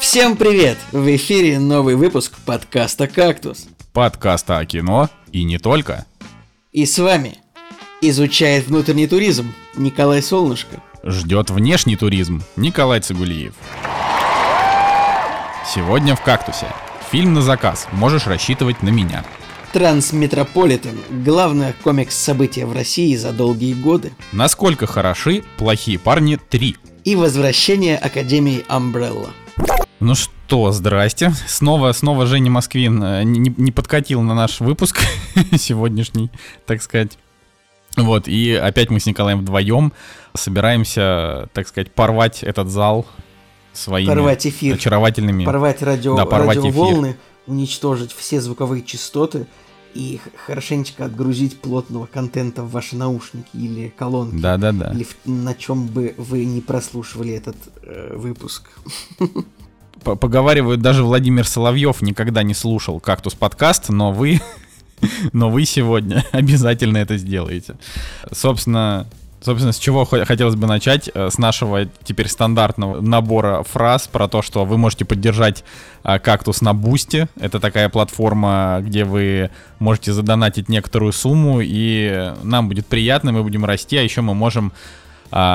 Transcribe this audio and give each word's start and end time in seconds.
Всем 0.00 0.36
привет! 0.36 0.78
В 0.92 1.14
эфире 1.16 1.58
новый 1.58 1.94
выпуск 1.94 2.34
подкаста 2.44 3.06
«Кактус». 3.06 3.66
Подкаста 3.92 4.58
о 4.58 4.66
кино 4.66 5.08
и 5.32 5.44
не 5.44 5.58
только. 5.58 6.06
И 6.72 6.84
с 6.84 6.98
вами 6.98 7.38
изучает 8.00 8.66
внутренний 8.66 9.06
туризм 9.06 9.54
Николай 9.76 10.22
Солнышко. 10.22 10.82
Ждет 11.02 11.50
внешний 11.50 11.96
туризм 11.96 12.42
Николай 12.56 13.00
Цигулиев. 13.00 13.54
Сегодня 15.66 16.14
в 16.16 16.22
«Кактусе». 16.22 16.66
Фильм 17.10 17.34
на 17.34 17.42
заказ. 17.42 17.86
Можешь 17.92 18.26
рассчитывать 18.26 18.82
на 18.82 18.88
меня. 18.88 19.24
Трансметрополитен– 19.72 20.98
главное 21.24 21.74
комикс-событие 21.82 22.66
в 22.66 22.72
России 22.72 23.16
за 23.16 23.32
долгие 23.32 23.74
годы. 23.74 24.12
Насколько 24.32 24.86
хороши 24.86 25.42
«Плохие 25.56 25.98
парни 25.98 26.38
3». 26.50 26.76
И 27.04 27.16
возвращение 27.16 27.98
Академии 27.98 28.64
Umbrella. 28.68 29.30
Ну 30.04 30.14
что, 30.14 30.70
здрасте. 30.70 31.32
Снова, 31.46 31.92
снова 31.92 32.26
Женя 32.26 32.50
Москвин 32.50 33.02
э, 33.02 33.22
не, 33.22 33.54
не 33.56 33.72
подкатил 33.72 34.20
на 34.20 34.34
наш 34.34 34.60
выпуск 34.60 34.98
сегодняшний, 35.56 36.30
так 36.66 36.82
сказать. 36.82 37.16
Вот, 37.96 38.28
и 38.28 38.52
опять 38.52 38.90
мы 38.90 39.00
с 39.00 39.06
Николаем 39.06 39.40
вдвоем 39.40 39.94
собираемся, 40.36 41.48
так 41.54 41.66
сказать, 41.66 41.90
порвать 41.90 42.42
этот 42.42 42.68
зал 42.68 43.06
своими 43.72 44.08
порвать 44.08 44.46
эфир, 44.46 44.74
очаровательными... 44.74 45.46
Порвать 45.46 45.80
радио, 45.80 46.14
да, 46.16 46.26
порвать 46.26 46.58
радиоволны, 46.58 47.12
эфир. 47.12 47.18
уничтожить 47.46 48.12
все 48.12 48.42
звуковые 48.42 48.82
частоты 48.82 49.46
и 49.94 50.20
хорошенечко 50.44 51.06
отгрузить 51.06 51.58
плотного 51.62 52.04
контента 52.04 52.62
в 52.62 52.70
ваши 52.70 52.94
наушники 52.94 53.48
или 53.54 53.88
колонки. 53.88 54.36
Да, 54.36 54.58
да, 54.58 54.72
да. 54.72 54.92
Или 54.92 55.04
в, 55.04 55.16
на 55.24 55.54
чем 55.54 55.86
бы 55.86 56.14
вы 56.18 56.44
не 56.44 56.60
прослушивали 56.60 57.32
этот 57.32 57.56
э, 57.80 58.14
выпуск. 58.14 58.68
Поговаривают, 60.04 60.82
даже 60.82 61.02
Владимир 61.02 61.46
Соловьев 61.46 62.02
никогда 62.02 62.42
не 62.42 62.54
слушал 62.54 63.00
«Кактус 63.00 63.34
подкаст», 63.34 63.88
но 63.88 64.12
вы, 64.12 64.40
но 65.32 65.50
вы 65.50 65.64
сегодня 65.64 66.24
обязательно 66.32 66.98
это 66.98 67.16
сделаете. 67.16 67.76
Собственно, 68.30 69.06
Собственно, 69.44 69.72
с 69.72 69.78
чего 69.78 70.06
хотелось 70.06 70.54
бы 70.54 70.66
начать? 70.66 71.10
Э, 71.12 71.28
с 71.30 71.36
нашего 71.36 71.84
теперь 71.84 72.28
стандартного 72.28 73.02
набора 73.02 73.62
фраз 73.62 74.08
про 74.08 74.26
то, 74.26 74.40
что 74.40 74.64
вы 74.64 74.78
можете 74.78 75.04
поддержать 75.04 75.64
э, 76.02 76.18
кактус 76.18 76.62
на 76.62 76.72
Бусти. 76.72 77.28
Это 77.38 77.60
такая 77.60 77.90
платформа, 77.90 78.78
где 78.80 79.04
вы 79.04 79.50
можете 79.80 80.14
задонатить 80.14 80.70
некоторую 80.70 81.12
сумму, 81.12 81.58
и 81.60 82.32
нам 82.42 82.68
будет 82.68 82.86
приятно, 82.86 83.32
мы 83.32 83.42
будем 83.42 83.66
расти, 83.66 83.98
а 83.98 84.02
еще 84.02 84.22
мы 84.22 84.34
можем 84.34 84.72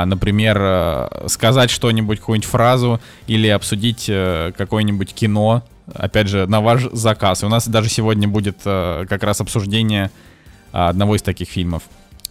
например, 0.05 0.58
э, 0.59 1.27
сказать 1.27 1.69
что-нибудь, 1.69 2.19
какую-нибудь 2.19 2.49
фразу 2.49 2.99
или 3.27 3.47
обсудить 3.47 4.05
какое-нибудь 4.05 5.13
кино, 5.13 5.63
опять 5.94 6.27
же, 6.27 6.47
на 6.47 6.61
ваш 6.61 6.83
заказ. 6.91 7.44
И 7.44 7.45
у 7.45 7.49
нас 7.49 7.67
даже 7.67 7.89
сегодня 7.89 8.27
будет 8.27 8.58
как 8.63 9.23
раз 9.23 9.41
обсуждение 9.41 10.11
одного 10.71 11.16
из 11.16 11.21
таких 11.21 11.49
фильмов. 11.49 11.83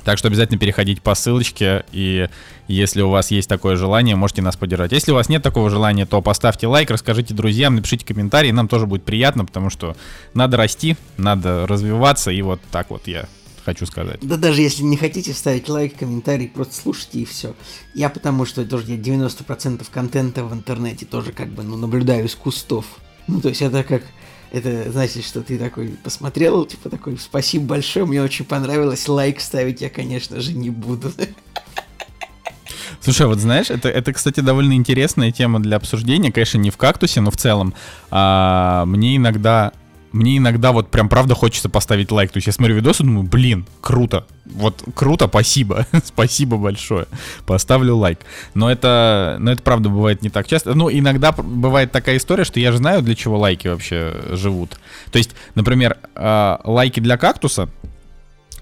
Так 0.04 0.16
что 0.16 0.28
обязательно 0.28 0.58
переходите 0.58 1.02
по 1.02 1.14
ссылочке, 1.14 1.84
и 1.92 2.28
если 2.66 3.02
у 3.02 3.10
вас 3.10 3.30
есть 3.30 3.48
такое 3.48 3.76
желание, 3.76 4.16
можете 4.16 4.42
нас 4.42 4.56
поддержать. 4.56 4.92
Если 4.92 5.10
у 5.10 5.14
вас 5.14 5.28
нет 5.28 5.42
такого 5.42 5.68
желания, 5.70 6.06
то 6.06 6.22
поставьте 6.22 6.66
лайк, 6.66 6.90
расскажите 6.90 7.34
друзьям, 7.34 7.74
напишите 7.74 8.06
комментарии, 8.06 8.50
нам 8.50 8.68
тоже 8.68 8.86
будет 8.86 9.04
приятно, 9.04 9.44
потому 9.44 9.70
что 9.70 9.96
надо 10.34 10.56
расти, 10.56 10.96
надо 11.16 11.66
развиваться, 11.66 12.30
и 12.30 12.40
вот 12.42 12.60
так 12.70 12.90
вот 12.90 13.06
я 13.06 13.26
хочу 13.68 13.84
сказать. 13.86 14.18
Да 14.22 14.36
даже 14.36 14.62
если 14.62 14.82
не 14.82 14.96
хотите 14.96 15.34
ставить 15.34 15.68
лайк, 15.68 15.96
комментарий, 15.98 16.48
просто 16.48 16.74
слушайте 16.74 17.20
и 17.20 17.24
все. 17.26 17.54
Я 17.94 18.08
потому 18.08 18.46
что 18.46 18.64
тоже 18.64 18.92
я 18.92 18.96
90% 18.96 19.86
контента 19.90 20.44
в 20.44 20.54
интернете 20.54 21.04
тоже 21.04 21.32
как 21.32 21.48
бы 21.48 21.62
ну, 21.62 21.76
наблюдаю 21.76 22.26
из 22.26 22.34
кустов. 22.34 22.86
Ну, 23.26 23.40
то 23.40 23.50
есть 23.50 23.60
это 23.60 23.84
как 23.84 24.02
это 24.50 24.90
значит, 24.90 25.26
что 25.26 25.42
ты 25.42 25.58
такой 25.58 25.88
посмотрел, 26.02 26.64
типа 26.64 26.88
такой, 26.88 27.18
спасибо 27.18 27.66
большое, 27.66 28.06
мне 28.06 28.22
очень 28.22 28.46
понравилось, 28.46 29.06
лайк 29.06 29.40
ставить 29.40 29.82
я, 29.82 29.90
конечно 29.90 30.40
же, 30.40 30.54
не 30.54 30.70
буду. 30.70 31.12
Слушай, 33.00 33.26
вот 33.26 33.38
знаешь, 33.38 33.70
это, 33.70 33.90
это, 33.90 34.14
кстати, 34.14 34.40
довольно 34.40 34.72
интересная 34.72 35.30
тема 35.30 35.60
для 35.60 35.76
обсуждения, 35.76 36.32
конечно, 36.32 36.56
не 36.56 36.70
в 36.70 36.78
кактусе, 36.78 37.20
но 37.20 37.30
в 37.30 37.36
целом. 37.36 37.74
А, 38.10 38.86
мне 38.86 39.16
иногда 39.16 39.72
мне 40.12 40.38
иногда 40.38 40.72
вот 40.72 40.90
прям 40.90 41.08
правда 41.08 41.34
хочется 41.34 41.68
поставить 41.68 42.10
лайк. 42.10 42.30
То 42.32 42.38
есть 42.38 42.46
я 42.46 42.52
смотрю 42.52 42.76
видосы, 42.76 43.02
думаю, 43.02 43.24
блин, 43.24 43.66
круто. 43.80 44.26
Вот 44.46 44.82
круто, 44.94 45.28
спасибо. 45.28 45.86
спасибо 46.04 46.56
большое. 46.56 47.06
Поставлю 47.46 47.96
лайк. 47.96 48.20
Но 48.54 48.70
это, 48.70 49.36
но 49.38 49.52
это 49.52 49.62
правда 49.62 49.88
бывает 49.88 50.22
не 50.22 50.30
так 50.30 50.46
часто. 50.46 50.74
Ну, 50.74 50.90
иногда 50.90 51.32
бывает 51.32 51.92
такая 51.92 52.16
история, 52.16 52.44
что 52.44 52.60
я 52.60 52.72
же 52.72 52.78
знаю, 52.78 53.02
для 53.02 53.14
чего 53.14 53.38
лайки 53.38 53.68
вообще 53.68 54.14
живут. 54.32 54.78
То 55.10 55.18
есть, 55.18 55.34
например, 55.54 55.98
э, 56.14 56.56
лайки 56.64 57.00
для 57.00 57.18
кактуса, 57.18 57.68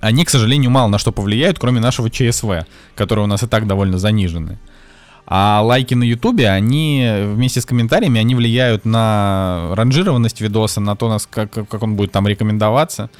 они, 0.01 0.25
к 0.25 0.31
сожалению, 0.31 0.71
мало 0.71 0.89
на 0.89 0.99
что 0.99 1.13
повлияют, 1.13 1.59
кроме 1.59 1.81
нашего 1.81 2.11
ЧСВ, 2.11 2.67
который 2.95 3.25
у 3.25 3.27
нас 3.27 3.43
и 3.43 3.47
так 3.47 3.67
довольно 3.67 3.99
заниженный. 3.99 4.59
А 5.27 5.61
лайки 5.63 5.95
на 5.95 6.05
Ютубе, 6.05 6.49
они 6.49 7.09
вместе 7.25 7.61
с 7.61 7.67
комментариями, 7.67 8.21
они 8.21 8.35
влияют 8.35 8.85
на 8.85 9.71
ранжированность 9.73 10.41
видоса, 10.41 10.81
на 10.81 10.95
то, 10.95 11.19
как, 11.31 11.51
как 11.51 11.83
он 11.83 11.97
будет 11.97 12.13
там 12.13 12.29
рекомендоваться. 12.29 13.11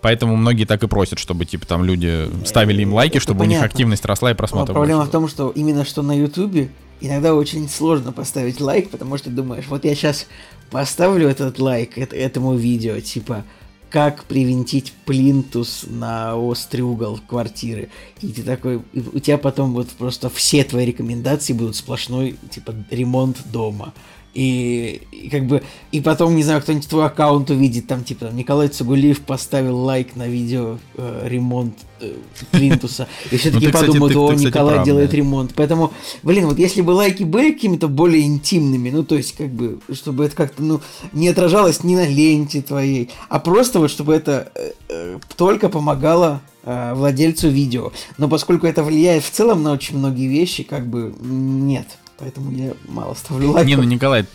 Поэтому 0.00 0.34
многие 0.34 0.64
так 0.64 0.82
и 0.82 0.88
просят, 0.88 1.20
чтобы 1.20 1.44
типа 1.44 1.64
там 1.64 1.84
люди 1.84 2.28
ставили 2.44 2.82
им 2.82 2.92
лайки, 2.92 3.12
Это 3.18 3.22
чтобы 3.22 3.40
понятно. 3.40 3.58
у 3.58 3.62
них 3.62 3.70
активность 3.70 4.04
росла 4.04 4.32
и 4.32 4.34
просмотр. 4.34 4.72
Проблема 4.72 5.04
в 5.04 5.10
том, 5.10 5.28
что 5.28 5.50
именно 5.50 5.84
что 5.84 6.02
на 6.02 6.18
Ютубе 6.18 6.70
иногда 7.00 7.34
очень 7.34 7.68
сложно 7.68 8.12
поставить 8.12 8.60
лайк, 8.60 8.90
потому 8.90 9.16
что 9.16 9.30
думаешь, 9.30 9.66
вот 9.68 9.84
я 9.84 9.94
сейчас 9.94 10.26
поставлю 10.72 11.28
этот 11.28 11.60
лайк 11.60 11.96
этому 11.96 12.56
видео, 12.56 12.98
типа, 12.98 13.44
как 13.92 14.24
привинтить 14.24 14.94
плинтус 15.04 15.84
на 15.86 16.34
острый 16.34 16.80
угол 16.80 17.20
квартиры. 17.28 17.90
И 18.22 18.28
ты 18.28 18.42
такой, 18.42 18.80
и 18.94 19.00
у 19.00 19.18
тебя 19.18 19.36
потом 19.36 19.74
вот 19.74 19.88
просто 19.90 20.30
все 20.30 20.64
твои 20.64 20.86
рекомендации 20.86 21.52
будут 21.52 21.76
сплошной, 21.76 22.38
типа, 22.50 22.74
ремонт 22.90 23.36
дома. 23.52 23.92
И, 24.34 25.02
и 25.10 25.28
как 25.28 25.46
бы, 25.46 25.62
и 25.90 26.00
потом, 26.00 26.34
не 26.34 26.42
знаю, 26.42 26.62
кто-нибудь 26.62 26.88
твой 26.88 27.04
аккаунт 27.04 27.50
увидит, 27.50 27.86
там, 27.86 28.02
типа, 28.02 28.30
Николай 28.32 28.68
Цугулиев 28.68 29.20
поставил 29.20 29.76
лайк 29.76 30.16
на 30.16 30.26
видео 30.26 30.78
э, 30.96 31.26
ремонт 31.28 31.74
э, 32.00 32.14
плинтуса, 32.50 33.08
и 33.30 33.36
все-таки 33.36 33.66
ну, 33.66 33.72
подумают, 33.72 34.16
о, 34.16 34.32
Николай 34.32 34.82
делает 34.84 35.12
ремонт. 35.12 35.52
Поэтому, 35.54 35.92
блин, 36.22 36.46
вот 36.46 36.58
если 36.58 36.80
бы 36.80 36.92
лайки 36.92 37.24
были 37.24 37.52
какими-то 37.52 37.88
более 37.88 38.24
интимными, 38.24 38.88
ну, 38.88 39.04
то 39.04 39.16
есть, 39.16 39.36
как 39.36 39.50
бы, 39.50 39.80
чтобы 39.92 40.24
это 40.24 40.34
как-то, 40.34 40.62
ну, 40.62 40.80
не 41.12 41.28
отражалось 41.28 41.84
ни 41.84 41.94
на 41.94 42.06
ленте 42.06 42.62
твоей, 42.62 43.10
а 43.28 43.38
просто 43.38 43.80
вот, 43.80 43.90
чтобы 43.90 44.14
это 44.14 44.50
э, 44.54 44.72
э, 44.88 45.18
только 45.36 45.68
помогало 45.68 46.40
э, 46.62 46.94
владельцу 46.94 47.50
видео. 47.50 47.92
Но 48.16 48.28
поскольку 48.30 48.66
это 48.66 48.82
влияет 48.82 49.24
в 49.24 49.30
целом 49.30 49.62
на 49.62 49.72
очень 49.72 49.98
многие 49.98 50.28
вещи, 50.28 50.62
как 50.62 50.86
бы, 50.86 51.14
нет 51.20 51.86
поэтому 52.18 52.50
я 52.52 52.72
мало 52.86 53.14
ставлю 53.14 53.50
лайков. 53.50 53.66
Не, 53.66 53.76
ну, 53.76 53.82
Николай, 53.82 54.26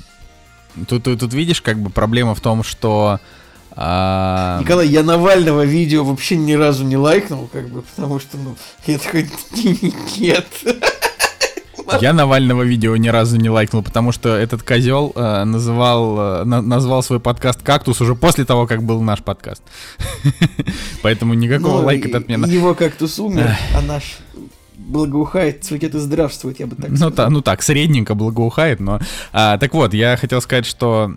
тут, 0.88 1.04
тут, 1.04 1.20
тут 1.20 1.34
видишь, 1.34 1.62
как 1.62 1.80
бы 1.80 1.90
проблема 1.90 2.36
в 2.36 2.42
том, 2.42 2.64
что... 2.64 3.20
А... 3.72 4.60
Николай, 4.62 4.88
я 4.88 5.04
Навального 5.04 5.64
видео 5.64 6.04
вообще 6.04 6.36
ни 6.36 6.54
разу 6.54 6.84
не 6.84 6.98
лайкнул, 6.98 7.48
как 7.52 7.70
бы, 7.70 7.84
потому 7.84 8.20
что, 8.20 8.38
ну, 8.38 8.56
я 8.88 8.98
такой, 8.98 9.30
нет. 10.18 10.48
Я 12.02 12.14
Навального 12.14 12.64
видео 12.64 12.96
ни 12.98 13.08
разу 13.08 13.38
не 13.38 13.50
лайкнул, 13.50 13.82
потому 13.82 14.12
что 14.12 14.36
этот 14.36 14.62
козел 14.62 15.14
э, 15.16 15.44
называл, 15.46 16.20
э, 16.20 16.44
на, 16.44 16.62
назвал 16.62 17.02
свой 17.02 17.20
подкаст 17.20 17.62
«Кактус» 17.62 18.02
уже 18.02 18.14
после 18.16 18.46
того, 18.46 18.68
как 18.68 18.84
был 18.84 19.02
наш 19.02 19.24
подкаст. 19.24 19.64
Поэтому 21.02 21.34
никакого 21.34 21.80
ну, 21.80 21.86
лайка 21.86 22.18
от 22.18 22.28
меня... 22.28 22.46
Его 22.46 22.74
«Кактус» 22.76 23.20
умер, 23.20 23.56
а 23.74 23.82
наш 23.82 24.18
благоухает, 24.88 25.64
цветет 25.64 25.96
и 25.96 26.00
здравствует, 26.00 26.60
я 26.60 26.68
бы 26.68 26.76
так 26.76 26.88
сказал. 26.88 27.10
Ну, 27.10 27.16
та, 27.16 27.30
ну 27.30 27.42
так, 27.42 27.62
средненько 27.62 28.16
благоухает, 28.16 28.80
но... 28.80 29.00
А, 29.34 29.58
так 29.58 29.74
вот, 29.74 29.94
я 29.94 30.18
хотел 30.18 30.42
сказать, 30.42 30.66
что 30.66 31.14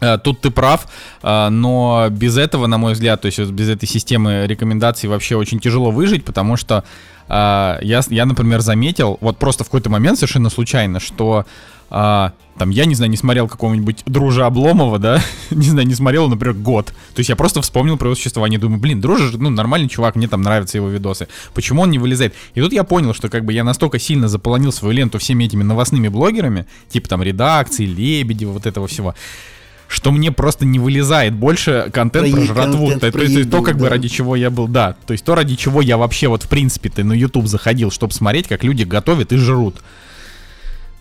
а, 0.00 0.18
Тут 0.18 0.40
ты 0.40 0.50
прав, 0.50 0.86
а, 1.22 1.50
но 1.50 2.08
без 2.10 2.36
этого, 2.36 2.66
на 2.66 2.78
мой 2.78 2.92
взгляд, 2.94 3.20
то 3.20 3.26
есть 3.26 3.38
без 3.38 3.68
этой 3.68 3.86
системы 3.86 4.46
рекомендаций 4.46 5.08
вообще 5.08 5.36
очень 5.36 5.60
тяжело 5.60 5.90
выжить, 5.90 6.24
потому 6.24 6.56
что 6.56 6.84
а, 7.28 7.78
я, 7.82 8.00
я, 8.08 8.26
например, 8.26 8.60
заметил, 8.60 9.18
вот 9.20 9.38
просто 9.38 9.64
в 9.64 9.68
какой-то 9.68 9.90
момент 9.90 10.18
совершенно 10.18 10.50
случайно, 10.50 11.00
что 11.00 11.46
а, 11.90 12.32
там, 12.56 12.70
я 12.70 12.84
не 12.84 12.94
знаю, 12.94 13.10
не 13.10 13.16
смотрел 13.16 13.48
какого-нибудь 13.48 14.02
Дружа 14.06 14.46
Обломова, 14.46 14.98
да, 14.98 15.20
не 15.50 15.68
знаю, 15.68 15.88
не 15.88 15.94
смотрел, 15.94 16.28
например, 16.28 16.54
год. 16.54 16.86
То 16.86 17.18
есть 17.18 17.28
я 17.28 17.36
просто 17.36 17.60
вспомнил 17.62 17.96
про 17.96 18.08
его 18.08 18.14
существование, 18.14 18.60
думаю, 18.60 18.80
блин, 18.80 19.00
Дружа, 19.00 19.36
ну, 19.36 19.50
нормальный 19.50 19.88
чувак, 19.88 20.14
мне 20.14 20.28
там 20.28 20.42
нравятся 20.42 20.78
его 20.78 20.88
видосы. 20.88 21.26
Почему 21.52 21.82
он 21.82 21.90
не 21.90 21.98
вылезает? 21.98 22.34
И 22.54 22.60
тут 22.60 22.72
я 22.72 22.84
понял, 22.84 23.12
что 23.12 23.28
как 23.28 23.44
бы 23.44 23.52
я 23.52 23.64
настолько 23.64 23.98
сильно 23.98 24.28
заполонил 24.28 24.72
свою 24.72 24.94
ленту 24.94 25.18
всеми 25.18 25.44
этими 25.44 25.62
новостными 25.62 26.08
блогерами, 26.08 26.66
типа 26.88 27.08
там 27.08 27.22
редакции, 27.22 27.86
Лебедева, 27.86 28.52
вот 28.52 28.66
этого 28.66 28.86
всего, 28.86 29.14
что 29.88 30.12
мне 30.12 30.30
просто 30.30 30.64
не 30.64 30.78
вылезает 30.78 31.34
больше 31.34 31.90
контент 31.92 32.30
про, 32.30 32.36
про 32.36 32.46
жратву. 32.46 32.88
Контент 32.90 33.00
то, 33.00 33.18
про 33.18 33.26
то, 33.26 33.32
еду, 33.32 33.50
то, 33.50 33.62
как 33.62 33.76
да. 33.76 33.82
бы 33.82 33.88
ради 33.88 34.08
чего 34.08 34.36
я 34.36 34.50
был, 34.50 34.68
да. 34.68 34.94
То 35.06 35.12
есть 35.12 35.24
то, 35.24 35.34
ради 35.34 35.56
чего 35.56 35.80
я 35.80 35.96
вообще 35.96 36.28
вот 36.28 36.44
в 36.44 36.48
принципе-то 36.48 37.02
на 37.02 37.14
YouTube 37.14 37.48
заходил, 37.48 37.90
чтобы 37.90 38.12
смотреть, 38.12 38.46
как 38.46 38.62
люди 38.62 38.84
готовят 38.84 39.32
и 39.32 39.36
жрут. 39.36 39.76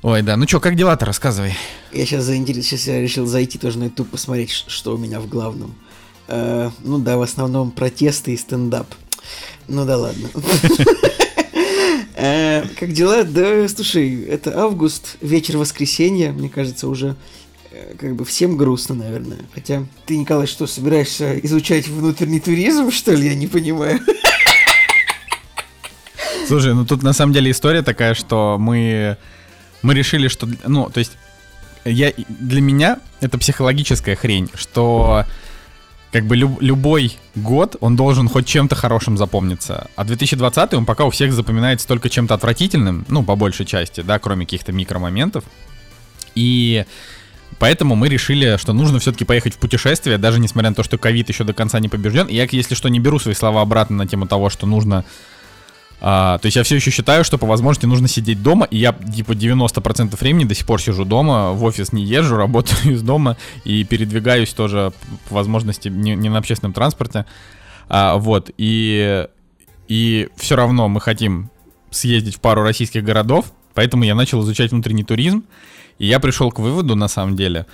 Ой, 0.02 0.22
да, 0.22 0.38
ну 0.38 0.46
чё, 0.46 0.62
как 0.62 0.76
дела-то, 0.76 1.06
рассказывай. 1.06 1.54
Я 1.92 2.06
сейчас 2.06 2.24
заинтерес... 2.24 2.66
сейчас 2.66 2.88
я 2.88 3.02
решил 3.02 3.26
зайти 3.26 3.58
тоже 3.58 3.80
на 3.80 3.86
YouTube 3.86 4.10
посмотреть, 4.10 4.52
что 4.68 4.96
у 4.96 4.98
меня 4.98 5.20
в 5.20 5.28
главном. 5.28 5.76
Э, 6.30 6.70
ну 6.84 7.00
да, 7.00 7.18
в 7.18 7.22
основном 7.22 7.72
протесты 7.72 8.34
и 8.34 8.38
стендап. 8.38 8.88
Ну 9.68 9.86
да 9.86 9.98
ладно. 9.98 10.30
Э, 12.22 12.66
как 12.78 12.92
дела? 12.92 13.24
Да, 13.24 13.66
слушай, 13.70 14.24
это 14.26 14.60
август, 14.60 15.16
вечер 15.22 15.58
воскресенья, 15.58 16.34
мне 16.34 16.50
кажется, 16.50 16.90
уже 16.90 17.16
э, 17.72 17.96
как 17.98 18.16
бы 18.18 18.26
всем 18.26 18.58
грустно, 18.58 18.94
наверное. 18.96 19.40
Хотя 19.54 19.86
ты, 20.06 20.18
Николай, 20.18 20.46
что, 20.46 20.68
собираешься 20.68 21.40
изучать 21.40 21.88
внутренний 21.88 22.42
туризм, 22.42 22.92
что 22.92 23.14
ли? 23.14 23.30
Я 23.30 23.36
не 23.36 23.48
понимаю. 23.48 24.02
Слушай, 26.46 26.74
ну 26.74 26.86
тут 26.86 27.04
на 27.04 27.14
самом 27.14 27.32
деле 27.32 27.52
история 27.52 27.84
такая, 27.84 28.14
что 28.16 28.58
мы, 28.60 29.18
мы 29.82 29.94
решили, 29.94 30.28
что... 30.28 30.48
Ну, 30.66 30.90
то 30.90 31.00
есть, 31.00 31.14
я, 31.86 32.14
для 32.28 32.62
меня 32.62 33.00
это 33.22 33.38
психологическая 33.38 34.16
хрень, 34.16 34.50
что 34.54 35.26
как 36.12 36.26
бы 36.26 36.36
люб, 36.36 36.62
любой 36.62 37.18
год, 37.36 37.76
он 37.82 37.96
должен 37.96 38.28
хоть 38.28 38.48
чем-то 38.48 38.76
хорошим 38.76 39.18
запомниться. 39.18 39.90
А 39.96 40.04
2020 40.04 40.74
он 40.74 40.86
пока 40.86 41.06
у 41.06 41.12
всех 41.12 41.34
запоминается 41.34 41.88
только 41.88 42.10
чем-то 42.10 42.34
отвратительным, 42.34 43.06
ну, 43.10 43.24
по 43.24 43.36
большей 43.36 43.66
части, 43.66 44.02
да, 44.02 44.18
кроме 44.18 44.46
каких-то 44.46 44.72
микромоментов. 44.72 45.44
И 46.34 46.86
поэтому 47.60 47.96
мы 47.96 48.10
решили, 48.10 48.58
что 48.58 48.74
нужно 48.74 49.00
все-таки 49.00 49.24
поехать 49.24 49.54
в 49.54 49.58
путешествие, 49.58 50.18
даже 50.18 50.40
несмотря 50.40 50.70
на 50.70 50.76
то, 50.76 50.84
что 50.84 50.98
ковид 50.98 51.30
еще 51.30 51.44
до 51.44 51.54
конца 51.54 51.80
не 51.80 51.90
побежден. 51.90 52.28
Я, 52.28 52.48
если 52.50 52.74
что, 52.74 52.90
не 52.90 53.00
беру 53.00 53.20
свои 53.20 53.36
слова 53.36 53.62
обратно 53.62 53.98
на 53.98 54.08
тему 54.08 54.26
того, 54.26 54.50
что 54.50 54.66
нужно 54.66 55.06
а, 56.02 56.38
то 56.38 56.46
есть 56.46 56.56
я 56.56 56.64
все 56.64 56.76
еще 56.76 56.92
считаю, 56.92 57.24
что 57.24 57.38
по 57.38 57.46
возможности 57.46 57.86
нужно 57.86 58.08
сидеть 58.08 58.42
дома, 58.42 58.66
и 58.66 58.78
я 58.78 58.94
типа 58.94 59.34
90% 59.34 60.18
времени 60.20 60.46
до 60.46 60.56
сих 60.56 60.66
пор 60.66 60.82
сижу 60.82 61.04
дома, 61.04 61.52
в 61.52 61.64
офис 61.64 61.92
не 61.92 62.04
езжу, 62.04 62.36
работаю 62.38 62.94
из 62.94 63.02
дома 63.02 63.38
и 63.66 63.84
передвигаюсь 63.84 64.54
тоже 64.54 64.94
по 65.28 65.36
возможности 65.36 65.90
не, 65.90 66.16
не 66.16 66.30
на 66.30 66.38
общественном 66.38 66.74
транспорте. 66.74 67.26
А, 67.90 68.18
вот, 68.18 68.52
и, 68.58 69.28
и 69.88 70.30
все 70.38 70.56
равно 70.56 70.88
мы 70.88 71.02
хотим 71.02 71.50
съездить 71.92 72.36
в 72.36 72.40
пару 72.40 72.62
российских 72.62 73.04
городов, 73.04 73.52
поэтому 73.74 74.04
я 74.04 74.16
начал 74.16 74.42
изучать 74.44 74.72
внутренний 74.72 75.04
туризм, 75.04 75.44
и 75.98 76.06
я 76.06 76.20
пришел 76.20 76.52
к 76.52 76.60
выводу, 76.60 76.96
на 76.96 77.08
самом 77.08 77.36
деле, 77.36 77.66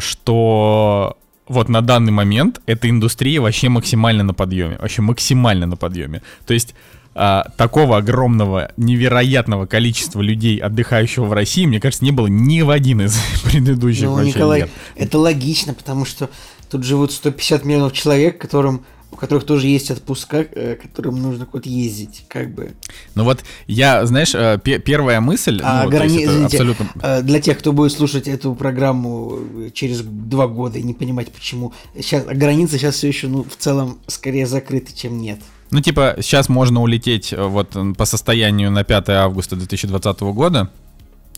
что 0.00 1.16
вот 1.46 1.68
на 1.68 1.80
данный 1.80 2.12
момент 2.12 2.60
эта 2.66 2.90
индустрия 2.90 3.40
вообще 3.40 3.68
максимально 3.68 4.22
на 4.22 4.34
подъеме, 4.34 4.76
вообще 4.78 5.02
максимально 5.02 5.66
на 5.66 5.76
подъеме. 5.76 6.22
То 6.46 6.52
есть 6.52 6.74
а, 7.20 7.50
такого 7.56 7.96
огромного, 7.96 8.70
невероятного 8.76 9.66
количества 9.66 10.20
людей, 10.20 10.58
отдыхающего 10.58 11.24
в 11.24 11.32
России, 11.32 11.66
мне 11.66 11.80
кажется, 11.80 12.04
не 12.04 12.12
было 12.12 12.28
ни 12.28 12.60
в 12.62 12.70
один 12.70 13.02
из 13.02 13.18
предыдущих 13.44 14.04
ну, 14.04 14.14
вообще 14.14 14.28
Николай, 14.28 14.60
лет. 14.60 14.70
это 14.94 15.18
логично, 15.18 15.74
потому 15.74 16.04
что 16.04 16.30
тут 16.70 16.84
живут 16.84 17.10
150 17.10 17.64
миллионов 17.64 17.92
человек, 17.92 18.38
которым 18.38 18.84
у 19.10 19.16
которых 19.16 19.44
тоже 19.44 19.66
есть 19.66 19.90
отпуска, 19.90 20.46
э, 20.52 20.76
которым 20.76 21.20
нужно 21.20 21.44
куда-то 21.46 21.68
ездить, 21.68 22.24
как 22.28 22.54
бы. 22.54 22.74
Ну 23.16 23.24
вот 23.24 23.42
я, 23.66 24.06
знаешь, 24.06 24.34
э, 24.34 24.58
первая 24.62 25.20
мысль, 25.20 25.60
а, 25.64 25.84
ну, 25.84 25.90
грани... 25.90 26.24
Извините, 26.24 26.44
абсолютно... 26.44 26.86
Э, 27.02 27.22
для 27.22 27.40
тех, 27.40 27.58
кто 27.58 27.72
будет 27.72 27.90
слушать 27.90 28.28
эту 28.28 28.54
программу 28.54 29.40
через 29.72 30.02
два 30.02 30.46
года 30.46 30.78
и 30.78 30.82
не 30.82 30.94
понимать, 30.94 31.32
почему, 31.32 31.72
сейчас 31.96 32.26
границы 32.26 32.78
сейчас 32.78 32.94
все 32.96 33.08
еще, 33.08 33.26
ну, 33.26 33.44
в 33.44 33.56
целом, 33.56 33.98
скорее 34.06 34.46
закрыты, 34.46 34.94
чем 34.94 35.20
нет. 35.20 35.40
Ну, 35.70 35.80
типа, 35.80 36.16
сейчас 36.20 36.48
можно 36.48 36.80
улететь 36.82 37.32
э, 37.32 37.42
вот 37.42 37.76
по 37.96 38.04
состоянию 38.04 38.70
на 38.70 38.84
5 38.84 39.08
августа 39.10 39.56
2020 39.56 40.20
года. 40.20 40.70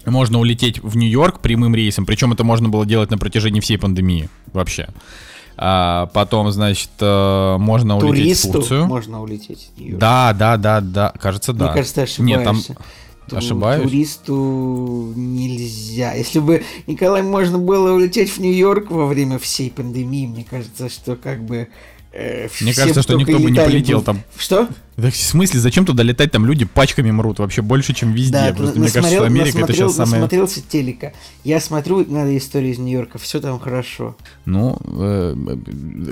Можно 0.06 0.38
улететь 0.38 0.82
в 0.82 0.96
Нью-Йорк 0.96 1.40
прямым 1.40 1.74
рейсом, 1.74 2.06
причем 2.06 2.32
это 2.32 2.42
можно 2.44 2.68
было 2.68 2.86
делать 2.86 3.10
на 3.10 3.18
протяжении 3.18 3.60
всей 3.60 3.76
пандемии 3.76 4.30
вообще. 4.52 4.88
А 5.56 6.06
потом, 6.14 6.50
значит, 6.52 6.90
э, 7.00 7.56
можно 7.58 7.98
улететь 7.98 8.44
в 8.44 8.52
Турцию. 8.52 8.86
можно 8.86 9.20
улететь 9.20 9.70
в 9.74 9.78
Нью-Йорк. 9.78 10.00
Да, 10.00 10.32
да, 10.32 10.56
да, 10.56 10.80
да, 10.80 11.12
кажется, 11.20 11.52
да. 11.52 11.66
Мне 11.66 11.74
кажется, 11.74 12.02
ошибаешься. 12.02 12.22
Нет, 12.22 12.44
там... 12.44 12.76
Ту- 13.28 13.36
Ошибаюсь? 13.36 13.82
Туристу 13.84 15.12
нельзя. 15.14 16.14
Если 16.14 16.40
бы, 16.40 16.64
Николай, 16.88 17.22
можно 17.22 17.58
было 17.58 17.92
улететь 17.92 18.30
в 18.30 18.38
Нью-Йорк 18.38 18.90
во 18.90 19.06
время 19.06 19.38
всей 19.38 19.70
пандемии, 19.70 20.26
мне 20.26 20.44
кажется, 20.48 20.88
что 20.88 21.14
как 21.14 21.44
бы 21.44 21.68
Э, 22.12 22.48
Мне 22.60 22.74
кажется, 22.74 23.02
что 23.02 23.14
никто 23.14 23.38
бы 23.38 23.50
не 23.50 23.58
полетел 23.58 24.00
бы... 24.00 24.04
там. 24.04 24.22
Что? 24.36 24.68
в 24.96 25.14
смысле, 25.14 25.60
зачем 25.60 25.86
туда 25.86 26.02
летать? 26.02 26.30
Там 26.32 26.44
люди 26.44 26.64
пачками 26.64 27.10
мрут 27.10 27.38
вообще 27.38 27.62
больше, 27.62 27.94
чем 27.94 28.12
везде. 28.12 28.32
Да, 28.32 28.52
Просто 28.54 28.78
мне 28.78 28.90
кажется, 28.90 29.16
что 29.16 29.24
Америка 29.24 29.60
это 29.60 29.72
сейчас 29.72 29.94
самое... 29.94 30.14
Насмотрелся 30.14 30.60
телека. 30.60 31.12
Я 31.44 31.60
смотрю, 31.60 32.04
надо 32.06 32.36
историю 32.36 32.72
из 32.72 32.78
Нью-Йорка, 32.78 33.18
все 33.18 33.40
там 33.40 33.58
хорошо. 33.60 34.16
Ну, 34.44 34.76
э, 34.84 35.56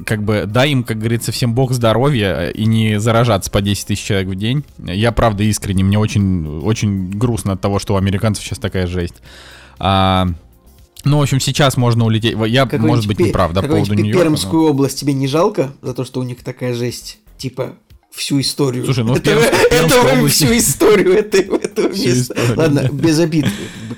как 0.07 0.23
бы 0.23 0.45
дай 0.47 0.71
им, 0.71 0.85
как 0.85 0.99
говорится, 0.99 1.33
всем 1.33 1.53
бог 1.53 1.73
здоровья 1.73 2.49
э, 2.49 2.53
и 2.53 2.65
не 2.65 2.99
заражаться 2.99 3.51
по 3.51 3.61
10 3.61 3.89
тысяч 3.89 4.05
человек 4.05 4.29
в 4.29 4.35
день. 4.37 4.65
Я 4.79 5.13
правда 5.13 5.43
искренне, 5.43 5.85
мне 5.85 5.99
очень, 5.99 6.61
очень 6.61 7.11
грустно 7.11 7.55
от 7.55 7.61
того, 7.61 7.79
что 7.79 7.95
у 7.95 7.97
американцев 7.97 8.45
сейчас 8.45 8.59
такая 8.59 8.87
жесть. 8.87 9.17
А, 9.79 10.29
ну, 11.05 11.19
в 11.19 11.23
общем, 11.23 11.41
сейчас 11.41 11.77
можно 11.77 12.05
улететь. 12.05 12.37
Я, 12.47 12.69
может 12.73 13.07
быть, 13.07 13.19
не 13.19 13.31
прав, 13.31 13.53
да, 13.53 13.63
по 13.63 13.69
поводу 13.69 13.95
Нью-Йорка. 13.95 14.25
Пермскую 14.25 14.63
но... 14.65 14.71
область 14.71 14.99
тебе 14.99 15.13
не 15.13 15.27
жалко 15.27 15.73
за 15.83 15.95
то, 15.95 16.05
что 16.05 16.21
у 16.21 16.23
них 16.23 16.43
такая 16.43 16.75
жесть? 16.75 17.19
Типа, 17.37 17.77
всю 18.11 18.41
историю. 18.41 18.85
Слушай, 18.85 19.05
ну 19.05 19.15
это, 19.15 19.31
это 19.31 20.01
области... 20.01 20.45
всю 20.45 20.57
историю 20.57 21.13
этого, 21.13 21.57
этого 21.57 21.89
места. 21.89 22.35
Ладно, 22.57 22.89
без 22.93 23.19
обид 23.21 23.47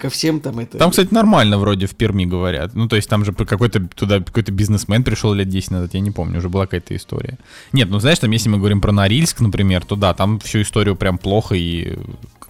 ко 0.01 0.11
всем 0.11 0.41
там 0.41 0.59
это. 0.59 0.79
Там, 0.79 0.91
кстати, 0.91 1.13
нормально 1.13 1.59
вроде 1.59 1.87
в 1.87 1.95
Перми 1.95 2.25
говорят. 2.25 2.75
Ну, 2.75 2.89
то 2.89 2.97
есть 2.97 3.09
там 3.09 3.25
же 3.25 3.33
какой-то 3.33 3.87
туда 3.95 4.21
какой-то 4.21 4.53
бизнесмен 4.53 5.05
пришел 5.05 5.33
лет 5.33 5.49
10 5.49 5.71
назад, 5.71 5.95
я 5.95 6.01
не 6.01 6.11
помню, 6.11 6.39
уже 6.39 6.49
была 6.49 6.67
какая-то 6.67 6.97
история. 6.97 7.39
Нет, 7.73 7.89
ну 7.91 7.99
знаешь, 7.99 8.19
там 8.19 8.31
если 8.31 8.49
мы 8.49 8.59
говорим 8.59 8.81
про 8.81 8.93
Норильск, 8.93 9.41
например, 9.41 9.85
то 9.85 9.97
да, 9.97 10.15
там 10.15 10.39
всю 10.41 10.63
историю 10.63 10.97
прям 10.97 11.19
плохо 11.19 11.55
и 11.55 11.99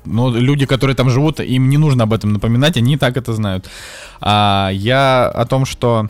но 0.05 0.31
люди, 0.31 0.67
которые 0.67 0.97
там 0.97 1.11
живут, 1.11 1.41
им 1.41 1.69
не 1.69 1.79
нужно 1.79 2.05
об 2.05 2.13
этом 2.13 2.33
напоминать, 2.33 2.77
они 2.77 2.95
и 2.95 2.97
так 2.97 3.17
это 3.17 3.33
знают. 3.33 3.69
А 4.21 4.71
я 4.73 5.29
о 5.29 5.45
том, 5.47 5.65
что 5.65 6.09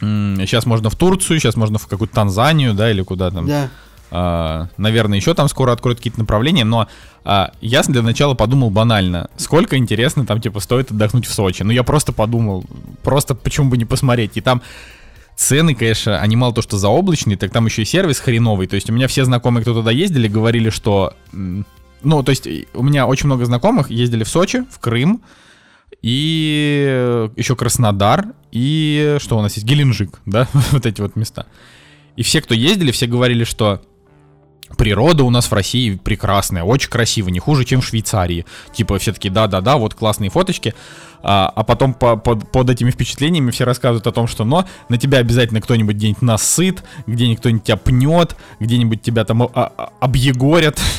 сейчас 0.00 0.66
можно 0.66 0.90
в 0.90 0.96
Турцию, 0.96 1.38
сейчас 1.38 1.56
можно 1.56 1.78
в 1.78 1.86
какую-то 1.86 2.14
Танзанию, 2.14 2.74
да, 2.74 2.90
или 2.90 3.02
куда 3.02 3.30
там. 3.30 3.46
Да. 3.46 3.70
А, 4.10 4.68
наверное, 4.76 5.18
еще 5.18 5.34
там 5.34 5.48
скоро 5.48 5.72
откроют 5.72 5.98
какие-то 5.98 6.20
направления, 6.20 6.64
но 6.64 6.86
а, 7.24 7.52
я 7.60 7.82
для 7.82 8.02
начала 8.02 8.34
подумал 8.34 8.70
банально, 8.70 9.28
сколько 9.36 9.76
интересно 9.76 10.26
там, 10.26 10.40
типа, 10.40 10.60
стоит 10.60 10.90
отдохнуть 10.90 11.26
в 11.26 11.32
Сочи. 11.32 11.62
Ну, 11.62 11.72
я 11.72 11.82
просто 11.82 12.12
подумал, 12.12 12.64
просто 13.02 13.34
почему 13.34 13.70
бы 13.70 13.76
не 13.76 13.84
посмотреть. 13.84 14.36
И 14.36 14.40
там 14.40 14.62
цены, 15.34 15.74
конечно, 15.74 16.20
они 16.20 16.36
мало 16.36 16.54
то, 16.54 16.62
что 16.62 16.78
заоблачные, 16.78 17.36
так 17.36 17.50
там 17.50 17.66
еще 17.66 17.82
и 17.82 17.84
сервис 17.84 18.20
хреновый. 18.20 18.66
То 18.66 18.76
есть 18.76 18.88
у 18.90 18.92
меня 18.92 19.08
все 19.08 19.24
знакомые, 19.24 19.62
кто 19.62 19.74
туда 19.74 19.90
ездили, 19.90 20.28
говорили, 20.28 20.70
что 20.70 21.14
ну, 22.06 22.22
то 22.22 22.30
есть 22.30 22.46
у 22.72 22.82
меня 22.82 23.06
очень 23.06 23.26
много 23.26 23.44
знакомых 23.44 23.90
ездили 23.90 24.22
в 24.22 24.28
Сочи, 24.28 24.64
в 24.70 24.78
Крым, 24.78 25.22
и 26.02 27.28
еще 27.36 27.56
Краснодар, 27.56 28.28
и 28.52 29.16
что 29.20 29.36
у 29.36 29.42
нас 29.42 29.54
есть, 29.54 29.66
Геленджик, 29.66 30.20
да, 30.26 30.48
вот 30.70 30.86
эти 30.86 31.00
вот 31.00 31.16
места. 31.16 31.46
И 32.14 32.22
все, 32.22 32.40
кто 32.40 32.54
ездили, 32.54 32.92
все 32.92 33.06
говорили, 33.06 33.42
что 33.42 33.82
природа 34.78 35.24
у 35.24 35.30
нас 35.30 35.50
в 35.50 35.52
России 35.52 35.96
прекрасная, 35.96 36.62
очень 36.62 36.90
красиво, 36.90 37.28
не 37.28 37.40
хуже, 37.40 37.64
чем 37.64 37.80
в 37.80 37.86
Швейцарии. 37.86 38.46
Типа 38.72 38.98
все 38.98 39.12
таки 39.12 39.28
да-да-да, 39.28 39.76
вот 39.76 39.94
классные 39.94 40.30
фоточки. 40.30 40.74
А, 41.22 41.52
а 41.54 41.64
потом 41.64 41.92
по, 41.92 42.16
по, 42.16 42.36
под 42.36 42.70
этими 42.70 42.92
впечатлениями 42.92 43.50
все 43.50 43.64
рассказывают 43.64 44.06
о 44.06 44.12
том, 44.12 44.28
что 44.28 44.44
но 44.44 44.64
на 44.88 44.96
тебя 44.96 45.18
обязательно 45.18 45.60
кто-нибудь 45.60 45.96
где-нибудь 45.96 46.22
насыт, 46.22 46.84
где-нибудь 47.08 47.40
кто-нибудь 47.40 47.64
тебя 47.64 47.76
пнет, 47.76 48.36
где-нибудь 48.60 49.02
тебя 49.02 49.24
там 49.24 49.42
а, 49.42 49.48
а, 49.54 49.92
объегорят. 49.98 50.80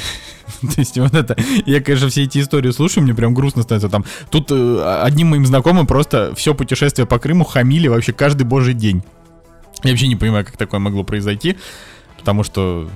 То 0.62 0.80
есть 0.80 0.98
вот 0.98 1.14
это, 1.14 1.36
я, 1.66 1.82
конечно, 1.82 2.10
все 2.10 2.24
эти 2.24 2.40
истории 2.40 2.72
слушаю, 2.72 3.04
мне 3.04 3.14
прям 3.14 3.34
грустно 3.34 3.64
становится 3.64 3.90
там. 3.90 4.06
Тут 4.30 4.52
э, 4.52 5.02
одним 5.04 5.28
моим 5.28 5.46
знакомым 5.46 5.88
просто 5.88 6.34
все 6.36 6.54
путешествие 6.54 7.06
по 7.06 7.20
Крыму 7.20 7.44
хамили 7.44 7.88
вообще 7.88 8.14
каждый 8.14 8.44
божий 8.44 8.74
день. 8.74 9.04
Я 9.84 9.92
вообще 9.92 10.08
не 10.08 10.16
понимаю, 10.16 10.46
как 10.46 10.58
такое 10.58 10.80
могло 10.80 11.04
произойти, 11.04 11.58
потому 12.18 12.44
что 12.44 12.90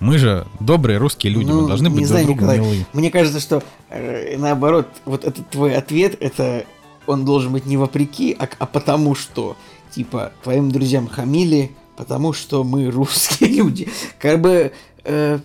мы 0.00 0.18
же 0.18 0.46
добрые 0.58 0.98
русские 0.98 1.32
люди, 1.32 1.46
ну, 1.46 1.62
мы 1.62 1.68
должны 1.68 1.90
быть 1.90 2.06
знаю, 2.06 2.26
друг 2.26 2.38
другу 2.38 2.52
милы. 2.52 2.86
Мне 2.92 3.10
кажется, 3.10 3.40
что 3.40 3.62
э, 3.90 4.36
наоборот, 4.36 4.88
вот 5.04 5.24
этот 5.24 5.48
твой 5.50 5.76
ответ, 5.76 6.16
это 6.20 6.64
он 7.06 7.24
должен 7.24 7.52
быть 7.52 7.66
не 7.66 7.76
вопреки, 7.76 8.34
а, 8.38 8.48
а 8.58 8.66
потому 8.66 9.14
что, 9.14 9.56
типа, 9.90 10.32
твоим 10.42 10.70
друзьям 10.70 11.08
хамили, 11.08 11.72
потому 11.96 12.32
что 12.32 12.64
мы 12.64 12.90
русские 12.90 13.50
люди. 13.58 13.88
Как 14.18 14.40
бы 14.40 14.72
Э, 15.04 15.38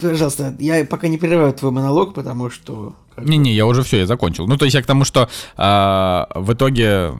пожалуйста, 0.00 0.54
я 0.58 0.84
пока 0.84 1.08
не 1.08 1.18
прерываю 1.18 1.52
твой 1.52 1.72
монолог, 1.72 2.14
потому 2.14 2.50
что... 2.50 2.94
Не-не, 3.16 3.52
я 3.52 3.66
уже 3.66 3.82
все, 3.82 3.98
я 3.98 4.06
закончил. 4.06 4.46
Ну, 4.46 4.56
то 4.56 4.64
есть 4.64 4.74
я 4.74 4.82
к 4.82 4.86
тому, 4.86 5.04
что 5.04 5.28
а, 5.56 6.28
в 6.34 6.54
итоге, 6.54 7.12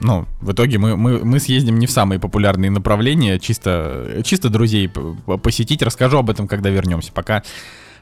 ну, 0.00 0.26
в 0.40 0.52
итоге 0.52 0.78
мы, 0.78 0.96
мы, 0.96 1.24
мы 1.24 1.40
съездим 1.40 1.78
не 1.78 1.86
в 1.86 1.90
самые 1.90 2.18
популярные 2.18 2.70
направления, 2.70 3.38
чисто, 3.38 4.20
чисто 4.24 4.50
друзей 4.50 4.90
посетить. 5.42 5.82
Расскажу 5.82 6.18
об 6.18 6.28
этом, 6.28 6.48
когда 6.48 6.68
вернемся. 6.68 7.12
Пока, 7.12 7.42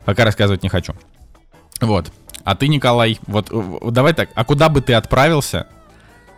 пока 0.05 0.25
рассказывать 0.25 0.65
не 0.65 0.69
хочу. 0.69 0.95
Вот. 1.81 2.11
А 2.43 2.57
ты, 2.57 2.69
Николай, 2.69 3.19
вот 3.27 3.49
э, 3.51 3.91
давай 3.91 4.15
так, 4.15 4.31
а 4.35 4.45
куда 4.45 4.69
бы 4.69 4.81
ты 4.81 4.95
отправился, 4.95 5.67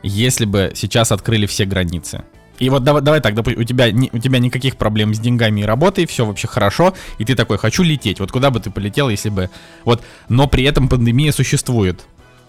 если 0.02 0.44
бы 0.44 0.72
сейчас 0.74 1.12
открыли 1.12 1.46
все 1.46 1.64
границы? 1.64 2.24
И 2.58 2.70
вот 2.70 2.82
давай, 2.82 3.02
давай 3.02 3.20
так, 3.20 3.34
допустим, 3.34 3.60
у 3.60 3.64
тебя, 3.64 3.90
не, 3.92 4.10
у 4.12 4.18
тебя 4.18 4.38
никаких 4.38 4.76
проблем 4.76 5.14
с 5.14 5.18
деньгами 5.18 5.60
и 5.60 5.64
работой, 5.64 6.06
все 6.06 6.26
вообще 6.26 6.48
хорошо, 6.48 6.94
и 7.18 7.24
ты 7.24 7.34
такой, 7.34 7.58
хочу 7.58 7.82
лететь. 7.82 8.20
Вот 8.20 8.32
куда 8.32 8.50
бы 8.50 8.60
ты 8.60 8.70
полетел, 8.70 9.08
если 9.08 9.30
бы... 9.30 9.50
Вот, 9.84 10.02
но 10.28 10.48
при 10.48 10.64
этом 10.64 10.88
пандемия 10.88 11.32
существует. 11.32 12.04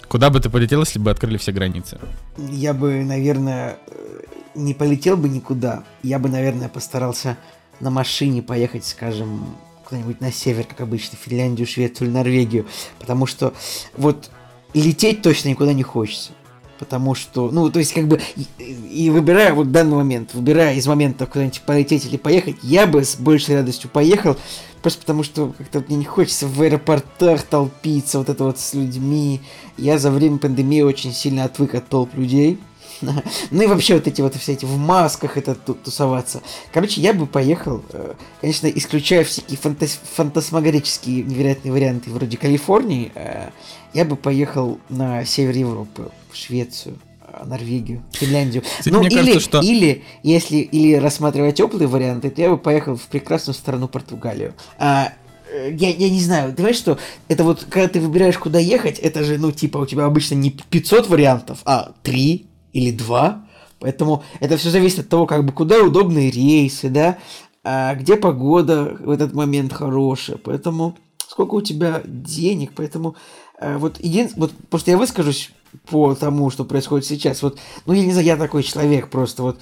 Куда 0.08 0.32
бы 0.32 0.40
ты 0.40 0.50
полетел, 0.50 0.82
если 0.82 0.98
бы 0.98 1.12
открыли 1.12 1.38
все 1.38 1.52
границы? 1.52 2.00
Я 2.38 2.74
бы, 2.74 3.04
наверное, 3.04 3.78
э, 3.88 4.22
не 4.56 4.74
полетел 4.74 5.16
бы 5.16 5.30
никуда. 5.30 5.84
Я 6.02 6.18
бы, 6.18 6.30
наверное, 6.30 6.68
постарался 6.68 7.38
на 7.80 7.92
машине 7.92 8.42
поехать, 8.42 8.86
скажем, 8.86 9.56
куда-нибудь 9.88 10.20
на 10.20 10.32
север, 10.32 10.64
как 10.64 10.82
обычно, 10.82 11.18
Финляндию, 11.24 11.68
Швецию 11.68 12.08
или 12.08 12.16
Норвегию. 12.16 12.66
Потому 12.98 13.28
что 13.28 13.54
вот 13.96 14.32
лететь 14.74 15.22
точно 15.22 15.50
никуда 15.50 15.74
не 15.74 15.84
хочется. 15.84 16.32
Потому 16.80 17.14
что, 17.14 17.52
ну, 17.52 17.70
то 17.70 17.80
есть, 17.80 17.94
как 17.94 18.08
бы, 18.08 18.22
и, 18.38 18.46
и 18.64 19.10
выбирая 19.10 19.54
вот 19.54 19.72
данный 19.72 19.98
момент, 19.98 20.34
выбирая 20.34 20.76
из 20.76 20.88
момента 20.88 21.26
куда-нибудь 21.26 21.62
полететь 21.62 22.06
или 22.06 22.16
поехать, 22.16 22.56
я 22.64 22.88
бы 22.88 23.04
с 23.04 23.18
большей 23.18 23.58
радостью 23.58 23.90
поехал, 23.90 24.38
просто 24.82 25.02
потому 25.02 25.24
что 25.24 25.54
как-то 25.58 25.84
мне 25.88 25.98
не 25.98 26.06
хочется 26.06 26.48
в 26.48 26.62
аэропортах 26.62 27.44
толпиться, 27.44 28.18
вот 28.18 28.30
это 28.30 28.46
вот 28.46 28.60
с 28.60 28.74
людьми. 28.74 29.42
Я 29.78 30.00
за 30.00 30.10
время 30.10 30.38
пандемии 30.38 30.82
очень 30.82 31.14
сильно 31.14 31.44
отвык 31.44 31.76
от 31.76 31.90
толп 31.90 32.16
людей. 32.16 32.60
Ну 33.52 33.64
и 33.64 33.68
вообще 33.68 33.96
вот 33.96 34.08
эти 34.08 34.22
вот 34.22 34.36
все 34.36 34.54
эти 34.54 34.66
в 34.66 34.78
масках 34.78 35.38
это 35.38 35.56
тусоваться. 35.56 36.42
Короче, 36.74 37.02
я 37.02 37.14
бы 37.14 37.26
поехал, 37.26 37.82
э, 37.92 38.14
конечно, 38.42 38.68
исключая 38.68 39.24
всякие 39.24 39.58
фантас 39.58 40.00
фантасмагорические 40.16 41.24
невероятные 41.24 41.72
варианты 41.72 42.12
вроде 42.12 42.38
Калифорнии, 42.38 43.12
э, 43.16 43.50
я 43.94 44.06
бы 44.06 44.16
поехал 44.16 44.80
на 44.90 45.26
север 45.26 45.56
Европы, 45.56 46.12
в 46.32 46.36
Швецию. 46.36 47.00
Э, 47.22 47.46
Норвегию, 47.46 48.04
Финляндию. 48.12 48.64
Ну, 48.86 49.02
или, 49.04 49.16
кажется, 49.16 49.40
что... 49.40 49.60
или, 49.62 50.04
если, 50.24 50.58
или 50.58 50.96
рассматривать 50.96 51.56
теплые 51.56 51.88
варианты, 51.88 52.30
то 52.30 52.42
я 52.42 52.50
бы 52.50 52.58
поехал 52.58 52.96
в 52.96 53.06
прекрасную 53.08 53.56
страну 53.56 53.88
Португалию. 53.88 54.54
А, 54.78 55.14
я, 55.54 55.90
я 55.90 56.10
не 56.10 56.22
знаю, 56.22 56.54
давай 56.54 56.74
что, 56.74 56.98
это 57.28 57.44
вот, 57.44 57.66
когда 57.70 57.88
ты 57.88 58.00
выбираешь, 58.00 58.38
куда 58.38 58.60
ехать, 58.60 59.00
это 59.00 59.24
же, 59.24 59.38
ну, 59.38 59.52
типа, 59.52 59.80
у 59.80 59.86
тебя 59.86 60.06
обычно 60.06 60.36
не 60.36 60.52
500 60.52 61.10
вариантов, 61.10 61.60
а 61.66 61.92
3, 62.04 62.46
или 62.74 62.92
два. 62.92 63.46
Поэтому 63.80 64.24
это 64.40 64.58
все 64.58 64.70
зависит 64.70 65.00
от 65.00 65.10
того, 65.10 65.26
как 65.26 65.46
бы 65.46 65.54
куда 65.54 65.82
удобные 65.82 66.30
рейсы, 66.30 66.90
да, 66.90 67.18
а 67.64 67.96
где 67.96 68.16
погода 68.16 68.98
в 69.00 69.10
этот 69.10 69.34
момент 69.34 69.74
хорошая. 69.74 70.38
Поэтому 70.38 70.98
сколько 71.28 71.56
у 71.56 71.62
тебя 71.62 72.02
денег, 72.06 72.72
поэтому 72.76 73.10
а, 73.10 73.16
вот 73.62 74.00
единственное, 74.00 74.48
вот 74.48 74.56
просто 74.70 74.92
я 74.92 74.98
выскажусь 74.98 75.52
по 75.88 76.16
тому, 76.16 76.50
что 76.50 76.66
происходит 76.66 77.06
сейчас. 77.06 77.42
Вот, 77.42 77.60
ну 77.86 77.94
я 77.94 78.06
не 78.06 78.12
знаю, 78.12 78.26
я 78.26 78.38
такой 78.38 78.64
человек 78.64 79.10
просто 79.10 79.44
вот. 79.44 79.60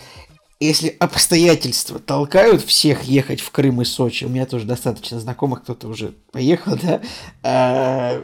Если 0.59 0.95
обстоятельства 0.99 1.99
толкают 1.99 2.63
всех 2.63 3.03
ехать 3.03 3.41
в 3.41 3.51
Крым 3.51 3.83
и 3.83 3.85
Сочи, 3.85 4.23
у 4.23 4.29
меня 4.29 4.47
тоже 4.47 4.65
достаточно 4.65 5.19
знакомых, 5.19 5.61
кто-то 5.61 5.87
уже 5.87 6.13
поехал, 6.31 6.75
да, 6.81 7.01
а, 7.43 8.19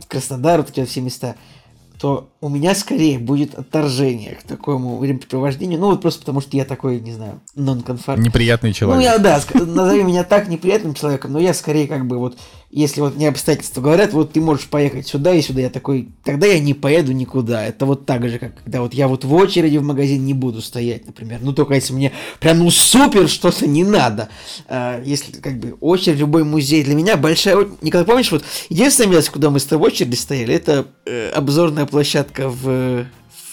в 0.00 0.08
Краснодар, 0.08 0.58
вот 0.58 0.70
эти 0.70 0.84
все 0.84 1.00
места– 1.00 1.36
то 1.98 2.30
у 2.40 2.48
меня 2.48 2.74
скорее 2.74 3.18
будет 3.18 3.54
отторжение 3.54 4.36
к 4.36 4.44
такому 4.44 4.98
времяпрепровождению. 4.98 5.80
Ну, 5.80 5.90
вот 5.90 6.00
просто 6.00 6.20
потому, 6.20 6.40
что 6.40 6.56
я 6.56 6.64
такой, 6.64 7.00
не 7.00 7.12
знаю, 7.12 7.40
нон-конформ. 7.56 8.22
Неприятный 8.22 8.72
человек. 8.72 9.04
Ну, 9.04 9.12
я, 9.12 9.18
да, 9.18 9.40
назови 9.54 10.04
меня 10.04 10.22
так 10.22 10.48
неприятным 10.48 10.94
человеком, 10.94 11.32
но 11.32 11.40
я 11.40 11.52
скорее 11.54 11.88
как 11.88 12.06
бы 12.06 12.18
вот 12.18 12.38
если 12.70 13.00
вот 13.00 13.16
мне 13.16 13.28
обстоятельства 13.28 13.80
говорят, 13.80 14.12
вот 14.12 14.32
ты 14.32 14.40
можешь 14.40 14.66
поехать 14.66 15.06
сюда 15.06 15.34
и 15.34 15.40
сюда, 15.40 15.62
я 15.62 15.70
такой, 15.70 16.10
тогда 16.22 16.46
я 16.46 16.58
не 16.58 16.74
поеду 16.74 17.12
никуда. 17.12 17.64
Это 17.64 17.86
вот 17.86 18.04
так 18.04 18.28
же, 18.28 18.38
как 18.38 18.62
когда 18.62 18.82
вот 18.82 18.92
я 18.92 19.08
вот 19.08 19.24
в 19.24 19.32
очереди 19.34 19.78
в 19.78 19.82
магазин 19.82 20.24
не 20.24 20.34
буду 20.34 20.60
стоять, 20.60 21.06
например. 21.06 21.38
Ну, 21.40 21.52
только 21.54 21.74
если 21.74 21.94
мне 21.94 22.12
прям, 22.40 22.58
ну, 22.58 22.70
супер 22.70 23.28
что-то 23.28 23.66
не 23.66 23.84
надо. 23.84 24.28
А, 24.66 25.02
если, 25.02 25.32
как 25.32 25.58
бы, 25.58 25.76
очередь, 25.80 26.18
любой 26.18 26.44
музей 26.44 26.84
для 26.84 26.94
меня 26.94 27.16
большая... 27.16 27.66
Никогда 27.80 28.04
помнишь, 28.04 28.30
вот 28.30 28.44
единственное 28.68 29.16
место, 29.16 29.32
куда 29.32 29.50
мы 29.50 29.60
с 29.60 29.64
тобой 29.64 29.78
в 29.78 29.92
очереди 29.92 30.16
стояли, 30.16 30.54
это 30.54 30.88
э, 31.06 31.30
обзорная 31.30 31.86
площадка 31.86 32.48
в 32.48 33.06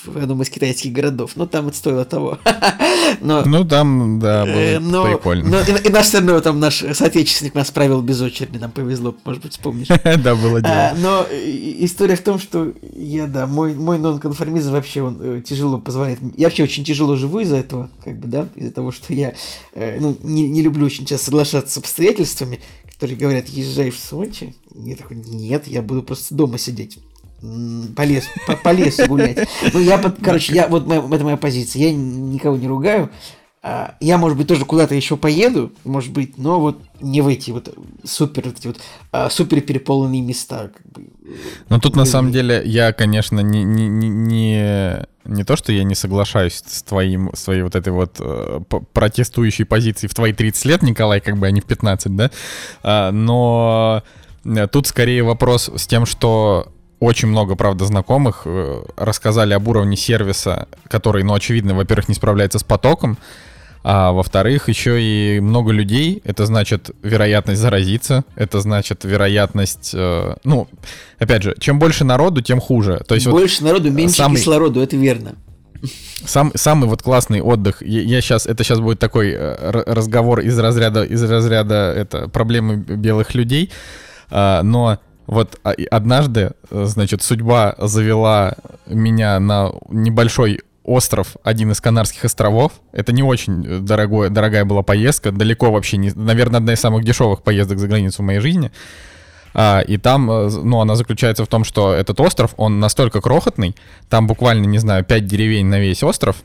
в 0.08 0.18
одном 0.18 0.42
из 0.42 0.50
китайских 0.50 0.92
городов. 0.92 1.32
Но 1.36 1.46
там 1.46 1.68
это 1.68 1.78
стоило 1.78 2.06
того. 2.06 2.40
но, 3.22 3.44
ну, 3.46 3.66
там, 3.66 4.20
да, 4.20 4.46
было 4.46 4.54
э, 4.54 4.80
но, 4.80 5.06
прикольно. 5.06 5.50
Но, 5.50 5.60
и, 5.62 5.88
и 5.88 5.90
наш 5.90 6.06
остальное, 6.06 6.42
там 6.42 6.60
наш 6.60 6.84
соотечественник 6.94 7.56
нас 7.56 7.72
правил 7.72 8.02
без 8.02 8.22
очереди, 8.22 8.58
нам 8.58 8.72
повезло, 8.72 9.16
может 9.26 9.42
быть, 9.42 9.54
вспомнишь. 9.54 9.88
да, 10.04 10.36
было 10.36 10.62
дело. 10.62 10.74
А, 10.74 10.96
но 10.98 11.26
история 11.32 12.16
в 12.16 12.22
том, 12.22 12.40
что 12.40 12.74
я, 12.96 13.28
да, 13.28 13.48
мой, 13.48 13.74
мой 13.74 13.98
нонконформизм 13.98 14.72
вообще 14.72 15.02
он 15.02 15.18
э, 15.22 15.42
тяжело 15.42 15.78
позволяет. 15.78 16.20
Я 16.38 16.48
вообще 16.48 16.64
очень 16.64 16.84
тяжело 16.84 17.16
живу 17.16 17.40
из-за 17.40 17.58
этого, 17.58 17.90
как 18.04 18.18
бы, 18.20 18.28
да, 18.28 18.48
из-за 18.56 18.72
того, 18.72 18.92
что 18.92 19.14
я 19.14 19.34
э, 19.74 20.00
ну, 20.00 20.18
не, 20.24 20.48
не 20.48 20.62
люблю 20.62 20.86
очень 20.86 21.06
часто 21.06 21.26
соглашаться 21.26 21.74
с 21.74 21.78
обстоятельствами, 21.78 22.60
которые 22.94 23.18
говорят, 23.18 23.48
езжай 23.50 23.90
в 23.90 24.00
Сочи. 24.00 24.56
Я 24.74 24.96
такой, 24.96 25.18
нет, 25.18 25.68
я 25.68 25.82
буду 25.82 26.04
просто 26.04 26.36
дома 26.36 26.58
сидеть 26.58 27.00
по 27.96 28.04
лесу, 28.04 28.30
по, 28.48 28.56
по 28.56 28.72
лесу 28.72 29.06
гулять. 29.08 29.48
Ну, 29.74 29.80
я, 29.80 29.98
под, 29.98 30.18
короче, 30.22 30.54
я, 30.54 30.68
вот 30.68 30.88
моя, 30.88 31.00
это 31.00 31.24
моя 31.24 31.38
позиция. 31.38 31.84
Я 31.84 31.94
никого 31.94 32.58
не 32.58 32.68
ругаю. 32.68 33.10
А, 33.68 33.96
я, 34.00 34.20
может 34.20 34.38
быть, 34.38 34.48
тоже 34.48 34.64
куда-то 34.64 34.94
еще 34.94 35.18
поеду, 35.18 35.72
может 35.86 36.14
быть, 36.14 36.38
но 36.38 36.60
вот 36.60 36.80
не 37.02 37.22
в 37.22 37.28
эти 37.28 37.50
вот 37.50 37.76
супер, 38.04 38.50
эти 38.50 38.68
вот 38.68 38.78
а, 39.12 39.28
супер 39.32 39.62
переполненные 39.62 40.22
места. 40.22 40.70
Как 40.72 40.86
бы. 40.92 41.10
Ну, 41.70 41.80
тут, 41.80 41.96
на 41.96 42.06
самом 42.06 42.32
деле, 42.32 42.62
я, 42.64 42.94
конечно, 42.94 43.40
не, 43.40 43.64
не, 43.64 43.88
не, 43.90 45.06
не 45.26 45.44
то, 45.44 45.56
что 45.56 45.72
я 45.72 45.84
не 45.84 45.96
соглашаюсь 45.96 46.62
с 46.64 46.84
твоим, 46.84 47.32
с 47.34 47.46
твоей 47.46 47.64
вот 47.64 47.76
этой 47.76 47.92
вот 47.92 48.18
э, 48.20 48.60
протестующей 48.94 49.66
позицией 49.66 50.12
в 50.12 50.14
твои 50.14 50.32
30 50.32 50.66
лет, 50.66 50.82
Николай, 50.84 51.20
как 51.20 51.38
бы, 51.38 51.48
а 51.48 51.52
не 51.52 51.62
в 51.62 51.66
15, 51.66 52.16
да, 52.16 52.30
а, 52.84 53.12
но 53.12 54.04
э, 54.46 54.68
тут 54.68 54.86
скорее 54.86 55.24
вопрос 55.24 55.72
с 55.76 55.88
тем, 55.88 56.06
что 56.06 56.72
очень 57.06 57.28
много, 57.28 57.56
правда, 57.56 57.86
знакомых 57.86 58.42
э, 58.46 58.84
рассказали 58.98 59.54
об 59.54 59.68
уровне 59.68 59.96
сервиса, 59.96 60.68
который, 60.88 61.24
ну, 61.24 61.36
очевидно, 61.36 61.76
во-первых, 61.76 62.10
не 62.10 62.16
справляется 62.16 62.58
с 62.58 62.64
потоком, 62.64 63.20
а 63.84 64.12
во-вторых, 64.12 64.68
еще 64.70 65.00
и 65.00 65.40
много 65.40 65.72
людей. 65.72 66.20
Это 66.26 66.48
значит 66.48 66.90
вероятность 67.04 67.62
заразиться, 67.62 68.24
это 68.36 68.60
значит 68.60 69.04
вероятность, 69.04 69.92
э, 69.94 70.36
ну, 70.44 70.68
опять 71.20 71.44
же, 71.44 71.56
чем 71.60 71.78
больше 71.78 72.04
народу, 72.06 72.42
тем 72.42 72.60
хуже. 72.60 73.04
То 73.08 73.14
есть 73.14 73.28
больше 73.28 73.62
вот 73.62 73.68
народу, 73.68 73.92
меньше 73.92 74.16
самый... 74.16 74.38
кислороду, 74.38 74.82
это 74.82 74.98
верно. 74.98 75.36
Сам, 76.26 76.52
самый 76.56 76.90
вот 76.90 77.04
классный 77.04 77.42
отдых. 77.42 77.84
Я, 77.84 78.02
я 78.02 78.22
сейчас, 78.22 78.48
это 78.48 78.64
сейчас 78.64 78.80
будет 78.80 78.98
такой 78.98 79.30
э, 79.30 79.70
разговор 79.70 80.40
из 80.40 80.58
разряда, 80.58 81.04
из 81.04 81.22
разряда 81.22 81.94
это 81.96 82.28
проблемы 82.30 82.78
белых 82.78 83.36
людей, 83.36 83.72
э, 84.32 84.62
но 84.64 84.98
вот 85.28 85.60
а, 85.64 85.74
однажды, 85.92 86.52
э, 86.70 86.86
значит, 86.86 87.24
судьба 87.24 87.76
завела 87.78 88.56
меня 88.86 89.40
на 89.40 89.72
небольшой 89.90 90.62
остров, 90.84 91.36
один 91.44 91.72
из 91.72 91.82
Канарских 91.82 92.26
островов. 92.26 92.74
Это 92.92 93.12
не 93.12 93.24
очень 93.24 93.66
э, 93.66 93.80
дорогое, 93.80 94.30
дорогая 94.30 94.66
была 94.66 94.84
поездка, 94.84 95.32
далеко 95.32 95.72
вообще 95.72 95.98
не... 95.98 96.12
Наверное, 96.12 96.60
одна 96.60 96.74
из 96.74 96.80
самых 96.80 97.04
дешевых 97.04 97.42
поездок 97.42 97.80
за 97.80 97.88
границу 97.88 98.22
в 98.22 98.26
моей 98.26 98.40
жизни. 98.40 98.72
А, 99.54 99.82
и 99.82 99.98
там, 99.98 100.30
э, 100.30 100.50
ну, 100.50 100.80
она 100.80 100.96
заключается 100.96 101.44
в 101.44 101.48
том, 101.48 101.64
что 101.64 101.94
этот 101.94 102.20
остров, 102.20 102.54
он 102.58 102.80
настолько 102.80 103.20
крохотный, 103.22 103.76
там 104.10 104.28
буквально, 104.28 104.66
не 104.66 104.78
знаю, 104.78 105.04
5 105.04 105.26
деревень 105.26 105.66
на 105.66 105.80
весь 105.80 106.04
остров, 106.04 106.38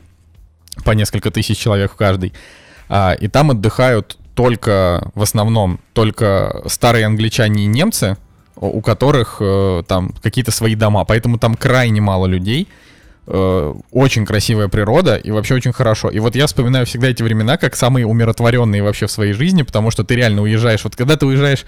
по 0.83 0.91
несколько 0.91 1.29
тысяч 1.29 1.57
человек 1.57 1.91
в 1.91 1.95
каждой. 1.95 2.33
А, 2.89 3.13
и 3.13 3.27
там 3.27 3.51
отдыхают 3.51 4.17
только, 4.33 5.11
в 5.13 5.21
основном, 5.21 5.79
только 5.93 6.63
старые 6.65 7.05
англичане 7.05 7.65
и 7.65 7.67
немцы, 7.67 8.17
у 8.55 8.81
которых 8.81 9.37
э, 9.39 9.83
там 9.87 10.13
какие-то 10.21 10.51
свои 10.51 10.75
дома, 10.75 11.05
поэтому 11.05 11.37
там 11.37 11.55
крайне 11.55 12.01
мало 12.01 12.25
людей, 12.25 12.67
э, 13.27 13.73
очень 13.91 14.25
красивая 14.25 14.67
природа 14.67 15.15
и 15.15 15.31
вообще 15.31 15.55
очень 15.55 15.73
хорошо. 15.73 16.09
И 16.09 16.19
вот 16.19 16.35
я 16.35 16.47
вспоминаю 16.47 16.85
всегда 16.85 17.09
эти 17.09 17.23
времена 17.23 17.57
как 17.57 17.75
самые 17.75 18.05
умиротворенные 18.05 18.83
вообще 18.83 19.07
в 19.07 19.11
своей 19.11 19.33
жизни, 19.33 19.63
потому 19.63 19.91
что 19.91 20.03
ты 20.03 20.15
реально 20.15 20.41
уезжаешь, 20.41 20.83
вот 20.83 20.95
когда 20.95 21.17
ты 21.17 21.25
уезжаешь 21.25 21.65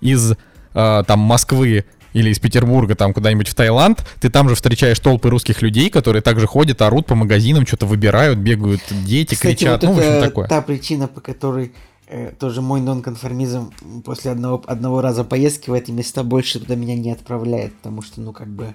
из 0.00 0.32
э, 0.74 1.02
там 1.06 1.18
Москвы 1.18 1.84
или 2.12 2.30
из 2.30 2.38
Петербурга 2.38 2.94
там 2.94 3.12
куда-нибудь 3.12 3.48
в 3.48 3.54
Таиланд, 3.54 4.04
ты 4.20 4.30
там 4.30 4.48
же 4.48 4.54
встречаешь 4.54 4.98
толпы 4.98 5.30
русских 5.30 5.62
людей, 5.62 5.90
которые 5.90 6.22
также 6.22 6.46
ходят, 6.46 6.80
орут 6.82 7.06
по 7.06 7.14
магазинам, 7.14 7.66
что-то 7.66 7.86
выбирают, 7.86 8.38
бегают 8.38 8.80
дети, 8.90 9.34
Кстати, 9.34 9.56
кричат, 9.56 9.82
вот 9.82 9.90
ну, 9.90 9.92
в 9.94 9.98
общем, 9.98 10.20
такое. 10.20 10.48
та 10.48 10.62
причина, 10.62 11.08
по 11.08 11.20
которой 11.20 11.72
э, 12.08 12.32
тоже 12.38 12.62
мой 12.62 12.80
нонконформизм 12.80 13.72
после 14.04 14.32
одного, 14.32 14.62
одного 14.66 15.00
раза 15.00 15.24
поездки 15.24 15.70
в 15.70 15.72
эти 15.72 15.90
места 15.90 16.22
больше 16.22 16.60
туда 16.60 16.74
меня 16.74 16.94
не 16.94 17.12
отправляет, 17.12 17.74
потому 17.76 18.02
что, 18.02 18.20
ну, 18.20 18.32
как 18.32 18.48
бы, 18.48 18.74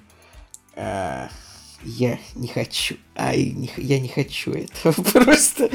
э, 0.75 1.27
я 1.85 2.17
не 2.35 2.47
хочу. 2.47 2.95
Ай, 3.15 3.51
не, 3.51 3.69
я 3.77 3.99
не 3.99 4.07
хочу 4.07 4.51
этого. 4.51 4.93
Просто. 5.13 5.69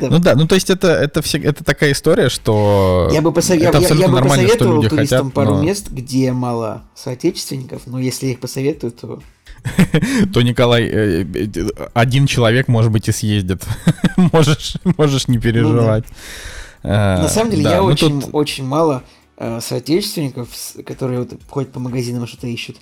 Да. 0.00 0.08
Ну 0.08 0.18
да, 0.18 0.34
ну 0.34 0.46
то 0.46 0.54
есть 0.54 0.70
это, 0.70 0.88
это, 0.88 1.20
все, 1.22 1.38
это 1.38 1.64
такая 1.64 1.92
история, 1.92 2.28
что. 2.28 3.10
Я 3.12 3.22
бы, 3.22 3.32
посов... 3.32 3.56
это 3.56 3.78
я, 3.78 3.94
я 3.94 4.08
бы 4.08 4.22
посоветовал 4.22 4.82
туристам 4.82 4.96
хотят, 4.96 5.34
пару 5.34 5.56
но... 5.56 5.62
мест, 5.62 5.90
где 5.90 6.32
мало 6.32 6.84
соотечественников, 6.94 7.82
но 7.86 7.98
если 7.98 8.26
я 8.26 8.32
их 8.32 8.40
посоветую, 8.40 8.92
то. 8.92 9.20
то 10.32 10.42
Николай, 10.42 10.84
э, 10.84 11.24
э, 11.24 11.68
один 11.92 12.26
человек, 12.26 12.68
может 12.68 12.92
быть, 12.92 13.08
и 13.08 13.12
съездит. 13.12 13.64
можешь, 14.16 14.76
можешь 14.96 15.26
не 15.26 15.38
переживать. 15.38 16.04
Ну, 16.08 16.14
да. 16.14 16.57
На 16.82 17.28
самом 17.28 17.50
деле, 17.50 17.64
да, 17.64 17.70
я 17.76 17.80
ну, 17.80 17.86
очень, 17.86 18.20
тут... 18.20 18.30
очень 18.32 18.64
мало 18.64 19.02
э, 19.36 19.60
соотечественников, 19.60 20.48
которые 20.86 21.20
вот 21.20 21.32
ходят 21.48 21.72
по 21.72 21.80
магазинам 21.80 22.24
и 22.24 22.26
что-то 22.26 22.46
ищут. 22.46 22.76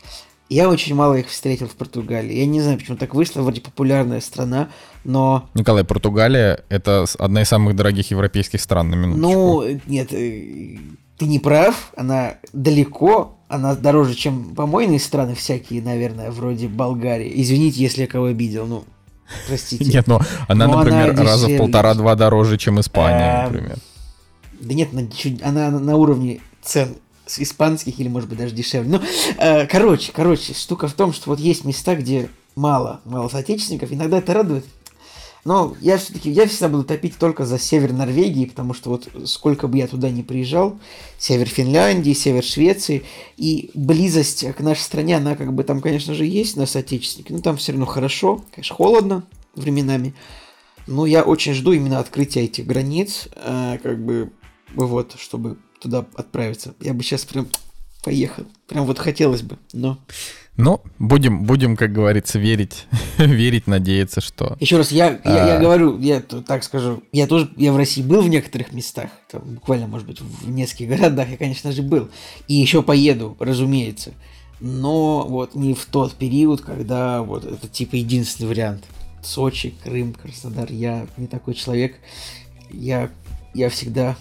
Я 0.49 0.69
очень 0.69 0.95
мало 0.95 1.15
их 1.15 1.29
встретил 1.29 1.67
в 1.67 1.75
Португалии. 1.75 2.35
Я 2.35 2.47
не 2.47 2.61
знаю, 2.61 2.79
почему 2.79 2.97
так 2.97 3.15
вышло, 3.15 3.43
вроде 3.43 3.61
популярная 3.61 4.21
страна, 4.21 4.69
но... 5.03 5.49
Николай, 5.55 5.83
Португалия— 5.83 6.65
это 6.69 7.05
одна 7.19 7.43
из 7.43 7.49
самых 7.49 7.75
дорогих 7.75 8.11
европейских 8.11 8.61
стран, 8.61 8.91
на 8.91 8.95
минуточку. 8.95 9.29
Ну, 9.29 9.81
нет, 9.87 10.13
э, 10.13 10.77
ты 11.19 11.27
не 11.27 11.41
прав, 11.41 11.93
она 11.97 12.35
далеко, 12.53 13.39
она 13.49 13.75
дороже, 13.75 14.15
чем 14.15 14.55
помойные 14.55 15.01
страны 15.01 15.35
всякие, 15.35 15.83
наверное, 15.83 16.31
вроде 16.31 16.69
Болгарии. 16.69 17.33
Извините, 17.35 17.83
если 17.83 18.03
я 18.03 18.07
кого 18.07 18.27
обидел, 18.27 18.67
ну, 18.67 18.85
простите. 19.47 19.85
Нет, 19.85 20.07
но 20.07 20.21
она, 20.49 20.67
но 20.67 20.79
например, 20.79 21.11
она 21.11 21.23
раза 21.23 21.49
в 21.49 21.57
полтора-два 21.57 22.15
дороже, 22.15 22.59
чем 22.59 22.81
Испания, 22.81 23.45
эм, 23.47 23.53
например. 23.53 23.79
Да 24.61 24.75
нет, 24.75 24.89
она 25.43 25.71
на 25.71 25.97
уровне 25.97 26.41
цен 26.63 26.97
с 27.27 27.41
испанских 27.41 27.99
или, 27.99 28.09
может 28.09 28.29
быть, 28.29 28.39
даже 28.39 28.55
дешевле. 28.55 28.89
Ну, 28.89 29.01
э, 29.39 29.67
короче, 29.67 30.13
короче, 30.13 30.55
штука 30.55 30.89
в 30.89 30.93
том, 30.93 31.13
что 31.13 31.31
вот 31.31 31.41
есть 31.41 31.65
места, 31.65 31.97
где 31.97 32.29
мало, 32.55 33.01
мало 33.05 33.29
соотечественников. 33.29 33.93
Иногда 33.93 34.19
это 34.19 34.33
радует. 34.33 34.65
Но 35.47 35.77
я 35.81 35.97
все-таки, 35.97 36.29
я 36.29 36.49
всегда 36.49 36.69
буду 36.69 36.83
топить 36.83 37.19
только 37.19 37.47
за 37.47 37.57
север 37.57 37.93
Норвегии, 37.93 38.47
потому 38.47 38.75
что 38.75 38.91
вот 38.91 39.09
сколько 39.27 39.69
бы 39.69 39.79
я 39.79 39.87
туда 39.87 40.11
ни 40.11 40.23
приезжал, 40.23 40.77
север 41.21 41.47
Финляндии, 41.47 42.15
север 42.15 42.43
Швеции, 42.43 43.05
и 43.37 43.71
близость 43.73 44.45
к 44.55 44.59
нашей 44.59 44.81
стране, 44.81 45.17
она 45.17 45.37
как 45.37 45.53
бы 45.53 45.63
там, 45.63 45.81
конечно 45.81 46.15
же, 46.15 46.25
есть 46.25 46.57
на 46.57 46.67
соотечественнике, 46.67 47.33
но 47.33 47.43
там 47.43 47.59
все 47.59 47.71
равно 47.71 47.87
хорошо, 47.87 48.45
конечно, 48.51 48.75
холодно 48.75 49.25
временами, 49.55 50.17
но 50.89 51.07
я 51.07 51.23
очень 51.23 51.55
жду 51.55 51.71
именно 51.71 52.01
открытия 52.01 52.41
этих 52.41 52.67
границ, 52.67 53.29
э, 53.37 53.79
как 53.81 54.05
бы, 54.05 54.33
вот, 54.75 55.15
чтобы 55.17 55.59
туда 55.79 56.05
отправиться. 56.17 56.75
Я 56.81 56.93
бы 56.93 57.05
сейчас 57.05 57.25
прям 57.25 57.47
поехал. 58.03 58.47
Прям 58.67 58.85
вот 58.85 58.99
хотелось 58.99 59.43
бы, 59.43 59.59
но... 59.73 59.97
Ну, 60.57 60.81
будем, 60.99 61.45
будем, 61.45 61.77
как 61.77 61.93
говорится, 61.93 62.39
верить, 62.39 62.87
верить, 63.19 63.67
надеяться, 63.67 64.21
что... 64.21 64.57
Еще 64.59 64.79
раз, 64.79 64.91
я, 64.91 65.21
а... 65.23 65.29
я, 65.29 65.55
я 65.55 65.61
говорю, 65.61 65.99
я 65.99 66.21
так 66.21 66.65
скажу, 66.65 67.03
я 67.13 67.27
тоже, 67.27 67.51
я 67.57 67.73
в 67.73 67.77
России 67.77 68.03
был 68.03 68.23
в 68.23 68.29
некоторых 68.29 68.73
местах, 68.73 69.11
там, 69.31 69.43
буквально, 69.43 69.87
может 69.87 70.07
быть, 70.07 70.21
в 70.21 70.49
нескольких 70.49 70.89
городах 70.89 71.29
я, 71.29 71.37
конечно 71.37 71.73
же, 71.73 71.83
был. 71.83 72.09
И 72.49 72.55
еще 72.55 72.83
поеду, 72.83 73.37
разумеется. 73.39 74.13
Но 74.61 75.27
вот 75.29 75.55
не 75.55 75.75
в 75.75 75.85
тот 75.85 76.15
период, 76.15 76.63
когда 76.63 77.21
вот 77.21 77.45
это 77.45 77.69
типа 77.69 77.97
единственный 77.97 78.49
вариант. 78.49 78.85
Сочи, 79.23 79.75
Крым, 79.85 80.15
Краснодар. 80.15 80.71
Я 80.71 81.07
не 81.19 81.27
такой 81.27 81.53
человек. 81.53 81.97
Я, 82.71 83.11
я 83.53 83.69
всегда 83.69 84.17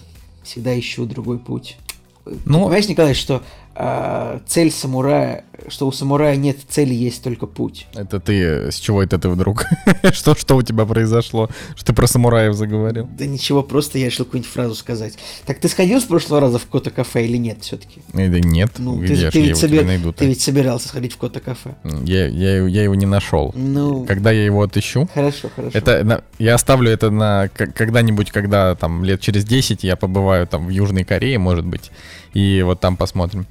всегда 0.46 0.78
ищу 0.78 1.06
другой 1.06 1.38
путь. 1.38 1.76
Ну, 2.24 2.64
Понимаешь, 2.64 2.88
Николай, 2.88 3.14
что 3.14 3.42
а, 3.74 4.40
цель 4.46 4.70
самурая, 4.70 5.44
что 5.68 5.86
у 5.86 5.92
самурая 5.92 6.36
нет 6.36 6.58
цели, 6.68 6.94
есть 6.94 7.22
только 7.22 7.46
путь. 7.46 7.86
Это 7.94 8.20
ты, 8.20 8.70
с 8.70 8.76
чего 8.76 9.02
это 9.02 9.18
ты 9.18 9.28
вдруг? 9.28 9.66
что, 10.12 10.34
что 10.34 10.56
у 10.56 10.62
тебя 10.62 10.84
произошло? 10.84 11.48
Что 11.74 11.86
ты 11.86 11.92
про 11.92 12.06
самураев 12.06 12.54
заговорил? 12.54 13.08
Да 13.18 13.26
ничего, 13.26 13.62
просто 13.62 13.98
я 13.98 14.06
решил 14.06 14.24
какую-нибудь 14.24 14.52
фразу 14.52 14.74
сказать. 14.74 15.18
Так 15.44 15.58
ты 15.58 15.68
сходил 15.68 16.00
с 16.00 16.04
прошлого 16.04 16.40
раза 16.40 16.58
в 16.58 16.66
Кота 16.66 16.90
кафе 16.90 17.26
или 17.26 17.36
нет 17.36 17.58
все-таки? 17.62 18.00
Да 18.12 18.40
нет, 18.40 18.72
ну, 18.78 18.96
где 18.96 19.14
ты, 19.16 19.30
ты, 19.30 19.40
ведь 19.42 19.56
собер... 19.56 19.84
найду 19.84 20.12
ты 20.12 20.26
ведь 20.26 20.40
собирался 20.40 20.88
сходить 20.88 21.12
в 21.12 21.16
Кота 21.16 21.40
кафе. 21.40 21.76
Я, 22.04 22.26
я, 22.26 22.66
я 22.66 22.82
его 22.82 22.94
не 22.94 23.06
нашел. 23.06 23.52
Ну... 23.54 24.04
Когда 24.04 24.30
я 24.30 24.44
его 24.44 24.62
отыщу... 24.62 25.08
Хорошо, 25.12 25.50
хорошо. 25.54 25.76
Это, 25.76 26.04
на, 26.04 26.22
я 26.38 26.54
оставлю 26.54 26.90
это 26.90 27.10
на 27.10 27.48
когда-нибудь, 27.48 28.30
когда 28.30 28.74
там 28.74 29.04
лет 29.04 29.20
через 29.20 29.44
10 29.44 29.84
я 29.84 29.96
побываю 29.96 30.46
там 30.46 30.66
в 30.66 30.70
Южной 30.70 31.04
Корее, 31.04 31.38
может 31.38 31.64
быть, 31.64 31.90
и 32.34 32.62
вот 32.62 32.80
там 32.80 32.96
посмотрим. 32.96 33.46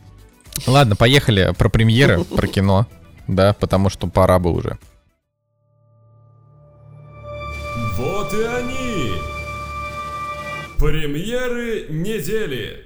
Ладно, 0.68 0.96
поехали 0.96 1.54
про 1.58 1.70
премьеры, 1.70 2.24
про 2.24 2.48
кино, 2.48 2.88
да, 3.28 3.54
потому 3.54 3.90
что 3.90 4.08
пора 4.08 4.40
бы 4.40 4.52
уже. 4.52 4.78
Вот 7.98 8.34
и 8.34 8.44
они! 8.44 9.12
Премьеры 10.78 11.88
недели! 11.90 12.86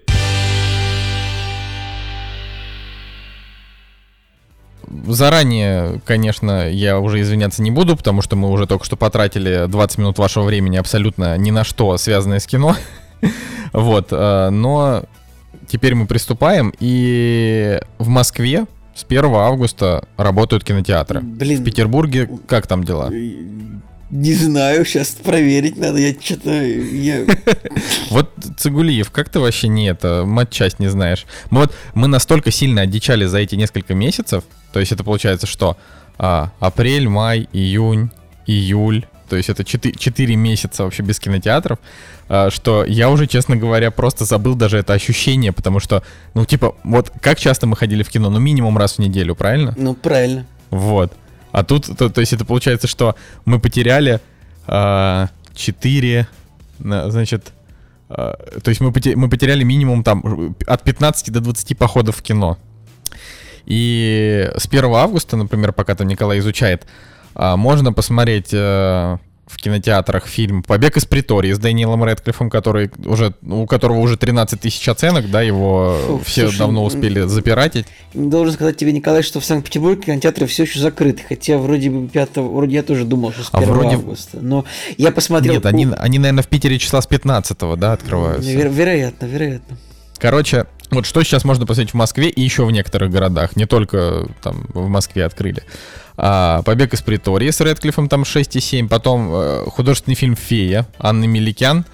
Заранее, 5.07 6.01
конечно, 6.05 6.69
я 6.69 6.99
уже 6.99 7.21
извиняться 7.21 7.61
не 7.61 7.69
буду, 7.69 7.95
потому 7.95 8.21
что 8.21 8.35
мы 8.35 8.49
уже 8.49 8.65
только 8.65 8.85
что 8.85 8.95
потратили 8.95 9.65
20 9.67 9.97
минут 9.99 10.17
вашего 10.17 10.43
времени 10.43 10.77
абсолютно 10.77 11.37
ни 11.37 11.51
на 11.51 11.63
что, 11.63 11.97
связанное 11.97 12.39
с 12.39 12.47
кино. 12.47 12.75
Вот, 13.71 14.07
э, 14.09 14.49
но 14.49 15.03
теперь 15.69 15.95
мы 15.95 16.07
приступаем, 16.07 16.73
и 16.79 17.79
в 17.97 18.07
Москве 18.07 18.65
с 18.95 19.05
1 19.07 19.25
августа 19.25 20.05
работают 20.17 20.63
кинотеатры. 20.63 21.21
Блин. 21.21 21.61
В 21.61 21.63
Петербурге 21.63 22.29
как 22.47 22.67
там 22.67 22.83
дела? 22.83 23.09
Не 24.11 24.33
знаю, 24.33 24.85
сейчас 24.85 25.09
проверить 25.09 25.77
надо, 25.77 25.99
я 25.99 26.15
что-то... 26.19 26.51
Я... 26.51 27.25
Вот, 28.09 28.31
Цигулиев, 28.57 29.11
как 29.11 29.29
ты 29.29 29.39
вообще 29.39 29.67
не 29.67 29.87
это, 29.87 30.23
матчасть 30.25 30.79
не 30.79 30.87
знаешь? 30.87 31.27
Мы 31.51 31.61
вот, 31.61 31.75
мы 31.93 32.07
настолько 32.07 32.49
сильно 32.49 32.81
одичали 32.81 33.25
за 33.25 33.37
эти 33.37 33.53
несколько 33.53 33.93
месяцев, 33.93 34.43
то 34.73 34.79
есть 34.79 34.91
это 34.91 35.03
получается 35.03 35.45
что? 35.45 35.77
А, 36.17 36.51
апрель, 36.59 37.07
май, 37.07 37.47
июнь, 37.53 38.09
июль, 38.47 39.05
то 39.29 39.35
есть 39.35 39.49
это 39.49 39.63
4, 39.63 39.95
4 39.95 40.35
месяца 40.35 40.83
вообще 40.83 41.03
без 41.03 41.19
кинотеатров, 41.19 41.79
а, 42.27 42.49
что 42.49 42.83
я 42.83 43.09
уже, 43.09 43.27
честно 43.27 43.55
говоря, 43.55 43.91
просто 43.91 44.25
забыл 44.25 44.55
даже 44.55 44.77
это 44.77 44.93
ощущение, 44.93 45.51
потому 45.51 45.79
что, 45.79 46.03
ну, 46.33 46.45
типа, 46.45 46.75
вот 46.83 47.11
как 47.21 47.39
часто 47.39 47.67
мы 47.67 47.75
ходили 47.75 48.03
в 48.03 48.09
кино? 48.09 48.29
Ну, 48.29 48.39
минимум 48.39 48.77
раз 48.77 48.95
в 48.95 48.99
неделю, 48.99 49.35
правильно? 49.35 49.73
Ну, 49.77 49.93
правильно. 49.93 50.45
Вот. 50.71 51.13
А 51.51 51.63
тут, 51.63 51.85
то, 51.97 52.09
то 52.09 52.21
есть 52.21 52.33
это 52.33 52.45
получается, 52.45 52.87
что 52.87 53.15
мы 53.45 53.59
потеряли 53.59 54.19
э, 54.67 55.27
4, 55.55 56.27
значит, 56.79 57.53
э, 58.09 58.33
то 58.63 58.69
есть 58.69 58.81
мы, 58.81 58.91
потеряли, 58.91 59.15
мы 59.15 59.29
потеряли 59.29 59.63
минимум 59.63 60.03
там 60.03 60.55
от 60.67 60.83
15 60.83 61.31
до 61.31 61.39
20 61.39 61.77
походов 61.77 62.17
в 62.17 62.21
кино. 62.21 62.57
И 63.65 64.51
с 64.57 64.65
1 64.67 64.85
августа, 64.85 65.37
например, 65.37 65.73
пока 65.73 65.95
там 65.95 66.07
Николай 66.07 66.39
изучает, 66.39 66.83
а, 66.83 66.87
можно 67.39 67.93
посмотреть 67.93 68.49
э, 68.51 69.17
в 69.49 69.57
кинотеатрах 69.57 70.27
фильм 70.27 70.61
«Побег 70.61 70.95
из 70.97 71.05
притории» 71.05 71.51
с 71.51 71.59
Дэниелом 71.59 72.03
Рэдклиффом, 72.03 72.49
который 72.49 72.91
уже, 73.03 73.33
у 73.41 73.65
которого 73.65 73.99
уже 73.99 74.15
13 74.15 74.61
тысяч 74.61 74.87
оценок, 74.87 75.29
да, 75.31 75.41
его 75.41 75.97
Фу, 76.05 76.21
все 76.23 76.43
слушай, 76.43 76.59
давно 76.59 76.85
успели 76.85 77.21
запиратить. 77.21 77.87
Должен 78.13 78.53
сказать 78.53 78.77
тебе, 78.77 78.91
Николай, 78.91 79.23
что 79.23 79.39
в 79.39 79.45
Санкт-Петербурге 79.45 80.03
кинотеатры 80.03 80.45
все 80.45 80.63
еще 80.63 80.79
закрыты, 80.79 81.23
хотя 81.27 81.57
вроде 81.57 81.89
бы 81.89 82.07
5 82.07 82.37
вроде 82.37 82.75
я 82.75 82.83
тоже 82.83 83.05
думал, 83.05 83.31
что 83.31 83.43
с 83.43 83.49
1 83.51 83.69
а 83.69 83.73
вроде... 83.73 83.95
августа, 83.95 84.37
но 84.39 84.65
я 84.97 85.11
посмотрел... 85.11 85.55
Нет, 85.55 85.65
они, 85.65 85.87
они, 85.97 86.19
наверное, 86.19 86.43
в 86.43 86.47
Питере 86.47 86.77
числа 86.77 87.01
с 87.01 87.07
15 87.07 87.57
да, 87.77 87.93
открываются. 87.93 88.51
Веро- 88.51 88.69
вероятно, 88.69 89.25
вероятно. 89.25 89.77
Короче, 90.19 90.67
вот 90.91 91.05
что 91.05 91.23
сейчас 91.23 91.43
можно 91.43 91.65
посмотреть 91.65 91.93
в 91.93 91.97
Москве 91.97 92.29
и 92.29 92.41
еще 92.41 92.65
в 92.65 92.71
некоторых 92.71 93.09
городах, 93.11 93.55
не 93.55 93.65
только 93.65 94.27
там 94.43 94.65
в 94.73 94.87
Москве 94.89 95.25
открыли. 95.25 95.63
А, 96.21 96.61
«Побег 96.63 96.93
из 96.93 97.01
притории» 97.01 97.49
с 97.49 97.61
Редклиффом 97.61 98.09
там 98.09 98.23
6,7. 98.23 98.89
Потом 98.89 99.29
э, 99.31 99.63
художественный 99.67 100.15
фильм 100.15 100.35
«Фея» 100.35 100.85
Анны 100.97 101.27
Меликян. 101.27 101.85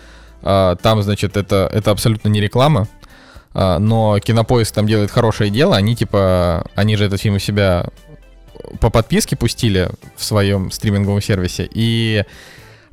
А, 0.42 0.76
там, 0.78 1.04
значит, 1.04 1.38
это, 1.38 1.70
это 1.72 1.92
абсолютно 1.92 2.30
не 2.30 2.42
реклама. 2.42 2.88
А, 3.54 3.78
но 3.78 4.18
Кинопоиск 4.20 4.74
там 4.74 4.88
делает 4.88 5.12
хорошее 5.12 5.52
дело. 5.52 5.76
Они 5.76 5.96
типа, 5.96 6.66
они 6.74 6.96
же 6.96 7.06
этот 7.06 7.22
фильм 7.22 7.36
у 7.36 7.40
себя 7.40 7.86
по 8.80 8.90
подписке 8.90 9.36
пустили 9.36 9.92
в 10.16 10.24
своем 10.24 10.72
стриминговом 10.72 11.22
сервисе. 11.22 11.70
И 11.72 12.24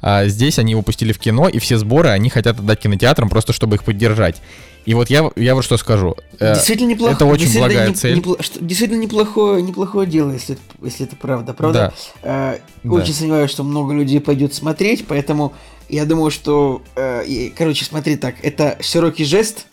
а 0.03 0.27
здесь 0.27 0.59
они 0.59 0.73
его 0.73 0.83
пустили 0.83 1.13
в 1.13 1.19
кино, 1.19 1.49
и 1.49 1.59
все 1.59 1.79
сборы 1.79 2.11
они 2.11 2.29
хотят 2.29 2.59
отдать 2.59 2.81
кинотеатрам, 2.81 3.29
просто 3.29 3.53
чтобы 3.53 3.77
их 3.77 3.85
поддержать. 3.85 4.43
И 4.85 4.95
вот 4.95 5.11
я, 5.11 5.31
я 5.37 5.55
вот 5.55 5.65
что 5.65 5.77
скажу. 5.77 6.17
Э, 6.41 6.55
действительно 6.55 6.89
неплохо. 6.89 7.15
Это 7.15 7.25
очень 7.25 7.57
благая 7.57 7.89
не, 7.89 7.95
цель. 7.95 8.17
Непло, 8.17 8.37
что, 8.41 8.63
действительно 8.63 9.01
неплохое, 9.01 9.63
неплохое 9.63 10.09
дело, 10.09 10.33
если, 10.33 10.59
если 10.83 11.07
это 11.07 11.15
правда. 11.15 11.55
Правда? 11.55 11.95
Да. 12.23 12.55
Э, 12.55 12.59
да. 12.83 12.91
Очень 12.91 13.15
сомневаюсь, 13.15 13.51
что 13.51 13.63
много 13.63 13.95
людей 13.95 14.21
пойдет 14.21 14.55
смотреть, 14.55 15.07
поэтому 15.07 15.53
я 15.89 16.05
думаю, 16.05 16.33
что... 16.33 16.83
Э, 16.97 17.25
и, 17.25 17.51
короче, 17.51 17.85
смотри 17.85 18.17
так. 18.17 18.35
Это 18.43 18.77
широкий 18.81 19.25
жест, 19.25 19.67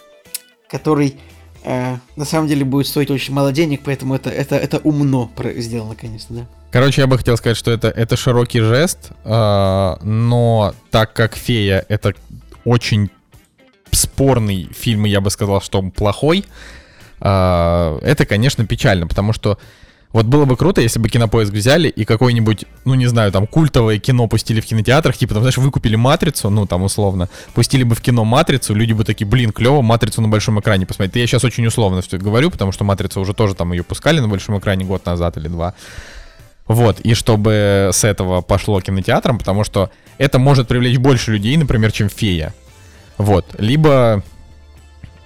который 0.69 1.15
э, 1.63 1.95
на 2.15 2.25
самом 2.25 2.47
деле 2.47 2.63
будет 2.63 2.85
стоить 2.85 3.09
очень 3.09 3.33
мало 3.33 3.51
денег, 3.51 3.81
поэтому 3.83 4.13
это, 4.13 4.29
это, 4.29 4.57
это 4.57 4.77
умно 4.83 5.31
сделано, 5.55 5.95
конечно, 5.95 6.35
да. 6.35 6.47
Короче, 6.71 7.01
я 7.01 7.07
бы 7.07 7.17
хотел 7.17 7.35
сказать, 7.37 7.57
что 7.57 7.71
это, 7.71 7.87
это 7.89 8.15
широкий 8.15 8.61
жест, 8.61 9.11
э, 9.23 9.95
но 10.03 10.73
так 10.91 11.13
как 11.13 11.35
«Фея»— 11.35 11.83
это 11.89 12.13
очень 12.63 13.09
спорный 13.91 14.69
фильм, 14.71 15.05
и 15.07 15.09
я 15.09 15.19
бы 15.19 15.31
сказал, 15.31 15.61
что 15.61 15.79
он 15.79 15.89
плохой, 15.89 16.45
э, 17.21 17.99
это, 18.03 18.25
конечно, 18.25 18.65
печально, 18.67 19.07
потому 19.07 19.33
что 19.33 19.57
вот 20.11 20.25
было 20.25 20.45
бы 20.45 20.57
круто, 20.57 20.81
если 20.81 20.99
бы 20.99 21.07
кинопоиск 21.07 21.51
взяли 21.51 21.87
и 21.87 22.03
какое-нибудь, 22.03 22.65
ну 22.83 22.95
не 22.95 23.05
знаю, 23.05 23.31
там 23.31 23.45
культовое 23.45 23.99
кино 23.99 24.27
пустили 24.27 24.59
в 24.59 24.65
кинотеатрах, 24.65 25.15
типа, 25.15 25.33
там, 25.33 25.43
знаешь, 25.43 25.57
выкупили 25.57 25.95
матрицу, 25.95 26.49
ну 26.49 26.65
там 26.65 26.83
условно, 26.83 27.29
пустили 27.53 27.83
бы 27.83 27.93
в 27.93 28.01
кино 28.01 28.25
матрицу, 28.25 28.73
люди 28.73 28.93
бы 28.93 29.03
такие, 29.03 29.27
блин, 29.27 29.51
клево, 29.51 29.83
матрицу 29.83 30.21
на 30.21 30.27
большом 30.27 30.59
экране 30.59 30.87
посмотреть. 30.87 31.15
Я 31.15 31.27
сейчас 31.27 31.43
очень 31.43 31.65
условно 31.67 32.01
все 32.01 32.17
говорю, 32.17 32.49
потому 32.49 32.71
что 32.71 32.83
матрицу 32.83 33.21
уже 33.21 33.33
тоже 33.33 33.53
там 33.53 33.71
ее 33.71 33.83
пускали 33.83 34.19
на 34.19 34.27
большом 34.27 34.57
экране 34.57 34.83
год 34.83 35.05
назад 35.05 35.37
или 35.37 35.47
два. 35.47 35.75
Вот, 36.69 36.99
и 36.99 37.15
чтобы 37.15 37.89
с 37.91 38.03
этого 38.03 38.41
пошло 38.41 38.79
кинотеатром, 38.79 39.39
потому 39.39 39.63
что 39.63 39.89
это 40.19 40.37
может 40.37 40.67
привлечь 40.67 40.99
больше 40.99 41.31
людей, 41.31 41.57
например, 41.57 41.91
чем 41.91 42.09
фея. 42.09 42.53
Вот, 43.17 43.55
либо... 43.57 44.23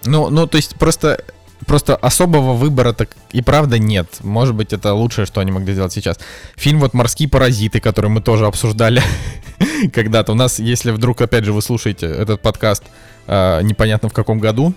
Ну, 0.05 0.29
ну, 0.29 0.47
то 0.47 0.55
есть 0.55 0.75
просто 0.77 1.23
просто 1.67 1.95
особого 1.95 2.53
выбора 2.53 2.93
так 2.93 3.09
и 3.31 3.41
правда 3.41 3.77
нет. 3.77 4.07
Может 4.21 4.55
быть, 4.55 4.73
это 4.73 4.93
лучшее, 4.93 5.25
что 5.25 5.41
они 5.41 5.51
могли 5.51 5.73
сделать 5.73 5.93
сейчас. 5.93 6.17
Фильм 6.55 6.79
вот 6.79 6.93
«Морские 6.93 7.27
паразиты», 7.29 7.79
который 7.79 8.09
мы 8.09 8.21
тоже 8.21 8.45
обсуждали 8.45 9.01
когда-то. 9.93 10.31
У 10.31 10.35
нас, 10.35 10.59
если 10.59 10.91
вдруг, 10.91 11.21
опять 11.21 11.43
же, 11.43 11.51
вы 11.51 11.61
слушаете 11.61 12.05
этот 12.07 12.41
подкаст 12.41 12.83
э, 13.27 13.61
непонятно 13.63 14.09
в 14.09 14.13
каком 14.13 14.39
году, 14.39 14.73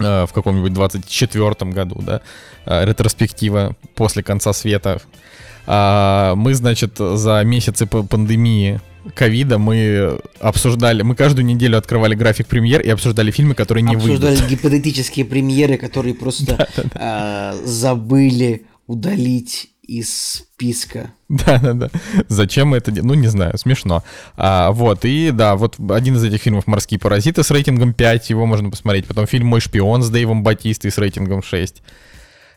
э, 0.00 0.26
в 0.26 0.32
каком-нибудь 0.32 0.72
24-м 0.72 1.70
году, 1.70 2.00
да, 2.02 2.20
э, 2.66 2.84
ретроспектива 2.84 3.74
после 3.94 4.22
конца 4.22 4.52
света, 4.52 5.00
э, 5.66 6.34
мы, 6.36 6.54
значит, 6.54 6.98
за 6.98 7.42
месяцы 7.44 7.86
пандемии 7.86 8.80
ковида 9.14 9.58
мы 9.58 10.18
обсуждали, 10.40 11.02
мы 11.02 11.14
каждую 11.14 11.44
неделю 11.44 11.78
открывали 11.78 12.14
график 12.14 12.46
премьер 12.46 12.80
и 12.80 12.88
обсуждали 12.88 13.30
фильмы, 13.30 13.54
которые 13.54 13.82
не 13.82 13.94
обсуждали 13.94 14.34
выйдут. 14.34 14.50
гипотетические 14.50 15.24
премьеры, 15.24 15.76
которые 15.76 16.14
просто 16.14 16.68
а, 16.94 17.54
забыли 17.64 18.66
удалить 18.86 19.70
из 19.86 20.10
списка. 20.10 21.12
Да-да-да. 21.28 21.90
Зачем 22.28 22.74
это? 22.74 22.90
Ну, 22.90 23.14
не 23.14 23.28
знаю, 23.28 23.56
смешно. 23.56 24.02
А, 24.36 24.72
вот, 24.72 25.04
и 25.04 25.30
да, 25.30 25.56
вот 25.56 25.76
один 25.90 26.16
из 26.16 26.24
этих 26.24 26.42
фильмов 26.42 26.66
«Морские 26.66 26.98
паразиты» 26.98 27.42
с 27.42 27.50
рейтингом 27.50 27.94
5, 27.94 28.30
его 28.30 28.46
можно 28.46 28.70
посмотреть. 28.70 29.06
Потом 29.06 29.26
фильм 29.26 29.46
«Мой 29.46 29.60
шпион» 29.60 30.02
с 30.02 30.10
Дэйвом 30.10 30.42
Батистой 30.42 30.90
с 30.90 30.98
рейтингом 30.98 31.42
6. 31.42 31.82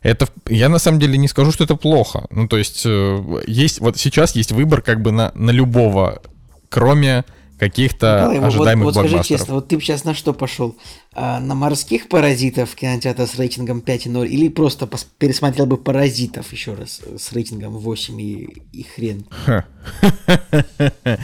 Это, 0.01 0.27
я 0.47 0.69
на 0.69 0.79
самом 0.79 0.99
деле 0.99 1.17
не 1.17 1.27
скажу, 1.27 1.51
что 1.51 1.63
это 1.63 1.75
плохо. 1.75 2.25
Ну, 2.29 2.47
то 2.47 2.57
есть, 2.57 2.83
э, 2.85 3.43
есть, 3.47 3.79
вот 3.79 3.97
сейчас 3.97 4.35
есть 4.35 4.51
выбор 4.51 4.81
как 4.81 5.01
бы 5.01 5.11
на, 5.11 5.31
на 5.35 5.51
любого 5.51 6.21
кроме 6.69 7.25
каких-то 7.57 8.29
Николай, 8.31 8.47
ожидаемых 8.47 8.85
вот, 8.85 8.95
вот 8.95 9.09
скажи 9.09 9.23
честно, 9.23 9.55
вот 9.55 9.67
ты 9.67 9.75
бы 9.75 9.81
сейчас 9.81 10.05
на 10.05 10.13
что 10.13 10.33
пошел? 10.33 10.77
А, 11.13 11.41
на 11.41 11.55
морских 11.55 12.07
паразитов 12.07 12.73
кинотеатр 12.73 13.27
с 13.27 13.35
рейтингом 13.35 13.79
5,0 13.79 14.27
или 14.27 14.47
просто 14.47 14.85
пос- 14.85 15.05
пересмотрел 15.17 15.65
бы 15.65 15.75
паразитов 15.75 16.53
еще 16.53 16.73
раз 16.75 17.01
с 17.17 17.33
рейтингом 17.33 17.77
8 17.77 18.21
и, 18.21 18.63
и 18.71 18.83
хрен? 18.83 19.25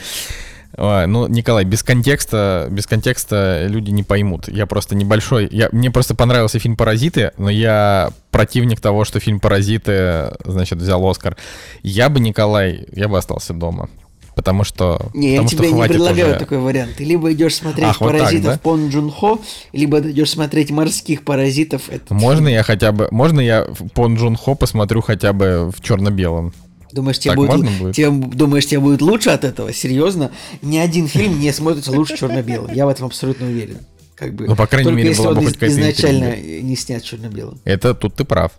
Ой, 0.78 1.08
ну, 1.08 1.28
Николай, 1.28 1.64
без 1.64 1.84
контекста, 1.84 2.68
без 2.70 2.86
контекста 2.86 3.66
люди 3.68 3.92
не 3.92 4.04
поймут. 4.04 4.48
Я 4.50 4.66
просто 4.66 4.96
небольшой. 4.96 5.48
Я, 5.52 5.70
мне 5.72 5.90
просто 5.90 6.16
понравился 6.16 6.60
фильм 6.60 6.76
«Паразиты», 6.76 7.32
но 7.38 7.50
я 7.50 8.12
противник 8.32 8.82
того, 8.82 9.06
что 9.06 9.20
фильм 9.20 9.40
«Паразиты», 9.40 10.34
значит, 10.44 10.80
взял 10.80 11.06
Оскар. 11.08 11.38
Я 11.82 12.10
бы, 12.10 12.20
Николай, 12.20 12.88
я 12.92 13.08
бы 13.08 13.18
остался 13.18 13.54
дома. 13.54 13.90
Потому 14.36 14.66
что... 14.66 15.00
Не, 15.14 15.38
потому 15.38 15.44
я 15.44 15.48
тебе 15.48 15.72
не 15.72 15.88
предлагаю 15.88 16.30
уже... 16.32 16.40
такой 16.40 16.58
вариант. 16.58 16.96
Ты 16.98 17.06
либо 17.06 17.32
идешь 17.32 17.56
смотреть 17.56 17.88
Ах, 17.88 18.00
паразитов 18.00 18.34
вот 18.34 18.44
так, 18.44 18.56
да? 18.56 18.60
Пон 18.62 18.90
Джун 18.90 19.10
Хо, 19.10 19.40
либо 19.72 20.02
идешь 20.02 20.32
смотреть 20.32 20.72
морских 20.72 21.24
паразитов. 21.24 21.84
Можно 22.10 22.50
я 22.50 22.64
хотя 22.64 22.92
бы... 22.92 23.08
Можно 23.12 23.40
я 23.40 23.66
Пон 23.94 24.16
Джун 24.18 24.36
Хо 24.36 24.56
посмотрю 24.56 25.00
хотя 25.00 25.32
бы 25.32 25.72
в 25.74 25.82
черно-белом? 25.82 26.54
Думаешь, 26.96 27.20
тебе 27.20 27.36
будет, 27.36 27.78
будет? 27.78 27.94
Тебе, 27.94 28.10
думаешь, 28.10 28.66
тебе 28.66 28.80
будет 28.80 29.02
лучше 29.02 29.30
от 29.30 29.44
этого? 29.44 29.74
Серьезно? 29.74 30.32
Ни 30.62 30.78
один 30.78 31.10
фильм 31.10 31.42
не 31.42 31.52
смотрится 31.52 31.92
лучше 31.92 32.16
черно-белым. 32.16 32.74
Я 32.74 32.86
в 32.86 32.90
этом 32.90 33.08
абсолютно 33.08 33.48
уверен. 33.48 33.80
Как 34.16 34.34
бы, 34.34 34.48
ну, 34.48 34.56
по 34.56 34.66
крайней 34.66 34.94
мере, 34.94 35.10
если 35.10 35.24
была 35.24 35.32
он 35.32 35.40
бы 35.40 35.46
хоть 35.46 35.62
изначально 35.62 36.38
не 36.38 36.78
снят 36.78 37.04
черно-белым. 37.04 37.60
Это 37.66 37.94
тут 37.96 38.16
ты 38.16 38.24
прав. 38.24 38.54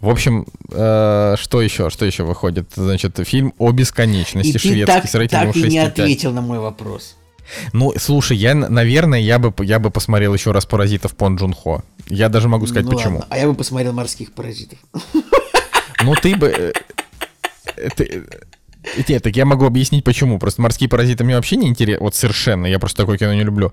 В 0.00 0.10
общем, 0.10 0.46
э, 0.70 1.36
что 1.38 1.62
еще? 1.62 1.88
Что 1.88 2.04
еще 2.04 2.24
выходит? 2.24 2.66
Значит, 2.74 3.18
фильм 3.24 3.54
о 3.56 3.72
бесконечности 3.72 4.56
и 4.56 4.58
шведский 4.58 4.84
так, 4.84 5.08
с 5.08 5.14
рейтингом 5.14 5.54
так 5.54 5.56
и 5.56 5.68
не 5.68 5.78
ответил 5.78 6.32
на 6.32 6.42
мой 6.42 6.58
вопрос. 6.58 7.16
Ну, 7.72 7.94
слушай, 7.96 8.36
я, 8.36 8.54
наверное, 8.54 9.20
я 9.20 9.38
бы, 9.38 9.54
я 9.64 9.78
бы 9.78 9.90
посмотрел 9.90 10.34
еще 10.34 10.52
раз 10.52 10.66
«Паразитов» 10.66 11.16
Пон 11.16 11.36
Джун 11.36 11.54
Хо. 11.54 11.82
Я 12.10 12.28
даже 12.28 12.48
могу 12.48 12.66
сказать, 12.66 12.84
ну, 12.84 12.92
почему. 12.92 13.20
Ладно. 13.20 13.26
А 13.30 13.38
я 13.38 13.48
бы 13.48 13.54
посмотрел 13.54 13.94
«Морских 13.94 14.32
паразитов». 14.32 14.78
Ну, 16.02 16.14
ты 16.14 16.36
бы... 16.36 16.74
Э, 17.76 17.88
ты, 17.94 18.24
нет, 19.08 19.22
так 19.22 19.36
я 19.36 19.44
могу 19.44 19.66
объяснить 19.66 20.04
почему. 20.04 20.38
Просто 20.38 20.62
морские 20.62 20.88
паразиты 20.88 21.24
мне 21.24 21.36
вообще 21.36 21.56
не 21.56 21.68
интересны. 21.68 22.02
Вот 22.02 22.14
совершенно. 22.14 22.66
Я 22.66 22.78
просто 22.78 23.02
такое 23.02 23.18
кино 23.18 23.34
не 23.34 23.44
люблю. 23.44 23.72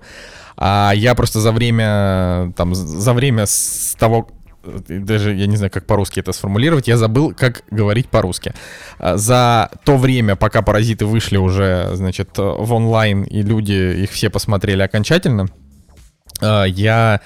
А 0.56 0.92
я 0.94 1.14
просто 1.14 1.40
за 1.40 1.52
время, 1.52 2.52
там, 2.56 2.74
за 2.74 3.12
время 3.12 3.46
с 3.46 3.96
того, 3.98 4.28
даже 4.64 5.34
я 5.34 5.46
не 5.46 5.56
знаю, 5.56 5.70
как 5.70 5.86
по-русски 5.86 6.20
это 6.20 6.32
сформулировать, 6.32 6.88
я 6.88 6.96
забыл, 6.96 7.32
как 7.34 7.62
говорить 7.70 8.08
по-русски. 8.08 8.54
А, 8.98 9.16
за 9.16 9.70
то 9.84 9.96
время, 9.96 10.36
пока 10.36 10.62
паразиты 10.62 11.06
вышли 11.06 11.36
уже, 11.36 11.90
значит, 11.94 12.36
в 12.36 12.72
онлайн, 12.72 13.22
и 13.22 13.42
люди 13.42 14.02
их 14.02 14.10
все 14.10 14.30
посмотрели 14.30 14.82
окончательно, 14.82 15.46
а, 16.40 16.64
я 16.64 17.20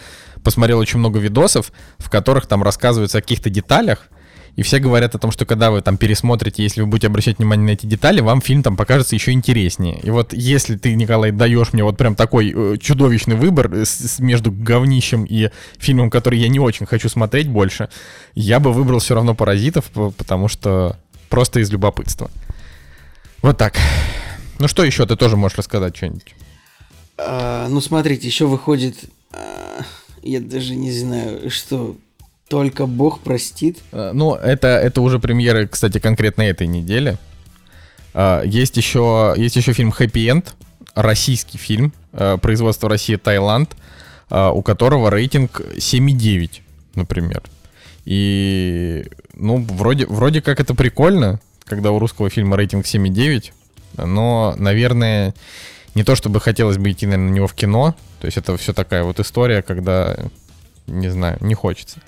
посмотрел 0.44 0.78
очень 0.78 0.98
много 0.98 1.18
видосов, 1.18 1.72
в 1.98 2.10
которых 2.10 2.46
там 2.46 2.62
рассказываются 2.62 3.18
о 3.18 3.22
каких-то 3.22 3.50
деталях, 3.50 4.08
и 4.54 4.62
все 4.62 4.78
говорят 4.78 5.14
о 5.14 5.18
том, 5.18 5.30
что 5.30 5.46
когда 5.46 5.70
вы 5.70 5.80
там 5.80 5.96
пересмотрите, 5.96 6.62
если 6.62 6.82
вы 6.82 6.86
будете 6.86 7.06
обращать 7.06 7.38
внимание 7.38 7.66
на 7.66 7.70
эти 7.70 7.86
детали, 7.86 8.20
вам 8.20 8.42
фильм 8.42 8.62
там 8.62 8.76
покажется 8.76 9.14
еще 9.14 9.32
интереснее. 9.32 9.98
И 10.02 10.10
вот 10.10 10.34
если 10.34 10.76
ты, 10.76 10.94
Николай, 10.94 11.30
даешь 11.30 11.72
мне 11.72 11.82
вот 11.82 11.96
прям 11.96 12.14
такой 12.14 12.52
э, 12.54 12.76
чудовищный 12.78 13.36
выбор 13.36 13.74
с, 13.74 13.88
с, 13.88 14.18
между 14.18 14.52
говнищем 14.52 15.24
и 15.24 15.50
фильмом, 15.78 16.10
который 16.10 16.38
я 16.38 16.48
не 16.48 16.60
очень 16.60 16.84
хочу 16.84 17.08
смотреть 17.08 17.48
больше, 17.48 17.88
я 18.34 18.60
бы 18.60 18.72
выбрал 18.72 18.98
все 18.98 19.14
равно 19.14 19.34
«Паразитов», 19.34 19.86
потому 20.16 20.48
что 20.48 20.98
просто 21.30 21.60
из 21.60 21.70
любопытства. 21.70 22.30
Вот 23.40 23.56
так. 23.56 23.74
Ну 24.58 24.68
что 24.68 24.84
еще 24.84 25.06
ты 25.06 25.16
тоже 25.16 25.36
можешь 25.38 25.56
рассказать 25.56 25.96
что-нибудь? 25.96 26.34
А, 27.16 27.68
ну 27.68 27.80
смотрите, 27.80 28.26
еще 28.26 28.46
выходит, 28.46 28.96
а, 29.32 29.80
я 30.22 30.40
даже 30.40 30.74
не 30.74 30.92
знаю, 30.92 31.50
что 31.50 31.96
только 32.52 32.84
Бог 32.84 33.20
простит. 33.20 33.78
Э, 33.92 34.10
ну, 34.12 34.34
это, 34.34 34.68
это 34.68 35.00
уже 35.00 35.18
премьеры, 35.18 35.66
кстати, 35.66 35.98
конкретно 35.98 36.42
этой 36.42 36.66
недели. 36.66 37.16
Э, 38.12 38.42
есть 38.44 38.76
еще, 38.76 39.32
есть 39.38 39.56
еще 39.56 39.72
фильм 39.72 39.90
«Хэппи 39.90 40.28
Энд», 40.28 40.54
российский 40.94 41.56
фильм, 41.56 41.94
э, 42.12 42.36
производство 42.36 42.90
России, 42.90 43.16
Таиланд, 43.16 43.70
у 44.28 44.62
которого 44.62 45.10
рейтинг 45.10 45.62
7,9, 45.78 46.60
например. 46.94 47.42
И, 48.04 49.06
ну, 49.34 49.66
вроде, 49.70 50.04
вроде 50.06 50.42
как 50.42 50.60
это 50.60 50.74
прикольно, 50.74 51.40
когда 51.64 51.90
у 51.90 51.98
русского 51.98 52.28
фильма 52.28 52.58
рейтинг 52.58 52.84
7,9, 52.84 53.52
но, 53.96 54.54
наверное, 54.58 55.34
не 55.94 56.04
то 56.04 56.16
чтобы 56.16 56.38
хотелось 56.40 56.76
бы 56.76 56.90
идти, 56.90 57.06
наверное, 57.06 57.30
на 57.30 57.34
него 57.34 57.46
в 57.46 57.54
кино, 57.54 57.94
то 58.20 58.26
есть 58.26 58.36
это 58.36 58.56
все 58.58 58.74
такая 58.74 59.04
вот 59.04 59.20
история, 59.20 59.62
когда, 59.62 60.16
не 60.86 61.08
знаю, 61.08 61.38
не 61.40 61.54
хочется. 61.54 61.98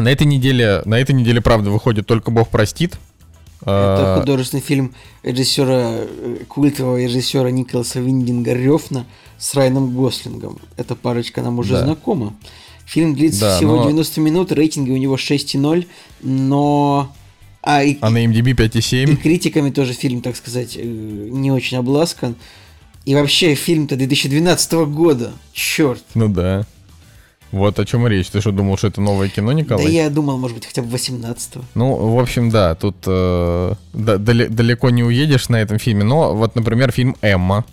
На 0.00 0.08
этой 0.08 0.26
неделе, 0.26 0.82
на 0.84 0.98
этой 0.98 1.14
неделе, 1.14 1.40
правда, 1.40 1.70
выходит 1.70 2.06
только 2.06 2.30
Бог 2.30 2.48
простит. 2.48 2.98
Это 3.62 4.14
а, 4.14 4.20
художественный 4.20 4.62
фильм 4.62 4.94
режиссера, 5.24 5.90
э, 5.90 6.44
культового 6.46 7.02
режиссера 7.02 7.50
Николаса 7.50 7.98
Виндинга 7.98 8.52
Рёфна 8.52 9.04
с 9.36 9.54
Райаном 9.54 9.94
Гослингом. 9.96 10.58
Эта 10.76 10.94
парочка 10.94 11.42
нам 11.42 11.58
уже 11.58 11.72
да. 11.72 11.84
знакома. 11.84 12.34
Фильм 12.86 13.14
длится 13.14 13.40
да, 13.40 13.56
всего 13.56 13.76
но... 13.76 13.84
90 13.84 14.20
минут, 14.20 14.52
рейтинги 14.52 14.90
у 14.90 14.96
него 14.96 15.16
6,0, 15.16 15.86
но... 16.22 17.12
А, 17.60 17.82
и, 17.82 17.98
а 18.00 18.10
на 18.10 18.24
MDB 18.24 18.54
5,7. 18.54 19.12
И 19.12 19.16
критиками 19.16 19.70
тоже 19.70 19.92
фильм, 19.92 20.22
так 20.22 20.36
сказать, 20.36 20.76
э, 20.76 20.82
не 20.82 21.50
очень 21.50 21.76
обласкан. 21.76 22.36
И 23.04 23.14
вообще 23.14 23.54
фильм-то 23.54 23.96
2012 23.96 24.72
года. 24.86 25.32
Черт. 25.52 26.02
Ну 26.14 26.28
да. 26.28 26.64
Вот 27.50 27.78
о 27.78 27.84
чем 27.84 28.06
речь. 28.06 28.28
Ты 28.28 28.40
что, 28.40 28.52
думал, 28.52 28.76
что 28.76 28.88
это 28.88 29.00
новое 29.00 29.28
кино, 29.28 29.52
Николай? 29.52 29.84
Да 29.84 29.90
я 29.90 30.10
думал, 30.10 30.36
может 30.36 30.56
быть, 30.56 30.66
хотя 30.66 30.82
бы 30.82 30.94
18-го. 30.94 31.62
Ну, 31.74 32.14
в 32.14 32.20
общем, 32.20 32.50
да, 32.50 32.74
тут 32.74 32.96
э, 33.06 33.74
да, 33.94 34.18
далеко 34.18 34.90
не 34.90 35.02
уедешь 35.02 35.48
на 35.48 35.56
этом 35.56 35.78
фильме. 35.78 36.04
Но 36.04 36.34
вот, 36.34 36.54
например, 36.54 36.92
фильм 36.92 37.16
«Эмма». 37.22 37.64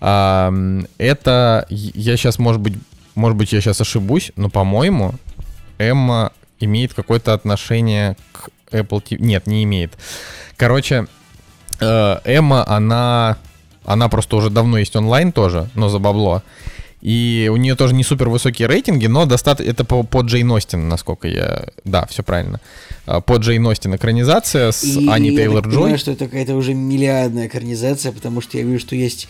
Э, 0.00 0.82
это, 0.98 1.66
я 1.68 2.16
сейчас, 2.16 2.38
может 2.38 2.60
быть, 2.60 2.74
может 3.14 3.36
быть, 3.36 3.52
я 3.52 3.60
сейчас 3.60 3.80
ошибусь, 3.80 4.32
но, 4.36 4.48
по-моему, 4.50 5.14
Эмма 5.78 6.32
имеет 6.58 6.94
какое-то 6.94 7.32
отношение 7.32 8.16
к 8.32 8.48
Apple 8.72 9.02
TV. 9.02 9.16
Нет, 9.20 9.46
не 9.46 9.64
имеет. 9.64 9.92
Короче, 10.56 11.06
э, 11.80 12.18
Эмма, 12.24 12.66
она, 12.66 13.36
она 13.84 14.08
просто 14.08 14.36
уже 14.36 14.50
давно 14.50 14.78
есть 14.78 14.96
онлайн 14.96 15.30
тоже, 15.30 15.68
но 15.74 15.88
за 15.88 15.98
бабло. 15.98 16.42
И 17.04 17.50
у 17.52 17.56
нее 17.56 17.74
тоже 17.76 17.94
не 17.94 18.02
супер 18.02 18.30
высокие 18.30 18.66
рейтинги, 18.66 19.04
но 19.06 19.26
достаточно... 19.26 19.70
Это 19.70 19.84
по, 19.84 20.02
по 20.04 20.22
Джейн 20.22 20.50
Остин, 20.50 20.88
насколько 20.88 21.28
я... 21.28 21.66
Да, 21.84 22.06
все 22.06 22.22
правильно. 22.22 22.60
А, 23.04 23.20
по 23.20 23.36
Джейн 23.36 23.66
Остин 23.66 23.94
экранизация 23.94 24.72
с 24.72 24.82
И 24.82 25.06
Ани 25.06 25.28
я 25.30 25.36
Тейлор 25.36 25.62
так 25.64 25.70
Джой. 25.70 25.80
понимаю, 25.82 25.98
что 25.98 26.12
это 26.12 26.24
какая-то 26.24 26.54
уже 26.56 26.72
миллиардная 26.72 27.46
экранизация, 27.46 28.10
потому 28.10 28.40
что 28.40 28.56
я 28.56 28.64
вижу, 28.64 28.80
что 28.80 28.96
есть 28.96 29.28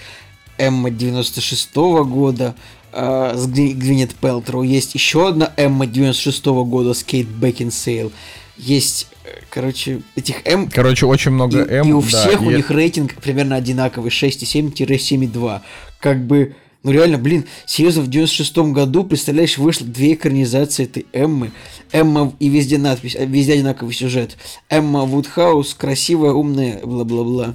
Эмма 0.56 0.90
96 0.90 1.74
года 1.74 2.54
э, 2.92 3.32
с 3.34 3.48
Гви- 3.48 3.72
Гвинет 3.74 4.14
Пелтроу, 4.14 4.62
есть 4.62 4.94
еще 4.94 5.26
одна 5.28 5.52
Эмма 5.56 5.86
96 5.88 6.44
года 6.46 6.94
с 6.94 7.02
Кейт 7.02 7.26
Бекинсейл, 7.26 8.12
есть, 8.56 9.08
э, 9.24 9.30
короче, 9.50 10.02
этих 10.14 10.46
М... 10.46 10.70
Короче, 10.70 11.06
очень 11.06 11.32
И, 11.32 11.34
много 11.34 11.58
М. 11.58 11.88
и 11.88 11.92
у 11.92 12.00
да, 12.02 12.06
всех 12.06 12.40
у 12.40 12.52
и- 12.52 12.54
них 12.54 12.70
рейтинг 12.70 13.16
примерно 13.16 13.56
одинаковый, 13.56 14.12
6,7-7,2. 14.12 15.60
Как 15.98 16.24
бы, 16.24 16.54
ну 16.84 16.92
реально, 16.92 17.18
блин, 17.18 17.44
серьезно, 17.66 18.02
в 18.02 18.08
96 18.08 18.56
году, 18.72 19.02
представляешь, 19.04 19.58
вышло 19.58 19.86
две 19.86 20.14
экранизации 20.14 20.84
этой 20.84 21.06
Эммы. 21.12 21.50
Эмма 21.90 22.32
и 22.38 22.48
везде 22.48 22.78
надпись, 22.78 23.16
а 23.16 23.24
везде 23.24 23.54
одинаковый 23.54 23.94
сюжет. 23.94 24.36
Эмма 24.68 25.02
Вудхаус, 25.02 25.74
красивая, 25.74 26.32
умная, 26.32 26.78
бла-бла-бла. 26.84 27.54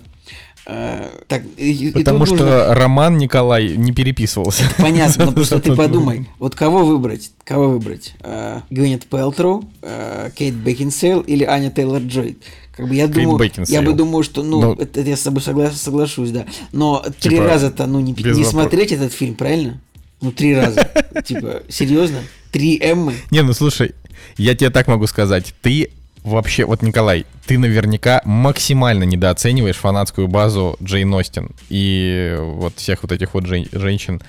А, 0.72 1.10
так, 1.28 1.42
и- 1.58 1.72
и 1.88 1.92
Потому 1.92 2.20
тут 2.20 2.28
что 2.36 2.46
нужно- 2.46 2.74
Роман 2.76 3.18
Николай 3.18 3.76
не 3.76 3.92
переписывался. 3.92 4.64
Понятно, 4.78 5.26
но 5.26 5.32
просто 5.32 5.60
ты 5.60 5.74
подумай, 5.76 6.28
вот 6.38 6.54
кого 6.56 6.86
выбрать? 6.86 7.32
Кого 7.44 7.70
выбрать? 7.70 8.14
А, 8.22 8.62
Гвинет 8.70 9.06
Пелтроу, 9.08 9.64
а, 9.82 10.30
Кейт 10.30 10.54
Бекинсейл 10.54 11.22
или 11.22 11.44
Аня 11.44 11.72
Тейлор 11.72 12.02
Джой? 12.02 12.38
Как 12.76 12.88
бы 12.88 12.96
я 12.96 13.08
думаю, 13.08 13.52
я 13.68 13.82
бы 13.82 13.94
думал, 13.94 14.24
что, 14.24 14.42
ну, 14.42 14.62
Ну, 14.62 14.74
это, 14.74 15.02
я 15.02 15.18
с 15.18 15.22
тобой 15.22 15.42
согла- 15.42 15.72
соглашусь, 15.72 16.32
да. 16.32 16.46
Но 16.72 17.04
три 17.20 17.32
Типа, 17.38 17.46
раза-то, 17.46 17.86
ну, 17.88 18.00
не, 18.00 18.14
не 18.14 18.44
смотреть 18.46 18.92
этот 18.92 19.12
фильм, 19.14 19.36
правильно? 19.36 19.82
Ну, 20.22 20.32
три 20.32 20.56
раза. 20.56 20.90
Типа, 21.26 21.64
серьезно? 21.70 22.20
Три 22.52 22.80
Эммы? 22.82 23.14
Не, 23.32 23.42
ну 23.44 23.54
слушай, 23.54 23.94
я 24.38 24.56
тебе 24.56 24.70
так 24.70 24.88
могу 24.88 25.08
сказать. 25.08 25.54
Ты 25.62 25.92
вообще, 26.24 26.66
вот, 26.66 26.82
Николай, 26.82 27.26
ты 27.46 27.58
наверняка 27.58 28.22
максимально 28.26 29.04
недооцениваешь 29.04 29.76
фанатскую 29.78 30.28
базу 30.28 30.78
Джейн 30.84 31.14
Остин 31.14 31.52
и 31.70 32.36
вот 32.40 32.74
всех 32.78 33.04
вот 33.04 33.12
этих 33.12 33.34
вот 33.34 33.46
жен- 33.46 33.68
женщин, 33.72 34.22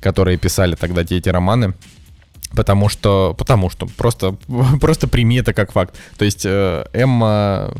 которые 0.00 0.36
писали 0.38 0.74
тогда 0.74 1.04
те 1.04 1.16
эти 1.16 1.28
романы. 1.28 1.74
Потому 2.54 2.88
что, 2.88 3.34
потому 3.36 3.70
что, 3.70 3.86
просто, 3.86 4.36
просто 4.80 5.08
прими 5.08 5.36
это 5.36 5.52
как 5.52 5.72
факт. 5.72 5.96
То 6.16 6.24
есть 6.24 6.44
э, 6.44 6.84
Эмма, 6.92 7.74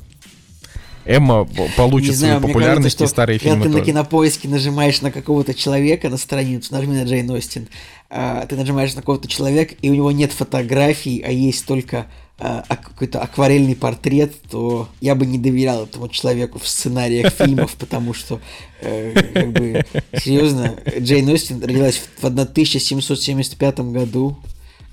Эмма 1.05 1.47
получит 1.77 2.11
Не 2.11 2.15
знаю, 2.17 2.39
свою 2.39 2.53
популярность, 2.53 2.97
кажется, 2.99 3.05
и 3.05 3.09
старые 3.09 3.39
когда 3.39 3.51
фильмы 3.51 3.65
ты 3.65 3.69
на 3.69 3.79
тоже. 3.79 3.85
кинопоиске 3.87 4.49
нажимаешь 4.49 5.01
на 5.03 5.11
какого-то 5.11 5.55
человека 5.55 6.09
на 6.09 6.17
страницу, 6.17 6.73
нажми 6.73 6.95
на 6.95 7.05
Джейн 7.05 7.31
Остин, 7.31 7.69
а, 8.11 8.47
ты 8.47 8.57
нажимаешь 8.57 8.95
на 8.95 9.03
какого-то 9.03 9.29
человека, 9.29 9.75
и 9.81 9.91
у 9.91 9.95
него 9.95 10.11
нет 10.13 10.33
фотографий, 10.33 11.23
а 11.27 11.31
есть 11.31 11.67
только 11.67 12.07
а, 12.37 12.65
какой-то 12.69 13.21
акварельный 13.21 13.77
портрет, 13.77 14.35
то 14.51 14.89
я 15.01 15.15
бы 15.15 15.25
не 15.25 15.39
доверял 15.39 15.85
этому 15.85 16.09
человеку 16.09 16.59
в 16.59 16.67
сценариях 16.67 17.33
фильмов, 17.33 17.75
потому 17.79 18.13
что, 18.13 18.41
э, 18.81 19.13
как 19.35 19.53
бы, 19.53 19.85
серьезно, 20.19 20.75
Джейн 20.99 21.29
Остин 21.29 21.63
родилась 21.63 22.03
в 22.17 22.25
1775 22.25 23.81
году. 23.81 24.37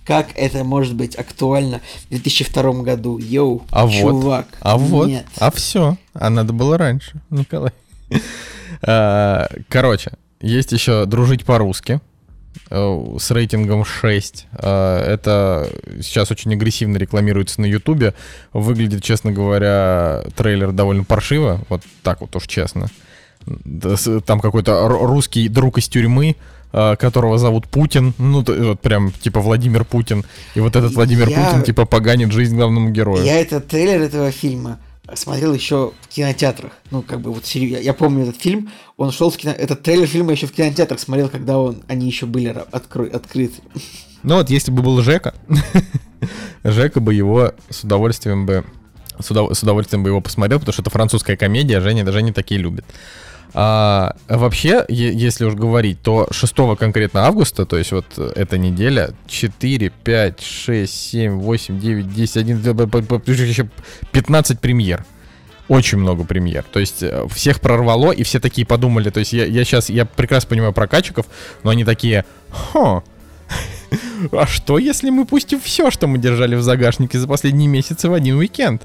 Как 0.06 0.30
это 0.36 0.64
может 0.64 0.96
быть 0.96 1.16
актуально 1.16 1.80
в 2.06 2.10
2002 2.10 2.82
году? 2.82 3.18
Йоу, 3.20 3.64
А 3.70 3.86
вот, 3.86 3.94
чувак. 3.94 4.48
а 4.62 4.78
вот, 4.78 5.08
Нет. 5.10 5.26
а 5.38 5.52
все, 5.52 5.98
а 6.14 6.30
надо 6.30 6.54
было 6.54 6.78
раньше, 6.78 7.22
Николай. 7.30 7.72
А, 8.82 9.48
Короче, 9.70 10.12
есть 10.42 10.72
еще 10.72 11.06
«Дружить 11.06 11.46
по-русски» 11.46 12.02
э, 12.70 13.16
с 13.20 13.32
рейтингом 13.32 13.86
6. 13.86 14.48
А, 14.54 15.00
Это 15.06 15.70
сейчас 16.02 16.32
очень 16.32 16.52
агрессивно 16.54 16.98
рекламируется 16.98 17.62
на 17.62 17.66
Ютубе. 17.66 18.14
Выглядит, 18.54 19.04
честно 19.04 19.32
говоря, 19.32 20.24
трейлер 20.36 20.72
довольно 20.72 21.04
паршиво, 21.04 21.62
вот 21.70 21.84
так 22.04 22.22
вот 22.22 22.36
уж 22.36 22.48
честно. 22.48 22.88
Там 24.26 24.40
какой-то 24.40 24.88
русский 24.88 25.48
друг 25.50 25.78
из 25.78 25.88
тюрьмы, 25.88 26.36
а, 26.74 26.96
которого 26.96 27.38
зовут 27.38 27.68
Путин, 27.68 28.14
ну, 28.18 28.44
вот 28.48 28.80
прям 28.80 29.12
типа 29.12 29.40
Владимир 29.42 29.84
Путин. 29.84 30.24
И 30.56 30.60
вот 30.60 30.76
этот 30.76 30.94
Владимир 30.94 31.28
Я- 31.28 31.44
Путин 31.46 31.64
типа 31.64 31.86
поганит 31.86 32.32
жизнь 32.32 32.56
главному 32.56 32.90
герою. 32.90 33.24
Я 33.24 33.40
этот 33.42 33.68
трейлер 33.68 34.02
этого 34.02 34.32
фильма 34.32 34.80
смотрел 35.14 35.54
еще 35.54 35.92
в 36.02 36.08
кинотеатрах. 36.08 36.72
Ну, 36.90 37.02
как 37.02 37.20
бы 37.20 37.34
вот. 37.34 37.46
Я, 37.48 37.80
я 37.80 37.94
помню 37.94 38.24
этот 38.24 38.42
фильм. 38.42 38.70
Он 38.96 39.12
шел 39.12 39.30
в 39.30 39.36
кино... 39.38 39.52
Этот 39.52 39.84
трейлер 39.84 40.08
фильма 40.08 40.32
еще 40.32 40.48
в 40.48 40.54
кинотеатрах 40.54 41.00
смотрел, 41.00 41.28
когда 41.28 41.58
он, 41.60 41.82
они 41.90 42.08
еще 42.08 42.26
были 42.26 42.56
откры- 42.72 43.10
открыты. 43.10 43.62
Ну 44.24 44.36
вот, 44.36 44.50
если 44.50 44.72
бы 44.72 44.82
был 44.82 45.02
Жека, 45.02 45.34
Жека 46.64 47.00
бы 47.00 47.14
его 47.14 47.54
с 47.70 47.84
удовольствием 47.84 48.46
бы 48.46 48.64
с, 49.20 49.30
удов- 49.32 49.54
с 49.54 49.64
удовольствием 49.64 50.04
бы 50.04 50.10
его 50.10 50.22
посмотрел, 50.22 50.60
потому 50.60 50.74
что 50.74 50.82
это 50.84 50.90
французская 50.92 51.36
комедия, 51.38 51.80
Женя, 51.82 52.10
Женя 52.12 52.34
такие 52.34 52.60
любит. 52.62 52.86
А, 53.54 54.16
вообще, 54.28 54.86
если 54.88 55.46
уж 55.46 55.56
говорить, 55.56 56.02
то 56.02 56.28
6 56.32 56.56
конкретно 56.78 57.26
августа, 57.26 57.66
то 57.66 57.78
есть 57.78 57.92
вот 57.92 58.06
э, 58.18 58.32
эта 58.36 58.58
неделя, 58.58 59.12
4, 59.28 59.92
5, 60.04 60.42
6, 60.42 60.94
7, 60.94 61.32
8, 61.34 61.80
9, 61.80 62.14
10, 62.14 62.38
11, 62.38 63.28
еще 63.28 63.70
15 64.12 64.60
премьер. 64.60 65.06
Очень 65.68 66.00
много 66.00 66.24
премьер. 66.24 66.64
То 66.72 66.80
есть 66.80 67.04
э, 67.04 67.28
всех 67.30 67.60
прорвало, 67.60 68.12
и 68.12 68.24
все 68.24 68.40
такие 68.40 68.66
подумали. 68.66 69.10
То 69.10 69.20
есть 69.20 69.34
я, 69.34 69.46
я 69.46 69.66
сейчас, 69.66 69.90
я 69.90 70.06
прекрасно 70.06 70.50
понимаю 70.50 70.74
прокачиков, 70.74 71.26
но 71.64 71.72
они 71.72 71.84
такие, 71.84 72.26
хо, 72.50 73.04
а 74.32 74.48
что, 74.48 74.78
если 74.78 75.10
мы 75.10 75.26
пустим 75.26 75.60
все, 75.60 75.92
что 75.92 76.08
мы 76.08 76.18
держали 76.18 76.56
в 76.56 76.62
загашнике 76.62 77.20
за 77.20 77.28
последние 77.28 77.68
месяцы 77.68 78.10
в 78.10 78.14
один 78.14 78.38
уикенд? 78.38 78.84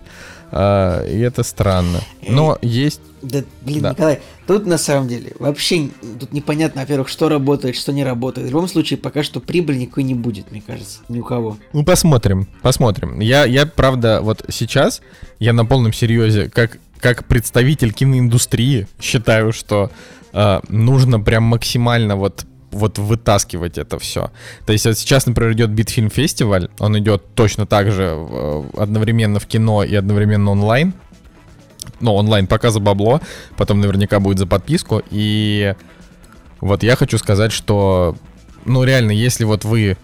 А, 0.52 1.04
и 1.04 1.18
это 1.18 1.42
странно. 1.42 2.00
Но 2.26 2.59
есть... 2.62 3.00
Да, 3.22 3.42
блин, 3.62 3.82
Да. 3.82 3.90
Николай, 3.90 4.20
тут 4.46 4.66
на 4.66 4.78
самом 4.78 5.09
деле 5.09 5.32
вообще 5.38 5.88
тут 6.20 6.32
непонятно, 6.32 6.82
во-первых, 6.82 7.09
что 7.09 7.28
работает, 7.28 7.74
что 7.76 7.92
не 7.92 8.04
работает. 8.04 8.46
В 8.46 8.50
любом 8.50 8.68
случае, 8.68 8.98
пока 8.98 9.22
что 9.22 9.40
прибыли 9.40 9.78
никакой 9.78 10.04
не 10.04 10.14
будет, 10.14 10.52
мне 10.52 10.62
кажется, 10.64 11.00
ни 11.09 11.18
у 11.18 11.24
кого. 11.24 11.56
Ну, 11.72 11.85
посмотрим, 11.85 12.48
посмотрим. 12.62 13.20
Я, 13.20 13.44
я, 13.44 13.66
правда, 13.66 14.20
вот 14.22 14.44
сейчас, 14.50 15.02
я 15.40 15.52
на 15.52 15.64
полном 15.64 15.92
серьезе, 15.92 16.48
как, 16.48 16.78
как 17.00 17.24
представитель 17.24 17.92
киноиндустрии, 17.92 18.87
считаю, 19.00 19.52
что 19.52 19.90
э, 20.32 20.61
нужно 20.68 21.18
прям 21.18 21.42
максимально 21.44 22.16
вот 22.16 22.46
вот 22.76 22.98
вытаскивать 22.98 23.78
это 23.78 23.98
все. 23.98 24.30
То 24.64 24.72
есть 24.72 24.86
вот 24.86 24.96
сейчас, 24.98 25.26
например, 25.26 25.52
идет 25.52 25.70
Битфильм 25.70 26.10
фестиваль, 26.10 26.68
он 26.78 26.98
идет 26.98 27.34
точно 27.34 27.66
так 27.66 27.90
же 27.90 28.14
э, 28.16 28.62
одновременно 28.76 29.40
в 29.40 29.46
кино 29.46 29.82
и 29.82 29.94
одновременно 29.94 30.50
онлайн. 30.50 30.94
Ну, 32.00 32.14
онлайн 32.14 32.46
пока 32.46 32.70
за 32.70 32.80
бабло, 32.80 33.20
потом 33.56 33.80
наверняка 33.80 34.20
будет 34.20 34.38
за 34.38 34.46
подписку. 34.46 35.02
И 35.10 35.74
вот 36.60 36.82
я 36.82 36.96
хочу 36.96 37.18
сказать, 37.18 37.52
что, 37.52 38.16
ну, 38.64 38.84
реально, 38.84 39.12
если 39.12 39.44
вот 39.44 39.64
вы, 39.64 39.96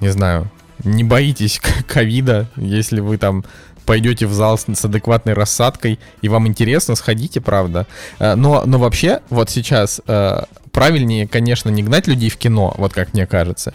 не 0.00 0.08
знаю, 0.08 0.50
не 0.84 1.02
боитесь 1.02 1.60
ковида, 1.88 2.48
если 2.56 3.00
вы 3.00 3.18
там 3.18 3.44
пойдете 3.84 4.26
в 4.26 4.32
зал 4.32 4.58
с, 4.58 4.66
с 4.66 4.84
адекватной 4.84 5.34
рассадкой, 5.34 5.98
и 6.22 6.28
вам 6.28 6.46
интересно, 6.46 6.94
сходите, 6.94 7.40
правда. 7.40 7.86
Э, 8.18 8.34
Но, 8.34 8.62
но 8.64 8.78
вообще, 8.78 9.20
вот 9.30 9.50
сейчас 9.50 10.00
э, 10.06 10.42
правильнее, 10.74 11.26
конечно, 11.26 11.70
не 11.70 11.82
гнать 11.82 12.06
людей 12.06 12.28
в 12.28 12.36
кино, 12.36 12.74
вот 12.76 12.92
как 12.92 13.14
мне 13.14 13.26
кажется, 13.26 13.72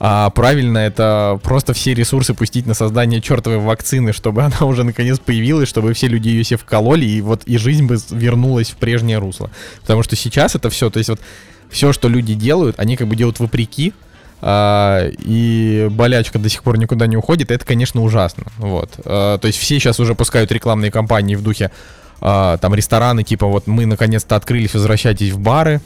а 0.00 0.30
правильно 0.30 0.78
это 0.78 1.38
просто 1.42 1.74
все 1.74 1.92
ресурсы 1.92 2.32
пустить 2.32 2.66
на 2.66 2.74
создание 2.74 3.20
чертовой 3.20 3.58
вакцины, 3.58 4.12
чтобы 4.12 4.42
она 4.44 4.60
уже 4.62 4.82
наконец 4.82 5.18
появилась, 5.18 5.68
чтобы 5.68 5.92
все 5.92 6.08
люди 6.08 6.28
ее 6.28 6.42
себе 6.42 6.56
вкололи, 6.56 7.04
и 7.04 7.20
вот 7.20 7.44
и 7.44 7.58
жизнь 7.58 7.86
бы 7.86 7.98
вернулась 8.10 8.70
в 8.70 8.76
прежнее 8.76 9.18
русло. 9.18 9.50
Потому 9.82 10.02
что 10.02 10.16
сейчас 10.16 10.54
это 10.54 10.70
все, 10.70 10.90
то 10.90 10.98
есть 10.98 11.10
вот 11.10 11.20
все, 11.70 11.92
что 11.92 12.08
люди 12.08 12.34
делают, 12.34 12.80
они 12.80 12.96
как 12.96 13.08
бы 13.08 13.14
делают 13.14 13.40
вопреки, 13.40 13.92
а, 14.40 15.10
и 15.18 15.88
болячка 15.90 16.38
до 16.38 16.48
сих 16.48 16.62
пор 16.62 16.78
никуда 16.78 17.06
не 17.06 17.16
уходит, 17.16 17.50
это, 17.50 17.64
конечно, 17.66 18.02
ужасно. 18.02 18.44
Вот. 18.56 18.90
А, 19.04 19.36
то 19.36 19.46
есть 19.46 19.58
все 19.58 19.78
сейчас 19.78 20.00
уже 20.00 20.14
пускают 20.14 20.50
рекламные 20.52 20.90
кампании 20.90 21.34
в 21.34 21.42
духе 21.42 21.72
а, 22.20 22.56
там 22.58 22.74
рестораны, 22.74 23.24
типа 23.24 23.46
вот 23.46 23.66
мы 23.66 23.84
наконец-то 23.84 24.36
открылись, 24.36 24.74
возвращайтесь 24.74 25.32
в 25.32 25.38
бары, 25.38 25.80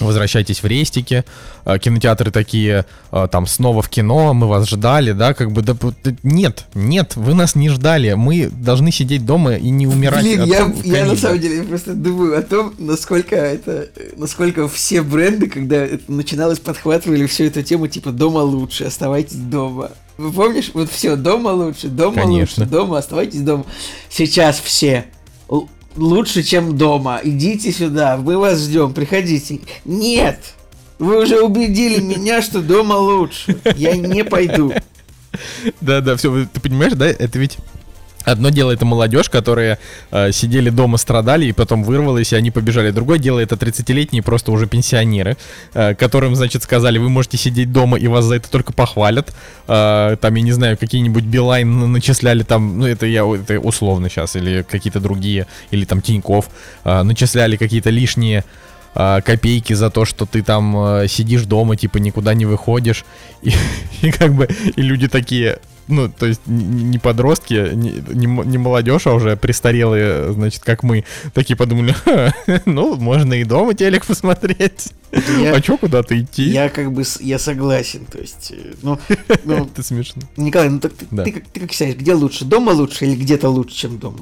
возвращайтесь 0.00 0.62
в 0.62 0.66
рестики, 0.66 1.24
А, 1.64 1.80
кинотеатры 1.80 2.30
такие, 2.30 2.86
а, 3.10 3.26
там 3.26 3.46
снова 3.46 3.82
в 3.82 3.88
кино, 3.88 4.32
мы 4.34 4.46
вас 4.46 4.68
ждали, 4.68 5.10
да, 5.10 5.34
как 5.34 5.50
бы, 5.50 5.62
да, 5.62 5.74
нет, 6.22 6.64
нет, 6.74 7.16
вы 7.16 7.34
нас 7.34 7.56
не 7.56 7.70
ждали, 7.70 8.12
мы 8.12 8.48
должны 8.48 8.92
сидеть 8.92 9.26
дома 9.26 9.56
и 9.56 9.70
не 9.70 9.88
умирать 9.88 10.22
Блин, 10.22 10.42
от 10.42 10.48
я, 10.48 10.72
я 10.84 11.06
на 11.06 11.16
самом 11.16 11.40
деле 11.40 11.64
просто 11.64 11.94
думаю 11.94 12.38
о 12.38 12.42
том, 12.42 12.72
насколько 12.78 13.34
это, 13.34 13.88
насколько 14.16 14.68
все 14.68 15.02
бренды, 15.02 15.48
когда 15.48 15.76
это 15.76 16.04
начиналось, 16.06 16.60
подхватывали 16.60 17.26
всю 17.26 17.44
эту 17.44 17.62
тему, 17.62 17.88
типа 17.88 18.12
дома 18.12 18.38
лучше, 18.38 18.84
оставайтесь 18.84 19.36
дома. 19.36 19.90
Вы 20.18 20.30
помнишь, 20.32 20.70
вот 20.72 20.90
все, 20.90 21.16
дома 21.16 21.48
лучше, 21.48 21.88
дома 21.88 22.22
Конечно. 22.22 22.62
лучше, 22.62 22.72
дома, 22.72 22.98
оставайтесь 22.98 23.40
дома. 23.40 23.64
Сейчас 24.08 24.60
все 24.60 25.06
лучше, 25.96 26.42
чем 26.42 26.76
дома. 26.76 27.20
Идите 27.22 27.72
сюда, 27.72 28.16
мы 28.16 28.38
вас 28.38 28.60
ждем, 28.60 28.92
приходите. 28.92 29.60
Нет! 29.84 30.38
Вы 30.98 31.22
уже 31.22 31.40
убедили 31.40 32.00
меня, 32.00 32.40
что 32.40 32.62
дома 32.62 32.94
лучше. 32.94 33.58
Я 33.76 33.96
не 33.96 34.24
пойду. 34.24 34.72
Да-да, 35.80 36.16
все, 36.16 36.46
ты 36.50 36.60
понимаешь, 36.60 36.94
да, 36.94 37.06
это 37.06 37.38
ведь 37.38 37.58
Одно 38.26 38.48
дело 38.50 38.72
это 38.72 38.84
молодежь, 38.84 39.30
которые 39.30 39.78
э, 40.10 40.32
сидели 40.32 40.68
дома, 40.68 40.98
страдали, 40.98 41.46
и 41.46 41.52
потом 41.52 41.84
вырвалось, 41.84 42.32
и 42.32 42.36
они 42.36 42.50
побежали. 42.50 42.90
Другое 42.90 43.18
дело 43.18 43.38
это 43.38 43.54
30-летние 43.54 44.22
просто 44.22 44.50
уже 44.50 44.66
пенсионеры, 44.66 45.36
э, 45.74 45.94
которым, 45.94 46.34
значит, 46.34 46.64
сказали, 46.64 46.98
вы 46.98 47.08
можете 47.08 47.36
сидеть 47.38 47.70
дома, 47.72 47.96
и 47.98 48.08
вас 48.08 48.24
за 48.24 48.34
это 48.34 48.50
только 48.50 48.72
похвалят. 48.72 49.32
Э, 49.68 50.16
там, 50.20 50.34
я 50.34 50.42
не 50.42 50.52
знаю, 50.52 50.76
какие-нибудь 50.76 51.22
Билайн 51.22 51.78
на- 51.78 51.86
начисляли 51.86 52.42
там, 52.42 52.80
ну 52.80 52.86
это 52.86 53.06
я 53.06 53.22
это 53.32 53.60
условно 53.60 54.08
сейчас, 54.10 54.34
или 54.34 54.62
какие-то 54.68 54.98
другие, 54.98 55.46
или 55.70 55.84
там 55.84 56.02
Тиньков, 56.02 56.50
э, 56.84 57.02
начисляли 57.02 57.56
какие-то 57.56 57.90
лишние 57.90 58.44
э, 58.96 59.20
копейки 59.24 59.72
за 59.72 59.88
то, 59.90 60.04
что 60.04 60.26
ты 60.26 60.42
там 60.42 60.76
э, 60.76 61.06
сидишь 61.08 61.42
дома, 61.44 61.76
типа 61.76 61.98
никуда 61.98 62.34
не 62.34 62.44
выходишь. 62.44 63.04
И, 63.42 63.52
и 64.02 64.10
как 64.10 64.34
бы 64.34 64.48
и 64.76 64.82
люди 64.82 65.06
такие, 65.06 65.58
ну, 65.88 66.08
то 66.08 66.26
есть 66.26 66.40
не, 66.46 66.64
не 66.84 66.98
подростки, 66.98 67.70
не, 67.74 68.02
не, 68.14 68.26
м- 68.26 68.48
не 68.50 68.58
молодежь, 68.58 69.06
а 69.06 69.14
уже 69.14 69.36
престарелые, 69.36 70.32
значит, 70.32 70.62
как 70.64 70.82
мы, 70.82 71.04
такие 71.34 71.56
подумали, 71.56 71.92
«Ха, 71.92 72.32
ну, 72.66 72.96
можно 72.96 73.34
и 73.34 73.44
дома 73.44 73.74
телек 73.74 74.04
посмотреть. 74.06 74.88
Я- 75.40 75.54
А 75.54 75.60
чё 75.60 75.76
куда-то 75.78 76.18
идти? 76.20 76.44
Я 76.44 76.68
как 76.68 76.92
бы, 76.92 77.04
я 77.20 77.38
согласен, 77.38 78.04
то 78.06 78.18
есть, 78.18 78.50
э, 78.52 78.74
ну, 78.82 78.98
ну, 79.44 79.64
Это 79.72 79.82
смешно. 79.82 80.22
Николай, 80.36 80.68
ну 80.68 80.78
так 80.80 80.92
ты, 80.94 81.06
Да. 81.10 81.24
ты 81.24 81.32
как, 81.32 81.44
ты 81.46 81.60
как 81.60 81.72
считаешь, 81.72 81.94
где 81.96 82.14
лучше, 82.14 82.44
дома 82.44 82.70
лучше 82.70 83.06
или 83.06 83.14
где-то 83.14 83.48
лучше, 83.48 83.74
чем 83.76 83.98
дома? 83.98 84.18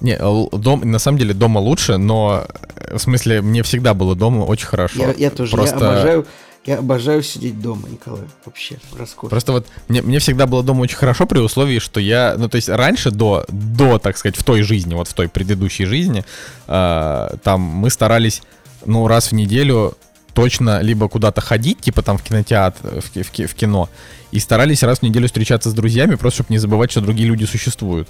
Не, 0.00 0.16
дом, 0.56 0.80
на 0.90 0.98
самом 0.98 1.18
деле 1.18 1.34
дома 1.34 1.58
лучше, 1.58 1.98
но 1.98 2.46
э, 2.76 2.96
в 2.96 3.00
смысле 3.00 3.42
мне 3.42 3.62
всегда 3.62 3.92
было 3.94 4.14
дома 4.14 4.44
очень 4.44 4.66
хорошо. 4.66 4.98
Я, 4.98 5.12
я 5.12 5.30
тоже, 5.30 5.52
Просто... 5.56 5.76
я 5.84 5.90
обожаю, 5.90 6.26
я 6.66 6.78
обожаю 6.78 7.22
сидеть 7.22 7.60
дома, 7.60 7.88
Николай, 7.88 8.22
вообще, 8.44 8.78
роскошь. 8.96 9.30
Просто 9.30 9.52
вот 9.52 9.66
мне, 9.88 10.02
мне 10.02 10.18
всегда 10.18 10.46
было 10.46 10.62
дома 10.62 10.82
очень 10.82 10.96
хорошо 10.96 11.26
при 11.26 11.38
условии, 11.38 11.78
что 11.78 12.00
я, 12.00 12.34
ну 12.36 12.48
то 12.48 12.56
есть 12.56 12.68
раньше 12.68 13.10
до, 13.10 13.44
до, 13.48 13.98
так 13.98 14.18
сказать, 14.18 14.36
в 14.36 14.44
той 14.44 14.62
жизни, 14.62 14.94
вот 14.94 15.08
в 15.08 15.14
той 15.14 15.28
предыдущей 15.28 15.86
жизни, 15.86 16.24
э, 16.66 17.28
там 17.42 17.60
мы 17.60 17.88
старались, 17.90 18.42
ну 18.84 19.06
раз 19.08 19.28
в 19.28 19.32
неделю 19.32 19.96
точно 20.34 20.80
либо 20.80 21.08
куда-то 21.08 21.40
ходить, 21.40 21.80
типа 21.80 22.02
там 22.02 22.18
в 22.18 22.22
кинотеатр, 22.22 23.00
в, 23.00 23.10
ки- 23.10 23.22
в 23.22 23.30
ки- 23.30 23.46
в 23.46 23.54
кино, 23.54 23.88
и 24.30 24.38
старались 24.38 24.82
раз 24.82 24.98
в 25.00 25.02
неделю 25.02 25.26
встречаться 25.26 25.70
с 25.70 25.74
друзьями, 25.74 26.14
просто 26.14 26.36
чтобы 26.42 26.52
не 26.52 26.58
забывать, 26.58 26.90
что 26.90 27.00
другие 27.00 27.28
люди 27.28 27.44
существуют. 27.44 28.08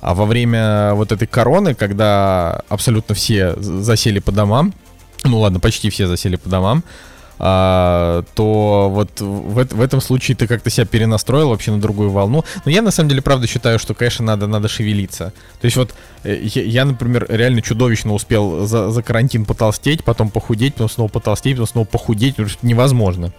А 0.00 0.14
во 0.14 0.26
время 0.26 0.92
вот 0.94 1.12
этой 1.12 1.26
короны, 1.26 1.74
когда 1.74 2.60
абсолютно 2.68 3.14
все 3.14 3.54
засели 3.56 4.18
по 4.18 4.32
домам, 4.32 4.74
ну 5.22 5.38
ладно, 5.40 5.60
почти 5.60 5.88
все 5.88 6.06
засели 6.06 6.36
по 6.36 6.50
домам, 6.50 6.84
а, 7.38 8.22
то 8.34 8.88
вот 8.90 9.20
в, 9.20 9.64
в 9.74 9.80
этом 9.80 10.00
случае 10.00 10.36
ты 10.36 10.46
как-то 10.46 10.70
себя 10.70 10.86
перенастроил 10.86 11.50
вообще 11.50 11.72
на 11.72 11.80
другую 11.80 12.10
волну. 12.10 12.44
Но 12.64 12.70
я 12.70 12.82
на 12.82 12.90
самом 12.90 13.08
деле 13.08 13.22
правда 13.22 13.46
считаю, 13.46 13.78
что, 13.78 13.94
конечно, 13.94 14.24
надо, 14.24 14.46
надо 14.46 14.68
шевелиться. 14.68 15.32
То 15.60 15.64
есть 15.64 15.76
вот 15.76 15.94
э, 16.22 16.40
я, 16.42 16.62
я, 16.62 16.84
например, 16.84 17.26
реально 17.28 17.62
чудовищно 17.62 18.12
успел 18.14 18.66
за, 18.66 18.90
за 18.90 19.02
карантин 19.02 19.44
потолстеть, 19.44 20.04
потом 20.04 20.30
похудеть, 20.30 20.74
потом 20.74 20.90
снова 20.90 21.08
потолстеть, 21.08 21.56
потом 21.56 21.66
снова 21.66 21.84
похудеть, 21.86 22.36
потому 22.36 22.48
что 22.48 22.66
невозможно. 22.66 23.32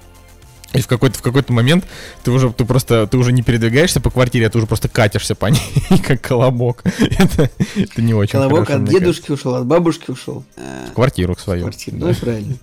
И 0.73 0.81
в 0.81 0.87
какой-то 0.87 1.17
в 1.17 1.21
какой-то 1.21 1.53
момент 1.53 1.85
ты 2.23 2.31
уже 2.31 2.51
ты 2.51 2.65
просто 2.65 3.07
ты 3.07 3.17
уже 3.17 3.31
не 3.31 3.41
передвигаешься 3.43 4.01
по 4.01 4.11
квартире, 4.11 4.47
а 4.47 4.49
ты 4.49 4.57
уже 4.57 4.67
просто 4.67 4.89
катишься 4.89 5.33
по 5.33 5.45
ней 5.49 5.61
как 6.05 6.21
колобок. 6.21 6.83
Это, 6.99 7.49
это 7.75 8.01
не 8.01 8.13
очень 8.13 8.33
Колобок 8.33 8.67
хорошо, 8.67 8.83
от 8.83 8.89
дедушки 8.89 9.31
ушел, 9.31 9.55
от 9.55 9.65
бабушки 9.65 10.11
ушел. 10.11 10.43
кажется. 10.55 10.91
в 10.91 10.93
квартиру 10.93 11.35
к 11.35 11.39
свою. 11.39 11.61
Квартиру, 11.61 11.97
да. 11.97 12.07
ну 12.07 12.15
правильно. 12.15 12.55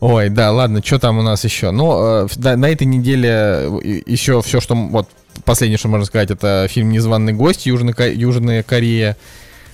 Ой, 0.00 0.28
да, 0.28 0.52
ладно, 0.52 0.80
что 0.84 0.98
там 0.98 1.18
у 1.18 1.22
нас 1.22 1.42
еще? 1.44 1.72
Ну, 1.72 2.26
э, 2.26 2.26
на 2.36 2.68
этой 2.68 2.86
неделе 2.86 3.68
еще 4.06 4.40
все, 4.42 4.60
что... 4.60 4.74
Вот, 4.76 5.08
последнее, 5.44 5.78
что 5.78 5.88
можно 5.88 6.06
сказать, 6.06 6.30
это 6.30 6.66
фильм 6.68 6.90
«Незваный 6.90 7.32
гость», 7.32 7.66
Южная, 7.66 7.94
Ко- 7.94 8.12
Южная 8.12 8.62
Корея, 8.62 9.16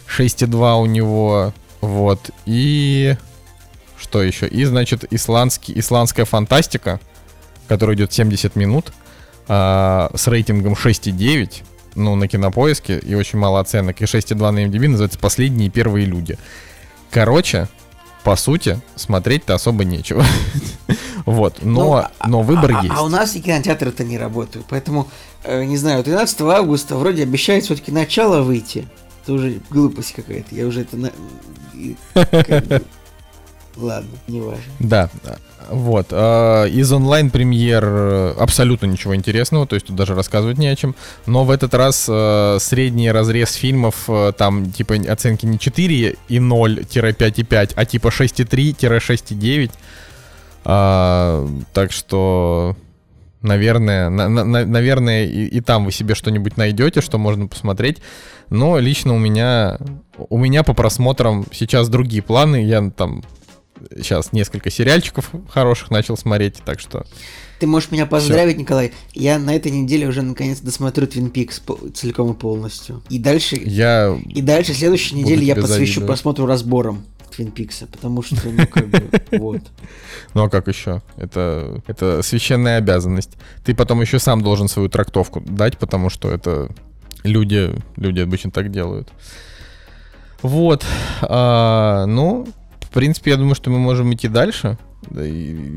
6,2 0.08 0.80
у 0.80 0.86
него, 0.86 1.52
вот, 1.80 2.30
и... 2.46 3.16
Что 3.98 4.22
еще? 4.22 4.46
И, 4.48 4.64
значит, 4.64 5.04
исландский, 5.12 5.78
исландская 5.78 6.24
фантастика, 6.24 7.00
которая 7.68 7.96
идет 7.96 8.12
70 8.12 8.56
минут, 8.56 8.92
а, 9.46 10.10
с 10.14 10.26
рейтингом 10.26 10.72
6,9, 10.72 11.62
ну, 11.94 12.14
на 12.14 12.28
кинопоиске, 12.28 12.98
и 12.98 13.14
очень 13.14 13.38
мало 13.38 13.60
оценок, 13.60 14.00
и 14.00 14.04
6,2 14.04 14.50
на 14.50 14.64
MDB, 14.64 14.88
называется 14.88 15.18
«Последние 15.18 15.70
первые 15.70 16.06
люди». 16.06 16.38
Короче, 17.10 17.68
по 18.24 18.36
сути, 18.36 18.80
смотреть-то 18.96 19.54
особо 19.54 19.84
нечего. 19.84 20.24
Вот, 21.26 21.60
Ну, 21.62 21.70
но, 21.84 21.94
а- 21.94 22.10
но 22.28 22.42
выбор 22.42 22.72
а, 22.72 22.80
а- 22.80 22.82
есть. 22.82 22.94
А 22.94 23.02
у 23.02 23.08
нас 23.08 23.34
и 23.34 23.40
кинотеатры-то 23.40 24.04
не 24.04 24.18
работают, 24.18 24.66
поэтому, 24.68 25.08
э, 25.42 25.64
не 25.64 25.78
знаю, 25.78 26.04
13 26.04 26.38
августа 26.42 26.96
вроде 26.96 27.22
обещает 27.22 27.64
все-таки 27.64 27.90
начало 27.90 28.42
выйти. 28.42 28.86
Это 29.22 29.32
уже 29.32 29.58
глупость 29.70 30.12
какая-то, 30.12 30.54
я 30.54 30.66
уже 30.66 30.82
это... 30.82 31.12
Ладно, 33.76 34.10
не 34.28 34.40
важно. 34.40 34.62
Да, 34.78 35.10
вот. 35.70 36.08
а, 36.10 36.64
Из 36.66 36.92
онлайн-премьер 36.92 37.84
э, 37.84 38.34
абсолютно 38.38 38.86
ничего 38.86 39.16
интересного, 39.16 39.66
то 39.66 39.74
есть 39.74 39.86
тут 39.86 39.96
даже 39.96 40.14
рассказывать 40.14 40.58
не 40.58 40.68
о 40.68 40.76
чем. 40.76 40.94
Но 41.26 41.44
в 41.44 41.50
этот 41.50 41.74
раз 41.74 42.06
э, 42.08 42.58
средний 42.60 43.10
разрез 43.10 43.52
фильмов, 43.54 44.04
э, 44.08 44.32
там 44.36 44.70
типа 44.70 44.94
оценки 45.08 45.44
не 45.46 45.58
4 45.58 46.16
и 46.28 46.38
0-5,5, 46.38 47.72
а 47.74 47.84
типа 47.84 48.08
6,3-6,9. 48.08 49.70
А, 50.64 51.46
так 51.72 51.92
что, 51.92 52.76
наверное, 53.42 54.08
на- 54.08 54.28
на- 54.28 54.44
на- 54.44 54.64
наверное, 54.66 55.24
и, 55.26 55.46
и 55.46 55.60
там 55.60 55.84
вы 55.84 55.92
себе 55.92 56.14
что-нибудь 56.14 56.56
найдете, 56.56 57.00
что 57.00 57.18
можно 57.18 57.46
посмотреть. 57.48 57.98
Но 58.50 58.78
лично 58.78 59.14
у 59.14 59.18
меня, 59.18 59.78
у 60.16 60.38
меня 60.38 60.62
по 60.62 60.74
просмотрам 60.74 61.44
сейчас 61.52 61.88
другие 61.88 62.22
планы. 62.22 62.62
Я 62.64 62.90
там 62.90 63.22
сейчас 63.96 64.32
несколько 64.32 64.70
сериальчиков 64.70 65.30
хороших 65.48 65.90
начал 65.90 66.16
смотреть, 66.16 66.56
так 66.64 66.80
что 66.80 67.06
Ты 67.58 67.66
можешь 67.66 67.90
меня 67.90 68.06
поздравить, 68.06 68.58
Николай. 68.58 68.92
Я 69.12 69.38
на 69.38 69.54
этой 69.54 69.70
неделе 69.70 70.08
уже 70.08 70.22
наконец 70.22 70.60
досмотрю 70.60 71.06
Твин 71.06 71.30
Пикс 71.30 71.62
целиком 71.94 72.32
и 72.32 72.34
полностью. 72.34 73.02
И 73.08 73.18
дальше, 73.18 73.56
я 73.56 74.18
и 74.28 74.42
дальше 74.42 74.74
следующей 74.74 75.16
неделе 75.16 75.44
я 75.46 75.54
посвящу 75.54 75.76
завидовать. 75.76 76.06
просмотру 76.06 76.46
разбором 76.46 77.04
Твин 77.34 77.50
Пикса, 77.50 77.86
потому 77.86 78.22
что, 78.22 78.36
ну, 78.48 78.66
как 78.70 78.88
бы, 78.88 79.10
вот. 79.32 79.62
Ну 80.34 80.44
а 80.44 80.48
как 80.48 80.68
еще? 80.68 81.02
Это, 81.16 81.82
это 81.86 82.22
священная 82.22 82.78
обязанность. 82.78 83.30
Ты 83.64 83.74
потом 83.74 84.00
еще 84.00 84.18
сам 84.18 84.42
должен 84.42 84.68
свою 84.68 84.88
трактовку 84.88 85.40
дать, 85.40 85.78
потому 85.78 86.10
что 86.10 86.30
это 86.30 86.68
люди, 87.24 87.74
люди 87.96 88.20
обычно 88.20 88.50
так 88.50 88.70
делают. 88.70 89.08
Вот. 90.42 90.84
А, 91.22 92.06
ну, 92.06 92.46
принципе, 92.94 93.32
я 93.32 93.36
думаю, 93.36 93.54
что 93.54 93.70
мы 93.70 93.78
можем 93.78 94.12
идти 94.14 94.28
дальше. 94.28 94.78
Да, 95.10 95.24
И, 95.24 95.30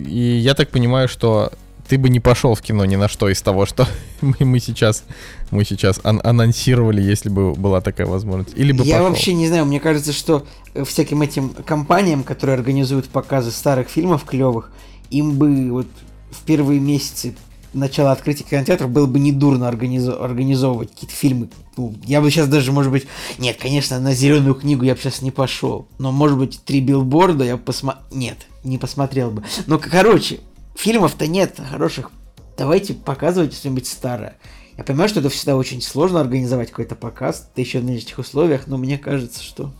и 0.08 0.38
я 0.38 0.54
так 0.54 0.70
понимаю, 0.70 1.08
что 1.10 1.52
ты 1.90 1.98
бы 1.98 2.10
не 2.10 2.20
пошел 2.20 2.54
в 2.54 2.62
кино 2.62 2.84
ни 2.86 2.96
на 2.98 3.08
что 3.08 3.30
из 3.30 3.42
того, 3.42 3.66
что 3.66 3.88
мы, 4.22 4.36
мы 4.40 4.60
сейчас, 4.60 5.04
мы 5.52 5.64
сейчас 5.66 6.00
ан- 6.04 6.22
анонсировали, 6.24 7.02
если 7.02 7.30
бы 7.30 7.54
была 7.54 7.82
такая 7.82 8.08
возможность. 8.08 8.58
Или 8.58 8.72
бы 8.72 8.84
Я 8.84 8.96
пошел. 8.98 9.10
вообще 9.10 9.34
не 9.34 9.48
знаю, 9.48 9.66
мне 9.66 9.80
кажется, 9.80 10.12
что 10.14 10.46
э, 10.74 10.84
всяким 10.84 11.22
этим 11.22 11.50
компаниям, 11.50 12.24
которые 12.24 12.56
организуют 12.56 13.08
показы 13.10 13.52
старых 13.52 13.88
фильмов 13.90 14.24
клевых, 14.26 14.72
им 15.10 15.38
бы 15.38 15.72
вот 15.72 15.88
в 16.32 16.42
первые 16.44 16.80
месяцы 16.82 17.36
начала 17.74 18.12
открытия 18.12 18.44
кинотеатров 18.44 18.90
было 18.90 19.06
бы 19.06 19.20
недурно 19.20 19.66
организо- 19.70 20.22
организовывать 20.22 20.92
какие-то 20.92 21.16
фильмы. 21.16 21.50
Ну, 21.78 21.96
я 22.04 22.22
бы 22.22 22.32
сейчас 22.32 22.48
даже, 22.48 22.72
может 22.72 22.92
быть, 22.92 23.08
нет, 23.38 23.58
конечно, 23.62 24.00
на 24.00 24.14
зеленую 24.14 24.56
книгу 24.56 24.84
я 24.84 24.96
бы 24.96 25.00
сейчас 25.00 25.22
не 25.22 25.32
пошел, 25.32 25.88
но, 26.00 26.12
может 26.12 26.38
быть, 26.38 26.60
три 26.66 26.82
билборда 26.82 27.46
я 27.46 27.56
бы 27.58 27.64
посмотрел. 27.64 28.04
Нет, 28.12 28.38
не 28.64 28.78
посмотрел 28.78 29.32
бы. 29.32 29.44
К- 29.78 29.90
короче, 29.90 30.40
фильмов-то 30.76 31.28
нет 31.28 31.60
хороших. 31.72 32.12
Давайте 32.58 32.96
показывайте 32.96 33.56
что-нибудь 33.56 33.88
старое. 33.88 34.38
Я 34.78 34.84
понимаю, 34.84 35.10
что 35.10 35.20
это 35.20 35.30
всегда 35.30 35.56
очень 35.56 35.82
сложно 35.82 36.20
организовать 36.20 36.70
какой-то 36.70 36.96
показ, 36.96 37.50
да 37.56 37.62
еще 37.62 37.80
на 37.80 37.92
этих 37.92 38.18
условиях, 38.18 38.68
но 38.68 38.78
мне 38.78 38.98
кажется, 38.98 39.44
что... 39.44 39.72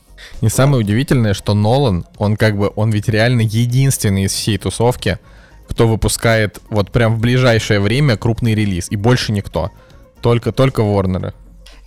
И 0.42 0.50
самое 0.50 0.80
удивительное, 0.84 1.34
что 1.34 1.54
Нолан, 1.54 2.06
он 2.18 2.38
как 2.38 2.58
бы, 2.58 2.72
он 2.76 2.90
ведь 2.90 3.08
реально 3.08 3.42
единственный 3.42 4.24
из 4.24 4.34
всей 4.34 4.58
тусовки, 4.58 5.20
кто 5.68 5.88
выпускает 5.88 6.60
вот 6.70 6.92
прям 6.92 7.16
в 7.16 7.20
ближайшее 7.20 7.80
время 7.80 8.18
крупный 8.18 8.56
релиз. 8.56 8.88
И 8.90 8.96
больше 8.96 9.32
никто. 9.32 9.72
Только, 10.22 10.52
только 10.52 10.82
Ворнеры. 10.82 11.34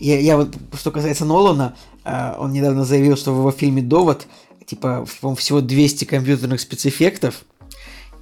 Я, 0.01 0.18
я 0.18 0.36
вот, 0.36 0.57
что 0.78 0.90
касается 0.90 1.24
Нолана, 1.24 1.76
а, 2.05 2.36
он 2.40 2.53
недавно 2.53 2.84
заявил, 2.84 3.16
что 3.16 3.32
в 3.34 3.38
его 3.38 3.53
фильме 3.53 3.82
«Довод» 3.82 4.26
типа, 4.66 5.07
по-моему, 5.20 5.36
всего 5.36 5.61
200 5.61 6.05
компьютерных 6.05 6.61
спецэффектов, 6.61 7.44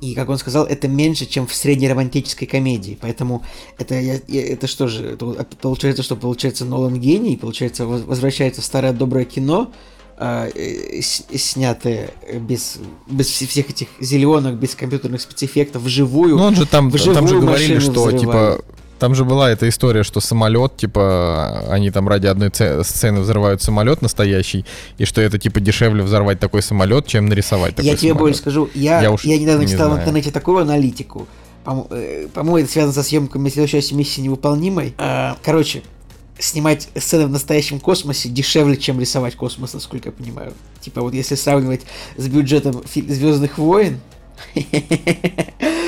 И, 0.00 0.14
как 0.14 0.28
он 0.28 0.38
сказал, 0.38 0.64
это 0.64 0.86
меньше, 0.88 1.26
чем 1.26 1.46
в 1.46 1.52
средней 1.54 1.88
романтической 1.88 2.46
комедии. 2.46 2.96
Поэтому 3.00 3.42
это, 3.78 3.94
я, 4.00 4.20
это 4.28 4.66
что 4.68 4.86
же, 4.86 5.04
это 5.14 5.44
получается, 5.60 6.02
что 6.04 6.14
получается 6.16 6.64
Нолан 6.64 7.00
гений, 7.00 7.36
получается, 7.36 7.84
воз- 7.84 8.04
возвращается 8.06 8.62
старое 8.62 8.92
доброе 8.92 9.24
кино, 9.24 9.72
а, 10.16 10.48
э, 10.54 11.00
с- 11.02 11.24
снятое 11.36 12.10
без, 12.40 12.78
без 13.10 13.26
вс- 13.28 13.46
всех 13.46 13.70
этих 13.70 13.88
зеленок, 14.00 14.54
без 14.54 14.74
компьютерных 14.76 15.20
спецэффектов, 15.20 15.82
вживую. 15.82 16.36
Ну, 16.36 16.44
он 16.44 16.54
же 16.54 16.64
там, 16.66 16.90
Вживую 16.90 17.14
там 17.16 17.28
же 17.28 17.40
говорили, 17.40 17.78
что, 17.80 17.90
взрывали. 17.90 18.18
типа, 18.18 18.64
там 18.98 19.14
же 19.14 19.24
была 19.24 19.50
эта 19.50 19.68
история, 19.68 20.02
что 20.04 20.20
самолет, 20.20 20.76
типа, 20.76 21.64
они 21.70 21.90
там 21.90 22.08
ради 22.08 22.26
одной 22.26 22.50
це- 22.50 22.78
сцены 22.82 23.20
взрывают 23.20 23.62
самолет 23.62 24.02
настоящий, 24.02 24.64
и 25.00 25.04
что 25.04 25.20
это, 25.20 25.38
типа, 25.38 25.60
дешевле 25.60 26.02
взорвать 26.02 26.38
такой 26.40 26.62
самолет, 26.62 27.06
чем 27.06 27.26
нарисовать 27.26 27.74
такой 27.76 27.90
я 27.90 27.96
тебе 27.96 28.08
самолет. 28.10 28.18
больше 28.18 28.38
скажу, 28.40 28.68
я, 28.74 28.96
Я 28.96 29.02
я, 29.02 29.10
уж 29.12 29.24
недавно 29.24 29.62
не 29.62 29.68
читал 29.68 29.88
в 29.88 29.92
знаю. 29.92 30.00
интернете 30.00 30.30
такую 30.30 30.58
аналитику. 30.58 31.26
Э, 31.66 32.28
По-моему, 32.34 32.58
это 32.58 32.70
связано 32.72 32.92
со 32.94 33.02
съемками 33.02 33.48
следующей 33.50 33.78
части 33.78 33.94
миссии 33.94 34.20
невыполнимой. 34.22 34.94
А, 34.98 35.36
Короче, 35.44 35.82
снимать 36.38 36.88
сцены 36.96 37.26
в 37.26 37.30
настоящем 37.30 37.80
космосе 37.80 38.28
дешевле, 38.28 38.76
чем 38.76 39.00
рисовать 39.00 39.34
космос, 39.34 39.74
насколько 39.74 40.08
я 40.08 40.12
понимаю. 40.12 40.52
Типа 40.80 41.02
вот 41.02 41.12
если 41.14 41.34
сравнивать 41.34 41.82
с 42.16 42.26
бюджетом 42.28 42.82
Звездных 42.94 43.58
войн, 43.58 44.00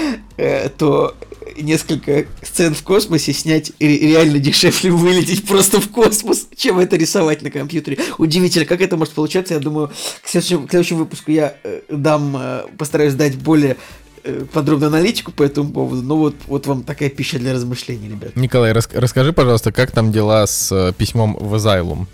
то 0.79 1.17
несколько 1.57 2.27
сцен 2.43 2.75
в 2.75 2.83
космосе 2.83 3.33
снять 3.33 3.73
ре- 3.81 3.99
реально 3.99 4.39
дешевле 4.39 4.91
вылететь 4.91 5.47
просто 5.47 5.81
в 5.81 5.89
космос, 5.91 6.47
чем 6.57 6.79
это 6.79 6.97
рисовать 6.97 7.43
на 7.43 7.51
компьютере. 7.51 7.99
Удивительно, 8.19 8.65
как 8.67 8.81
это 8.81 8.97
может 8.97 9.15
получаться. 9.15 9.55
Я 9.55 9.61
думаю, 9.61 9.91
к 10.23 10.29
следующему, 10.29 10.67
к 10.67 10.71
следующему 10.71 11.01
выпуску 11.01 11.31
я 11.31 11.57
э, 11.63 11.81
дам, 11.91 12.37
э, 12.39 12.63
постараюсь 12.79 13.15
дать 13.15 13.37
более 13.37 13.77
э, 14.23 14.45
подробную 14.53 14.89
аналитику 14.89 15.33
по 15.33 15.43
этому 15.43 15.71
поводу. 15.73 16.03
Но 16.03 16.17
вот, 16.17 16.37
вот 16.47 16.67
вам 16.67 16.83
такая 16.85 17.11
пища 17.11 17.39
для 17.39 17.53
размышлений, 17.53 18.09
ребят. 18.09 18.37
Николай, 18.37 18.73
рас- 18.73 18.89
расскажи, 18.93 19.33
пожалуйста, 19.33 19.73
как 19.73 19.91
там 19.91 20.13
дела 20.13 20.47
с 20.47 20.71
э, 20.73 20.93
письмом 20.97 21.37
в 21.39 21.55
Asylum? 21.55 22.07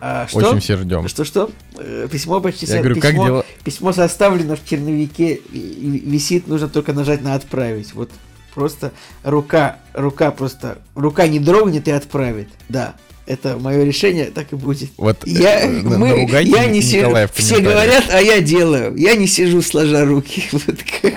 А, 0.00 0.26
что? 0.28 0.38
Очень 0.38 0.60
все 0.60 0.76
ждем. 0.78 1.06
Что-что? 1.08 1.50
Э, 1.76 2.08
Письмо 2.10 2.40
почти 2.40 2.66
Я 2.66 2.72
со- 2.72 2.78
говорю, 2.78 3.00
как 3.00 3.10
письмо, 3.10 3.26
дела? 3.26 3.44
письмо 3.64 3.92
составлено 3.92 4.56
в 4.56 4.64
черновике, 4.66 5.40
висит, 5.52 6.46
нужно 6.48 6.68
только 6.68 6.92
нажать 6.92 7.22
на 7.22 7.34
отправить. 7.34 7.92
Вот 7.94 8.10
просто 8.54 8.92
рука, 9.22 9.78
рука 9.92 10.30
просто, 10.30 10.78
рука 10.94 11.26
не 11.26 11.38
дрогнет 11.38 11.86
и 11.86 11.90
отправит. 11.90 12.48
Да, 12.70 12.94
это 13.26 13.58
мое 13.58 13.84
решение, 13.84 14.26
так 14.26 14.52
и 14.52 14.56
будет. 14.56 14.88
Вот 14.96 15.26
Я, 15.26 15.60
э, 15.60 15.68
на- 15.68 15.98
мы, 15.98 16.08
наругайте 16.08 16.50
я 16.50 16.64
не 16.66 16.80
сижу, 16.80 17.14
все 17.34 17.60
говорят, 17.60 18.04
а 18.10 18.20
я 18.20 18.40
делаю. 18.40 18.96
Я 18.96 19.14
не 19.16 19.26
сижу 19.26 19.60
сложа 19.60 20.04
руки. 20.06 20.44
Вот 20.52 20.64
как... 21.02 21.14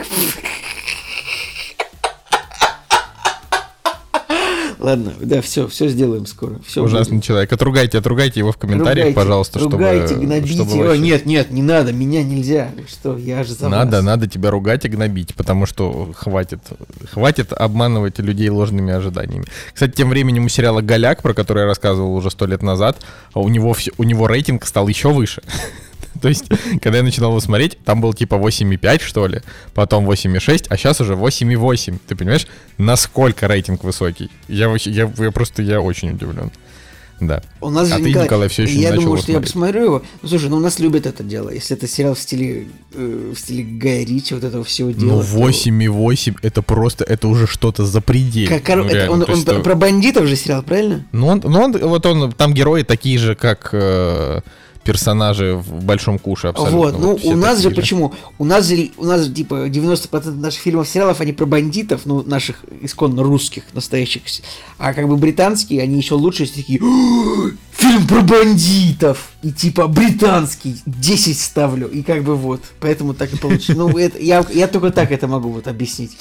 Ладно, 4.84 5.14
да, 5.22 5.42
все, 5.42 5.66
все 5.70 5.88
сделаем 5.88 6.26
скоро. 6.26 6.60
Все 6.68 6.84
Ужасный 6.84 7.22
человек. 7.22 7.54
Отругайте, 7.54 7.98
отругайте 7.98 8.42
его 8.42 8.52
в 8.52 8.58
комментариях, 8.58 9.08
Ругайте, 9.08 9.16
пожалуйста, 9.16 9.60
чтобы... 9.60 9.78
ругайте, 9.78 10.16
гнобите 10.16 10.54
чтобы 10.56 10.72
его. 10.72 10.84
вообще- 10.84 11.02
Нет, 11.02 11.26
нет, 11.26 11.52
не 11.52 11.62
надо, 11.62 11.94
меня 11.94 12.22
нельзя. 12.22 12.70
Что, 12.90 13.18
я 13.18 13.46
же 13.46 13.54
за 13.54 13.70
Надо, 13.70 13.98
вас. 13.98 14.06
надо 14.06 14.28
тебя 14.28 14.52
ругать 14.52 14.84
и 14.84 14.90
гнобить, 14.90 15.36
потому 15.36 15.66
что 15.66 16.12
хватит, 16.14 16.60
хватит 17.10 17.54
обманывать 17.54 18.20
людей 18.20 18.50
ложными 18.50 18.94
ожиданиями. 18.94 19.46
Кстати, 19.74 19.94
тем 19.96 20.10
временем 20.10 20.46
у 20.46 20.50
сериала 20.50 20.82
«Голяк», 20.82 21.22
про 21.22 21.34
который 21.34 21.62
я 21.62 21.66
рассказывал 21.66 22.14
уже 22.14 22.30
сто 22.30 22.46
лет 22.46 22.62
назад, 22.62 22.98
у 23.34 23.48
него, 23.48 23.74
у 23.98 24.04
него 24.04 24.28
рейтинг 24.28 24.66
стал 24.66 24.90
еще 24.90 25.14
выше. 25.14 25.42
То 26.24 26.30
есть, 26.30 26.46
когда 26.82 27.00
я 27.00 27.04
начинал 27.04 27.32
его 27.32 27.42
смотреть, 27.42 27.78
там 27.84 28.00
был 28.00 28.14
типа 28.14 28.36
8,5, 28.36 29.02
что 29.04 29.28
ли, 29.28 29.42
потом 29.74 30.10
8,6, 30.10 30.68
а 30.70 30.78
сейчас 30.78 31.02
уже 31.02 31.16
8,8. 31.16 32.00
Ты 32.08 32.16
понимаешь, 32.16 32.48
насколько 32.78 33.46
рейтинг 33.48 33.84
высокий? 33.84 34.32
Я, 34.48 34.74
я, 34.86 35.12
я 35.18 35.32
просто, 35.32 35.62
я 35.62 35.82
очень 35.82 36.12
удивлен. 36.12 36.50
Да. 37.20 37.42
У 37.62 37.70
нас 37.70 37.92
А 37.92 37.98
же 37.98 38.04
ты, 38.06 38.14
Николай, 38.14 38.48
всё 38.48 38.64
еще 38.64 38.76
не 38.76 38.82
Я 38.84 38.90
думаю, 38.92 39.06
его 39.08 39.18
что 39.18 39.32
я 39.32 39.38
смотреть. 39.38 39.54
посмотрю 39.54 39.84
его. 39.84 40.02
Ну, 40.22 40.30
слушай, 40.30 40.50
ну 40.50 40.58
у 40.58 40.60
нас 40.62 40.80
любят 40.80 41.06
это 41.06 41.24
дело. 41.24 41.50
Если 41.50 41.76
это 41.78 41.88
сериал 41.88 42.16
в 42.16 42.20
стиле, 42.20 42.68
э, 42.94 43.32
в 43.36 43.38
стиле 43.40 43.64
Гая 43.64 44.06
Ричи, 44.06 44.34
вот 44.34 44.44
этого 44.46 44.64
всего 44.64 44.92
дела. 44.92 45.12
Ну, 45.12 45.20
то- 45.22 45.26
8,8 45.26 46.36
это 46.42 46.62
просто, 46.62 47.04
это 47.04 47.28
уже 47.28 47.48
что-то 47.48 47.86
запредельное. 47.86 48.60
Как, 48.60 48.68
коро- 48.70 48.78
Ну, 48.84 48.86
это 48.86 48.96
реально, 48.96 49.14
он, 49.14 49.22
то 49.26 49.32
он 49.34 49.42
что- 49.42 49.60
про 49.60 49.76
бандитов 49.76 50.26
же 50.28 50.36
сериал, 50.38 50.64
правильно? 50.64 51.06
Ну, 51.12 51.28
он, 51.28 51.42
ну, 51.44 51.60
он, 51.62 51.78
вот 51.78 52.06
он, 52.06 52.32
там 52.32 52.54
герои 52.54 52.84
такие 52.84 53.18
же, 53.20 53.36
как 53.36 53.70
э, 53.74 54.40
персонажи 54.84 55.56
в 55.56 55.84
Большом 55.84 56.20
Куше 56.20 56.48
абсолютно. 56.48 56.78
Вот, 56.78 57.00
ну 57.00 57.18
все 57.18 57.30
у 57.30 57.36
нас 57.36 57.60
же 57.62 57.72
почему? 57.72 58.14
У 58.38 58.46
нас 58.46 58.68
же, 58.68 58.92
у 58.98 59.06
нас 59.06 59.24
же, 59.24 59.34
типа 59.34 59.68
90% 59.68 60.32
наших 60.32 60.62
фильмов, 60.62 60.88
сериалов, 60.88 61.22
они 61.22 61.34
про 61.34 61.46
бандитов, 61.46 62.02
ну, 62.06 62.24
наших 62.24 62.64
исконно 62.82 63.24
русских, 63.24 63.64
настоящих. 63.74 64.24
А 64.78 64.94
как 64.94 65.08
бы 65.08 65.18
британские, 65.18 65.82
они 65.82 65.98
еще 65.98 66.16
лучше, 66.16 66.44
если 66.44 66.62
такие, 66.62 66.80
«О, 66.82 67.52
фильм 67.72 68.08
про 68.08 68.22
бандитов! 68.22 69.32
И 69.42 69.52
типа 69.52 69.88
британский, 69.88 70.78
10 70.86 71.40
ставлю, 71.40 71.88
и 71.88 72.04
как 72.04 72.24
бы 72.24 72.36
вот. 72.36 72.62
Поэтому 72.80 73.14
так 73.14 73.34
и 73.34 73.38
получилось. 73.38 73.78
Ну, 73.78 73.98
это, 73.98 74.20
я, 74.20 74.46
я 74.54 74.68
только 74.68 74.92
так 74.92 75.12
это 75.12 75.28
могу 75.28 75.50
вот 75.50 75.68
объяснить. 75.68 76.18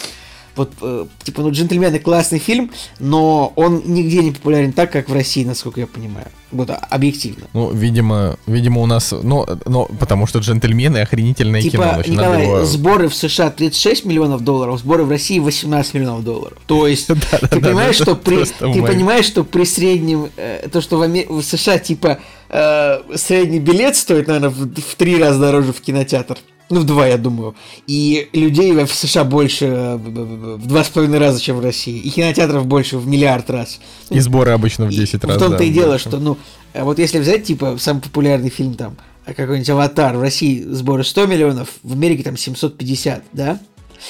Вот, 0.57 0.73
э, 0.83 1.07
типа, 1.23 1.43
ну, 1.43 1.51
«Джентльмены» 1.51 1.99
классный 1.99 2.39
фильм, 2.39 2.71
но 2.99 3.53
он 3.57 3.83
нигде 3.87 4.23
не 4.23 4.33
популярен 4.33 4.73
так, 4.73 4.93
как 4.93 5.09
в 5.09 5.13
России, 5.13 5.45
насколько 5.45 5.81
я 5.81 5.87
понимаю. 5.87 6.27
Вот, 6.51 6.69
а- 6.69 6.87
объективно. 6.91 7.47
Ну, 7.55 7.71
видимо, 7.73 8.37
видимо, 8.47 8.83
у 8.83 8.87
нас, 8.87 9.13
ну, 9.13 9.47
ну, 9.65 9.87
потому 9.99 10.27
что 10.27 10.41
джентльмены 10.41 10.99
охренительное 10.99 11.63
кино. 11.63 11.71
Типа, 11.71 11.91
значит, 11.95 12.15
надо 12.15 12.29
Николай, 12.29 12.43
его- 12.45 12.65
сборы 12.67 13.09
в 13.09 13.15
США 13.15 13.51
36 13.51 14.05
миллионов 14.05 14.43
долларов, 14.43 14.79
сборы 14.79 15.05
в 15.05 15.11
России 15.11 15.39
18 15.39 15.95
миллионов 15.95 16.25
долларов. 16.25 16.59
То 16.67 16.87
есть, 16.87 17.07
ты 17.51 17.61
понимаешь, 17.61 17.97
что 17.97 18.15
при, 18.15 18.45
ты 18.45 18.83
понимаешь, 18.83 19.25
что 19.25 19.45
при 19.45 19.65
среднем, 19.65 20.29
э, 20.37 20.69
то, 20.71 20.83
что 20.83 20.99
в 20.99 21.43
США, 21.43 21.79
типа, 21.79 22.19
э, 22.53 22.99
средний 23.17 23.59
билет 23.61 23.97
стоит, 23.97 24.27
наверное, 24.29 24.51
в, 24.51 24.69
в 24.81 24.95
три 24.97 25.17
раза 25.19 25.41
дороже 25.41 25.73
в 25.73 25.81
кинотеатр. 25.81 26.39
Ну, 26.71 26.81
в 26.81 26.85
два, 26.85 27.07
я 27.07 27.19
думаю. 27.19 27.55
И 27.87 28.29
людей 28.33 28.73
в 28.73 28.95
США 28.95 29.25
больше 29.25 29.67
э, 29.67 29.97
в- 29.97 30.09
в 30.09 30.57
в 30.59 30.67
два 30.67 30.85
с 30.85 30.89
половиной 30.89 31.19
раза, 31.19 31.39
чем 31.41 31.57
в 31.57 31.61
России. 31.65 31.99
И 31.99 32.09
кинотеатров 32.09 32.67
больше 32.67 32.97
в 32.97 33.07
миллиард 33.07 33.51
раз. 33.51 33.79
И 34.09 34.21
сборы 34.21 34.53
обычно 34.53 34.87
в 34.87 34.91
И 34.91 34.97
10 34.97 35.23
в 35.23 35.27
раз. 35.27 35.37
том-то 35.39 35.59
да, 35.59 35.65
и 35.65 35.71
дело, 35.71 35.91
больше. 35.91 36.09
что, 36.09 36.19
ну, 36.19 36.39
а 36.73 36.85
вот 36.85 36.99
если 36.99 37.19
взять, 37.19 37.45
типа, 37.45 37.77
самый 37.79 38.01
популярный 38.01 38.49
фильм 38.49 38.75
там, 38.75 38.97
а 39.27 39.35
какой-нибудь 39.35 39.69
«Аватар», 39.71 40.17
в 40.17 40.23
России 40.23 40.63
сборы 40.63 41.05
100 41.05 41.27
миллионов, 41.27 41.69
в 41.83 41.93
Америке 41.93 42.23
там 42.23 42.37
750, 42.39 43.23
да? 43.33 43.61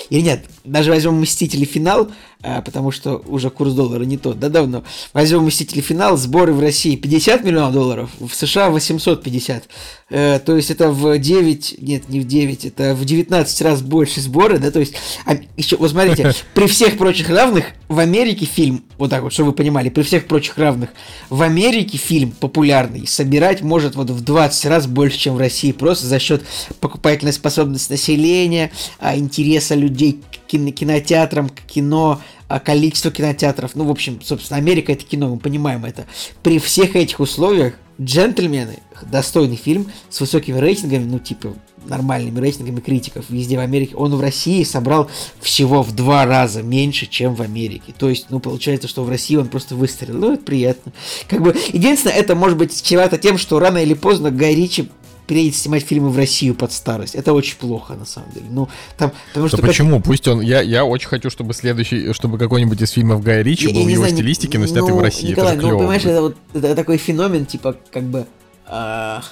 Или 0.09 0.21
нет, 0.23 0.47
даже 0.65 0.91
возьмем 0.91 1.21
«Мстители. 1.21 1.65
Финал», 1.65 2.11
потому 2.43 2.91
что 2.91 3.23
уже 3.27 3.51
курс 3.51 3.73
доллара 3.73 4.05
не 4.05 4.17
тот, 4.17 4.39
да, 4.39 4.49
давно. 4.49 4.85
Возьмем 5.13 5.45
«Мстители. 5.45 5.81
Финал», 5.81 6.17
сборы 6.17 6.53
в 6.53 6.61
России 6.61 6.97
50 6.97 7.45
миллионов 7.45 7.73
долларов, 7.73 8.11
в 8.19 8.35
США 8.35 8.71
850. 8.71 9.69
Э, 10.11 10.39
то 10.45 10.57
есть 10.57 10.71
это 10.71 10.91
в 10.91 11.19
9, 11.19 11.77
нет, 11.81 12.09
не 12.09 12.21
в 12.21 12.27
9, 12.27 12.67
это 12.67 12.95
в 12.95 13.05
19 13.05 13.63
раз 13.63 13.81
больше 13.81 14.21
сборы, 14.21 14.59
да, 14.59 14.71
то 14.71 14.79
есть, 14.79 14.95
а, 15.25 15.37
еще, 15.57 15.77
вот 15.77 15.91
смотрите, 15.91 16.35
при 16.55 16.67
всех 16.67 16.99
прочих 16.99 17.31
равных, 17.31 17.67
в 17.89 17.99
Америке 17.99 18.45
фильм, 18.45 18.85
вот 18.99 19.11
так 19.11 19.23
вот, 19.23 19.33
чтобы 19.33 19.51
вы 19.51 19.57
понимали, 19.57 19.89
при 19.89 20.03
всех 20.03 20.27
прочих 20.27 20.59
равных, 20.59 20.91
в 21.31 21.41
Америке 21.41 21.97
фильм 21.97 22.33
популярный 22.33 23.07
собирать 23.07 23.63
может 23.63 23.95
вот 23.95 24.11
в 24.11 24.23
20 24.23 24.67
раз 24.67 24.87
больше, 24.87 25.19
чем 25.19 25.35
в 25.35 25.39
России, 25.39 25.73
просто 25.73 26.07
за 26.07 26.19
счет 26.19 26.43
покупательной 26.81 27.33
способности 27.33 27.93
населения, 27.93 28.71
а, 28.99 29.17
интереса 29.17 29.75
людей 29.75 30.21
к 30.21 30.51
кино- 30.51 30.73
кинотеатрам, 30.73 31.49
к 31.49 31.61
кино, 31.63 32.21
а, 32.21 32.23
количество 32.65 33.11
кинотеатров. 33.11 33.75
Ну, 33.75 33.85
в 33.85 33.91
общем, 33.91 34.21
собственно, 34.23 34.59
Америка 34.59 34.93
это 34.93 35.05
кино, 35.05 35.29
мы 35.29 35.39
понимаем 35.39 35.85
это. 35.85 36.07
При 36.43 36.59
всех 36.59 36.97
этих 36.97 37.21
условиях 37.21 37.75
«Джентльмены» 38.01 38.79
достойный 39.11 39.57
фильм 39.57 39.91
с 40.11 40.21
высокими 40.21 40.59
рейтингами, 40.59 41.05
ну, 41.05 41.19
типа, 41.19 41.55
нормальными 41.87 42.39
рейтингами 42.39 42.81
критиков 42.81 43.27
везде 43.29 43.57
в 43.57 43.61
Америке. 43.61 43.97
Он 43.97 44.15
в 44.15 44.21
России 44.21 44.63
собрал 44.65 45.11
всего 45.41 45.83
в 45.83 45.93
два 45.95 46.25
раза 46.27 46.63
меньше, 46.63 47.07
чем 47.07 47.35
в 47.35 47.43
Америке. 47.43 47.93
То 47.97 48.09
есть, 48.09 48.27
ну, 48.31 48.41
получается, 48.41 48.89
что 48.89 49.05
в 49.05 49.09
России 49.09 49.37
он 49.37 49.49
просто 49.49 49.75
выстрелил. 49.75 50.19
Ну, 50.19 50.35
это 50.35 50.45
приятно. 50.45 50.93
Как 51.29 51.43
бы, 51.43 51.57
единственное, 51.73 52.17
это 52.17 52.35
может 52.35 52.59
быть 52.59 52.83
чревато 52.83 53.19
тем, 53.19 53.39
что 53.39 53.59
рано 53.59 53.79
или 53.79 53.95
поздно 53.95 54.31
Гай 54.31 54.55
Ричи 54.55 54.89
переедет 55.27 55.57
снимать 55.57 55.85
фильмы 55.85 56.11
в 56.11 56.17
Россию 56.17 56.55
под 56.55 56.73
старость. 56.73 57.15
Это 57.15 57.33
очень 57.33 57.57
плохо, 57.57 57.95
на 57.95 58.05
самом 58.05 58.31
деле. 58.33 58.47
Ну, 58.51 58.69
там, 58.97 59.13
потому 59.29 59.47
Да 59.47 59.49
что... 59.49 59.57
как- 59.59 59.67
почему? 59.67 60.01
Пусть 60.01 60.27
он. 60.29 60.41
Я, 60.41 60.61
я 60.61 60.85
очень 60.85 61.09
хочу, 61.09 61.31
чтобы 61.31 61.55
следующий, 61.55 62.13
чтобы 62.13 62.39
какой-нибудь 62.39 62.81
из 62.81 62.91
фильмов 62.91 63.23
Гая 63.23 63.43
Ричи 63.43 63.69
Я- 63.69 63.75
был 63.75 63.81
я 63.81 63.87
в 63.87 63.89
его 63.89 64.03
знаю, 64.03 64.15
стилистике, 64.15 64.59
но 64.59 64.65
ну, 64.65 64.71
снятый 64.71 64.95
в 64.95 65.01
России. 65.01 65.29
Николай, 65.29 65.57
это 65.57 65.67
ну, 65.67 65.79
понимаешь, 65.79 66.05
это 66.05 66.23
вот 66.23 66.37
это 66.53 66.75
такой 66.75 66.97
феномен, 66.97 67.47
типа, 67.47 67.77
как 67.91 68.05
бы... 68.05 68.27
а, 68.67 69.23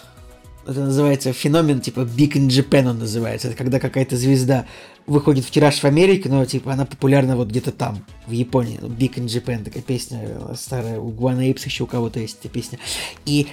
это 0.66 0.80
называется 0.80 1.32
феномен, 1.32 1.80
типа, 1.80 2.01
Big 2.01 2.32
in 2.32 2.49
Japan 2.49 2.91
он 2.91 2.99
называется. 2.99 3.49
Это 3.49 3.57
когда 3.57 3.80
какая-то 3.80 4.16
звезда 4.16 4.66
выходит 5.07 5.45
в 5.45 5.51
тираж 5.51 5.80
в 5.80 5.84
Америке, 5.84 6.28
но, 6.28 6.45
типа, 6.45 6.72
она 6.72 6.84
популярна 6.84 7.36
вот 7.36 7.49
где-то 7.49 7.72
там, 7.72 8.05
в 8.26 8.32
Японии. 8.32 8.78
Ну, 8.80 8.88
Big 8.88 9.14
in 9.14 9.24
Japan, 9.26 9.64
такая 9.64 9.82
песня 9.82 10.20
э, 10.22 10.55
старая, 10.57 11.01
у 11.01 11.09
Гуана 11.11 11.41
Эйпса 11.41 11.68
еще 11.68 11.84
у 11.84 11.86
кого-то 11.86 12.20
есть 12.20 12.38
эта 12.41 12.49
песня. 12.49 12.78
И 13.24 13.49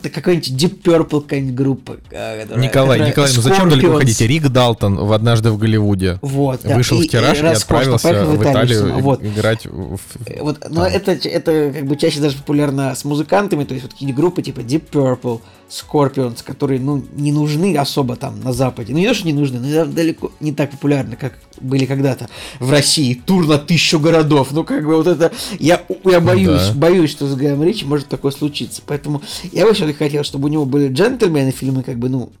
это 0.00 0.10
какой-нибудь 0.10 0.50
Deep 0.52 0.82
Purple 0.82 1.20
какая-нибудь 1.22 1.54
группа. 1.54 1.96
э, 2.10 2.42
которая- 2.42 2.62
Николай, 2.62 2.98
которая 2.98 3.08
Николай, 3.08 3.30
ну 3.34 3.42
зачем 3.42 3.68
далеко 3.68 3.88
Scorpions. 3.88 3.98
ходить? 3.98 4.20
Рик 4.22 4.48
Далтон 4.48 4.96
в 4.96 5.12
«Однажды 5.12 5.50
в 5.50 5.58
Голливуде». 5.58 6.18
Вот, 6.22 6.60
да. 6.64 6.76
Вышел 6.76 7.00
И- 7.00 7.06
в 7.06 7.10
тираж 7.10 7.38
и 7.38 7.42
и, 7.42 7.46
отправился 7.46 8.08
в 8.24 8.42
Италию 8.42 8.80
снимать. 8.80 9.02
Вот. 9.02 9.24
играть 9.24 9.66
в... 9.66 9.98
Э, 10.26 10.42
Вот, 10.42 10.58
но 10.70 10.84
там. 10.84 10.92
это, 10.92 11.12
это 11.28 11.72
как 11.74 11.86
бы 11.86 11.96
чаще 11.96 12.20
даже 12.20 12.36
популярно 12.38 12.94
с 12.94 13.04
музыкантами, 13.04 13.64
то 13.64 13.74
есть 13.74 13.84
вот 13.84 13.92
какие-нибудь 13.92 14.18
группы 14.20 14.42
типа 14.42 14.60
Deep 14.60 14.84
Purple, 14.90 15.40
Scorpions, 15.72 16.44
которые, 16.44 16.80
ну, 16.80 17.02
не 17.14 17.32
нужны 17.32 17.76
особо 17.76 18.16
там 18.16 18.40
на 18.42 18.52
Западе. 18.52 18.92
Ну, 18.92 18.98
не 18.98 19.08
то, 19.08 19.14
что 19.14 19.26
не 19.26 19.32
нужны, 19.32 19.58
но 19.58 19.70
да- 19.72 19.84
далеко 19.86 20.30
не 20.40 20.52
так 20.52 20.70
популярны, 20.70 21.16
как 21.16 21.38
были 21.60 21.86
когда-то 21.86 22.28
в 22.60 22.70
России. 22.70 23.14
Тур 23.14 23.46
на 23.46 23.56
тысячу 23.56 23.98
городов. 23.98 24.48
Ну, 24.50 24.64
как 24.64 24.84
бы 24.84 24.96
вот 24.96 25.06
это... 25.06 25.32
Я, 25.58 25.82
я 26.04 26.20
боюсь, 26.20 26.68
да. 26.68 26.74
боюсь, 26.74 27.10
что 27.10 27.26
с 27.26 27.34
Гаем 27.34 27.62
Ричи 27.62 27.86
может 27.86 28.08
такое 28.08 28.32
случиться. 28.32 28.82
Поэтому 28.86 29.22
я 29.50 29.64
бы 29.66 29.72
все-таки 29.72 29.98
хотел, 29.98 30.24
чтобы 30.24 30.48
у 30.48 30.52
него 30.52 30.66
были 30.66 30.92
джентльмены 30.92 31.52
фильмы, 31.52 31.82
как 31.82 31.98
бы, 31.98 32.10
ну, 32.10 32.32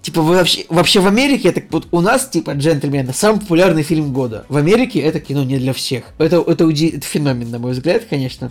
Типа 0.00 0.22
вы 0.22 0.36
вообще, 0.36 0.64
вообще 0.68 1.00
в 1.00 1.06
Америке 1.06 1.48
это 1.48 1.62
вот 1.70 1.88
у 1.90 2.00
нас 2.00 2.28
типа 2.28 2.52
джентльмены 2.52 3.12
самый 3.12 3.40
популярный 3.40 3.82
фильм 3.82 4.12
года. 4.12 4.46
В 4.48 4.56
Америке 4.56 5.00
это 5.00 5.20
кино 5.20 5.42
не 5.42 5.58
для 5.58 5.72
всех. 5.72 6.04
Это 6.18 6.36
это, 6.46 6.70
это 6.70 7.00
феномен 7.00 7.50
на 7.50 7.58
мой 7.58 7.72
взгляд, 7.72 8.04
конечно. 8.08 8.50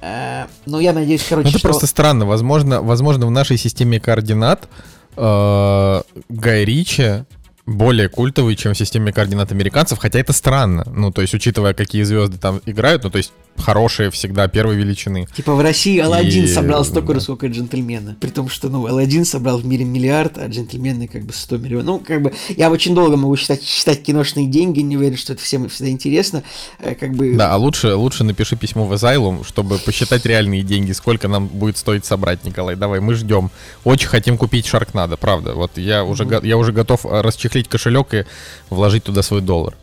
Э, 0.00 0.46
Но 0.66 0.80
я 0.80 0.92
надеюсь, 0.92 1.24
короче, 1.28 1.46
Ну, 1.46 1.50
это 1.50 1.58
что 1.58 1.68
просто 1.68 1.86
странно. 1.86 2.26
Возможно, 2.26 2.82
возможно, 2.82 3.26
в 3.26 3.30
нашей 3.30 3.56
системе 3.56 4.00
координат 4.00 4.68
э, 5.16 6.02
Гай 6.28 6.64
Ричи 6.64 7.24
более 7.66 8.08
культовый, 8.08 8.54
чем 8.56 8.74
в 8.74 8.78
системе 8.78 9.12
координат 9.12 9.50
американцев, 9.52 9.98
хотя 9.98 10.20
это 10.20 10.32
странно. 10.32 10.84
Ну, 10.94 11.10
то 11.10 11.22
есть, 11.22 11.34
учитывая, 11.34 11.74
какие 11.74 12.04
звезды 12.04 12.38
там 12.38 12.60
играют, 12.66 13.04
ну, 13.04 13.10
то 13.10 13.18
есть, 13.18 13.32
хорошие 13.58 14.10
всегда 14.10 14.48
первой 14.48 14.76
величины. 14.76 15.26
типа 15.36 15.54
в 15.54 15.60
России 15.60 15.98
Алладин 15.98 16.44
И, 16.44 16.46
собрал 16.48 16.84
столько 16.84 17.14
же, 17.14 17.20
сколько 17.20 17.46
джентльмены. 17.46 18.16
При 18.20 18.30
том, 18.30 18.48
что 18.48 18.68
ну 18.68 18.86
Алладин 18.86 19.24
собрал 19.24 19.58
в 19.58 19.66
мире 19.66 19.84
миллиард, 19.84 20.38
а 20.38 20.46
джентльмены 20.46 21.08
как 21.08 21.24
бы 21.24 21.32
100 21.32 21.56
миллионов. 21.58 21.86
Ну, 21.86 21.98
как 22.00 22.22
бы 22.22 22.32
я 22.56 22.70
очень 22.70 22.94
долго 22.94 23.16
могу 23.16 23.36
считать, 23.36 23.62
считать 23.62 24.02
киношные 24.02 24.46
деньги, 24.46 24.80
не 24.80 24.96
уверен, 24.96 25.16
что 25.16 25.32
это 25.32 25.42
всем 25.42 25.68
всегда 25.68 25.90
интересно. 25.90 26.42
Э, 26.78 26.94
Как 26.94 27.12
бы 27.14 27.34
Да, 27.36 27.52
а 27.52 27.56
лучше, 27.56 27.94
лучше 27.94 28.24
напиши 28.24 28.56
письмо 28.56 28.84
в 28.86 28.92
Asylum, 28.92 29.46
чтобы 29.46 29.78
посчитать 29.78 30.24
реальные 30.26 30.62
деньги, 30.62 30.92
сколько 30.92 31.28
нам 31.28 31.46
будет 31.48 31.76
стоить 31.76 32.04
собрать, 32.04 32.44
Николай. 32.44 32.76
Давай, 32.76 33.00
мы 33.00 33.14
ждем. 33.14 33.50
Очень 33.84 34.08
хотим 34.08 34.38
купить 34.38 34.66
Шаркнадо, 34.66 35.16
правда. 35.16 35.54
Вот 35.54 35.78
я 35.78 36.04
уже, 36.04 36.24
го- 36.24 36.40
я 36.44 36.56
уже 36.56 36.72
готов 36.72 37.04
э, 37.06 37.20
расчехлить 37.20 37.68
кошелек 37.68 38.14
и 38.14 38.24
вложить 38.70 39.04
туда 39.04 39.22
свой 39.22 39.40
доллар. 39.40 39.74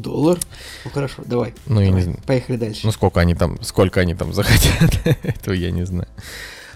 Доллар. 0.00 0.38
Ну 0.84 0.90
хорошо, 0.90 1.22
давай. 1.24 1.54
Ну, 1.66 1.80
я 1.80 1.86
не 1.86 1.90
Давай, 1.90 2.04
знаю. 2.04 2.18
Поехали 2.26 2.56
дальше. 2.56 2.80
Ну, 2.84 2.92
сколько 2.92 3.20
они 3.20 3.34
там, 3.34 3.62
сколько 3.62 4.00
они 4.00 4.14
там 4.14 4.32
захотят, 4.34 5.06
этого 5.22 5.54
я 5.54 5.70
не 5.70 5.84
знаю. 5.84 6.08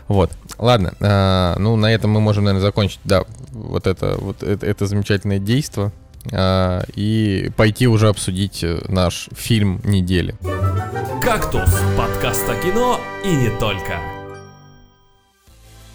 Вот, 0.08 0.30
ладно, 0.58 0.94
а, 1.00 1.56
ну, 1.58 1.74
на 1.74 1.92
этом 1.92 2.12
мы 2.12 2.20
можем, 2.20 2.44
наверное, 2.44 2.62
закончить, 2.62 3.00
да, 3.02 3.24
вот 3.50 3.88
это, 3.88 4.16
вот 4.20 4.42
это, 4.44 4.64
это 4.64 4.86
замечательное 4.86 5.40
действо 5.40 5.92
а, 6.32 6.84
и 6.94 7.50
пойти 7.56 7.88
уже 7.88 8.08
обсудить 8.08 8.62
э, 8.62 8.82
наш 8.86 9.28
фильм 9.34 9.80
недели. 9.82 10.36
«Кактус»– 11.20 11.68
подкаст 11.96 12.48
о 12.48 12.54
кино 12.54 13.00
и 13.24 13.34
не 13.34 13.50
только. 13.58 14.00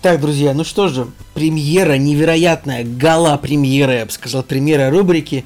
Так, 0.02 0.20
друзья, 0.20 0.54
ну 0.54 0.64
что 0.64 0.88
же, 0.88 1.08
премьера 1.36 1.94
невероятная, 1.94 2.84
гала-премьера, 2.84 4.00
я 4.00 4.06
бы 4.06 4.12
сказал, 4.12 4.42
премьера 4.42 4.90
рубрики. 4.90 5.46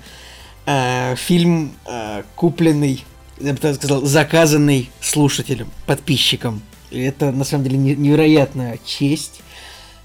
Э, 0.66 1.16
фильм, 1.16 1.74
э, 1.86 2.24
купленный, 2.36 3.04
я 3.40 3.54
бы 3.54 3.60
так 3.60 3.76
сказал, 3.76 4.02
заказанный 4.04 4.90
слушателем, 5.00 5.70
подписчиком. 5.86 6.62
И 6.90 7.00
это, 7.02 7.32
на 7.32 7.44
самом 7.44 7.66
деле, 7.66 7.78
не- 7.78 7.96
невероятная 7.96 8.80
честь. 8.86 9.42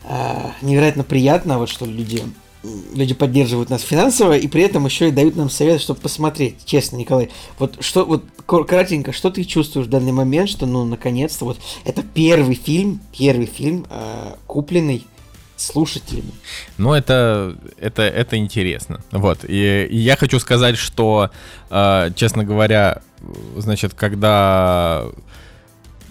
э, 0.02 0.50
невероятно 0.62 1.04
приятно, 1.04 1.58
вот 1.58 1.68
что 1.68 1.84
люди, 1.84 2.22
люди 2.94 3.12
поддерживают 3.12 3.68
нас 3.68 3.82
финансово, 3.82 4.36
и 4.38 4.48
при 4.48 4.62
этом 4.62 4.86
еще 4.86 5.08
и 5.08 5.10
дают 5.12 5.36
нам 5.36 5.50
совет, 5.50 5.80
чтобы 5.82 6.00
посмотреть. 6.00 6.56
Честно, 6.64 6.96
Николай, 6.96 7.28
вот 7.58 7.76
что, 7.84 8.06
вот 8.06 8.24
кратенько, 8.46 9.12
что 9.12 9.30
ты 9.30 9.44
чувствуешь 9.44 9.86
в 9.88 9.90
данный 9.90 10.12
момент, 10.12 10.48
что, 10.48 10.64
ну, 10.64 10.86
наконец-то, 10.86 11.44
вот 11.44 11.58
это 11.84 12.02
первый 12.02 12.54
фильм, 12.54 13.00
первый 13.16 13.44
фильм, 13.44 13.84
э, 13.90 14.34
купленный 14.46 15.06
слушателями. 15.60 16.32
Ну, 16.78 16.92
это, 16.92 17.56
это, 17.78 18.02
это 18.02 18.36
интересно. 18.36 19.00
Вот. 19.12 19.44
И, 19.46 19.86
и 19.90 19.96
я 19.96 20.16
хочу 20.16 20.38
сказать, 20.40 20.76
что, 20.76 21.30
э, 21.70 22.10
честно 22.14 22.44
говоря, 22.44 23.02
значит, 23.56 23.94
когда 23.94 25.06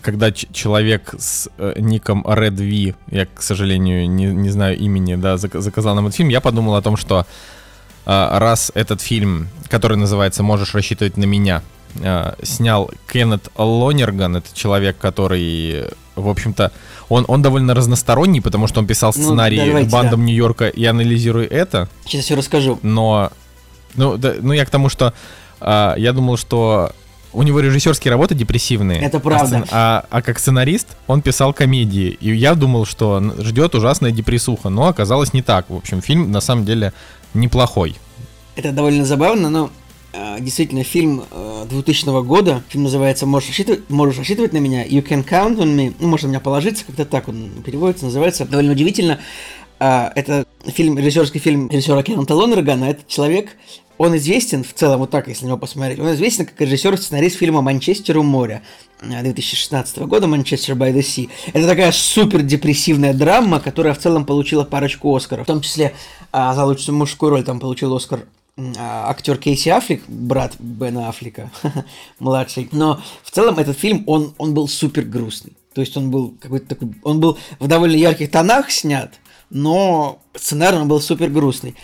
когда 0.02 0.32
человек 0.32 1.14
с 1.18 1.50
э, 1.58 1.74
ником 1.78 2.24
Red 2.26 2.56
V, 2.56 2.96
я, 3.12 3.26
к 3.26 3.42
сожалению, 3.42 4.10
не, 4.10 4.26
не 4.26 4.50
знаю 4.50 4.78
имени, 4.78 5.16
да, 5.16 5.36
зак- 5.36 5.60
заказал 5.60 5.96
нам 5.96 6.08
этот 6.08 6.16
фильм, 6.16 6.30
я 6.30 6.42
подумал 6.42 6.76
о 6.76 6.82
том, 6.82 6.96
что 6.98 7.26
э, 8.06 8.28
раз 8.38 8.72
этот 8.76 9.02
фильм, 9.02 9.50
который 9.68 9.98
называется 9.98 10.42
«Можешь 10.42 10.74
рассчитывать 10.74 11.18
на 11.18 11.26
меня», 11.26 11.64
э, 12.02 12.34
снял 12.44 12.92
Кеннет 13.12 13.50
Лонерган, 13.58 14.38
это 14.38 14.48
человек, 14.54 14.98
который, 14.98 15.90
в 16.22 16.30
общем-то, 16.30 16.72
он, 17.10 17.26
он 17.28 17.42
довольно 17.42 17.74
разносторонний, 17.74 18.42
потому 18.42 18.68
что 18.68 18.80
он 18.80 18.88
писал 18.88 19.14
Ну, 19.16 19.24
сценарий 19.24 19.58
давайте, 19.66 19.90
«Бандам 19.90 20.26
Нью-Йорка» 20.26 20.68
и 20.68 20.86
«Анализируй 20.86 21.46
это», 21.46 21.88
Сейчас 22.06 22.26
все 22.26 22.36
расскажу. 22.36 22.80
но, 22.82 23.32
ну, 23.96 24.18
да, 24.18 24.36
ну 24.42 24.54
я 24.54 24.66
к 24.66 24.70
тому, 24.70 24.90
что 24.90 25.14
а, 25.60 25.96
я 25.98 26.14
думал, 26.14 26.38
что 26.38 26.92
у 27.32 27.44
него 27.44 27.60
режиссерские 27.60 28.12
работы 28.12 28.34
депрессивные. 28.34 29.02
Это 29.02 29.18
А 29.18 29.20
правда. 29.20 29.58
сцен- 29.58 29.68
А, 29.72 30.06
а 30.10 30.22
как 30.22 30.40
сценарист 30.40 30.88
он 31.08 31.22
писал 31.22 31.54
комедии. 31.54 32.18
И 32.20 32.34
я 32.36 32.56
думал, 32.56 32.86
что 32.86 33.22
ждет 33.40 33.76
ужасная 33.76 34.12
депрессуха, 34.12 34.70
но 34.70 34.88
оказалось 34.88 35.32
не 35.34 35.42
так. 35.44 35.70
В 35.70 35.76
общем, 35.76 36.02
фильм 36.02 36.32
на 36.32 36.42
самом 36.42 36.66
деле 36.66 36.92
неплохой. 37.36 37.96
Это 38.56 38.72
довольно 38.72 39.06
забавно, 39.06 39.50
но 39.50 39.70
действительно 40.40 40.84
фильм 40.84 41.24
э, 41.30 41.66
2000 41.70 42.24
года, 42.24 42.64
фильм 42.70 42.86
называется 42.86 43.26
«Можешь 43.26 43.50
рассчитывать, 43.50 43.90
«Можешь 43.90 44.18
рассчитывать 44.18 44.54
на 44.54 44.58
меня», 44.58 44.86
«You 44.86 45.06
can 45.06 45.28
count 45.28 45.58
on 45.58 45.76
me», 45.76 45.94
ну, 46.00 46.08
можно 46.08 46.28
на 46.28 46.32
меня 46.32 46.40
положиться, 46.40 46.86
как-то 46.86 47.06
так 47.06 47.28
он 47.28 47.52
переводится, 47.64 48.06
называется, 48.06 48.46
довольно 48.46 48.72
удивительно. 48.72 49.20
А, 49.80 50.12
это 50.16 50.46
фильм, 50.66 50.98
режиссерский 50.98 51.40
фильм 51.40 51.70
режиссера 51.70 52.02
Кеннета 52.02 52.34
Лонергана, 52.36 52.86
этот 52.86 53.08
человек, 53.08 53.52
он 54.00 54.16
известен 54.18 54.64
в 54.64 54.74
целом, 54.74 55.02
вот 55.02 55.12
так, 55.12 55.28
если 55.28 55.44
на 55.44 55.50
него 55.50 55.58
посмотреть, 55.58 56.00
он 56.00 56.12
известен 56.14 56.46
как 56.46 56.60
режиссер 56.60 56.98
сценарист 56.98 57.38
фильма 57.38 57.62
«Манчестер 57.62 58.18
у 58.18 58.24
моря» 58.24 58.64
э, 59.02 59.22
2016 59.22 60.00
года 60.00 60.26
«Манчестер 60.26 60.74
by 60.74 60.92
the 60.92 61.02
Sea». 61.02 61.30
Это 61.54 61.68
такая 61.68 61.92
супер 61.92 62.42
депрессивная 62.42 63.14
драма, 63.14 63.60
которая 63.60 63.94
в 63.94 64.00
целом 64.00 64.26
получила 64.26 64.64
парочку 64.64 65.16
Оскаров, 65.16 65.46
в 65.46 65.48
том 65.48 65.62
числе 65.62 65.94
за 66.34 66.66
лучшую 66.66 66.98
мужскую 66.98 67.30
роль 67.30 67.44
там 67.44 67.60
получил 67.60 67.96
Оскар 67.96 68.22
актер 68.78 69.38
Кейси 69.38 69.70
Аффлек, 69.70 70.04
брат 70.08 70.56
Бена 70.60 71.10
Аффлека, 71.10 71.52
младший. 72.20 72.70
Но 72.72 73.02
в 73.24 73.32
целом 73.32 73.60
этот 73.60 73.78
фильм, 73.78 74.04
он, 74.08 74.34
он 74.38 74.54
был 74.54 74.68
супер 74.68 75.04
грустный. 75.04 75.54
То 75.74 75.82
есть 75.82 75.96
он 75.98 76.12
был 76.12 76.34
какой-то 76.40 76.68
такой... 76.68 76.94
Он 77.04 77.20
был 77.20 77.38
в 77.60 77.68
довольно 77.68 77.96
ярких 77.96 78.32
тонах 78.32 78.72
снят, 78.72 79.14
но 79.50 80.20
сценарий 80.36 80.84
был 80.86 81.00
супер 81.00 81.30
грустный. 81.30 81.76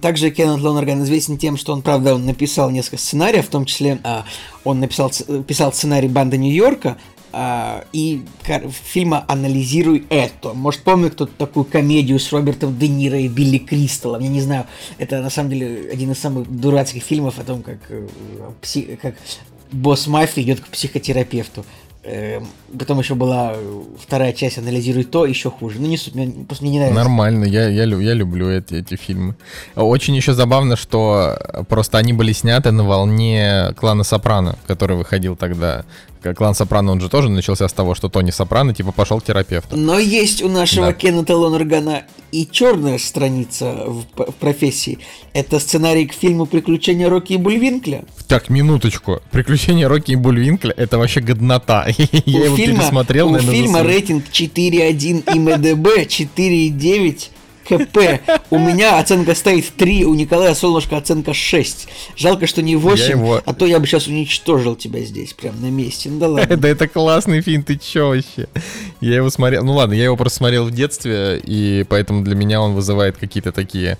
Также 0.00 0.30
Кеннет 0.30 0.60
Лонерган 0.60 1.02
известен 1.02 1.38
тем, 1.38 1.56
что 1.56 1.72
он, 1.72 1.82
правда, 1.82 2.14
он 2.14 2.24
написал 2.24 2.70
несколько 2.70 2.98
сценариев, 2.98 3.46
в 3.46 3.50
том 3.50 3.64
числе 3.64 3.98
а, 4.04 4.24
он 4.62 4.78
написал 4.78 5.10
писал 5.46 5.72
сценарий 5.72 6.06
«Банда 6.06 6.36
Нью-Йорка», 6.36 6.98
а, 7.32 7.84
и 7.92 8.22
кар- 8.46 8.68
фильма 8.70 9.24
«Анализируй 9.28 10.04
это». 10.10 10.52
Может, 10.54 10.82
помнит 10.82 11.12
кто-то 11.14 11.32
такую 11.38 11.64
комедию 11.64 12.18
с 12.18 12.32
Робертом 12.32 12.78
Де 12.78 12.88
Ниро 12.88 13.18
и 13.18 13.28
Билли 13.28 13.58
Кристаллом? 13.58 14.22
Я 14.22 14.28
не 14.28 14.40
знаю. 14.40 14.66
Это, 14.98 15.20
на 15.22 15.30
самом 15.30 15.50
деле, 15.50 15.90
один 15.92 16.12
из 16.12 16.18
самых 16.18 16.48
дурацких 16.50 17.02
фильмов 17.02 17.38
о 17.38 17.44
том, 17.44 17.62
как, 17.62 17.78
э, 17.88 18.06
пси- 18.60 18.96
как 18.96 19.14
босс 19.70 20.06
мафии 20.06 20.42
идет 20.42 20.60
к 20.60 20.68
психотерапевту. 20.68 21.64
Эм, 22.04 22.48
Потом 22.76 22.98
еще 22.98 23.14
была 23.14 23.54
вторая 23.98 24.32
часть 24.32 24.58
«Анализируй 24.58 25.04
то», 25.04 25.24
еще 25.24 25.50
хуже. 25.50 25.78
Ну, 25.78 25.86
не 25.86 25.96
суть, 25.96 26.14
мне, 26.16 26.26
просто 26.48 26.64
мне 26.64 26.72
не 26.72 26.78
нравится. 26.80 27.00
Нормально, 27.00 27.44
я, 27.44 27.68
я, 27.68 27.84
я 27.84 28.14
люблю 28.14 28.50
эти, 28.50 28.74
эти 28.74 28.96
фильмы. 28.96 29.36
Очень 29.76 30.16
еще 30.16 30.34
забавно, 30.34 30.74
что 30.76 31.38
просто 31.68 31.98
они 31.98 32.12
были 32.12 32.32
сняты 32.32 32.72
на 32.72 32.82
волне 32.82 33.72
клана 33.76 34.02
Сопрано, 34.02 34.56
который 34.66 34.96
выходил 34.96 35.36
тогда. 35.36 35.84
К- 36.22 36.34
Клан 36.34 36.54
Сопрано, 36.54 36.92
он 36.92 37.00
же 37.00 37.08
тоже 37.08 37.28
начался 37.28 37.66
с 37.68 37.72
того, 37.72 37.94
что 37.94 38.08
Тони 38.08 38.30
Сопрано, 38.30 38.74
типа, 38.74 38.92
пошел 38.92 39.20
к 39.20 39.24
терапевту. 39.24 39.76
Но 39.76 39.98
есть 39.98 40.42
у 40.42 40.48
нашего 40.48 40.86
Да. 40.86 40.92
Кеннета 40.92 41.36
Лонергана 41.36 42.04
и 42.30 42.46
черная 42.50 42.98
страница 42.98 43.72
в, 43.86 44.04
в 44.16 44.34
профессии. 44.34 44.98
Это 45.34 45.58
сценарий 45.58 46.06
к 46.06 46.12
фильму 46.14 46.46
«Приключения 46.46 47.08
Рокки 47.08 47.34
и 47.34 47.36
Бульвинкля». 47.36 48.04
Так, 48.28 48.48
минуточку. 48.48 49.20
Приключения 49.30 49.88
Рокки 49.88 50.12
и 50.12 50.16
Бульвинкля 50.16 50.72
это 50.76 50.96
вообще 50.98 51.20
годнота. 51.20 51.86
Я 52.26 52.44
его 52.44 52.56
пересмотрел, 52.56 53.32
у 53.32 53.38
фильма 53.38 53.82
рейтинг 53.82 54.24
4.1 54.30 55.34
ИМДБ, 55.34 56.06
4.9 56.06 57.28
КП. 57.68 58.20
У 58.50 58.58
меня 58.58 58.98
оценка 58.98 59.34
стоит 59.34 59.70
3, 59.76 60.04
у 60.04 60.14
Николая 60.14 60.54
Солнышко 60.54 60.96
оценка 60.96 61.32
6. 61.34 61.88
Жалко, 62.16 62.46
что 62.46 62.62
не 62.62 62.76
8, 62.76 63.10
его- 63.10 63.42
а 63.44 63.54
то 63.54 63.66
я 63.66 63.78
бы 63.78 63.86
сейчас 63.86 64.06
уничтожил 64.06 64.76
тебя 64.76 65.00
здесь, 65.00 65.32
прям 65.32 65.60
на 65.60 65.70
месте. 65.70 66.08
Ну 66.10 66.18
да 66.18 66.28
ладно. 66.30 66.56
Да 66.56 66.68
это 66.68 66.88
классный 66.88 67.40
фильм, 67.40 67.62
ты 67.62 67.76
чё 67.78 68.08
вообще? 68.08 68.48
Я 69.00 69.16
его 69.16 69.30
смотрел, 69.30 69.64
ну 69.64 69.74
ладно, 69.74 69.94
я 69.94 70.04
его 70.04 70.16
просто 70.16 70.38
смотрел 70.38 70.64
в 70.66 70.70
детстве, 70.70 71.40
и 71.42 71.84
поэтому 71.88 72.22
для 72.22 72.34
меня 72.34 72.60
он 72.60 72.74
вызывает 72.74 73.16
какие-то 73.16 73.52
такие, 73.52 73.98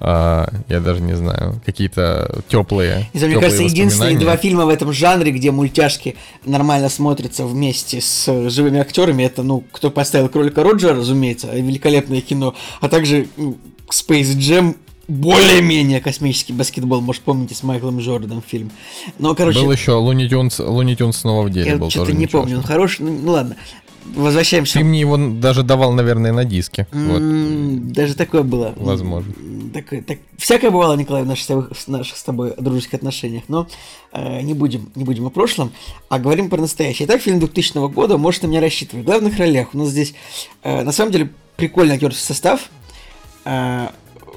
а, 0.00 0.48
я 0.68 0.80
даже 0.80 1.00
не 1.00 1.14
знаю, 1.14 1.60
какие-то 1.64 2.42
теплые. 2.48 3.08
Знаю, 3.14 3.32
мне 3.32 3.40
кажется, 3.40 3.62
единственные 3.62 4.18
два 4.18 4.36
фильма 4.36 4.66
в 4.66 4.68
этом 4.68 4.92
жанре, 4.92 5.32
где 5.32 5.50
мультяшки 5.50 6.16
нормально 6.44 6.88
смотрятся 6.88 7.46
вместе 7.46 8.00
с 8.00 8.50
живыми 8.50 8.80
актерами, 8.80 9.22
это, 9.22 9.42
ну, 9.42 9.64
кто 9.72 9.90
поставил 9.90 10.28
кролика 10.28 10.62
Роджера, 10.62 10.94
разумеется, 10.94 11.48
великолепное 11.54 12.20
кино, 12.20 12.54
а 12.80 12.88
также 12.88 13.28
ну, 13.36 13.56
Space 13.90 14.36
Jam 14.36 14.76
более-менее 15.08 16.00
космический 16.00 16.52
баскетбол, 16.52 17.00
может, 17.00 17.22
помните, 17.22 17.54
с 17.54 17.62
Майклом 17.62 18.00
Джорданом 18.00 18.42
фильм. 18.44 18.72
Но, 19.18 19.34
короче... 19.34 19.60
Был 19.60 19.70
еще 19.70 19.92
Луни 19.92 20.28
Тюнс, 20.28 20.58
Луни 20.58 20.96
Тюнс 20.96 21.18
снова 21.18 21.46
в 21.46 21.50
деле 21.50 21.70
я 21.70 21.76
был 21.76 21.90
что-то 21.90 22.12
не 22.12 22.26
помню, 22.26 22.58
он 22.58 22.62
хороший, 22.62 23.02
ну, 23.02 23.16
ну 23.22 23.32
ладно. 23.32 23.56
Возвращаемся. 24.14 24.78
Ты 24.78 24.84
мне 24.84 25.00
его 25.00 25.16
даже 25.16 25.62
давал, 25.62 25.92
наверное, 25.92 26.32
на 26.32 26.44
диске. 26.44 26.86
Mm, 26.92 27.06
вот. 27.08 27.92
Даже 27.92 28.14
такое 28.14 28.42
было. 28.42 28.72
Возможно. 28.76 29.32
Так, 29.74 29.86
так, 30.06 30.18
всякое 30.38 30.70
бывало, 30.70 30.94
Николай, 30.96 31.22
в 31.22 31.26
наших, 31.26 31.70
в 31.70 31.88
наших 31.88 32.16
с 32.16 32.22
тобой 32.22 32.54
дружеских 32.56 32.94
отношениях, 32.94 33.44
но 33.48 33.66
э, 34.12 34.40
не, 34.42 34.54
будем, 34.54 34.90
не 34.94 35.04
будем 35.04 35.26
о 35.26 35.30
прошлом, 35.30 35.72
а 36.08 36.18
говорим 36.18 36.48
про 36.48 36.60
настоящее. 36.60 37.06
Итак, 37.06 37.20
фильм 37.20 37.40
2000 37.40 37.88
года, 37.92 38.16
может 38.16 38.42
на 38.42 38.46
меня 38.46 38.60
рассчитывать. 38.60 39.04
В 39.04 39.06
главных 39.06 39.38
ролях 39.38 39.74
у 39.74 39.78
нас 39.78 39.88
здесь, 39.88 40.14
э, 40.62 40.82
на 40.82 40.92
самом 40.92 41.12
деле, 41.12 41.30
прикольный 41.56 41.94
актерский 41.96 42.24
состав. 42.24 42.70
Э, 43.44 43.88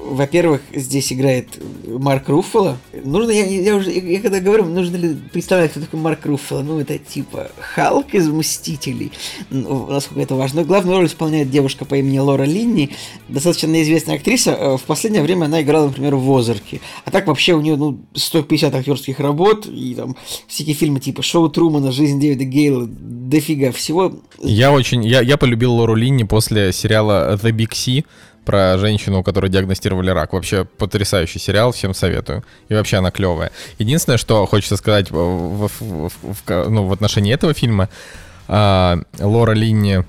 во-первых, 0.02 0.62
здесь 0.74 1.12
играет 1.12 1.46
Марк 1.86 2.28
Руффало. 2.28 2.78
Нужно, 3.04 3.30
я, 3.30 3.44
я 3.44 3.76
уже, 3.76 3.90
я, 3.90 4.20
когда 4.20 4.40
говорю, 4.40 4.64
нужно 4.64 4.96
ли 4.96 5.16
представлять, 5.32 5.70
кто 5.70 5.80
такой 5.80 6.00
Марк 6.00 6.24
Руффало? 6.26 6.62
Ну, 6.62 6.80
это 6.80 6.98
типа 6.98 7.50
Халк 7.58 8.14
из 8.14 8.28
Мстителей, 8.28 9.12
ну, 9.50 9.86
насколько 9.86 10.20
это 10.20 10.34
важно. 10.34 10.64
Главную 10.64 10.98
роль 10.98 11.06
исполняет 11.06 11.50
девушка 11.50 11.84
по 11.84 11.96
имени 11.96 12.18
Лора 12.18 12.44
Линни, 12.44 12.90
достаточно 13.28 13.80
известная 13.82 14.16
актриса. 14.16 14.50
Э, 14.52 14.76
в 14.76 14.82
последнее 14.82 15.22
время 15.22 15.44
она 15.44 15.62
играла, 15.62 15.86
например, 15.86 16.16
в 16.16 16.36
Озарке. 16.36 16.80
А 17.04 17.10
так 17.10 17.26
вообще 17.26 17.54
у 17.54 17.60
нее, 17.60 17.76
ну, 17.76 18.00
150 18.14 18.74
актерских 18.74 19.20
работ, 19.20 19.66
и 19.66 19.94
там 19.94 20.16
всякие 20.48 20.74
фильмы 20.74 21.00
типа 21.00 21.22
Шоу 21.22 21.48
Трумана, 21.50 21.92
Жизнь 21.92 22.20
Дэвида 22.20 22.44
Гейла, 22.44 22.86
дофига 22.86 23.70
всего. 23.72 24.14
Я 24.42 24.72
очень, 24.72 25.04
я, 25.04 25.20
я 25.20 25.36
полюбил 25.36 25.74
Лору 25.74 25.94
Линни 25.94 26.24
после 26.24 26.72
сериала 26.72 27.38
The 27.42 27.52
Big 27.52 27.70
Sea, 27.72 28.04
про 28.44 28.78
женщину, 28.78 29.20
у 29.20 29.22
которой 29.22 29.50
диагностировали 29.50 30.10
рак. 30.10 30.32
Вообще 30.32 30.64
потрясающий 30.64 31.38
сериал, 31.38 31.72
всем 31.72 31.94
советую. 31.94 32.44
И 32.68 32.74
вообще 32.74 32.98
она 32.98 33.10
клевая. 33.10 33.50
Единственное, 33.78 34.18
что 34.18 34.46
хочется 34.46 34.76
сказать 34.76 35.10
в, 35.10 35.16
в, 35.16 35.70
в, 35.80 36.10
в, 36.22 36.68
ну, 36.68 36.86
в 36.86 36.92
отношении 36.92 37.32
этого 37.32 37.54
фильма, 37.54 37.88
э, 38.48 38.96
Лора 39.20 39.52
Линни 39.52 40.04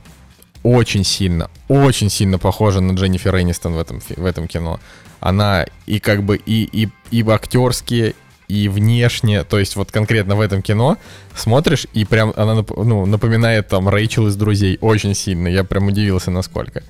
очень 0.64 1.04
сильно, 1.04 1.50
очень 1.68 2.10
сильно 2.10 2.38
похожа 2.38 2.82
на 2.82 2.94
Дженнифер 2.94 3.36
Энистон 3.40 3.74
в 3.74 3.80
этом, 3.80 4.00
в 4.00 4.26
этом 4.26 4.48
кино. 4.48 4.80
Она 5.20 5.66
и 5.86 6.00
как 6.00 6.24
бы 6.24 6.38
и, 6.38 6.64
и, 6.64 6.90
и 7.12 7.28
актерские, 7.30 8.16
и 8.48 8.68
внешне, 8.68 9.44
то 9.44 9.58
есть 9.58 9.76
вот 9.78 9.92
конкретно 9.92 10.36
в 10.36 10.42
этом 10.42 10.62
кино 10.62 10.98
смотришь, 11.36 11.88
и 11.94 12.04
прям 12.04 12.34
она 12.36 12.66
ну, 12.76 13.06
напоминает 13.06 13.70
там 13.70 13.88
Рэйчел 13.88 14.28
из 14.28 14.36
«Друзей» 14.36 14.78
очень 14.82 15.16
сильно. 15.16 15.48
Я 15.48 15.64
прям 15.64 15.88
удивился, 15.88 16.32
насколько. 16.32 16.84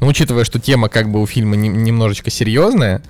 Ну, 0.00 0.06
учитывая, 0.06 0.44
что 0.44 0.58
тема 0.58 0.88
как 0.88 1.10
бы 1.10 1.20
у 1.20 1.26
фильма 1.26 1.56
не, 1.56 1.68
немножечко 1.68 2.30
серьезная, 2.30 3.02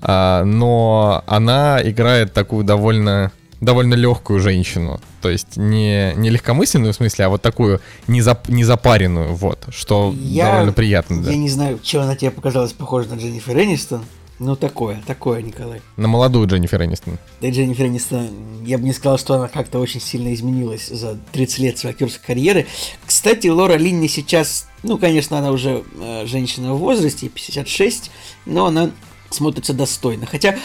а, 0.00 0.44
но 0.44 1.22
она 1.26 1.80
играет 1.82 2.32
такую 2.32 2.64
довольно 2.64 3.32
довольно 3.60 3.94
легкую 3.94 4.40
женщину. 4.40 5.00
То 5.20 5.30
есть 5.30 5.56
не, 5.56 6.12
не 6.14 6.30
легкомысленную 6.30 6.92
в 6.92 6.96
смысле, 6.96 7.24
а 7.24 7.28
вот 7.28 7.42
такую 7.42 7.80
незап, 8.06 8.48
незапаренную, 8.48 9.34
вот, 9.34 9.66
что 9.70 10.14
я, 10.16 10.52
довольно 10.52 10.72
приятно. 10.72 11.22
Да. 11.22 11.30
Я 11.30 11.36
не 11.36 11.48
знаю, 11.48 11.80
чем 11.82 12.02
она 12.02 12.14
тебе 12.14 12.30
показалась 12.30 12.72
похожа 12.72 13.08
на 13.08 13.18
Дженнифер 13.18 13.58
Энистон, 13.58 14.04
ну, 14.38 14.54
такое, 14.54 15.02
такое, 15.04 15.42
Николай. 15.42 15.80
На 15.96 16.06
молодую 16.06 16.46
Дженнифер 16.46 16.84
Энистон. 16.84 17.18
Да, 17.40 17.50
Дженнифер 17.50 17.86
Энистон, 17.86 18.28
я 18.64 18.78
бы 18.78 18.84
не 18.84 18.92
сказал, 18.92 19.18
что 19.18 19.34
она 19.34 19.48
как-то 19.48 19.80
очень 19.80 20.00
сильно 20.00 20.32
изменилась 20.32 20.86
за 20.86 21.18
30 21.32 21.58
лет 21.58 21.78
своей 21.78 21.94
актерской 21.94 22.24
карьеры. 22.24 22.66
Кстати, 23.04 23.48
Лора 23.48 23.74
Линни 23.74 24.06
сейчас, 24.06 24.68
ну, 24.84 24.96
конечно, 24.96 25.38
она 25.38 25.50
уже 25.50 25.82
э, 26.00 26.26
женщина 26.26 26.74
в 26.74 26.78
возрасте, 26.78 27.28
56, 27.28 28.12
но 28.46 28.66
она 28.66 28.92
смотрится 29.30 29.72
достойно. 29.74 30.26
Хотя, 30.26 30.56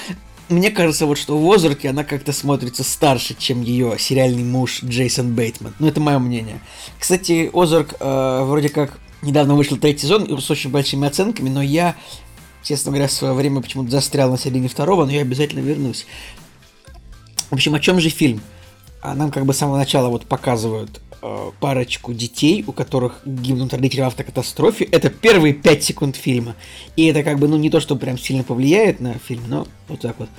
мне 0.49 0.69
кажется, 0.69 1.07
вот 1.07 1.17
что 1.17 1.35
в 1.35 1.51
Озарке 1.51 1.89
она 1.89 2.03
как-то 2.03 2.31
смотрится 2.31 2.83
старше, 2.83 3.35
чем 3.35 3.63
ее 3.63 3.95
сериальный 3.97 4.43
муж 4.43 4.83
Джейсон 4.83 5.33
Бейтман. 5.33 5.73
Ну, 5.79 5.87
это 5.87 5.99
мое 5.99 6.19
мнение. 6.19 6.61
Кстати, 6.99 7.49
Озарк 7.51 7.95
э, 7.99 8.43
вроде 8.43 8.69
как 8.69 8.99
недавно 9.23 9.55
вышел 9.55 9.77
третий 9.77 10.01
сезон 10.01 10.39
с 10.39 10.51
очень 10.51 10.69
большими 10.69 11.07
оценками, 11.07 11.49
но 11.49 11.61
я 11.63 11.95
честно 12.63 12.91
говоря, 12.91 13.07
в 13.07 13.11
свое 13.11 13.33
время 13.33 13.61
почему-то 13.61 13.91
застрял 13.91 14.31
на 14.31 14.37
середине 14.37 14.67
второго, 14.67 15.05
но 15.05 15.11
я 15.11 15.21
обязательно 15.21 15.59
вернусь. 15.59 16.05
В 17.49 17.53
общем, 17.53 17.75
о 17.75 17.79
чем 17.79 17.99
же 17.99 18.09
фильм? 18.09 18.41
А 19.01 19.13
нам 19.13 19.29
как 19.31 19.45
бы 19.45 19.53
с 19.53 19.57
самого 19.57 19.77
начала 19.77 20.07
вот 20.07 20.25
показывают 20.25 21.01
э, 21.21 21.51
парочку 21.59 22.13
детей, 22.13 22.63
у 22.65 22.71
которых 22.71 23.21
гибнут 23.25 23.73
родители 23.73 24.01
в 24.01 24.05
автокатастрофе. 24.05 24.85
Это 24.85 25.09
первые 25.09 25.53
пять 25.53 25.83
секунд 25.83 26.15
фильма. 26.15 26.55
И 26.95 27.05
это 27.05 27.21
как 27.21 27.37
бы, 27.37 27.47
ну, 27.47 27.57
не 27.57 27.69
то, 27.69 27.81
что 27.81 27.97
прям 27.97 28.17
сильно 28.17 28.43
повлияет 28.43 29.01
на 29.01 29.13
фильм, 29.15 29.43
но 29.47 29.67
вот 29.87 29.99
так 29.99 30.15
вот. 30.19 30.29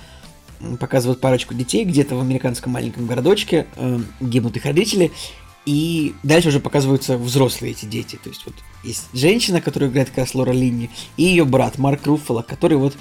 Показывают 0.81 1.20
парочку 1.20 1.53
детей 1.53 1.85
где-то 1.85 2.16
в 2.16 2.20
американском 2.20 2.72
маленьком 2.72 3.07
городочке, 3.07 3.66
э, 3.77 4.01
гибнут 4.20 4.57
их 4.57 4.64
родители, 4.64 5.12
и 5.67 6.15
дальше 6.23 6.49
уже 6.49 6.61
показываются 6.61 7.17
взрослые 7.17 7.73
эти 7.73 7.87
дети. 7.87 8.19
То 8.23 8.29
есть 8.29 8.43
вот 8.45 8.55
есть 8.83 9.09
женщина, 9.12 9.61
которая 9.61 9.91
играет 9.91 10.09
как 10.09 10.19
раз 10.19 10.35
Лора 10.35 10.53
Линни, 10.53 10.91
и 11.17 11.25
ее 11.25 11.45
брат 11.45 11.79
Марк 11.79 12.07
Руффало, 12.07 12.43
который 12.43 12.77
вот 12.77 12.95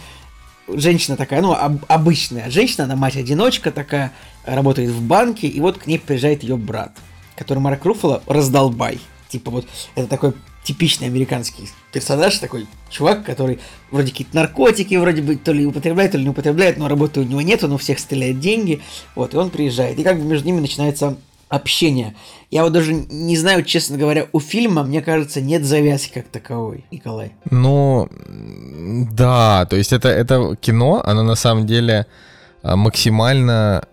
женщина 0.67 1.17
такая, 1.17 1.41
ну, 1.41 1.53
об, 1.53 1.83
обычная 1.87 2.49
женщина, 2.49 2.85
она 2.85 2.95
мать-одиночка 2.95 3.71
такая, 3.71 4.13
работает 4.45 4.91
в 4.91 5.01
банке, 5.01 5.47
и 5.47 5.59
вот 5.59 5.77
к 5.77 5.87
ней 5.87 5.99
приезжает 5.99 6.43
ее 6.43 6.57
брат, 6.57 6.95
который 7.35 7.59
Марк 7.59 7.83
Руффало 7.85 8.23
раздолбай. 8.27 8.99
Типа 9.27 9.51
вот, 9.51 9.67
это 9.95 10.07
такой 10.07 10.33
типичный 10.63 11.07
американский 11.07 11.67
персонаж, 11.91 12.37
такой 12.37 12.67
чувак, 12.89 13.25
который 13.25 13.59
вроде 13.91 14.11
какие-то 14.11 14.35
наркотики, 14.35 14.95
вроде 14.95 15.21
бы 15.21 15.35
то 15.35 15.51
ли 15.51 15.65
употребляет, 15.65 16.13
то 16.13 16.17
ли 16.17 16.23
не 16.23 16.29
употребляет, 16.29 16.77
но 16.77 16.87
работы 16.87 17.19
у 17.19 17.23
него 17.23 17.41
нет, 17.41 17.63
он 17.63 17.73
у 17.73 17.77
всех 17.77 17.99
стреляет 17.99 18.39
деньги, 18.39 18.81
вот, 19.15 19.33
и 19.33 19.37
он 19.37 19.49
приезжает. 19.49 19.99
И 19.99 20.03
как 20.03 20.17
бы 20.17 20.23
между 20.23 20.45
ними 20.47 20.61
начинается 20.61 21.17
общения. 21.53 22.15
Я 22.49 22.63
вот 22.63 22.73
даже 22.73 22.93
не 22.93 23.37
знаю, 23.37 23.63
честно 23.63 23.97
говоря, 23.97 24.27
у 24.31 24.39
фильма, 24.39 24.83
мне 24.83 25.01
кажется, 25.01 25.39
нет 25.39 25.63
завязки 25.63 26.13
как 26.15 26.27
таковой, 26.27 26.85
Николай. 26.91 27.33
Ну, 27.51 28.09
да, 29.11 29.65
то 29.65 29.75
есть 29.75 29.93
это, 29.93 30.09
это 30.09 30.55
кино, 30.59 31.03
оно 31.05 31.21
на 31.21 31.35
самом 31.35 31.67
деле 31.67 32.07
а, 32.63 32.75
максимально, 32.75 33.87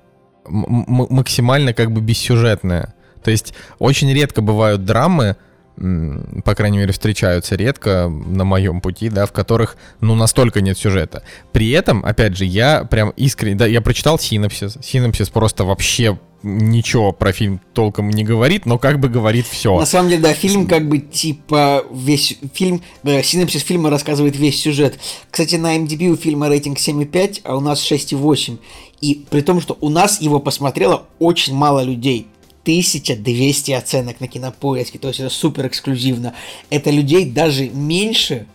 максимально 0.46 1.74
как 1.74 1.92
бы 1.92 2.00
бессюжетное. 2.00 2.94
То 3.22 3.30
есть 3.30 3.52
очень 3.78 4.10
редко 4.10 4.40
бывают 4.40 4.86
драмы, 4.86 5.36
по 5.76 6.54
крайней 6.54 6.78
мере, 6.78 6.92
встречаются 6.92 7.56
редко 7.56 8.08
на 8.08 8.44
моем 8.44 8.80
пути, 8.80 9.08
да, 9.08 9.24
в 9.26 9.32
которых, 9.32 9.76
ну, 10.00 10.14
настолько 10.14 10.60
нет 10.60 10.76
сюжета. 10.76 11.22
При 11.52 11.70
этом, 11.70 12.04
опять 12.04 12.36
же, 12.36 12.44
я 12.44 12.84
прям 12.84 13.10
искренне, 13.16 13.54
да, 13.54 13.66
я 13.66 13.80
прочитал 13.80 14.18
синопсис, 14.18 14.76
синопсис 14.82 15.30
просто 15.30 15.64
вообще 15.64 16.18
ничего 16.42 17.12
про 17.12 17.32
фильм 17.32 17.60
толком 17.74 18.10
не 18.10 18.24
говорит, 18.24 18.66
но 18.66 18.78
как 18.78 18.98
бы 18.98 19.08
говорит 19.08 19.46
все. 19.46 19.78
На 19.78 19.86
самом 19.86 20.08
деле, 20.10 20.22
да, 20.22 20.32
фильм 20.32 20.66
как 20.66 20.88
бы 20.88 20.98
типа 20.98 21.84
весь 21.92 22.38
фильм, 22.54 22.82
да, 23.02 23.22
синопсис 23.22 23.62
фильма 23.62 23.90
рассказывает 23.90 24.36
весь 24.36 24.60
сюжет. 24.60 24.98
Кстати, 25.30 25.56
на 25.56 25.76
MDB 25.76 26.08
у 26.08 26.16
фильма 26.16 26.48
рейтинг 26.48 26.78
7,5, 26.78 27.40
а 27.44 27.56
у 27.56 27.60
нас 27.60 27.80
6,8. 27.80 28.58
И 29.00 29.24
при 29.30 29.40
том, 29.40 29.60
что 29.60 29.76
у 29.80 29.88
нас 29.88 30.20
его 30.20 30.40
посмотрело 30.40 31.04
очень 31.18 31.54
мало 31.54 31.82
людей. 31.82 32.26
1200 32.70 33.72
оценок 33.72 34.20
на 34.20 34.28
кинопоиске, 34.28 34.98
то 34.98 35.08
есть 35.08 35.20
это 35.20 35.30
супер 35.30 35.66
эксклюзивно. 35.66 36.34
Это 36.70 36.90
людей 36.90 37.24
даже 37.24 37.68
меньше, 37.68 38.46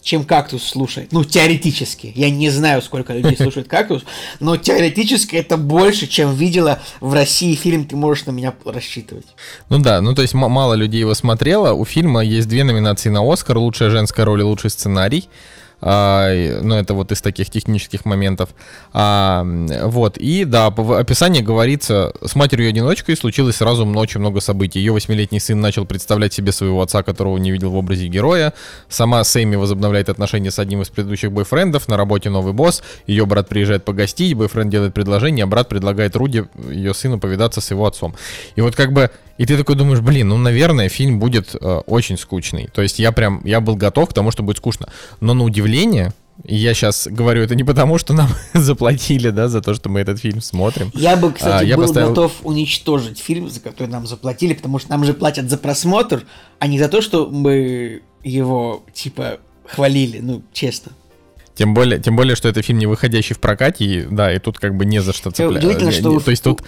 чем 0.00 0.24
кактус 0.24 0.62
слушает. 0.62 1.12
Ну, 1.12 1.24
теоретически. 1.24 2.12
Я 2.14 2.30
не 2.30 2.50
знаю, 2.50 2.82
сколько 2.82 3.14
людей 3.14 3.36
слушает 3.38 3.66
кактус, 3.66 4.04
но 4.38 4.56
теоретически 4.56 5.34
это 5.34 5.56
больше, 5.56 6.06
чем 6.06 6.34
видела 6.34 6.80
в 7.00 7.12
России 7.14 7.54
фильм 7.54 7.86
«Ты 7.86 7.96
можешь 7.96 8.26
на 8.26 8.30
меня 8.30 8.54
рассчитывать». 8.64 9.26
Ну 9.68 9.78
да, 9.78 10.00
ну 10.00 10.14
то 10.14 10.22
есть 10.22 10.34
мало 10.34 10.74
людей 10.74 11.00
его 11.00 11.14
смотрело. 11.14 11.72
У 11.72 11.84
фильма 11.84 12.22
есть 12.22 12.48
две 12.48 12.62
номинации 12.62 13.08
на 13.08 13.20
Оскар. 13.30 13.58
Лучшая 13.58 13.90
женская 13.90 14.24
роль 14.24 14.40
и 14.40 14.44
лучший 14.44 14.70
сценарий. 14.70 15.28
А, 15.86 16.30
ну, 16.62 16.76
это 16.76 16.94
вот 16.94 17.12
из 17.12 17.20
таких 17.20 17.50
технических 17.50 18.06
моментов. 18.06 18.48
А, 18.94 19.44
вот, 19.82 20.16
и 20.16 20.46
да, 20.46 20.70
в 20.70 20.98
описании 20.98 21.42
говорится, 21.42 22.14
с 22.24 22.34
матерью-одиночкой 22.34 23.18
случилось 23.18 23.56
сразу 23.56 23.84
очень 23.86 24.20
много 24.20 24.40
событий. 24.40 24.78
Ее 24.78 24.92
восьмилетний 24.92 25.40
сын 25.40 25.60
начал 25.60 25.84
представлять 25.84 26.32
себе 26.32 26.52
своего 26.52 26.80
отца, 26.80 27.02
которого 27.02 27.36
не 27.36 27.50
видел 27.50 27.70
в 27.70 27.76
образе 27.76 28.08
героя. 28.08 28.54
Сама 28.88 29.22
Сэмми 29.24 29.56
возобновляет 29.56 30.08
отношения 30.08 30.50
с 30.50 30.58
одним 30.58 30.80
из 30.80 30.88
предыдущих 30.88 31.30
бойфрендов, 31.30 31.86
на 31.86 31.98
работе 31.98 32.30
новый 32.30 32.54
босс, 32.54 32.82
ее 33.06 33.26
брат 33.26 33.50
приезжает 33.50 33.84
погостить, 33.84 34.32
бойфренд 34.32 34.70
делает 34.70 34.94
предложение, 34.94 35.44
а 35.44 35.46
брат 35.46 35.68
предлагает 35.68 36.16
Руди, 36.16 36.46
ее 36.70 36.94
сыну, 36.94 37.20
повидаться 37.20 37.60
с 37.60 37.70
его 37.70 37.86
отцом. 37.86 38.14
И 38.56 38.62
вот 38.62 38.74
как 38.74 38.94
бы 38.94 39.10
и 39.36 39.46
ты 39.46 39.56
такой 39.56 39.74
думаешь, 39.74 40.00
блин, 40.00 40.28
ну, 40.28 40.36
наверное, 40.36 40.88
фильм 40.88 41.18
будет 41.18 41.56
э, 41.60 41.80
очень 41.86 42.16
скучный. 42.16 42.68
То 42.72 42.82
есть 42.82 43.00
я 43.00 43.10
прям, 43.10 43.40
я 43.44 43.60
был 43.60 43.74
готов 43.74 44.10
к 44.10 44.12
тому, 44.12 44.30
что 44.30 44.44
будет 44.44 44.58
скучно. 44.58 44.88
Но 45.20 45.34
на 45.34 45.42
удивление, 45.42 45.73
и 46.44 46.56
я 46.56 46.74
сейчас 46.74 47.06
говорю 47.08 47.42
это 47.42 47.54
не 47.54 47.64
потому, 47.64 47.98
что 47.98 48.12
нам 48.12 48.28
заплатили, 48.54 49.30
да, 49.30 49.48
за 49.48 49.60
то, 49.60 49.74
что 49.74 49.88
мы 49.88 50.00
этот 50.00 50.18
фильм 50.18 50.40
смотрим. 50.40 50.90
Я 50.94 51.16
бы, 51.16 51.32
кстати, 51.32 51.64
а, 51.64 51.66
я 51.66 51.76
был 51.76 51.84
поставил... 51.84 52.08
готов 52.08 52.32
уничтожить 52.42 53.18
фильм, 53.18 53.48
за 53.48 53.60
который 53.60 53.88
нам 53.88 54.06
заплатили, 54.06 54.54
потому 54.54 54.78
что 54.78 54.90
нам 54.90 55.04
же 55.04 55.14
платят 55.14 55.48
за 55.48 55.56
просмотр, 55.56 56.24
а 56.58 56.66
не 56.66 56.78
за 56.78 56.88
то, 56.88 57.00
что 57.00 57.28
мы 57.28 58.02
его, 58.22 58.84
типа, 58.92 59.38
хвалили, 59.66 60.18
ну, 60.20 60.42
честно. 60.52 60.92
Тем 61.54 61.72
более, 61.72 62.00
тем 62.00 62.16
более, 62.16 62.34
что 62.34 62.48
это 62.48 62.62
фильм 62.62 62.80
не 62.80 62.86
выходящий 62.86 63.34
в 63.34 63.38
прокате, 63.38 63.84
и, 63.84 64.02
да, 64.02 64.32
и 64.32 64.40
тут 64.40 64.58
как 64.58 64.76
бы 64.76 64.84
не 64.84 65.00
за 65.00 65.12
что 65.12 65.30
цепляться. 65.30 65.68
Удивительно, 65.68 65.92
что 65.92 66.18
то 66.18 66.30
есть 66.30 66.42
тут 66.42 66.64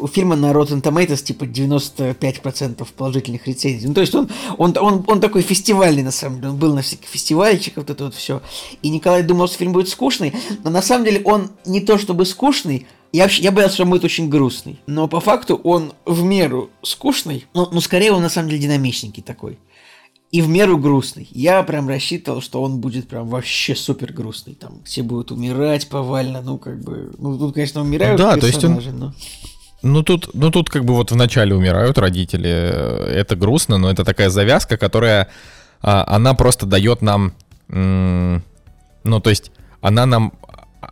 у 0.00 0.06
фильма 0.06 0.36
на 0.36 0.52
Rotten 0.52 0.82
Tomatoes 0.82 1.22
типа 1.22 1.44
95% 1.44 2.86
положительных 2.96 3.46
рецензий. 3.46 3.88
Ну, 3.88 3.94
то 3.94 4.00
есть 4.00 4.14
он, 4.14 4.28
он, 4.56 4.74
он, 4.78 5.04
он 5.06 5.20
такой 5.20 5.42
фестивальный, 5.42 6.02
на 6.02 6.10
самом 6.10 6.36
деле. 6.36 6.50
Он 6.50 6.56
был 6.56 6.74
на 6.74 6.82
всяких 6.82 7.08
фестивальчиках, 7.08 7.84
вот 7.84 7.90
это 7.90 8.04
вот 8.04 8.14
все. 8.14 8.42
И 8.82 8.88
Николай 8.88 9.22
думал, 9.22 9.48
что 9.48 9.58
фильм 9.58 9.72
будет 9.72 9.88
скучный, 9.88 10.32
но 10.64 10.70
на 10.70 10.82
самом 10.82 11.04
деле 11.04 11.22
он 11.24 11.50
не 11.66 11.80
то 11.80 11.98
чтобы 11.98 12.24
скучный, 12.24 12.86
я 13.12 13.22
вообще, 13.24 13.42
я 13.42 13.52
боялся, 13.52 13.74
что 13.74 13.84
он 13.84 13.90
будет 13.90 14.04
очень 14.04 14.28
грустный. 14.28 14.78
Но 14.86 15.08
по 15.08 15.20
факту 15.20 15.56
он 15.56 15.92
в 16.04 16.22
меру 16.22 16.70
скучный, 16.82 17.46
но, 17.54 17.68
но 17.72 17.80
скорее 17.80 18.12
он 18.12 18.22
на 18.22 18.28
самом 18.28 18.50
деле 18.50 18.62
динамичненький 18.62 19.22
такой. 19.22 19.58
И 20.30 20.42
в 20.42 20.48
меру 20.48 20.76
грустный. 20.76 21.26
Я 21.30 21.62
прям 21.62 21.88
рассчитывал, 21.88 22.42
что 22.42 22.62
он 22.62 22.80
будет 22.80 23.08
прям 23.08 23.28
вообще 23.28 23.74
супер 23.74 24.12
грустный. 24.12 24.54
Там 24.54 24.82
все 24.84 25.02
будут 25.02 25.32
умирать 25.32 25.88
повально, 25.88 26.42
ну 26.42 26.58
как 26.58 26.82
бы... 26.82 27.14
Ну 27.16 27.38
тут, 27.38 27.54
конечно, 27.54 27.80
умирают 27.80 28.18
да, 28.18 28.36
то 28.36 28.46
есть 28.46 28.62
он... 28.62 28.78
но... 28.92 29.14
Ну 29.82 30.02
тут, 30.02 30.30
ну 30.34 30.50
тут 30.50 30.70
как 30.70 30.84
бы 30.84 30.94
вот 30.94 31.12
вначале 31.12 31.54
умирают 31.54 31.98
родители, 31.98 32.50
это 32.50 33.36
грустно, 33.36 33.78
но 33.78 33.90
это 33.90 34.04
такая 34.04 34.28
завязка, 34.28 34.76
которая, 34.76 35.28
а, 35.80 36.04
она 36.08 36.34
просто 36.34 36.66
дает 36.66 37.00
нам, 37.00 37.32
ну 37.68 38.40
то 39.20 39.30
есть 39.30 39.52
она 39.80 40.04
нам, 40.04 40.32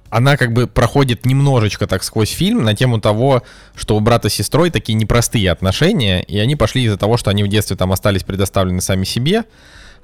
она 0.08 0.36
как 0.36 0.52
бы 0.52 0.68
проходит 0.68 1.26
немножечко 1.26 1.88
так 1.88 2.04
сквозь 2.04 2.30
фильм 2.30 2.62
на 2.62 2.74
тему 2.74 3.00
того, 3.00 3.42
что 3.74 3.96
у 3.96 4.00
брата 4.00 4.28
с 4.28 4.34
сестрой 4.34 4.70
такие 4.70 4.94
непростые 4.94 5.50
отношения, 5.50 6.22
и 6.22 6.38
они 6.38 6.54
пошли 6.54 6.84
из-за 6.84 6.96
того, 6.96 7.16
что 7.16 7.30
они 7.30 7.42
в 7.42 7.48
детстве 7.48 7.76
там 7.76 7.90
остались 7.90 8.22
предоставлены 8.22 8.80
сами 8.80 9.02
себе, 9.02 9.46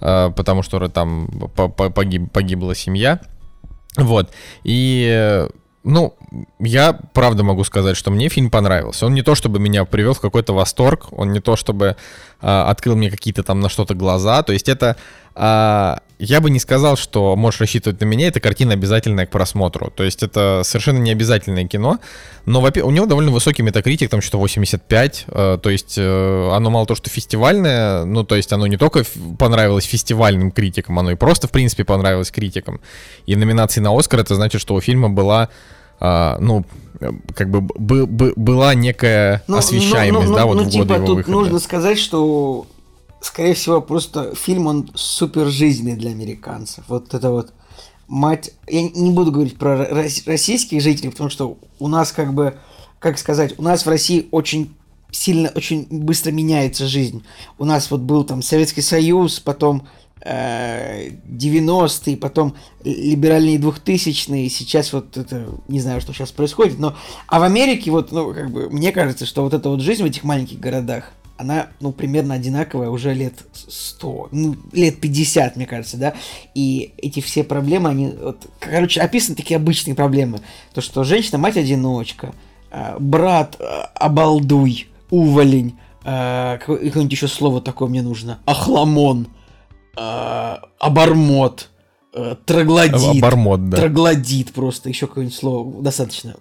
а, 0.01 0.31
потому 0.31 0.65
что 0.65 0.89
там 0.89 1.29
погиб, 1.95 2.33
погибла 2.33 2.75
семья, 2.75 3.21
вот, 3.97 4.33
и 4.65 5.47
ну, 5.85 6.15
я 6.61 6.93
правда 6.93 7.43
могу 7.43 7.65
сказать, 7.65 7.97
что 7.97 8.11
мне 8.11 8.29
фильм 8.29 8.51
понравился. 8.51 9.07
Он 9.07 9.15
не 9.15 9.23
то 9.23 9.35
чтобы 9.35 9.59
меня 9.59 9.85
привел 9.85 10.15
в 10.15 10.21
какой-то 10.21 10.53
восторг, 10.53 11.09
он 11.11 11.33
не 11.33 11.41
то 11.41 11.57
чтобы 11.57 11.97
э, 12.41 12.47
открыл 12.47 12.97
мне 12.97 13.11
какие-то 13.11 13.43
там 13.43 13.61
на 13.61 13.69
что-то 13.69 13.95
глаза. 13.95 14.43
То 14.43 14.53
есть 14.53 14.69
это 14.69 14.97
э, 15.35 15.97
я 16.25 16.41
бы 16.41 16.51
не 16.51 16.61
сказал, 16.61 16.97
что 16.97 17.35
можешь 17.35 17.61
рассчитывать 17.61 18.01
на 18.01 18.05
меня. 18.05 18.29
Эта 18.29 18.39
картина 18.39 18.75
обязательная 18.75 19.27
к 19.27 19.31
просмотру. 19.31 19.91
То 19.91 20.05
есть 20.05 20.23
это 20.23 20.63
совершенно 20.65 20.99
не 20.99 21.11
обязательное 21.11 21.67
кино. 21.67 21.99
Но 22.47 22.61
у 22.61 22.91
него 22.93 23.07
довольно 23.07 23.33
высокий 23.33 23.63
метакритик, 23.63 24.09
там 24.09 24.21
что-то 24.21 24.39
85. 24.39 25.25
Э, 25.27 25.59
то 25.61 25.69
есть 25.69 25.97
э, 25.99 26.51
оно 26.53 26.71
мало 26.71 26.87
то, 26.87 26.95
что 26.95 27.11
фестивальное, 27.11 28.05
ну 28.05 28.23
то 28.23 28.37
есть 28.37 28.53
оно 28.53 28.69
не 28.69 28.77
только 28.77 29.05
понравилось 29.37 29.85
фестивальным 29.85 30.53
критикам, 30.53 30.97
оно 31.01 31.11
и 31.11 31.17
просто 31.17 31.49
в 31.49 31.51
принципе 31.51 31.85
понравилось 31.85 32.31
критикам. 32.31 32.81
И 33.27 33.35
номинации 33.35 33.81
на 33.81 33.99
Оскар 33.99 34.21
это 34.21 34.37
значит, 34.37 34.61
что 34.61 34.75
у 34.75 34.81
фильма 34.81 35.11
была 35.11 35.49
а, 35.99 36.39
ну, 36.39 36.65
как 37.35 37.51
бы 37.51 37.63
б, 37.63 38.07
б, 38.07 38.33
была 38.37 38.75
некая 38.75 39.43
ну, 39.49 39.57
освещаемость, 39.57 40.27
ну, 40.27 40.33
ну, 40.33 40.37
да, 40.37 40.47
вот 40.47 40.55
ну, 40.55 40.63
в 40.63 40.71
типа, 40.71 40.85
годы 40.85 40.95
его 40.95 41.07
тут 41.07 41.17
выхода. 41.17 41.37
нужно 41.37 41.59
сказать, 41.59 41.99
что, 41.99 42.67
скорее 43.23 43.55
всего, 43.55 43.81
просто 43.81 44.35
фильм, 44.35 44.67
он 44.67 44.91
супер 44.95 45.47
жизненный 45.47 45.97
для 45.97 46.11
американцев. 46.11 46.85
Вот 46.89 47.15
это 47.15 47.31
вот 47.31 47.53
мать... 48.09 48.53
Я 48.69 48.83
не 48.83 49.13
буду 49.13 49.33
говорить 49.33 49.57
про 49.57 49.87
российских 50.27 50.83
жителей, 50.83 51.11
потому 51.11 51.31
что 51.31 51.57
у 51.79 51.89
нас 51.89 52.13
как 52.13 52.35
бы, 52.35 52.59
как 52.99 53.19
сказать, 53.19 53.59
у 53.59 53.63
нас 53.63 53.87
в 53.87 53.89
России 53.89 54.29
очень 54.33 54.75
сильно, 55.11 55.51
очень 55.55 55.87
быстро 55.91 56.33
меняется 56.33 56.87
жизнь. 56.87 57.25
У 57.59 57.65
нас 57.65 57.91
вот 57.91 58.01
был 58.01 58.25
там 58.25 58.43
Советский 58.43 58.83
Союз, 58.83 59.41
потом 59.41 59.87
90-е, 60.25 62.17
потом 62.17 62.55
либеральные 62.85 63.59
2000-е, 63.59 64.49
сейчас 64.49 64.93
вот 64.93 65.17
это, 65.17 65.49
не 65.67 65.81
знаю, 65.81 66.01
что 66.01 66.13
сейчас 66.13 66.31
происходит, 66.31 66.79
но, 66.79 66.95
а 67.27 67.41
в 67.41 67.43
Америке 67.43 67.91
вот, 67.91 68.13
ну, 68.13 68.33
как 68.33 68.51
бы, 68.51 68.71
мне 68.71 68.93
кажется, 68.93 69.27
что 69.27 69.43
вот 69.43 69.53
эта 69.53 69.69
вот 69.69 69.81
жизнь 69.81 70.03
в 70.03 70.07
этих 70.07 70.23
маленьких 70.23 70.61
городах, 70.61 71.13
она, 71.43 71.69
ну, 71.81 71.93
примерно 71.93 72.35
одинаковая 72.35 72.89
уже 72.89 73.13
лет 73.13 73.35
100, 73.53 74.29
ну, 74.33 74.57
лет 74.73 75.01
50, 75.01 75.57
мне 75.57 75.67
кажется, 75.67 75.97
да, 75.97 76.15
и 76.55 76.95
эти 76.97 77.21
все 77.21 77.45
проблемы, 77.45 77.91
они, 77.91 78.09
вот, 78.09 78.47
короче, 78.59 79.01
описаны 79.01 79.37
такие 79.37 79.57
обычные 79.57 79.95
проблемы, 79.95 80.41
то, 80.73 80.81
что 80.81 81.05
женщина 81.05 81.39
мать-одиночка, 81.39 82.35
а, 82.71 82.97
брат 82.99 83.57
а, 83.61 83.91
обалдуй, 83.95 84.89
уволень, 85.11 85.79
а, 86.05 86.59
какое-нибудь 86.59 87.13
еще 87.13 87.29
слово 87.29 87.61
такое 87.61 87.89
мне 87.89 88.03
нужно, 88.03 88.39
охламон, 88.47 89.29
э, 89.97 90.57
обормот, 90.79 91.69
э, 91.69 91.72
троглодит. 92.45 92.95
Обормот, 92.95 93.71
да. 93.71 93.79
Троглодит 93.79 94.53
просто, 94.53 94.89
еще 94.89 95.07
какое-нибудь 95.07 95.37
слово 95.37 95.83
достаточно. 95.83 96.37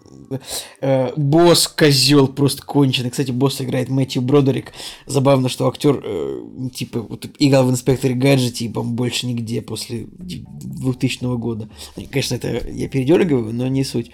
Э, 0.82 1.12
босс 1.16 1.68
козел 1.68 2.28
просто 2.28 2.64
конченый. 2.64 3.10
Кстати, 3.10 3.32
босс 3.32 3.62
играет 3.62 3.90
Мэтью 3.90 4.22
Бродерик. 4.22 4.74
Забавно, 5.06 5.48
что 5.50 5.68
актер 5.68 6.02
э, 6.04 6.42
типа 6.74 7.02
вот, 7.02 7.26
играл 7.40 7.66
в 7.66 7.72
инспекторе 7.72 8.16
гаджете, 8.16 8.52
типа 8.52 8.84
больше 8.84 9.28
нигде 9.28 9.62
после 9.62 10.08
2000 10.10 11.38
года. 11.38 11.70
Конечно, 11.96 12.36
это 12.36 12.68
я 12.70 12.90
передергиваю, 12.90 13.54
но 13.54 13.68
не 13.68 13.84
суть. 13.84 14.12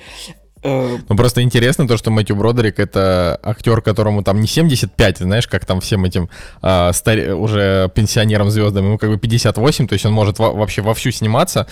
Э, 0.63 0.97
ну, 1.07 1.15
просто 1.15 1.41
интересно 1.41 1.87
то, 1.87 1.97
что 1.97 2.11
Мэтью 2.11 2.35
Бродерик— 2.35 2.79
это 2.79 3.39
актер, 3.43 3.81
которому 3.81 4.23
там 4.23 4.41
не 4.41 4.47
75, 4.47 5.19
знаешь, 5.19 5.47
как 5.47 5.65
там 5.65 5.81
всем 5.81 6.05
этим 6.05 6.29
э, 6.61 6.91
стар... 6.93 7.35
уже 7.35 7.91
пенсионерам-звездам, 7.93 8.85
ему 8.85 8.97
как 8.97 9.09
бы 9.09 9.17
58, 9.17 9.87
то 9.87 9.93
есть 9.93 10.05
он 10.05 10.13
может 10.13 10.39
во- 10.39 10.53
вообще 10.53 10.81
вовсю 10.81 11.11
сниматься, 11.11 11.67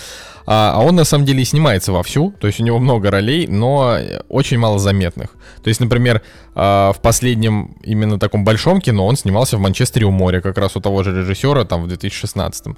а, 0.45 0.73
а 0.75 0.81
он 0.81 0.95
на 0.95 1.03
самом 1.03 1.25
деле 1.25 1.41
и 1.41 1.45
снимается 1.45 1.91
вовсю, 1.91 2.33
то 2.39 2.47
есть 2.47 2.59
у 2.59 2.63
него 2.63 2.79
много 2.79 3.09
ролей, 3.09 3.47
но 3.47 3.97
очень 4.29 4.59
мало 4.59 4.77
заметных. 4.77 5.29
То 5.63 5.69
есть, 5.69 5.79
например, 5.79 6.21
э, 6.55 6.59
в 6.59 6.97
последнем 7.01 7.77
именно 7.83 8.19
таком 8.19 8.43
большом 8.43 8.81
кино 8.81 9.07
он 9.07 9.17
снимался 9.17 9.57
в 9.57 9.59
«Манчестере 9.61 10.05
у 10.05 10.11
моря», 10.11 10.41
как 10.41 10.57
раз 10.57 10.75
у 10.75 10.81
того 10.81 11.03
же 11.03 11.11
режиссера, 11.11 11.65
там, 11.65 11.83
в 11.83 11.87
2016 11.87 12.75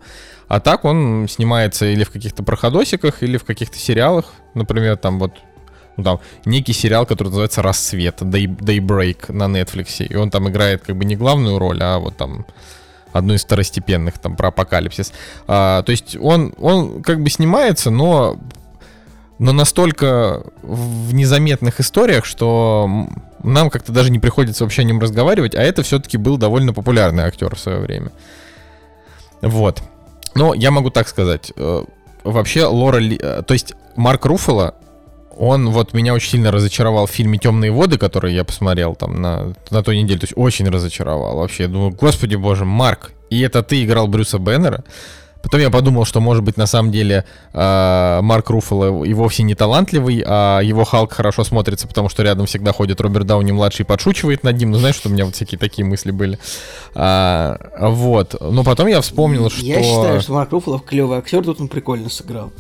А 0.48 0.60
так 0.62 0.86
он 0.86 1.28
снимается 1.30 1.86
или 1.86 2.06
в 2.06 2.12
каких-то 2.12 2.44
проходосиках, 2.44 3.24
или 3.24 3.38
в 3.38 3.44
каких-то 3.44 3.78
сериалах, 3.78 4.32
например, 4.54 4.96
там 4.96 5.20
вот 5.20 5.34
ну, 5.98 6.04
там, 6.04 6.20
некий 6.46 6.74
сериал, 6.74 7.06
который 7.06 7.30
называется 7.30 7.62
«Рассвет», 7.62 8.22
Day, 8.22 8.46
Daybreak 8.46 9.32
на 9.34 9.46
Netflix, 9.46 10.06
и 10.06 10.16
он 10.16 10.30
там 10.30 10.48
играет 10.48 10.84
как 10.84 10.96
бы 10.96 11.06
не 11.06 11.16
главную 11.16 11.58
роль, 11.58 11.82
а 11.82 11.98
вот 11.98 12.16
там 12.16 12.46
одну 13.12 13.34
из 13.34 13.44
второстепенных, 13.44 14.20
там, 14.20 14.36
про 14.36 14.50
апокалипсис. 14.50 15.12
А, 15.48 15.82
то 15.82 15.92
есть 15.92 16.16
он, 16.16 16.54
он 16.60 17.02
как 17.02 17.22
бы 17.22 17.30
снимается, 17.32 17.90
но, 17.90 18.40
но 19.40 19.54
настолько 19.54 20.44
в 20.62 21.14
незаметных 21.16 21.80
историях, 21.80 22.26
что 22.26 23.08
нам 23.44 23.72
как-то 23.72 23.92
даже 23.92 24.12
не 24.12 24.20
приходится 24.20 24.64
вообще 24.64 24.84
о 24.84 24.86
нем 24.86 25.00
разговаривать, 25.00 25.56
а 25.56 25.62
это 25.62 25.82
все-таки 25.82 26.18
был 26.18 26.38
довольно 26.38 26.74
популярный 26.74 27.24
актер 27.24 27.56
в 27.56 27.60
свое 27.60 27.80
время. 27.80 28.12
Вот. 29.42 29.82
Но 30.36 30.54
я 30.54 30.70
могу 30.70 30.92
так 30.92 31.08
сказать. 31.08 31.52
Э, 31.56 31.84
вообще, 32.24 32.66
Лора. 32.66 33.02
Э, 33.02 33.42
то 33.42 33.54
есть, 33.54 33.74
Марк 33.96 34.26
Руффало 34.26 34.76
он 35.38 35.70
вот 35.70 35.94
меня 35.94 36.14
очень 36.14 36.32
сильно 36.32 36.52
разочаровал 36.52 37.06
в 37.06 37.12
фильме 37.12 37.38
«Темные 37.38 37.72
воды», 37.72 37.98
который 37.98 38.34
я 38.34 38.44
посмотрел 38.44 38.96
там 38.96 39.22
на, 39.22 39.54
на 39.70 39.84
той 39.84 40.02
неделе. 40.02 40.20
То 40.20 40.26
есть 40.26 40.34
очень 40.36 40.68
разочаровал 40.70 41.38
вообще. 41.38 41.64
Я 41.64 41.70
думаю, 41.70 41.92
господи 41.92 42.36
боже, 42.36 42.66
Марк, 42.66 43.12
и 43.30 43.40
это 43.42 43.64
ты 43.64 43.84
играл 43.84 44.08
Брюса 44.08 44.40
Беннера? 44.40 44.84
Потом 45.44 45.62
я 45.62 45.70
подумал, 45.70 46.04
что, 46.04 46.20
может 46.20 46.44
быть, 46.44 46.58
на 46.58 46.66
самом 46.66 46.92
деле 46.92 47.24
э, 47.54 48.20
Марк 48.22 48.50
Руффало 48.50 49.04
и 49.06 49.14
вовсе 49.14 49.44
не 49.44 49.56
талантливый, 49.56 50.24
а 50.26 50.60
его 50.60 50.84
Халк 50.84 51.14
хорошо 51.14 51.44
смотрится, 51.44 51.88
потому 51.88 52.10
что 52.10 52.24
рядом 52.24 52.48
всегда 52.48 52.74
ходит 52.74 53.00
Роберт 53.00 53.28
Дауни-младший 53.28 53.84
и 53.84 53.88
подшучивает 53.88 54.44
над 54.44 54.58
ним. 54.58 54.72
Ну, 54.72 54.80
знаешь, 54.80 54.96
что 54.96 55.10
у 55.10 55.12
меня 55.12 55.26
вот 55.26 55.36
всякие 55.36 55.60
такие 55.60 55.86
мысли 55.86 56.12
были. 56.12 56.40
А, 56.96 57.58
вот. 57.80 58.36
Но 58.42 58.64
потом 58.64 58.88
я 58.88 59.00
вспомнил, 59.00 59.50
что... 59.50 59.64
Я 59.64 59.82
считаю, 59.84 60.20
что 60.22 60.34
Марк 60.34 60.52
Руффало 60.52 60.80
клевый 60.80 61.20
актер, 61.20 61.44
тут 61.44 61.62
он 61.62 61.68
прикольно 61.70 62.10
сыграл. 62.10 62.52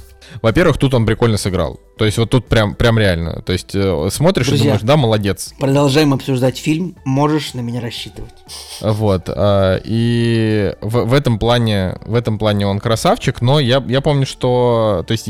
Во-первых, 0.41 0.78
тут 0.78 0.93
он 0.93 1.05
прикольно 1.05 1.38
сыграл. 1.38 1.80
То 1.97 2.05
есть 2.05 2.17
вот 2.17 2.30
тут 2.30 2.47
прям, 2.47 2.75
прям 2.75 2.99
реально. 2.99 3.41
То 3.41 3.53
есть 3.53 3.73
э, 3.73 4.09
смотришь 4.11 4.47
Друзья, 4.47 4.63
и 4.63 4.67
думаешь, 4.67 4.82
да, 4.84 4.97
молодец. 4.97 5.53
Продолжаем 5.59 6.13
обсуждать 6.13 6.57
фильм, 6.57 6.95
можешь 7.05 7.53
на 7.53 7.61
меня 7.61 7.82
рассчитывать. 7.82 8.34
Вот. 8.82 9.23
э, 9.28 9.82
и 9.84 10.73
в, 10.82 11.05
в 11.05 11.13
этом 11.13 11.39
плане, 11.39 11.97
в 12.05 12.13
этом 12.13 12.38
плане 12.38 12.67
он 12.67 12.80
красавчик, 12.80 13.41
но 13.41 13.59
я, 13.59 13.84
я 13.88 14.01
помню, 14.01 14.25
что, 14.25 15.03
то 15.07 15.11
есть, 15.11 15.30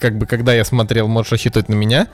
как 0.00 0.18
бы, 0.18 0.26
когда 0.26 0.54
я 0.54 0.64
смотрел 0.64 1.06
«Можешь 1.08 1.32
рассчитывать 1.32 1.68
на 1.68 1.74
меня», 1.74 2.08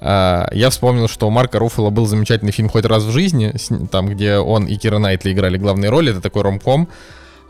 э, 0.00 0.44
я 0.52 0.70
вспомнил, 0.70 1.08
что 1.08 1.26
у 1.26 1.30
Марка 1.30 1.58
Руффало 1.58 1.90
был 1.90 2.06
замечательный 2.06 2.52
фильм 2.52 2.68
«Хоть 2.68 2.84
раз 2.84 3.02
в 3.02 3.10
жизни», 3.10 3.54
там, 3.90 4.08
где 4.08 4.36
он 4.36 4.66
и 4.66 4.76
Кира 4.76 4.98
Найтли 4.98 5.32
играли 5.32 5.58
главные 5.58 5.90
роли, 5.90 6.12
это 6.12 6.20
такой 6.20 6.42
ромком, 6.42 6.88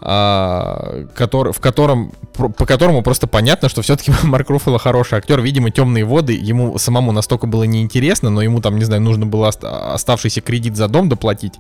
а, 0.03 1.07
который, 1.15 1.53
в 1.53 1.61
котором, 1.61 2.13
по 2.35 2.67
которому 2.67 3.03
просто 3.03 3.27
понятно, 3.27 3.69
что 3.69 3.83
все-таки 3.83 4.13
Марк 4.23 4.49
Руффало 4.51 4.79
хороший 4.79 5.19
актер. 5.19 5.41
Видимо, 5.41 5.71
темные 5.71 6.05
воды 6.05 6.33
ему 6.33 6.79
самому 6.79 7.13
настолько 7.13 7.47
было 7.47 7.65
неинтересно, 7.65 8.31
но 8.31 8.43
ему 8.43 8.61
там, 8.61 8.79
не 8.79 8.85
знаю, 8.85 9.03
нужно 9.03 9.27
было 9.27 9.49
ост- 9.49 9.65
оставшийся 9.65 10.41
кредит 10.41 10.77
за 10.77 10.89
дом 10.89 11.09
доплатить, 11.09 11.55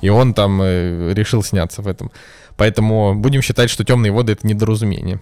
и 0.00 0.08
он 0.08 0.34
там 0.34 0.60
э, 0.62 1.12
решил 1.14 1.42
сняться 1.42 1.82
в 1.82 1.88
этом. 1.88 2.10
Поэтому 2.56 3.14
будем 3.14 3.42
считать, 3.42 3.70
что 3.70 3.84
темные 3.84 4.12
воды 4.12 4.32
это 4.32 4.46
недоразумение. 4.46 5.20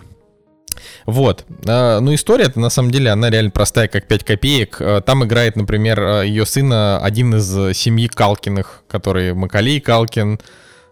Вот. 1.07 1.45
А, 1.67 2.01
Ну, 2.01 2.15
история 2.15 2.45
это 2.47 2.61
на 2.61 2.71
самом 2.71 2.91
деле, 2.91 3.11
она 3.11 3.31
реально 3.31 3.51
простая, 3.51 3.89
как 3.89 4.07
5 4.07 4.25
копеек. 4.25 4.79
А, 4.81 5.01
Там 5.01 5.25
играет, 5.25 5.57
например, 5.57 6.01
а, 6.01 6.23
ее 6.23 6.47
сына 6.47 6.99
один 6.99 7.35
из 7.35 7.57
э, 7.57 7.75
семьи 7.75 8.09
Калкиных, 8.09 8.83
которые 8.89 9.35
Макалей 9.35 9.81
Калкин, 9.81 10.41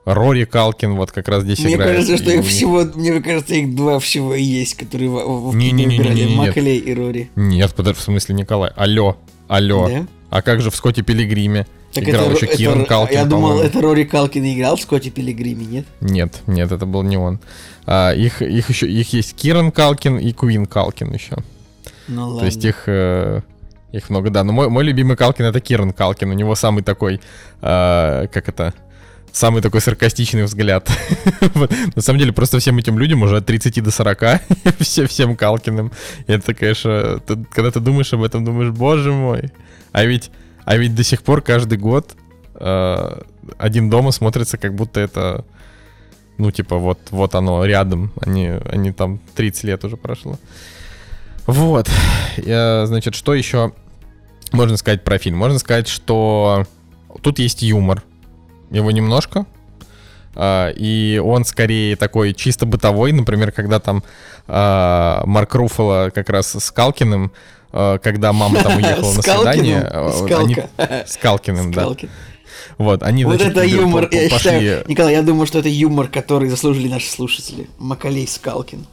Рори 0.04 0.44
Калкин, 0.44 0.94
вот 0.96 1.12
как 1.12 1.28
раз 1.28 1.44
здесь 1.44 1.60
Мне 1.60 1.74
играет. 1.74 1.96
кажется, 1.96 2.16
что 2.18 2.32
И 2.32 2.38
их 2.38 2.44
всего, 2.46 2.82
мне 2.94 3.20
кажется, 3.20 3.54
их 3.54 3.74
два 3.74 3.98
всего 4.00 4.34
и 4.34 4.42
есть, 4.42 4.74
которые 4.74 5.08
в, 5.10 5.14
в, 5.14 5.50
в 5.50 5.54
Не-не-не-не-не, 5.54 5.96
кино 5.98 6.12
играли. 6.12 6.24
нет. 6.28 6.36
Макалей 6.38 6.78
и 6.78 6.94
Рори. 6.94 7.30
Нет, 7.36 7.72
подожди, 7.74 8.00
в 8.00 8.02
смысле 8.02 8.34
Николай. 8.34 8.72
Алло, 8.74 9.16
алло. 9.48 9.88
Да? 9.88 10.06
А 10.30 10.42
как 10.42 10.60
же 10.60 10.70
в 10.70 10.76
Скотте 10.76 11.02
Пилигриме? 11.02 11.66
Так 11.92 12.04
Играл 12.04 12.24
это, 12.30 12.36
еще 12.36 12.46
это- 12.46 12.56
Киран 12.56 12.86
Калкин, 12.86 13.14
Я 13.18 13.24
думал, 13.26 13.60
это 13.60 13.80
Рори 13.82 14.04
Калкин 14.04 14.44
играл 14.54 14.76
в 14.76 14.80
Скотте 14.80 15.10
Пилигриме, 15.10 15.66
нет? 15.66 15.84
Нет, 16.00 16.40
нет, 16.46 16.72
это 16.72 16.86
был 16.86 17.02
не 17.02 17.18
он. 17.18 17.38
А, 17.86 18.12
их, 18.12 18.40
их 18.42 18.70
еще, 18.70 18.88
их 18.90 19.12
есть 19.12 19.36
Киран 19.36 19.70
Калкин 19.70 20.18
и 20.18 20.32
Куин 20.32 20.64
Калкин 20.66 21.12
еще. 21.12 21.36
Ну 22.08 22.24
ладно. 22.28 22.40
То 22.40 22.46
есть 22.46 22.64
их, 22.64 22.84
э, 22.86 23.42
их 23.92 24.08
много, 24.10 24.30
да. 24.30 24.42
Но 24.42 24.52
мой, 24.52 24.68
мой 24.70 24.84
любимый 24.84 25.16
Калкин 25.16 25.44
это 25.44 25.60
Киран 25.60 25.92
Калкин. 25.92 26.30
У 26.30 26.32
него 26.32 26.54
самый 26.54 26.82
такой, 26.82 27.20
э, 27.60 28.26
как 28.32 28.48
это, 28.48 28.72
самый 29.32 29.62
такой 29.62 29.80
саркастичный 29.80 30.44
взгляд. 30.44 30.88
На 31.96 32.02
самом 32.02 32.18
деле, 32.18 32.32
просто 32.32 32.58
всем 32.58 32.78
этим 32.78 32.98
людям 32.98 33.22
уже 33.22 33.38
от 33.38 33.46
30 33.46 33.82
до 33.82 33.90
40, 33.90 34.22
все, 34.80 35.06
всем 35.06 35.36
Калкиным. 35.36 35.90
Это, 36.26 36.54
конечно, 36.54 37.18
ты- 37.20 37.44
когда 37.52 37.70
ты 37.70 37.80
думаешь 37.80 38.12
об 38.12 38.22
этом, 38.22 38.44
думаешь, 38.44 38.70
боже 38.70 39.12
мой. 39.12 39.50
А 39.92 40.04
ведь, 40.04 40.30
а 40.64 40.76
ведь 40.76 40.94
до 40.94 41.02
сих 41.02 41.22
пор 41.22 41.42
каждый 41.42 41.78
год 41.78 42.14
э, 42.54 43.20
один 43.58 43.90
дома 43.90 44.12
смотрится, 44.12 44.58
как 44.58 44.74
будто 44.74 45.00
это, 45.00 45.44
ну, 46.38 46.50
типа, 46.50 46.76
вот, 46.76 46.98
вот 47.10 47.34
оно 47.34 47.64
рядом. 47.64 48.12
Они, 48.20 48.48
они 48.48 48.92
там 48.92 49.18
30 49.34 49.64
лет 49.64 49.84
уже 49.84 49.96
прошло. 49.96 50.38
Вот. 51.46 51.90
Я, 52.36 52.86
значит, 52.86 53.14
что 53.14 53.34
еще 53.34 53.72
можно 54.52 54.76
сказать 54.76 55.02
про 55.02 55.18
фильм? 55.18 55.38
Можно 55.38 55.58
сказать, 55.58 55.88
что 55.88 56.66
тут 57.22 57.38
есть 57.38 57.62
юмор. 57.62 58.02
Его 58.72 58.90
немножко. 58.90 59.46
А, 60.34 60.70
и 60.70 61.20
он 61.22 61.44
скорее 61.44 61.96
такой 61.96 62.34
чисто 62.34 62.66
бытовой. 62.66 63.12
Например, 63.12 63.52
когда 63.52 63.78
там 63.80 64.02
а, 64.48 65.22
Марк 65.26 65.54
Руффало 65.54 66.10
как 66.10 66.30
раз 66.30 66.54
с 66.54 66.70
Калкиным, 66.70 67.32
а, 67.72 67.98
когда 67.98 68.32
мама 68.32 68.62
там 68.62 68.76
уехала 68.78 69.12
на 69.12 69.22
свидание. 69.22 70.70
С 71.06 71.16
Калкиным, 71.16 71.72
да. 71.72 71.88
Вот, 72.78 73.02
они, 73.02 73.24
Вот 73.24 73.36
значит, 73.36 73.52
это 73.56 73.64
юмор, 73.64 74.08
я 74.10 74.30
считаю, 74.30 74.84
Николай, 74.88 75.12
я 75.12 75.22
думаю, 75.22 75.46
что 75.46 75.58
это 75.58 75.68
юмор, 75.68 76.08
который 76.08 76.48
заслужили 76.48 76.88
наши 76.88 77.08
слушатели. 77.10 77.68
Макалей 77.78 78.26
Скалкин. 78.26 78.86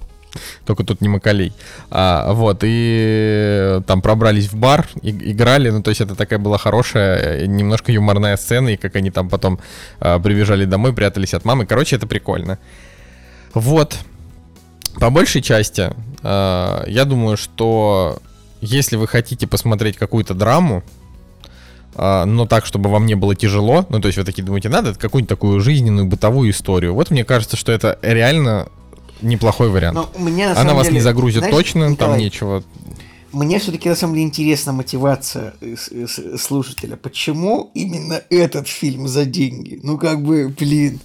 Только 0.66 0.84
тут 0.84 1.02
не 1.02 1.10
Макалей. 1.10 1.54
А, 1.90 2.34
вот, 2.34 2.60
и 2.64 3.82
там 3.88 4.02
пробрались 4.02 4.48
в 4.48 4.56
бар, 4.56 4.88
и, 5.02 5.10
играли, 5.10 5.70
ну, 5.70 5.82
то 5.82 5.90
есть 5.90 6.02
это 6.02 6.16
такая 6.16 6.40
была 6.40 6.58
хорошая, 6.58 7.42
э, 7.42 7.46
немножко 7.46 7.92
юморная 7.92 8.38
сцена, 8.38 8.70
и 8.70 8.78
как 8.78 8.96
они 8.96 9.12
там 9.12 9.30
потом 9.30 9.60
а, 10.00 10.20
прибежали 10.20 10.66
домой, 10.66 10.94
прятались 10.94 11.34
от 11.34 11.46
мамы. 11.46 11.66
Короче, 11.66 11.96
это 11.96 12.08
прикольно. 12.08 12.60
Вот. 13.54 13.98
По 15.00 15.10
большей 15.10 15.42
части, 15.42 15.92
а, 16.24 16.84
я 16.88 17.06
думаю, 17.06 17.38
что 17.38 18.20
если 18.62 18.98
вы 18.98 19.08
хотите 19.08 19.48
посмотреть 19.48 19.98
какую-то 19.98 20.34
драму, 20.34 20.84
а, 21.96 22.26
но 22.26 22.46
так, 22.46 22.66
чтобы 22.66 22.90
вам 22.90 23.06
не 23.06 23.16
было 23.16 23.36
тяжело, 23.36 23.86
ну, 23.90 24.00
то 24.00 24.08
есть 24.08 24.18
вы 24.18 24.24
такие 24.24 24.44
думаете, 24.44 24.70
надо 24.70 24.94
какую-нибудь 24.94 25.30
такую 25.30 25.60
жизненную, 25.62 26.06
бытовую 26.06 26.52
историю. 26.52 26.94
Вот 26.94 27.12
мне 27.12 27.26
кажется, 27.26 27.58
что 27.58 27.72
это 27.72 27.98
реально 28.02 28.68
неплохой 29.22 29.70
вариант. 29.70 29.96
Но 29.96 30.10
мне, 30.18 30.48
на 30.50 30.60
Она 30.60 30.74
вас 30.74 30.84
деле, 30.88 30.98
не 30.98 31.02
загрузит 31.02 31.40
знаешь, 31.40 31.56
точно, 31.56 31.82
там 31.82 31.92
Николай, 31.92 32.20
нечего. 32.20 32.64
Мне 33.32 33.60
все-таки 33.60 33.90
на 33.90 33.96
самом 33.96 34.16
деле 34.16 34.26
интересна 34.26 34.72
мотивация 34.74 35.54
э, 35.62 35.76
э, 35.92 36.08
с- 36.08 36.42
слушателя. 36.42 36.96
Почему 36.96 37.70
именно 37.74 38.22
этот 38.30 38.68
фильм 38.68 39.08
за 39.08 39.26
деньги? 39.26 39.80
Ну, 39.84 39.98
как 39.98 40.24
бы, 40.24 40.50
блин, 40.58 41.00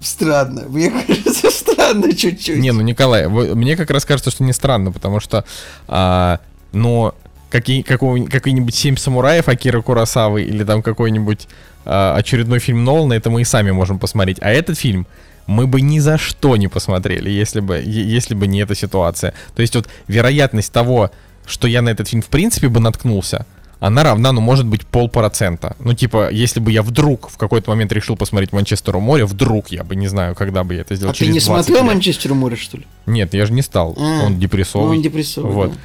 странно. 0.00 0.64
Мне 0.68 0.90
кажется, 1.06 1.50
странно 1.50 2.12
чуть-чуть. 2.14 2.58
Не, 2.58 2.72
ну 2.72 2.80
Николай, 2.82 3.26
вы- 3.26 3.54
мне 3.54 3.76
как 3.76 3.90
раз 3.90 4.04
кажется, 4.04 4.30
что 4.30 4.44
не 4.44 4.52
странно, 4.52 4.92
потому 4.92 5.18
что, 5.20 5.44
а, 5.88 6.38
но 6.72 7.14
какие, 7.50 7.82
какого- 7.82 8.24
какой-нибудь 8.26 8.74
«Семь 8.74 8.96
самураев» 8.96 9.48
Акира 9.48 9.80
Курасавы 9.80 10.42
или 10.42 10.62
там 10.64 10.82
какой-нибудь 10.82 11.48
а, 11.84 12.14
очередной 12.16 12.58
фильм 12.60 12.84
Нолана, 12.84 13.14
это 13.14 13.30
мы 13.30 13.40
и 13.42 13.44
сами 13.44 13.70
можем 13.72 13.98
посмотреть. 13.98 14.38
А 14.40 14.50
этот 14.50 14.78
фильм 14.78 15.06
мы 15.46 15.66
бы 15.66 15.80
ни 15.80 15.98
за 15.98 16.18
что 16.18 16.56
не 16.56 16.68
посмотрели, 16.68 17.30
если 17.30 17.60
бы, 17.60 17.82
если 17.84 18.34
бы 18.34 18.46
не 18.46 18.60
эта 18.60 18.74
ситуация. 18.74 19.34
То 19.54 19.62
есть 19.62 19.74
вот 19.74 19.88
вероятность 20.08 20.72
того, 20.72 21.10
что 21.46 21.68
я 21.68 21.82
на 21.82 21.90
этот 21.90 22.08
фильм 22.08 22.22
в 22.22 22.28
принципе 22.28 22.68
бы 22.68 22.80
наткнулся, 22.80 23.46
она 23.80 24.02
равна, 24.02 24.32
ну, 24.32 24.40
может 24.40 24.66
быть, 24.66 24.86
полпроцента. 24.86 25.76
Ну, 25.78 25.92
типа, 25.92 26.30
если 26.30 26.58
бы 26.58 26.72
я 26.72 26.82
вдруг 26.82 27.28
в 27.28 27.36
какой-то 27.36 27.70
момент 27.70 27.92
решил 27.92 28.16
посмотреть 28.16 28.52
«Манчестер 28.52 28.96
у 28.96 29.00
моря», 29.00 29.26
вдруг 29.26 29.68
я 29.68 29.84
бы, 29.84 29.94
не 29.94 30.08
знаю, 30.08 30.34
когда 30.34 30.64
бы 30.64 30.74
я 30.74 30.80
это 30.80 30.94
сделал, 30.94 31.10
а 31.10 31.14
ты 31.14 31.26
не 31.26 31.32
20 31.32 31.44
смотрел 31.44 31.76
лет. 31.76 31.84
«Манчестер 31.84 32.32
у 32.32 32.34
моря», 32.34 32.56
что 32.56 32.78
ли? 32.78 32.86
Нет, 33.04 33.34
я 33.34 33.44
же 33.44 33.52
не 33.52 33.60
стал. 33.60 33.94
А, 33.98 34.24
он 34.24 34.38
депрессовый. 34.38 34.96
Он 34.96 35.02
депрессовый. 35.02 35.52
Вот. 35.52 35.72
да. 35.72 35.78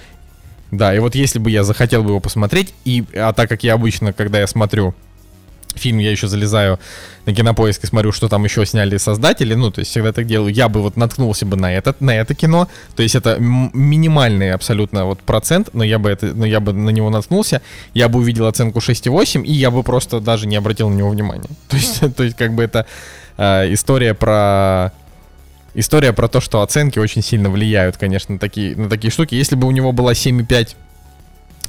Да, 0.72 0.96
и 0.96 1.00
вот 1.00 1.16
если 1.16 1.40
бы 1.40 1.50
я 1.50 1.64
захотел 1.64 2.04
бы 2.04 2.12
его 2.12 2.20
посмотреть, 2.20 2.74
и, 2.86 3.04
а 3.16 3.34
так 3.34 3.50
как 3.50 3.64
я 3.64 3.74
обычно, 3.74 4.14
когда 4.14 4.40
я 4.40 4.48
смотрю 4.48 4.94
фильм, 5.76 6.00
я 6.00 6.12
еще 6.12 6.28
залезаю 6.28 6.80
на 7.26 7.34
кинопоиск 7.34 7.84
и 7.84 7.88
смотрю, 7.88 8.12
что 8.12 8.28
там 8.28 8.44
еще 8.44 8.66
сняли 8.66 8.98
создатели, 8.98 9.54
ну, 9.54 9.72
то 9.72 9.80
есть 9.80 9.92
всегда 9.92 10.12
так 10.12 10.26
делаю, 10.26 10.54
я 10.54 10.68
бы 10.68 10.82
вот 10.82 10.98
наткнулся 10.98 11.46
бы 11.46 11.58
на, 11.58 11.74
этот, 11.74 12.02
на 12.02 12.12
это 12.12 12.34
кино, 12.36 12.68
то 12.96 13.04
есть 13.04 13.16
это 13.16 13.38
минимальный 13.40 14.52
абсолютно 14.52 15.06
вот 15.06 15.22
процент, 15.22 15.70
но 15.74 15.84
я 15.84 16.00
бы, 16.00 16.10
это, 16.10 16.28
но 16.28 16.46
я 16.46 16.60
бы 16.60 16.74
на 16.74 16.90
него 16.90 17.10
наткнулся, 17.10 17.62
я 17.94 18.10
бы 18.10 18.20
увидел 18.20 18.48
оценку 18.48 18.80
6,8, 18.80 19.44
и 19.44 19.52
я 19.52 19.72
бы 19.72 19.84
просто 19.84 20.20
даже 20.20 20.48
не 20.48 20.56
обратил 20.56 20.90
на 20.90 20.96
него 20.96 21.10
внимания. 21.10 21.50
То 21.70 21.78
есть, 21.78 22.16
то 22.16 22.24
есть 22.24 22.36
как 22.36 22.54
бы 22.54 22.64
это 22.64 22.86
э, 23.38 23.74
история 23.74 24.14
про 24.14 24.92
история 25.76 26.14
про 26.14 26.28
то, 26.28 26.42
что 26.42 26.62
оценки 26.62 27.00
очень 27.00 27.22
сильно 27.22 27.50
влияют, 27.50 27.98
конечно, 27.98 28.34
на 28.34 28.40
такие, 28.40 28.76
на 28.76 28.90
такие 28.90 29.12
штуки. 29.12 29.36
Если 29.36 29.56
бы 29.56 29.68
у 29.68 29.72
него 29.72 29.92
была 29.92 30.14
7,5, 30.14 30.76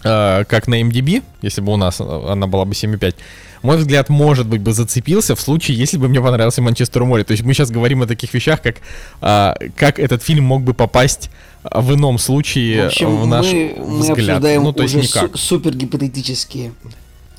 э, 0.05 0.45
как 0.45 0.69
на 0.69 0.81
MDB, 0.81 1.23
если 1.43 1.61
бы 1.61 1.73
у 1.73 1.77
нас 1.77 2.01
э, 2.01 2.05
она 2.05 2.47
была 2.47 2.65
бы 2.65 2.73
7,5, 2.73 3.15
мой 3.63 3.77
взгляд, 3.77 4.09
может 4.09 4.47
быть, 4.47 4.61
бы 4.61 4.73
зацепился 4.73 5.35
в 5.35 5.41
случае, 5.41 5.77
если 5.77 5.99
бы 5.99 6.09
мне 6.09 6.21
понравился 6.21 6.63
Манчестер 6.63 7.03
у 7.03 7.07
моря. 7.07 7.25
То 7.25 7.33
есть 7.33 7.43
мы 7.45 7.53
сейчас 7.55 7.71
говорим 7.71 8.03
о 8.03 8.07
таких 8.07 8.33
вещах, 8.35 8.63
как 8.63 8.77
а, 9.21 9.55
как 9.77 9.99
этот 9.99 10.23
фильм 10.23 10.45
мог 10.45 10.63
бы 10.63 10.73
попасть 10.75 11.31
а, 11.63 11.81
в 11.81 11.95
ином 11.95 12.19
случае 12.19 12.85
В 12.85 12.87
общем, 12.87 13.17
в 13.21 13.27
наш 13.27 13.47
мы, 13.47 13.75
мы 13.79 13.99
взгляд. 14.01 14.19
обсуждаем 14.19 14.63
ну, 14.65 14.73
то 14.73 14.83
есть 14.83 14.95
уже 14.95 15.05
никак. 15.07 15.33
су- 15.33 15.39
супер 15.39 15.75
гипотетические 15.77 16.73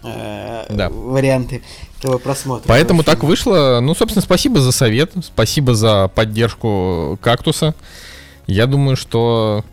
э, 0.04 0.66
Да. 0.70 0.90
варианты 0.90 1.62
этого 2.00 2.18
просмотра. 2.18 2.68
Поэтому 2.68 3.04
так 3.04 3.24
вышло. 3.24 3.80
Ну, 3.82 3.94
собственно, 3.96 4.22
спасибо 4.24 4.60
за 4.60 4.72
совет, 4.72 5.12
спасибо 5.24 5.74
за 5.76 6.08
поддержку 6.08 7.20
кактуса. 7.22 7.76
Я 8.48 8.66
думаю, 8.66 8.96
что 8.96 9.64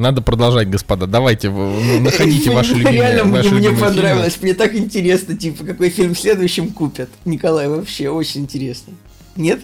надо 0.00 0.22
продолжать, 0.22 0.68
господа. 0.68 1.06
Давайте, 1.06 1.50
ну, 1.50 2.00
находите 2.00 2.50
ваши 2.54 2.72
любимые, 2.74 2.94
Реально, 3.00 3.24
мне, 3.24 3.32
ваши 3.38 3.48
мне 3.50 3.58
любимые 3.68 3.76
фильмы. 3.76 3.94
понравилось. 3.94 4.38
Мне 4.42 4.54
так 4.54 4.74
интересно, 4.74 5.36
типа, 5.36 5.64
какой 5.64 5.90
фильм 5.90 6.16
следующим 6.16 6.68
купят. 6.70 7.10
Николай, 7.24 7.68
вообще 7.68 8.08
очень 8.08 8.42
интересно. 8.42 8.92
Нет? 9.36 9.60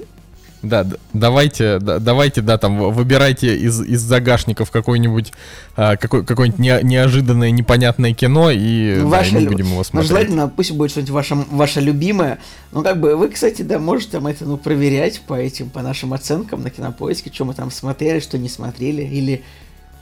Да, 0.62 0.84
давайте, 1.12 1.78
да, 1.78 1.98
давайте, 2.00 2.40
да, 2.40 2.58
там 2.58 2.90
выбирайте 2.90 3.56
из, 3.56 3.80
из 3.82 4.00
загашников 4.00 4.70
какой-нибудь 4.72 5.32
а, 5.76 5.96
какой, 5.96 6.24
какое-нибудь 6.24 6.58
не- 6.58 6.80
неожиданное, 6.82 7.50
непонятное 7.52 8.14
кино, 8.14 8.50
и, 8.50 9.00
да, 9.08 9.22
и 9.22 9.30
мы 9.32 9.40
будем 9.42 9.66
его 9.66 9.76
Ну, 9.78 9.84
смотреть. 9.84 10.08
желательно, 10.08 10.48
пусть 10.48 10.72
будет 10.72 10.90
что-нибудь 10.90 11.10
ваше, 11.10 11.34
ваше 11.50 11.80
любимое. 11.80 12.38
Ну, 12.72 12.82
как 12.82 12.98
бы, 12.98 13.14
вы, 13.16 13.28
кстати, 13.28 13.62
да, 13.62 13.78
можете 13.78 14.12
там 14.12 14.26
это, 14.26 14.44
ну, 14.44 14.56
проверять 14.56 15.20
по 15.20 15.34
этим, 15.34 15.70
по 15.70 15.82
нашим 15.82 16.12
оценкам 16.14 16.62
на 16.62 16.70
кинопоиске, 16.70 17.30
что 17.32 17.44
мы 17.44 17.54
там 17.54 17.70
смотрели, 17.70 18.18
что 18.18 18.36
не 18.36 18.48
смотрели, 18.48 19.02
или, 19.02 19.42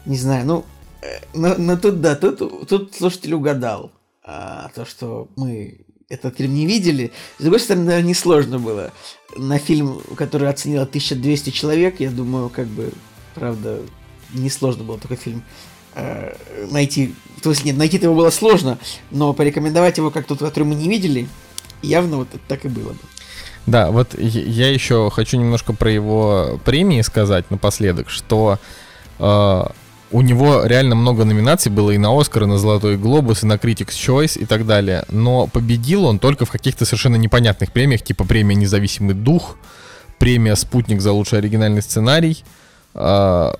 не 0.07 0.17
знаю, 0.17 0.47
ну, 0.47 0.65
но, 1.35 1.55
но 1.57 1.77
тут, 1.77 2.01
да, 2.01 2.15
тут, 2.15 2.69
тут 2.69 2.95
слушатель 2.95 3.35
угадал. 3.35 3.93
А, 4.23 4.71
то, 4.75 4.87
что 4.87 5.29
мы 5.37 5.85
этот 6.09 6.37
фильм 6.37 6.55
не 6.55 6.67
видели. 6.67 7.13
С 7.39 7.43
другой 7.43 7.61
стороны, 7.61 7.87
наверное, 7.87 8.09
несложно 8.09 8.59
было. 8.59 8.93
На 9.37 9.59
фильм, 9.59 10.01
который 10.17 10.49
оценило 10.49 10.85
1200 10.85 11.51
человек, 11.51 12.01
я 12.01 12.11
думаю, 12.11 12.49
как 12.49 12.67
бы, 12.67 12.93
правда, 13.35 13.81
несложно 14.33 14.85
было 14.85 14.99
такой 14.99 15.17
фильм 15.17 15.43
э, 15.95 16.35
найти. 16.71 17.15
То 17.43 17.51
есть, 17.51 17.65
нет, 17.65 17.77
найти 17.77 17.99
его 17.99 18.15
было 18.15 18.31
сложно, 18.31 18.79
но 19.11 19.35
порекомендовать 19.35 19.99
его 19.99 20.11
как 20.11 20.27
тот, 20.27 20.39
который 20.39 20.65
мы 20.65 20.75
не 20.75 20.89
видели, 20.89 21.29
явно 21.83 22.19
вот 22.19 22.29
так 22.49 22.65
и 22.65 22.69
было 22.69 22.91
бы. 22.91 22.99
Да, 23.67 23.91
вот 23.91 24.15
я 24.19 24.71
еще 24.71 25.11
хочу 25.11 25.39
немножко 25.39 25.73
про 25.73 25.91
его 25.91 26.61
премии 26.65 27.01
сказать 27.01 27.51
напоследок, 27.51 28.11
что 28.11 28.59
э, 29.19 29.63
у 30.11 30.21
него 30.21 30.65
реально 30.65 30.95
много 30.95 31.25
номинаций 31.25 31.73
было 31.73 31.91
и 31.91 31.99
на 31.99 32.19
Оскар, 32.19 32.45
и 32.45 32.47
на 32.47 32.59
Золотой 32.59 32.97
Глобус, 32.97 33.43
и 33.43 33.47
на 33.47 33.55
Critics' 33.55 33.89
Choice 33.91 34.39
и 34.39 34.45
так 34.45 34.67
далее. 34.67 35.05
Но 35.09 35.47
победил 35.47 36.05
он 36.05 36.19
только 36.19 36.45
в 36.45 36.51
каких-то 36.51 36.85
совершенно 36.85 37.17
непонятных 37.17 37.73
премиях, 37.73 38.03
типа 38.03 38.25
премия 38.25 38.55
«Независимый 38.55 39.15
дух», 39.15 39.57
премия 40.19 40.55
«Спутник» 40.57 41.01
за 41.01 41.13
лучший 41.13 41.39
оригинальный 41.41 41.83
сценарий. 41.83 42.45
э, 42.95 43.53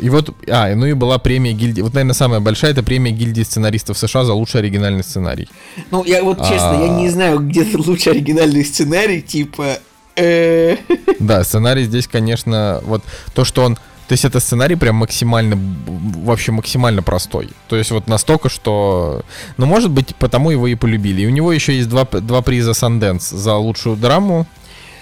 и 0.00 0.08
вот, 0.10 0.34
а, 0.48 0.74
ну 0.74 0.86
и 0.86 0.94
была 0.94 1.18
премия 1.18 1.52
гильдии, 1.52 1.82
вот, 1.82 1.94
наверное, 1.94 2.14
самая 2.14 2.40
большая, 2.40 2.72
это 2.72 2.82
премия 2.82 3.12
гильдии 3.12 3.42
сценаристов 3.42 3.96
США 3.98 4.24
за 4.24 4.32
лучший 4.32 4.60
оригинальный 4.60 5.04
сценарий. 5.04 5.48
Ну, 5.90 6.02
я 6.04 6.22
вот 6.24 6.38
честно, 6.38 6.78
я 6.82 6.88
не 6.88 7.08
А. 7.08 7.10
знаю, 7.10 7.38
где 7.40 7.64
лучше 7.76 8.10
оригинальный 8.10 8.64
сценарий, 8.64 9.20
типа... 9.22 9.78
э, 10.16 10.76
Да, 11.20 11.44
сценарий 11.44 11.84
здесь, 11.84 12.08
конечно, 12.08 12.80
вот 12.84 13.02
то, 13.34 13.44
что 13.44 13.64
он... 13.64 13.78
То 14.08 14.12
есть 14.14 14.24
это 14.24 14.40
сценарий 14.40 14.76
прям 14.76 14.96
максимально, 14.96 15.56
вообще 15.86 16.52
максимально 16.52 17.02
простой. 17.02 17.48
То 17.68 17.76
есть 17.76 17.90
вот 17.92 18.08
настолько, 18.08 18.48
что... 18.48 19.22
Ну, 19.56 19.66
может 19.66 19.90
быть, 19.90 20.14
потому 20.16 20.50
его 20.50 20.66
и 20.66 20.74
полюбили. 20.74 21.22
И 21.22 21.26
у 21.26 21.30
него 21.30 21.52
еще 21.52 21.74
есть 21.74 21.88
два, 21.88 22.04
два 22.04 22.42
приза 22.42 22.72
Sundance 22.72 23.34
за 23.34 23.54
лучшую 23.56 23.96
драму. 23.96 24.46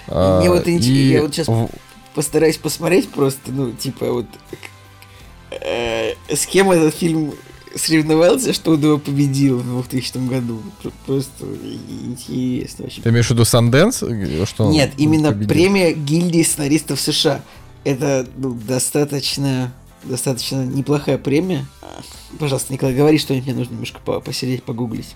Мне 0.07 0.49
вот 0.49 0.67
инте- 0.67 0.81
и 0.83 1.09
я 1.11 1.21
вот 1.23 1.33
щас- 1.35 1.47
в- 1.47 1.69
Постараюсь 2.15 2.57
посмотреть 2.57 3.09
просто, 3.09 3.51
ну, 3.51 3.71
типа, 3.71 4.11
вот... 4.11 4.25
э, 5.51 6.13
с 6.29 6.45
кем 6.45 6.71
этот 6.71 6.93
фильм 6.95 7.33
соревновался, 7.75 8.51
что 8.53 8.71
он 8.71 8.81
его 8.83 8.97
победил 8.97 9.59
в 9.59 9.87
2000 9.89 10.27
году. 10.27 10.61
Пр- 10.83 10.91
Просто 11.05 11.45
интересно 12.01 12.83
вообще. 12.83 13.01
Ты 13.01 13.09
имеешь 13.09 13.27
в 13.27 13.31
виду 13.31 13.43
Sundance? 13.43 14.05
э, 14.41 14.45
Что 14.45 14.69
Нет, 14.69 14.91
именно 14.97 15.29
победил? 15.29 15.47
премия 15.49 15.93
гильдии 15.93 16.43
сценаристов 16.43 16.99
США. 16.99 17.41
Это 17.83 18.27
ну, 18.37 18.53
достаточно, 18.53 19.71
достаточно 20.03 20.63
неплохая 20.63 21.17
премия. 21.17 21.65
Пожалуйста, 22.39 22.71
Николай, 22.71 22.95
говори 22.95 23.17
что-нибудь, 23.17 23.47
мне 23.47 23.55
нужно 23.55 23.73
немножко 23.73 23.99
по- 24.03 24.19
посидеть, 24.19 24.63
погуглить. 24.63 25.15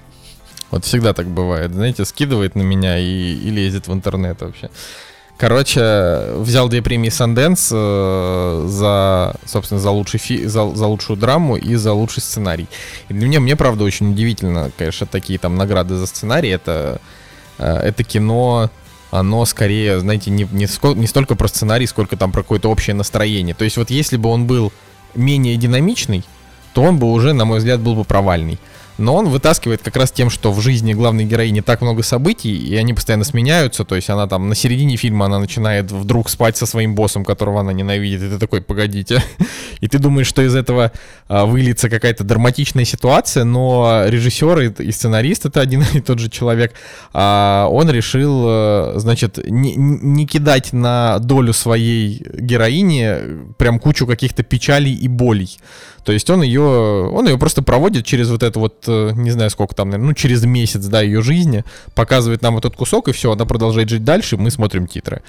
Вот 0.71 0.83
всегда 0.83 1.13
так 1.13 1.27
бывает, 1.27 1.71
знаете, 1.73 2.05
скидывает 2.05 2.55
на 2.55 2.61
меня 2.61 2.97
и, 2.97 3.33
и 3.33 3.49
лезет 3.49 3.87
в 3.87 3.93
интернет 3.93 4.41
вообще. 4.41 4.69
Короче, 5.37 6.33
взял 6.37 6.69
две 6.69 6.81
премии 6.81 7.09
Sundance 7.09 7.69
э, 7.71 8.67
за, 8.67 9.35
собственно, 9.45 9.81
за, 9.81 9.91
лучший 9.91 10.17
фи- 10.19 10.45
за, 10.45 10.73
за 10.73 10.87
лучшую 10.87 11.17
драму 11.17 11.57
и 11.57 11.75
за 11.75 11.91
лучший 11.91 12.21
сценарий. 12.23 12.67
И 13.09 13.13
для 13.13 13.27
меня, 13.27 13.39
мне, 13.41 13.57
правда, 13.57 13.83
очень 13.83 14.11
удивительно, 14.11 14.71
конечно, 14.77 15.05
такие 15.05 15.37
там 15.37 15.57
награды 15.57 15.95
за 15.97 16.05
сценарий. 16.07 16.49
Это, 16.49 17.01
э, 17.57 17.65
это 17.65 18.03
кино, 18.05 18.69
оно 19.19 19.45
скорее, 19.45 19.99
знаете, 19.99 20.31
не, 20.31 20.47
не, 20.51 20.65
ско- 20.65 20.95
не 20.95 21.07
столько 21.07 21.35
про 21.35 21.47
сценарий, 21.47 21.87
сколько 21.87 22.17
там 22.17 22.31
про 22.31 22.41
какое-то 22.41 22.69
общее 22.69 22.93
настроение. 22.93 23.55
То 23.55 23.63
есть 23.63 23.77
вот 23.77 23.89
если 23.89 24.17
бы 24.17 24.29
он 24.29 24.45
был 24.45 24.71
менее 25.15 25.55
динамичный, 25.57 26.23
то 26.73 26.81
он 26.83 26.97
бы 26.97 27.11
уже, 27.11 27.33
на 27.33 27.45
мой 27.45 27.59
взгляд, 27.59 27.79
был 27.79 27.95
бы 27.95 28.03
провальный. 28.03 28.59
Но 28.97 29.15
он 29.15 29.27
вытаскивает 29.27 29.81
как 29.81 29.95
раз 29.97 30.11
тем, 30.11 30.29
что 30.29 30.51
в 30.51 30.61
жизни 30.61 30.93
главной 30.93 31.25
героини 31.25 31.61
так 31.61 31.81
много 31.81 32.01
событий, 32.03 32.55
и 32.55 32.75
они 32.75 32.93
постоянно 32.93 33.25
сменяются. 33.25 33.83
То 33.83 33.95
есть 33.95 34.09
она 34.09 34.27
там 34.27 34.47
на 34.47 34.55
середине 34.55 34.95
фильма 34.95 35.25
она 35.25 35.39
начинает 35.39 35.91
вдруг 35.91 36.29
спать 36.29 36.55
со 36.55 36.65
своим 36.65 36.95
боссом, 36.95 37.25
которого 37.25 37.59
она 37.59 37.73
ненавидит, 37.73 38.21
и 38.23 38.29
ты 38.29 38.39
такой, 38.39 38.61
погодите. 38.61 39.23
И 39.81 39.87
ты 39.87 39.99
думаешь, 39.99 40.27
что 40.27 40.41
из 40.41 40.55
этого 40.55 40.93
а, 41.27 41.45
выльется 41.45 41.89
какая-то 41.89 42.23
драматичная 42.23 42.85
ситуация, 42.85 43.43
но 43.43 44.05
режиссер 44.07 44.59
и, 44.81 44.91
сценарист 44.91 45.45
это 45.45 45.59
один 45.59 45.83
и 45.93 45.99
тот 45.99 46.19
же 46.19 46.29
человек. 46.29 46.73
А 47.13 47.67
он 47.69 47.89
решил, 47.91 48.45
э, 48.47 48.93
значит, 48.95 49.37
не 49.45 50.25
кидать 50.25 50.71
на 50.73 51.19
долю 51.19 51.53
своей 51.53 52.25
героини 52.33 53.53
прям 53.57 53.79
кучу 53.79 54.07
каких-то 54.07 54.43
печалей 54.43 54.93
и 54.93 55.07
болей. 55.07 55.57
То 56.05 56.11
есть 56.11 56.29
он 56.29 56.43
ее, 56.43 56.61
он 56.61 57.25
ее 57.25 57.37
просто 57.37 57.63
проводит 57.63 58.05
через 58.05 58.29
вот 58.29 58.43
это 58.43 58.59
вот, 58.59 58.83
э, 58.87 59.11
не 59.15 59.31
знаю 59.31 59.49
сколько 59.49 59.73
там, 59.73 59.89
наверное, 59.89 60.09
ну 60.09 60.13
через 60.13 60.45
месяц, 60.45 60.85
да, 60.85 61.01
ее 61.01 61.23
жизни, 61.23 61.65
показывает 61.95 62.43
нам 62.43 62.57
этот 62.57 62.75
кусок, 62.75 63.07
и 63.07 63.11
все, 63.11 63.31
она 63.31 63.45
продолжает 63.45 63.89
жить 63.89 64.03
дальше, 64.03 64.37
мы 64.37 64.51
смотрим 64.51 64.85
титры. 64.85 65.23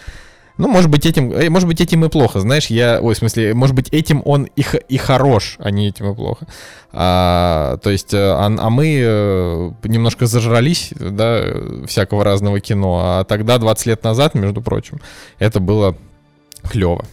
Ну, 0.58 0.68
может 0.68 0.90
быть, 0.90 1.06
этим, 1.06 1.32
э, 1.32 1.48
может 1.48 1.66
быть, 1.66 1.80
этим 1.80 2.04
и 2.04 2.10
плохо, 2.10 2.40
знаешь, 2.40 2.66
я, 2.66 3.00
ой, 3.00 3.14
в 3.14 3.16
смысле, 3.16 3.54
может 3.54 3.74
быть, 3.74 3.88
этим 3.90 4.20
он 4.26 4.50
и, 4.54 4.64
и 4.90 4.98
хорош, 4.98 5.56
а 5.60 5.70
не 5.70 5.88
этим 5.88 6.12
и 6.12 6.14
плохо. 6.14 6.46
А, 6.92 7.78
то 7.78 7.88
есть, 7.88 8.12
э, 8.12 8.18
а, 8.18 8.44
а 8.46 8.70
мы 8.70 9.74
немножко 9.82 10.26
зажрались, 10.26 10.90
да, 10.94 11.42
всякого 11.86 12.22
разного 12.22 12.60
кино, 12.60 13.00
а 13.02 13.24
тогда, 13.24 13.56
20 13.56 13.86
лет 13.86 14.04
назад, 14.04 14.34
между 14.34 14.60
прочим, 14.60 15.00
это 15.38 15.58
было 15.58 15.96
клево. 16.68 17.06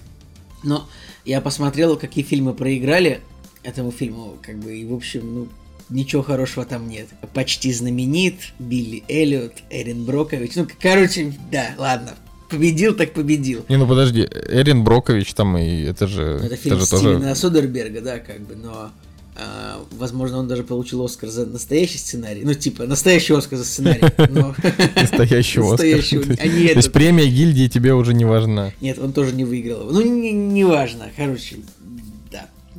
Но 0.63 0.85
я 1.23 1.39
посмотрел, 1.39 1.95
какие 1.95 2.25
фильмы 2.25 2.53
проиграли 2.53 3.21
этому 3.63 3.91
фильму, 3.91 4.37
как 4.41 4.59
бы, 4.59 4.75
и, 4.77 4.85
в 4.85 4.93
общем, 4.93 5.21
ну, 5.35 5.47
ничего 5.89 6.21
хорошего 6.21 6.65
там 6.65 6.87
нет. 6.87 7.07
Почти 7.33 7.71
знаменит, 7.73 8.35
Билли 8.59 9.03
Эллиот, 9.07 9.53
Эрин 9.69 10.05
Брокович. 10.05 10.55
Ну, 10.55 10.67
короче, 10.81 11.33
да, 11.51 11.75
ладно. 11.77 12.11
Победил, 12.49 12.93
так 12.93 13.13
победил. 13.13 13.65
Не, 13.67 13.77
ну 13.77 13.87
подожди, 13.87 14.27
Эрин 14.49 14.83
Брокович 14.83 15.33
там 15.33 15.57
и 15.57 15.81
это 15.83 16.07
же, 16.07 16.37
Ну, 16.39 16.45
Это 16.45 16.55
фильм 16.55 16.79
же 16.79 16.85
Стивена 16.85 17.33
Содерберга, 17.35 18.01
да, 18.01 18.19
как 18.19 18.41
бы, 18.41 18.55
но 18.55 18.91
а, 19.35 19.83
возможно, 19.91 20.37
он 20.37 20.47
даже 20.47 20.63
получил 20.63 21.03
Оскар 21.03 21.29
за 21.29 21.47
настоящий 21.47 21.97
сценарий. 21.97 22.41
Ну, 22.43 22.53
типа, 22.53 22.85
настоящий 22.85 23.33
Оскар 23.33 23.57
за 23.57 23.65
сценарий. 23.65 24.01
настоящий 24.95 25.59
Оскар. 25.59 25.71
Настоящий, 25.71 26.19
То 26.19 26.29
есть- 26.29 26.39
а 26.39 26.43
То 26.43 26.77
есть 26.77 26.91
премия 26.91 27.25
гильдии 27.25 27.67
тебе 27.67 27.93
уже 27.95 28.13
не 28.13 28.25
важна. 28.25 28.71
Нет, 28.79 28.99
он 28.99 29.13
тоже 29.13 29.33
не 29.33 29.43
выиграл. 29.43 29.89
Ну, 29.89 30.01
не 30.03 30.63
важно. 30.63 31.09
Короче, 31.17 31.57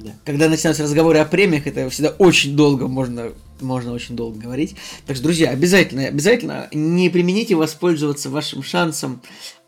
да, 0.05 0.11
да. 0.11 0.14
Когда 0.24 0.48
начинаются 0.48 0.82
разговоры 0.82 1.18
о 1.18 1.24
премиях, 1.24 1.66
это 1.66 1.88
всегда 1.90 2.11
очень 2.11 2.57
долго 2.57 2.88
можно, 2.88 3.32
можно 3.61 3.92
очень 3.92 4.16
долго 4.16 4.38
говорить. 4.38 4.76
Так 5.07 5.16
что, 5.16 5.24
друзья, 5.24 5.50
обязательно, 5.50 6.07
обязательно 6.07 6.68
не 6.72 7.09
примените 7.09 7.55
воспользоваться 7.55 8.30
вашим 8.30 8.62
шансом 8.62 9.22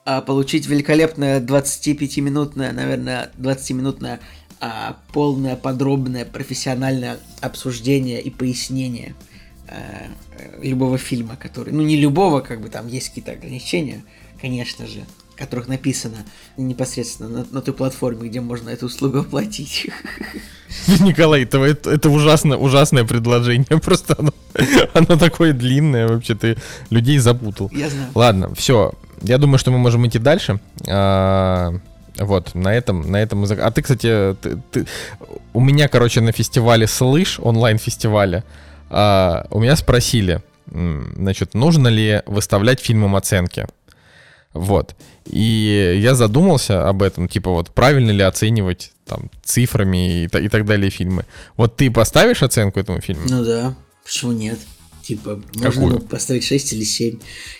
а, 0.04 0.20
получить 0.20 0.66
великолепное 0.66 1.40
25-минутное, 1.40 2.72
наверное, 2.72 3.30
20-минутное 3.38 4.20
а, 4.60 4.98
полное, 5.12 5.56
подробное, 5.56 6.24
профессиональное 6.24 7.18
обсуждение 7.40 8.20
и 8.22 8.30
пояснение 8.30 9.14
э, 9.68 10.06
любого 10.62 10.96
фильма, 10.96 11.36
который, 11.36 11.72
ну 11.72 11.82
не 11.82 11.96
любого, 11.96 12.40
как 12.40 12.60
бы 12.60 12.68
там 12.68 12.86
есть 12.88 13.08
какие-то 13.08 13.32
ограничения, 13.32 14.02
конечно 14.40 14.86
же, 14.86 15.04
которых 15.36 15.68
написано 15.68 16.16
непосредственно 16.56 17.28
на, 17.28 17.46
на 17.50 17.60
той 17.60 17.74
платформе, 17.74 18.28
где 18.28 18.40
можно 18.40 18.70
эту 18.70 18.86
услугу 18.86 19.18
оплатить. 19.18 19.88
Николай, 21.00 21.42
это, 21.42 21.58
это, 21.62 21.90
это 21.90 22.10
ужасно, 22.10 22.56
ужасное 22.56 23.04
предложение. 23.04 23.66
Просто 23.82 24.16
оно, 24.18 24.32
оно 24.94 25.16
такое 25.16 25.52
длинное, 25.52 26.08
вообще 26.08 26.34
ты 26.34 26.56
людей 26.90 27.18
запутал. 27.18 27.70
Я 27.72 27.88
знаю. 27.90 28.10
Ладно, 28.14 28.54
все. 28.54 28.92
Я 29.22 29.38
думаю, 29.38 29.58
что 29.58 29.70
мы 29.70 29.78
можем 29.78 30.06
идти 30.06 30.18
дальше. 30.18 30.60
А, 30.88 31.74
вот, 32.18 32.54
на 32.54 32.74
этом, 32.74 33.10
на 33.10 33.16
этом 33.16 33.44
А 33.44 33.70
ты, 33.70 33.82
кстати, 33.82 34.34
ты- 34.40 34.60
ты- 34.70 34.86
у 35.52 35.60
меня, 35.60 35.88
короче, 35.88 36.20
на 36.20 36.32
фестивале 36.32 36.86
Слышь, 36.86 37.38
онлайн-фестивале, 37.40 38.44
а, 38.90 39.46
у 39.50 39.60
меня 39.60 39.76
спросили, 39.76 40.42
значит, 40.66 41.54
нужно 41.54 41.88
ли 41.88 42.22
выставлять 42.26 42.80
фильмам 42.80 43.16
оценки. 43.16 43.66
Вот. 44.56 44.94
И 45.26 45.98
я 46.00 46.14
задумался 46.14 46.88
об 46.88 47.02
этом, 47.02 47.28
типа 47.28 47.50
вот 47.50 47.70
правильно 47.70 48.10
ли 48.10 48.22
оценивать 48.22 48.92
там 49.06 49.30
цифрами 49.44 50.22
и, 50.22 50.24
и 50.24 50.48
так 50.48 50.64
далее 50.64 50.90
фильмы. 50.90 51.24
Вот 51.56 51.76
ты 51.76 51.90
поставишь 51.90 52.42
оценку 52.42 52.80
этому 52.80 53.00
фильму? 53.00 53.24
Ну 53.28 53.44
да, 53.44 53.74
почему 54.04 54.32
нет? 54.32 54.58
Типа, 55.02 55.40
можно 55.54 55.70
Какую? 55.70 55.98
было 55.98 55.98
поставить 56.00 56.44
6 56.44 56.72
или 56.72 56.82
7. 56.82 57.18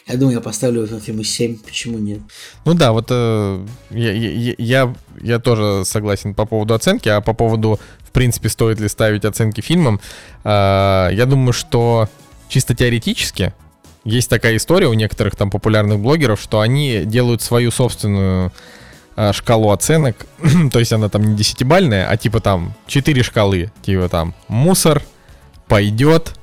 Я 0.08 0.16
думаю, 0.16 0.34
я 0.34 0.40
поставлю 0.40 0.82
этому 0.82 1.00
фильму 1.00 1.22
7. 1.22 1.58
Почему 1.58 1.98
нет? 1.98 2.18
Ну 2.64 2.74
да, 2.74 2.90
вот 2.90 3.06
э, 3.10 3.66
я, 3.90 4.12
я, 4.12 4.54
я, 4.58 4.94
я 5.22 5.38
тоже 5.38 5.84
согласен 5.84 6.34
по 6.34 6.44
поводу 6.44 6.74
оценки, 6.74 7.08
а 7.08 7.20
по 7.20 7.34
поводу, 7.34 7.78
в 8.00 8.10
принципе, 8.10 8.48
стоит 8.48 8.80
ли 8.80 8.88
ставить 8.88 9.24
оценки 9.24 9.60
фильмам, 9.60 10.00
э, 10.42 10.48
я 11.12 11.24
думаю, 11.24 11.52
что 11.52 12.08
чисто 12.48 12.74
теоретически 12.74 13.54
есть 14.06 14.30
такая 14.30 14.56
история 14.56 14.86
у 14.86 14.94
некоторых 14.94 15.34
там 15.34 15.50
популярных 15.50 15.98
блогеров, 15.98 16.40
что 16.40 16.60
они 16.60 17.02
делают 17.04 17.42
свою 17.42 17.72
собственную 17.72 18.52
э, 19.16 19.32
шкалу 19.32 19.72
оценок, 19.72 20.26
то 20.72 20.78
есть 20.78 20.92
она 20.92 21.08
там 21.08 21.22
не 21.22 21.36
десятибальная, 21.36 22.08
а 22.08 22.16
типа 22.16 22.40
там 22.40 22.72
4 22.86 23.22
шкалы, 23.24 23.72
типа 23.82 24.08
там 24.08 24.34
мусор, 24.46 25.02
пойдет, 25.66 26.34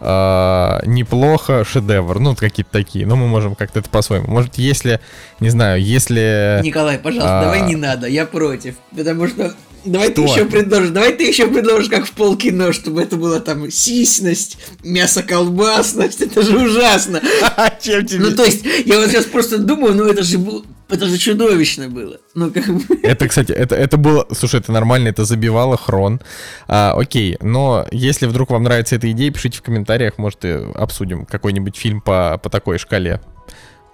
э, 0.00 0.80
неплохо, 0.86 1.64
шедевр, 1.64 2.20
ну 2.20 2.34
какие-то 2.34 2.72
такие, 2.72 3.06
но 3.06 3.16
мы 3.16 3.28
можем 3.28 3.54
как-то 3.54 3.80
это 3.80 3.90
по-своему. 3.90 4.26
Может, 4.28 4.56
если, 4.56 4.98
не 5.40 5.50
знаю, 5.50 5.82
если... 5.82 6.60
Николай, 6.62 6.98
пожалуйста, 6.98 7.40
а- 7.40 7.44
давай 7.44 7.62
не 7.62 7.76
надо, 7.76 8.06
я 8.06 8.24
против. 8.24 8.76
Потому 8.96 9.28
что 9.28 9.52
давай 9.84 10.10
ты 10.10 10.26
Что? 10.26 10.34
еще 10.34 10.44
предложишь, 10.46 10.90
давай 10.90 11.12
ты 11.12 11.24
еще 11.24 11.46
предложишь, 11.46 11.88
как 11.88 12.06
в 12.06 12.12
полкино, 12.12 12.72
чтобы 12.72 13.02
это 13.02 13.16
было 13.16 13.40
там 13.40 13.70
сисьность, 13.70 14.58
мясо-колбасность, 14.82 16.20
это 16.20 16.42
же 16.42 16.58
ужасно. 16.58 17.20
Чем 17.82 18.06
тебе? 18.06 18.20
Ну, 18.20 18.36
то 18.36 18.44
есть, 18.44 18.64
я 18.84 18.98
вот 18.98 19.10
сейчас 19.10 19.24
просто 19.24 19.58
думаю, 19.58 19.94
ну 19.94 20.04
это 20.04 20.22
же 20.22 20.38
было, 20.38 20.64
это 20.88 21.06
же 21.06 21.18
чудовищно 21.18 21.88
было. 21.88 22.18
Ну, 22.34 22.50
как 22.50 22.66
бы... 22.66 22.82
Это, 23.02 23.28
кстати, 23.28 23.52
это, 23.52 23.74
это 23.74 23.96
было... 23.96 24.26
Слушай, 24.32 24.60
это 24.60 24.72
нормально, 24.72 25.08
это 25.08 25.24
забивало 25.24 25.76
хрон. 25.76 26.20
А, 26.68 26.94
окей, 26.96 27.36
но 27.40 27.86
если 27.90 28.26
вдруг 28.26 28.50
вам 28.50 28.64
нравится 28.64 28.96
эта 28.96 29.10
идея, 29.10 29.30
пишите 29.30 29.58
в 29.58 29.62
комментариях, 29.62 30.18
может, 30.18 30.44
и 30.44 30.48
обсудим 30.74 31.26
какой-нибудь 31.26 31.76
фильм 31.76 32.00
по, 32.00 32.38
по 32.42 32.50
такой 32.50 32.78
шкале. 32.78 33.20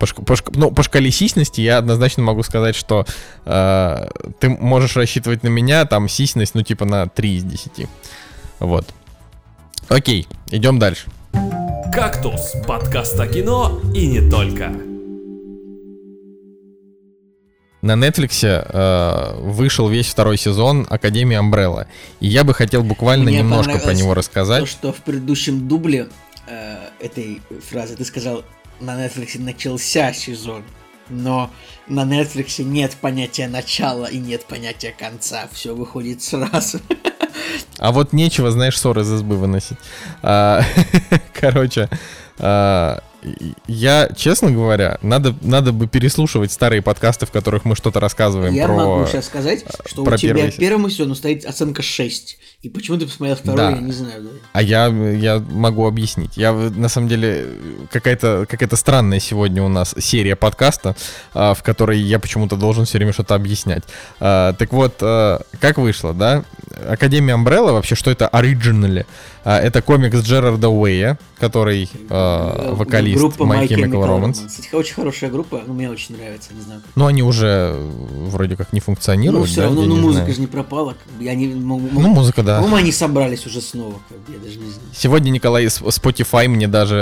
По, 0.00 0.06
по 0.06 0.36
ну, 0.54 0.70
по 0.70 0.82
шкале 0.82 1.10
сисьности 1.10 1.60
я 1.60 1.76
однозначно 1.76 2.22
могу 2.22 2.42
сказать, 2.42 2.74
что 2.74 3.04
э, 3.44 4.08
ты 4.40 4.48
можешь 4.48 4.96
рассчитывать 4.96 5.42
на 5.42 5.48
меня, 5.48 5.84
там 5.84 6.08
сисьность, 6.08 6.54
ну, 6.54 6.62
типа 6.62 6.86
на 6.86 7.06
3 7.06 7.36
из 7.36 7.44
10. 7.44 7.86
Вот. 8.60 8.86
Окей, 9.88 10.26
идем 10.50 10.78
дальше. 10.78 11.06
«Кактус»– 11.92 12.54
подкаст 12.66 13.20
о 13.20 13.26
кино 13.26 13.80
и 13.94 14.06
не 14.06 14.30
только. 14.30 14.72
На 17.82 17.92
Netflix 17.92 18.42
э, 18.42 19.34
вышел 19.40 19.88
весь 19.88 20.06
второй 20.06 20.36
сезон 20.38 20.86
Академии 20.88 21.36
Амбрелла. 21.36 21.86
И 22.20 22.28
я 22.28 22.44
бы 22.44 22.54
хотел 22.54 22.82
буквально 22.82 23.24
Мне 23.24 23.38
немножко 23.38 23.78
про 23.78 23.92
него 23.92 24.10
То, 24.10 24.14
рассказать. 24.16 24.68
что 24.68 24.92
в 24.92 24.98
предыдущем 24.98 25.66
дубле 25.66 26.08
э, 26.46 26.76
этой 27.00 27.40
фразы 27.68 27.96
ты 27.96 28.04
сказал, 28.04 28.44
на 28.80 29.04
Netflix 29.04 29.38
начался 29.38 30.12
сезон, 30.12 30.64
но 31.08 31.50
на 31.86 32.04
Netflix 32.04 32.62
нет 32.62 32.96
понятия 33.00 33.48
начала 33.48 34.06
и 34.06 34.18
нет 34.18 34.46
понятия 34.46 34.94
конца. 34.96 35.48
Все 35.52 35.74
выходит 35.74 36.22
сразу. 36.22 36.80
А 37.78 37.92
вот 37.92 38.12
нечего, 38.12 38.50
знаешь, 38.50 38.78
ссор 38.78 38.98
из 38.98 39.12
избы 39.12 39.36
выносить. 39.36 39.78
А, 40.22 40.62
Короче, 41.32 41.88
а, 42.38 43.02
я, 43.66 44.10
честно 44.16 44.50
говоря, 44.50 44.98
надо, 45.02 45.34
надо 45.42 45.72
бы 45.72 45.86
переслушивать 45.86 46.52
старые 46.52 46.82
подкасты, 46.82 47.26
в 47.26 47.30
которых 47.30 47.64
мы 47.64 47.76
что-то 47.76 48.00
рассказываем 48.00 48.54
Я 48.54 48.66
про... 48.66 48.74
могу 48.74 49.06
сейчас 49.06 49.26
сказать, 49.26 49.64
что 49.86 50.04
про 50.04 50.14
у 50.14 50.18
тебя 50.18 50.34
первый 50.34 50.52
первому 50.52 50.90
сезону 50.90 51.14
стоит 51.14 51.44
оценка 51.44 51.82
6. 51.82 52.38
И 52.62 52.68
почему 52.68 52.98
ты 52.98 53.06
посмотрел 53.06 53.36
второй, 53.36 53.56
Да. 53.56 53.70
я 53.70 53.78
не 53.78 53.92
знаю. 53.92 54.28
А 54.52 54.62
я, 54.62 54.86
я 54.86 55.38
могу 55.38 55.86
объяснить. 55.86 56.36
Я, 56.36 56.52
на 56.52 56.88
самом 56.88 57.08
деле, 57.08 57.46
какая-то 57.90 58.46
какая 58.48 58.68
странная 58.76 59.20
сегодня 59.20 59.62
у 59.62 59.68
нас 59.68 59.94
серия 59.98 60.36
подкаста, 60.36 60.94
а, 61.32 61.54
в 61.54 61.62
которой 61.62 61.98
я 61.98 62.18
почему-то 62.18 62.56
должен 62.56 62.84
все 62.84 62.98
время 62.98 63.12
что-то 63.12 63.34
объяснять. 63.34 63.84
А, 64.18 64.52
Так 64.54 64.72
вот, 64.72 64.96
а, 65.00 65.42
как 65.58 65.78
вышло, 65.78 66.12
да? 66.12 66.44
Академия 66.88 67.34
Umbrella, 67.34 67.72
вообще, 67.72 67.94
что 67.94 68.10
это 68.10 68.28
оригинали? 68.28 69.06
Это 69.44 69.80
комикс 69.80 70.18
Джерарда 70.18 70.68
Уэя, 70.68 71.18
который 71.38 71.88
Э, 72.10 72.74
вокалист 73.14 73.36
Группа 73.38 73.52
My 73.52 73.66
My 73.66 73.68
Chemical 73.68 74.06
Romance. 74.08 74.46
Кстати, 74.46 74.74
очень 74.74 74.94
хорошая 74.94 75.30
группа, 75.30 75.62
ну, 75.66 75.74
мне 75.74 75.90
очень 75.90 76.16
нравится, 76.16 76.52
не 76.54 76.60
знаю. 76.62 76.80
Но 76.94 77.06
они 77.06 77.22
уже 77.22 77.72
э, 77.74 77.90
вроде 78.28 78.56
как 78.56 78.72
не 78.72 78.80
функционируют, 78.80 79.40
Ну, 79.40 79.46
все 79.46 79.56
да? 79.56 79.62
равно, 79.64 79.82
ну, 79.82 79.96
музыка 79.96 80.24
знаю. 80.24 80.34
же 80.34 80.40
не 80.40 80.46
пропала. 80.46 80.94
как 81.04 81.12
бы, 81.18 81.28
они, 81.28 81.46
м- 81.52 81.66
Ну, 81.92 82.08
музыка, 82.08 82.42
да. 82.42 82.56
По-моему, 82.56 82.76
они 82.76 82.92
собрались 82.92 83.46
уже 83.46 83.60
снова, 83.60 83.94
как 84.08 84.18
бы, 84.20 84.32
я 84.32 84.38
даже 84.38 84.58
не 84.58 84.70
знаю. 84.70 84.88
Сегодня 84.94 85.30
Николай 85.30 85.64
из 85.64 85.80
Spotify 85.80 86.48
мне 86.48 86.68
даже 86.68 86.96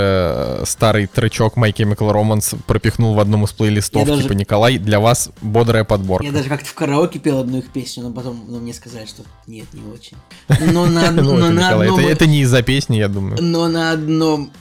э, 0.61 0.63
старый 0.65 1.07
тречок 1.07 1.57
My 1.57 1.73
Chemical 1.73 2.11
Romance 2.13 2.57
пропихнул 2.67 3.13
в 3.13 3.19
одном 3.19 3.43
из 3.45 3.51
плейлистов. 3.51 4.01
Я 4.01 4.07
даже- 4.07 4.23
Типа, 4.23 4.33
Николай, 4.33 4.77
для 4.77 4.99
вас 4.99 5.29
бодрая 5.41 5.83
подборка. 5.83 6.25
Я 6.25 6.31
даже 6.31 6.49
как-то 6.49 6.65
в 6.65 6.73
караоке 6.73 7.19
пел 7.19 7.39
одну 7.39 7.59
их 7.59 7.69
песню, 7.69 8.03
но 8.03 8.11
потом 8.11 8.43
ну, 8.47 8.59
мне 8.59 8.73
сказали, 8.73 9.05
что 9.05 9.23
нет, 9.47 9.65
не 9.73 9.81
очень. 9.91 10.17
Но 10.73 10.85
на, 10.85 11.11
Ну, 11.11 11.37
но 11.37 11.49
на 11.49 11.69
одном... 11.69 11.99
это 11.99 12.27
не 12.27 12.41
из-за 12.41 12.61
песни, 12.61 12.97
я 12.97 13.07
думаю. 13.07 13.37
Но 13.41 13.67
на 13.67 13.91
одном 13.91 14.51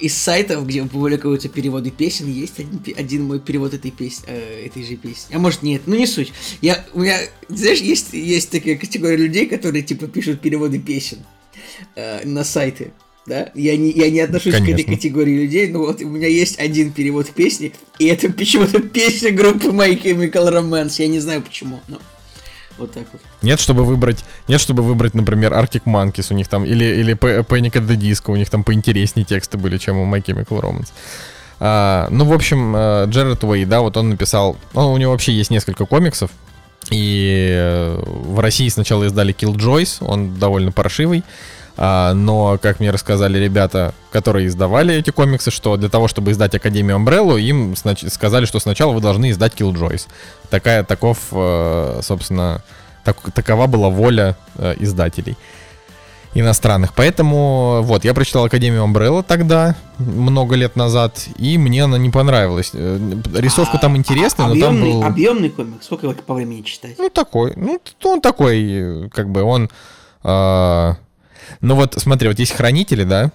из 0.00 0.16
сайтов, 0.16 0.66
где 0.66 0.84
публикуются 0.84 1.48
переводы 1.48 1.90
песен, 1.90 2.30
есть 2.30 2.58
один, 2.58 2.80
один 2.96 3.24
мой 3.24 3.40
перевод 3.40 3.74
этой 3.74 3.90
песни, 3.90 4.24
э, 4.28 4.66
этой 4.66 4.84
же 4.84 4.96
песни. 4.96 5.34
А 5.34 5.38
может 5.38 5.62
нет, 5.62 5.82
ну 5.86 5.96
не 5.96 6.06
суть. 6.06 6.32
Я, 6.60 6.84
у 6.94 7.00
меня, 7.00 7.18
знаешь, 7.48 7.80
есть, 7.80 8.12
есть 8.12 8.50
такая 8.50 8.76
категория 8.76 9.16
людей, 9.16 9.46
которые 9.46 9.82
типа 9.82 10.06
пишут 10.06 10.40
переводы 10.40 10.78
песен 10.78 11.18
э, 11.94 12.26
на 12.26 12.44
сайты. 12.44 12.92
Да? 13.26 13.50
Я 13.56 13.76
не, 13.76 13.90
я 13.90 14.08
не 14.08 14.20
отношусь 14.20 14.54
к 14.54 14.58
этой 14.58 14.84
Конечно. 14.84 14.94
категории 14.94 15.42
людей, 15.42 15.66
но 15.68 15.80
вот 15.80 16.00
у 16.00 16.08
меня 16.08 16.28
есть 16.28 16.60
один 16.60 16.92
перевод 16.92 17.28
песни, 17.30 17.72
и 17.98 18.06
это 18.06 18.32
почему-то 18.32 18.80
песня 18.80 19.32
группы 19.32 19.68
My 19.68 20.00
Chemical 20.00 20.52
Romance. 20.52 20.94
Я 20.98 21.08
не 21.08 21.18
знаю 21.18 21.42
почему, 21.42 21.80
но 21.88 22.00
вот 22.78 22.92
так 22.92 23.04
вот. 23.12 23.20
Нет, 23.42 23.60
чтобы 23.60 23.84
выбрать, 23.84 24.24
нет, 24.48 24.60
чтобы 24.60 24.82
выбрать, 24.82 25.14
например, 25.14 25.52
Arctic 25.52 25.84
Monkeys 25.84 26.26
у 26.30 26.34
них 26.34 26.48
там, 26.48 26.64
или, 26.64 26.84
или 26.84 27.14
Panic 27.14 27.72
at 27.72 27.86
the 27.86 27.96
Disco, 27.96 28.32
у 28.32 28.36
них 28.36 28.50
там 28.50 28.64
поинтереснее 28.64 29.24
тексты 29.24 29.58
были, 29.58 29.78
чем 29.78 29.98
у 29.98 30.06
My 30.06 30.22
Chemical 30.22 30.60
Romance. 30.60 30.88
А, 31.58 32.08
ну, 32.10 32.24
в 32.24 32.32
общем, 32.32 32.74
э, 32.76 33.06
Джеред 33.08 33.42
Уэй, 33.42 33.64
да, 33.64 33.80
вот 33.80 33.96
он 33.96 34.10
написал, 34.10 34.56
ну, 34.74 34.92
у 34.92 34.96
него 34.98 35.12
вообще 35.12 35.32
есть 35.32 35.50
несколько 35.50 35.86
комиксов, 35.86 36.30
и 36.90 37.48
э, 37.50 38.02
в 38.04 38.38
России 38.40 38.68
сначала 38.68 39.04
издали 39.04 39.34
Killjoys, 39.34 40.04
он 40.04 40.38
довольно 40.38 40.70
паршивый, 40.70 41.24
но, 41.76 42.58
как 42.60 42.80
мне 42.80 42.90
рассказали 42.90 43.38
ребята, 43.38 43.92
которые 44.10 44.46
издавали 44.46 44.94
эти 44.94 45.10
комиксы, 45.10 45.50
что 45.50 45.76
для 45.76 45.90
того, 45.90 46.08
чтобы 46.08 46.30
издать 46.30 46.54
Академию 46.54 46.96
Umbrella, 46.96 47.38
им 47.38 47.76
сказали, 47.76 48.46
что 48.46 48.60
сначала 48.60 48.92
вы 48.92 49.00
должны 49.00 49.30
издать 49.30 49.54
Killjoys. 49.54 50.06
Такая, 50.48 50.84
таков, 50.84 51.18
э, 51.32 52.00
собственно, 52.02 52.62
так- 53.04 53.30
такова 53.32 53.66
была 53.66 53.90
воля 53.90 54.36
э, 54.56 54.74
издателей 54.78 55.36
иностранных. 56.34 56.92
Поэтому, 56.94 57.80
вот, 57.82 58.04
я 58.04 58.14
прочитал 58.14 58.44
Академию 58.44 58.84
Umbrella 58.84 59.24
тогда, 59.26 59.74
много 59.98 60.54
лет 60.54 60.76
назад, 60.76 61.26
и 61.38 61.56
мне 61.56 61.84
она 61.84 61.98
не 61.98 62.10
понравилась. 62.10 62.70
Э, 62.74 62.98
Рисовка 63.34 63.78
там 63.78 63.96
интересная, 63.96 64.48
но 64.48 64.54
там 64.54 64.76
объемный, 64.76 64.92
был... 64.92 65.04
объемный 65.04 65.50
комик, 65.50 65.82
сколько 65.82 66.10
по 66.10 66.34
времени 66.34 66.62
читать? 66.62 66.96
Ну, 66.98 67.08
такой. 67.08 67.54
Ну, 67.56 67.80
он 68.04 68.20
такой, 68.20 69.06
э, 69.06 69.08
как 69.10 69.30
бы, 69.30 69.42
он... 69.42 69.70
а, 70.22 70.96
Ну, 71.60 71.74
вот, 71.74 71.94
смотри, 71.96 72.28
вот 72.28 72.38
есть 72.38 72.52
хранители, 72.52 73.04
да? 73.04 73.30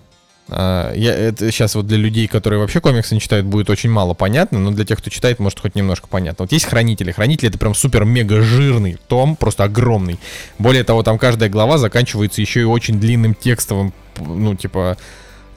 А, 0.49 0.93
Я, 0.93 1.13
это 1.13 1.51
сейчас 1.51 1.75
вот 1.75 1.87
для 1.87 1.97
людей, 1.97 2.27
которые 2.27 2.59
вообще 2.59 2.81
комиксы 2.81 3.13
не 3.15 3.21
читают, 3.21 3.45
будет 3.45 3.69
очень 3.69 3.89
мало 3.89 4.13
понятно, 4.13 4.59
но 4.59 4.71
для 4.71 4.85
тех, 4.85 4.99
кто 4.99 5.09
читает, 5.09 5.39
может 5.39 5.59
хоть 5.59 5.75
немножко 5.75 6.07
понятно. 6.07 6.43
Вот 6.43 6.51
есть 6.51 6.65
хранители. 6.65 7.11
Хранители 7.11 7.49
это 7.49 7.57
прям 7.57 7.73
супер-мега 7.73 8.41
жирный 8.41 8.97
том, 9.07 9.35
просто 9.35 9.63
огромный. 9.63 10.19
Более 10.59 10.83
того, 10.83 11.03
там 11.03 11.17
каждая 11.17 11.49
глава 11.49 11.77
заканчивается 11.77 12.41
еще 12.41 12.61
и 12.61 12.65
очень 12.65 12.99
длинным 12.99 13.33
текстовым, 13.33 13.93
ну, 14.19 14.55
типа... 14.55 14.97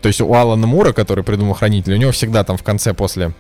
То 0.01 0.09
есть 0.09 0.21
у 0.21 0.35
Алана 0.35 0.67
Мура, 0.67 0.93
который 0.93 1.25
придумал 1.25 1.55
хранитель, 1.55 1.95
у 1.95 1.97
него 1.97 2.13
всегда 2.13 2.45
там 2.45 2.59
в 2.59 2.63
конце 2.63 2.93
после 2.93 3.33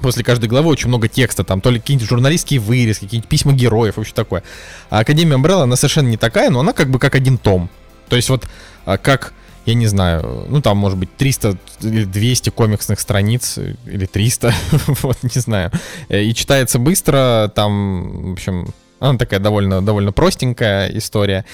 После 0.00 0.24
каждой 0.24 0.48
главы 0.48 0.68
очень 0.70 0.88
много 0.88 1.08
текста, 1.08 1.44
там 1.44 1.60
то 1.60 1.70
ли 1.70 1.78
какие-нибудь 1.78 2.08
журналистские 2.08 2.60
вырезки, 2.60 3.04
какие-нибудь 3.04 3.28
письма 3.28 3.52
героев, 3.52 3.96
вообще 3.96 4.12
такое. 4.12 4.42
А 4.90 4.98
Академия 4.98 5.36
Umbrella, 5.36 5.62
она 5.62 5.76
совершенно 5.76 6.08
не 6.08 6.16
такая, 6.16 6.50
но 6.50 6.60
она 6.60 6.72
как 6.72 6.90
бы 6.90 6.98
как 6.98 7.14
один 7.14 7.38
том. 7.38 7.70
То 8.08 8.16
есть 8.16 8.28
вот 8.28 8.46
а, 8.84 8.98
как, 8.98 9.32
я 9.66 9.74
не 9.74 9.86
знаю, 9.86 10.46
ну 10.48 10.60
там 10.60 10.76
может 10.76 10.98
быть 10.98 11.14
300 11.16 11.56
или 11.82 12.04
200 12.04 12.50
комиксных 12.50 13.00
страниц, 13.00 13.58
или 13.86 14.06
300, 14.06 14.54
вот, 15.02 15.22
не 15.22 15.40
знаю. 15.40 15.70
Э, 16.08 16.22
И 16.22 16.34
читается 16.34 16.78
быстро, 16.78 17.50
там, 17.54 18.30
в 18.30 18.32
общем, 18.32 18.68
она 19.00 19.18
такая 19.18 19.40
довольно, 19.40 19.82
довольно 19.82 20.12
простенькая 20.12 20.88
история. 20.96 21.44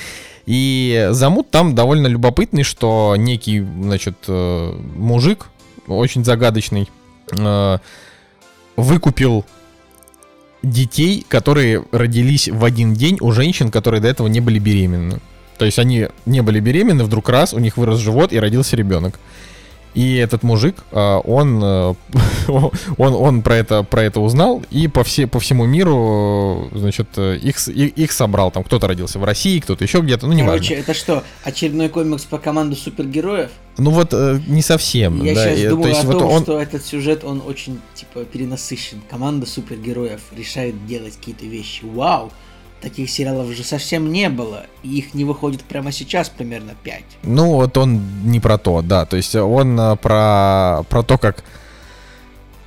И 0.47 1.09
замут 1.11 1.51
там 1.51 1.75
довольно 1.75 2.07
любопытный, 2.07 2.63
что 2.63 3.15
некий, 3.17 3.61
значит, 3.61 4.17
э, 4.27 4.73
мужик, 4.97 5.49
очень 5.87 6.25
загадочный, 6.25 6.89
э, 7.33 7.79
выкупил 8.77 9.45
детей, 10.63 11.25
которые 11.29 11.85
родились 11.93 12.49
в 12.49 12.65
один 12.65 12.95
день 12.95 13.19
у 13.21 13.33
женщин, 13.33 13.71
которые 13.71 14.01
до 14.01 14.09
этого 14.09 14.27
не 14.29 14.41
были 14.41 14.59
беременны. 14.59 15.21
То 15.61 15.67
есть 15.67 15.79
они 15.79 16.09
не 16.25 16.41
были 16.41 16.59
беременны, 16.59 17.05
вдруг 17.05 17.29
раз, 17.29 17.53
у 17.53 17.59
них 17.59 17.77
вырос 17.77 17.99
живот 17.99 18.33
и 18.33 18.41
родился 18.41 18.77
ребенок. 18.77 19.21
И 19.93 20.17
этот 20.17 20.43
мужик, 20.43 20.77
а, 20.91 21.19
он, 21.19 21.61
э, 21.63 21.95
он, 22.97 23.15
он 23.15 23.43
про, 23.43 23.57
это, 23.57 23.83
про 23.83 24.05
это 24.05 24.21
узнал 24.21 24.63
и 24.71 24.89
по, 24.89 25.05
все, 25.05 25.27
по 25.27 25.39
всему 25.39 25.67
миру, 25.67 26.71
значит, 26.73 27.19
их, 27.19 27.59
их, 27.69 27.99
их 27.99 28.13
собрал. 28.13 28.51
Там 28.51 28.65
кто-то 28.65 28.89
родился 28.89 29.19
в 29.19 29.25
России, 29.25 29.61
кто-то 29.61 29.85
еще 29.85 30.01
где-то, 30.01 30.27
ну 30.27 30.33
не 30.33 30.47
Короче, 30.47 30.77
это 30.77 30.95
что, 30.95 31.25
очередной 31.45 31.91
комикс 31.91 32.25
по 32.25 32.39
команду 32.39 32.75
супергероев? 32.75 33.51
Ну 33.77 33.91
вот 33.91 34.15
э, 34.15 34.41
не 34.47 34.63
совсем. 34.63 35.23
Я 35.23 35.35
да, 35.35 35.55
сейчас 35.55 35.69
думаю 35.69 35.83
то 35.83 35.89
есть 35.91 36.05
о 36.05 36.07
вот 36.07 36.19
том, 36.21 36.31
он... 36.31 36.43
что 36.43 36.59
этот 36.59 36.87
сюжет, 36.87 37.23
он 37.23 37.43
очень, 37.47 37.81
типа, 37.93 38.25
перенасыщен. 38.25 39.03
Команда 39.11 39.45
супергероев 39.45 40.23
решает 40.35 40.87
делать 40.87 41.19
какие-то 41.19 41.45
вещи. 41.45 41.85
Вау! 41.85 42.33
Таких 42.81 43.11
сериалов 43.11 43.51
же 43.55 43.63
совсем 43.63 44.11
не 44.11 44.29
было. 44.29 44.65
И 44.83 44.99
их 44.99 45.15
не 45.15 45.25
выходит 45.25 45.63
прямо 45.63 45.93
сейчас 45.93 46.29
примерно 46.29 46.73
5. 46.83 47.03
Ну, 47.25 47.55
вот 47.55 47.77
он 47.77 48.01
не 48.25 48.41
про 48.41 48.59
то, 48.59 48.83
да. 48.83 49.05
То 49.05 49.17
есть 49.17 49.35
он 49.35 49.79
э, 49.79 49.97
про, 49.97 50.83
про 50.89 51.03
то, 51.03 51.19
как 51.19 51.45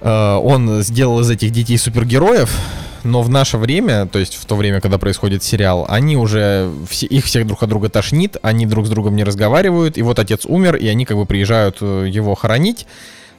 э, 0.02 0.34
он 0.36 0.84
сделал 0.84 1.20
из 1.22 1.30
этих 1.30 1.52
детей 1.52 1.78
супергероев, 1.78 2.56
но 3.04 3.22
в 3.22 3.30
наше 3.30 3.58
время, 3.58 4.06
то 4.06 4.20
есть 4.20 4.36
в 4.36 4.46
то 4.46 4.56
время, 4.56 4.82
когда 4.82 4.98
происходит 4.98 5.44
сериал, 5.44 5.86
они 5.90 6.16
уже, 6.16 6.72
все, 6.90 7.06
их 7.06 7.26
всех 7.26 7.46
друг 7.46 7.64
от 7.64 7.70
друга 7.70 7.90
тошнит, 7.90 8.38
они 8.42 8.66
друг 8.66 8.88
с 8.88 8.90
другом 8.90 9.16
не 9.16 9.24
разговаривают, 9.24 9.98
и 9.98 10.02
вот 10.02 10.20
отец 10.20 10.46
умер, 10.46 10.76
и 10.76 10.88
они 10.88 11.06
как 11.06 11.18
бы 11.18 11.26
приезжают 11.26 11.78
э, 11.82 12.08
его 12.10 12.36
хоронить, 12.36 12.88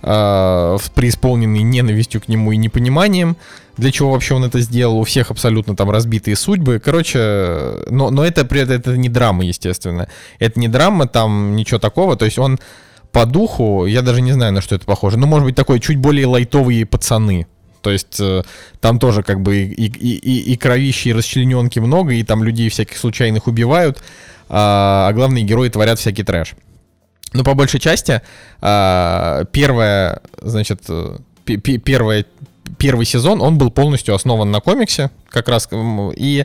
э, 0.03 0.77
преисполненный 0.95 1.63
ненавистью 1.63 2.21
к 2.21 2.29
нему 2.29 2.53
и 2.53 2.57
непониманием, 2.57 3.37
для 3.77 3.91
чего 3.91 4.13
вообще 4.13 4.35
он 4.35 4.45
это 4.45 4.61
сделал, 4.61 4.99
у 4.99 5.05
всех 5.05 5.31
абсолютно 5.31 5.77
там 5.77 5.91
разбитые 5.91 6.37
судьбы, 6.37 6.81
короче, 6.85 7.85
но, 7.91 8.11
но 8.11 8.25
это, 8.25 8.43
это, 8.55 8.97
не 8.97 9.09
драма, 9.09 9.45
естественно, 9.45 10.09
это 10.39 10.61
не 10.61 10.69
драма, 10.69 11.07
там 11.07 11.57
ничего 11.57 11.79
такого, 11.79 12.17
то 12.17 12.25
есть 12.25 12.39
он 12.39 12.59
по 13.13 13.27
духу, 13.27 13.87
я 13.87 14.03
даже 14.03 14.21
не 14.21 14.33
знаю, 14.33 14.53
на 14.53 14.61
что 14.61 14.75
это 14.75 14.85
похоже, 14.85 15.19
но 15.19 15.27
может 15.27 15.47
быть 15.47 15.57
такой 15.57 15.81
чуть 15.81 15.99
более 15.99 16.27
лайтовые 16.27 16.87
пацаны, 16.87 17.47
то 17.85 17.91
есть 17.91 18.19
э, 18.19 18.43
там 18.81 18.99
тоже 18.99 19.23
как 19.23 19.43
бы 19.43 19.59
и, 19.59 19.87
и, 19.87 20.15
и, 20.17 20.53
и 20.53 20.57
кровищи, 20.57 21.09
и 21.09 21.13
расчлененки 21.13 21.79
много, 21.81 22.15
и 22.15 22.23
там 22.23 22.43
людей 22.43 22.71
всяких 22.71 22.97
случайных 22.97 23.47
убивают, 23.47 24.03
а, 24.49 25.09
а 25.09 25.13
главные 25.13 25.45
герои 25.45 25.69
творят 25.69 25.99
всякий 25.99 26.23
трэш. 26.23 26.55
Но 27.35 27.45
по 27.45 27.55
большей 27.55 27.81
части 27.81 28.23
а, 28.61 29.45
первая, 29.53 30.23
значит, 30.41 30.85
э, 30.89 31.19
первая, 31.45 32.25
первый 32.79 33.07
сезон, 33.07 33.41
он 33.41 33.59
был 33.59 33.71
полностью 33.71 34.15
основан 34.15 34.51
на 34.51 34.61
комиксе, 34.61 35.11
как 35.31 35.49
раз, 35.49 35.69
и 35.73 36.45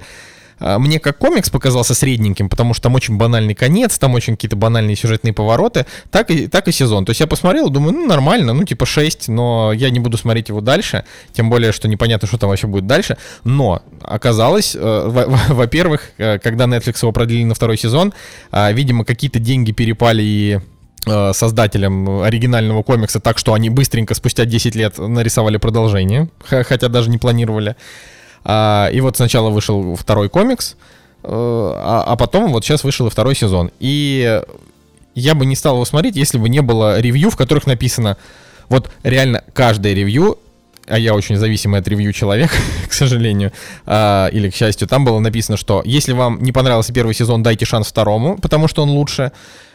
а, 0.59 0.79
мне 0.79 0.99
как 0.99 1.17
комикс 1.17 1.49
показался 1.49 1.93
средненьким, 1.93 2.49
потому 2.49 2.73
что 2.73 2.83
там 2.83 2.95
очень 2.95 3.17
банальный 3.17 3.55
конец, 3.55 3.97
там 3.97 4.13
очень 4.13 4.35
какие-то 4.35 4.55
банальные 4.55 4.95
сюжетные 4.95 5.33
повороты, 5.33 5.85
так 6.11 6.29
и, 6.31 6.47
так 6.47 6.67
и 6.67 6.71
сезон. 6.71 7.05
То 7.05 7.11
есть 7.11 7.21
я 7.21 7.27
посмотрел, 7.27 7.69
думаю, 7.69 7.93
ну 7.93 8.07
нормально, 8.07 8.53
ну 8.53 8.63
типа 8.63 8.85
6, 8.85 9.29
но 9.29 9.71
я 9.73 9.89
не 9.89 9.99
буду 9.99 10.17
смотреть 10.17 10.49
его 10.49 10.61
дальше, 10.61 11.05
тем 11.33 11.49
более, 11.49 11.71
что 11.71 11.87
непонятно, 11.87 12.27
что 12.27 12.37
там 12.37 12.49
вообще 12.49 12.67
будет 12.67 12.87
дальше. 12.87 13.17
Но 13.43 13.81
оказалось, 14.01 14.75
э, 14.75 15.25
во-первых, 15.49 16.11
э, 16.17 16.39
когда 16.39 16.65
Netflix 16.65 16.99
его 17.01 17.11
продлили 17.11 17.43
на 17.43 17.55
второй 17.55 17.77
сезон, 17.77 18.13
э, 18.51 18.73
видимо, 18.73 19.05
какие-то 19.05 19.39
деньги 19.39 19.71
перепали 19.71 20.23
и 20.23 20.59
создателям 21.33 22.21
оригинального 22.21 22.83
комикса, 22.83 23.19
так 23.19 23.37
что 23.37 23.53
они 23.53 23.69
быстренько 23.69 24.13
спустя 24.15 24.45
10 24.45 24.75
лет 24.75 24.97
нарисовали 24.97 25.57
продолжение, 25.57 26.29
хотя 26.43 26.87
даже 26.87 27.09
не 27.09 27.17
планировали. 27.17 27.75
А, 28.43 28.89
и 28.91 29.01
вот 29.01 29.17
сначала 29.17 29.49
вышел 29.49 29.95
второй 29.95 30.29
комикс, 30.29 30.75
э, 31.23 31.27
а, 31.27 32.03
а 32.07 32.15
потом 32.15 32.51
вот 32.51 32.63
сейчас 32.63 32.83
вышел 32.83 33.07
и 33.07 33.09
второй 33.09 33.35
сезон. 33.35 33.71
И 33.79 34.41
я 35.15 35.35
бы 35.35 35.45
не 35.45 35.55
стал 35.55 35.75
его 35.75 35.85
смотреть, 35.85 36.15
если 36.15 36.37
бы 36.37 36.49
не 36.49 36.61
было 36.61 36.99
ревью, 36.99 37.29
в 37.29 37.37
которых 37.37 37.67
написано, 37.67 38.17
вот 38.69 38.89
реально 39.03 39.43
каждое 39.53 39.93
ревью, 39.93 40.37
а 40.87 40.97
я 40.97 41.13
очень 41.13 41.37
зависимый 41.37 41.79
от 41.79 41.87
ревью 41.87 42.13
человек, 42.13 42.51
к 42.89 42.93
сожалению, 42.93 43.51
а, 43.85 44.27
или 44.27 44.49
к 44.49 44.55
счастью, 44.55 44.87
там 44.87 45.05
было 45.05 45.19
написано, 45.19 45.57
что 45.57 45.81
если 45.85 46.13
вам 46.13 46.41
не 46.41 46.51
понравился 46.51 46.93
первый 46.93 47.13
сезон, 47.13 47.43
дайте 47.43 47.65
шанс 47.65 47.87
второму, 47.87 48.37
потому 48.37 48.67
что 48.67 48.83
он 48.83 48.89
лучше. 48.89 49.31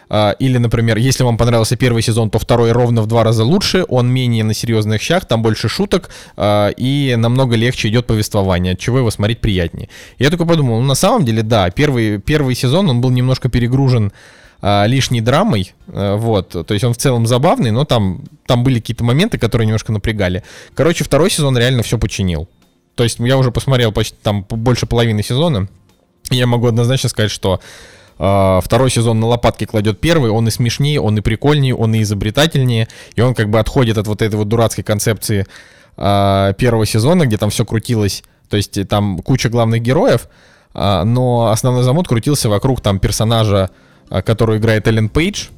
А, 0.09 0.33
или, 0.39 0.59
например, 0.59 0.97
если 0.97 1.25
вам 1.25 1.37
понравился 1.37 1.77
первый 1.77 2.03
сезон, 2.03 2.31
то 2.31 2.39
второй 2.39 2.73
ровно 2.73 3.03
в 3.03 3.07
два 3.07 3.25
раза 3.25 3.45
лучше, 3.45 3.85
он 3.89 4.11
менее 4.13 4.45
на 4.45 4.55
серьезных 4.55 5.01
щах, 5.01 5.25
там 5.25 5.43
больше 5.43 5.69
шуток, 5.69 6.11
а, 6.37 6.69
и 6.69 7.15
намного 7.17 7.57
легче 7.57 7.89
идет 7.89 8.07
повествование, 8.07 8.77
чего 8.77 8.99
его 8.99 9.11
смотреть 9.11 9.41
приятнее. 9.41 9.89
Я 10.19 10.31
только 10.31 10.45
подумал, 10.45 10.81
ну 10.81 10.87
на 10.87 10.95
самом 10.95 11.25
деле, 11.25 11.43
да, 11.43 11.71
первый, 11.71 12.19
первый 12.19 12.55
сезон, 12.55 12.89
он 12.91 13.01
был 13.01 13.11
немножко 13.11 13.49
перегружен 13.49 14.13
а, 14.61 14.87
лишней 14.87 15.21
драмой, 15.21 15.73
вот, 15.87 16.51
то 16.51 16.75
есть 16.75 16.85
он 16.85 16.95
в 16.95 16.97
целом 16.97 17.27
забавный, 17.27 17.71
но 17.71 17.85
там, 17.85 18.25
там 18.47 18.65
были 18.65 18.81
какие-то 18.81 19.05
моменты, 19.05 19.39
которые 19.39 19.67
немножко 19.67 19.93
напрягали. 19.93 20.43
Короче, 20.75 21.05
второй 21.05 21.31
сезон 21.31 21.57
реально 21.59 21.83
все 21.83 21.99
починил. 21.99 22.49
То 22.95 23.03
есть 23.05 23.19
я 23.19 23.37
уже 23.37 23.51
посмотрел 23.51 23.93
почти 23.93 24.17
там 24.23 24.47
больше 24.49 24.87
половины 24.87 25.23
сезона, 25.23 25.69
я 26.31 26.47
могу 26.47 26.67
однозначно 26.67 27.09
сказать, 27.09 27.31
что 27.31 27.61
второй 28.17 28.91
сезон 28.91 29.21
на 29.21 29.27
лопатки 29.27 29.65
кладет 29.65 30.01
первый, 30.01 30.31
он 30.31 30.47
и 30.47 30.51
смешнее, 30.51 31.01
он 31.01 31.19
и 31.19 31.21
прикольнее, 31.21 31.75
он 31.75 31.95
и 31.95 32.03
изобретательнее, 32.03 32.89
и 33.17 33.21
он 33.21 33.35
как 33.35 33.51
бы 33.51 33.59
отходит 33.59 33.99
от 33.99 34.07
вот 34.07 34.23
этой 34.23 34.37
вот 34.37 34.49
дурацкой 34.49 34.85
концепции 34.85 35.47
uh, 35.97 36.55
первого 36.55 36.87
сезона, 36.87 37.27
где 37.27 37.39
там 37.39 37.51
все 37.51 37.65
крутилось, 37.65 38.23
то 38.49 38.57
есть 38.57 38.89
там 38.89 39.19
куча 39.19 39.49
главных 39.49 39.83
героев, 39.83 40.29
uh, 40.75 41.03
но 41.03 41.49
основной 41.51 41.83
замут 41.83 42.07
крутился 42.07 42.49
вокруг 42.49 42.81
там 42.81 42.99
персонажа, 42.99 43.71
который 44.09 44.59
играет 44.59 44.87
Эллен 44.87 45.09
Пейдж, 45.09 45.49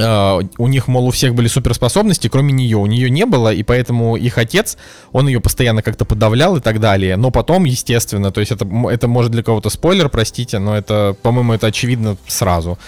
Uh, 0.00 0.50
у 0.56 0.68
них, 0.68 0.88
мол, 0.88 1.08
у 1.08 1.10
всех 1.10 1.34
были 1.34 1.48
суперспособности, 1.48 2.28
кроме 2.28 2.52
нее. 2.52 2.76
У 2.78 2.86
нее 2.86 3.10
не 3.10 3.26
было, 3.26 3.52
и 3.52 3.62
поэтому 3.62 4.16
их 4.16 4.38
отец, 4.38 4.78
он 5.12 5.28
ее 5.28 5.40
постоянно 5.40 5.82
как-то 5.82 6.04
подавлял 6.04 6.56
и 6.56 6.60
так 6.60 6.80
далее. 6.80 7.16
Но 7.16 7.30
потом, 7.30 7.64
естественно, 7.64 8.30
то 8.30 8.40
есть 8.40 8.52
это, 8.52 8.66
это 8.90 9.08
может 9.08 9.30
для 9.30 9.42
кого-то 9.42 9.68
спойлер, 9.68 10.08
простите, 10.08 10.58
но 10.58 10.76
это, 10.76 11.14
по-моему, 11.22 11.52
это 11.52 11.66
очевидно 11.66 12.16
сразу. 12.26 12.78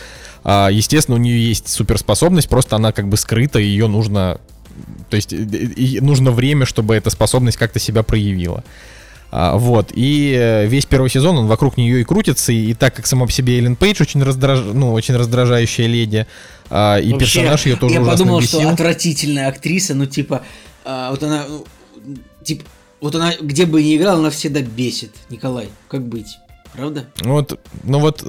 Uh, 0.44 0.72
естественно, 0.72 1.16
у 1.16 1.20
нее 1.20 1.48
есть 1.48 1.68
суперспособность, 1.68 2.48
просто 2.48 2.76
она 2.76 2.92
как 2.92 3.08
бы 3.08 3.16
скрыта, 3.16 3.58
ее 3.58 3.86
нужно... 3.88 4.40
То 5.10 5.16
есть 5.16 5.32
и 5.34 5.98
нужно 6.00 6.30
время, 6.30 6.64
чтобы 6.64 6.94
эта 6.94 7.10
способность 7.10 7.58
как-то 7.58 7.78
себя 7.78 8.02
проявила. 8.02 8.64
А, 9.34 9.56
вот, 9.56 9.92
и 9.94 10.34
э, 10.38 10.66
весь 10.66 10.84
первый 10.84 11.08
сезон 11.08 11.38
он 11.38 11.46
вокруг 11.46 11.78
нее 11.78 12.02
и 12.02 12.04
крутится, 12.04 12.52
и, 12.52 12.66
и 12.66 12.74
так 12.74 12.94
как 12.94 13.06
сама 13.06 13.24
по 13.24 13.32
себе 13.32 13.56
Эллен 13.56 13.76
Пейдж 13.76 14.02
очень, 14.02 14.22
раздраж... 14.22 14.60
ну, 14.60 14.92
очень 14.92 15.16
раздражающая 15.16 15.86
леди, 15.86 16.26
а, 16.68 16.98
и 16.98 17.12
Вообще, 17.12 17.38
персонаж 17.38 17.64
ее 17.64 17.76
тоже 17.76 17.94
Я 17.94 18.02
подумал, 18.02 18.40
бесил. 18.40 18.60
что 18.60 18.68
отвратительная 18.68 19.48
актриса, 19.48 19.94
ну, 19.94 20.04
типа, 20.04 20.42
а, 20.84 21.10
вот 21.12 21.22
она, 21.22 21.46
ну, 21.48 21.64
типа, 22.44 22.64
вот 23.00 23.14
она 23.14 23.32
где 23.40 23.64
бы 23.64 23.82
ни 23.82 23.96
играла, 23.96 24.18
она 24.18 24.28
всегда 24.28 24.60
бесит. 24.60 25.12
Николай, 25.30 25.70
как 25.88 26.06
быть? 26.06 26.36
Правда? 26.74 27.06
Вот, 27.22 27.58
ну 27.84 28.00
вот 28.00 28.22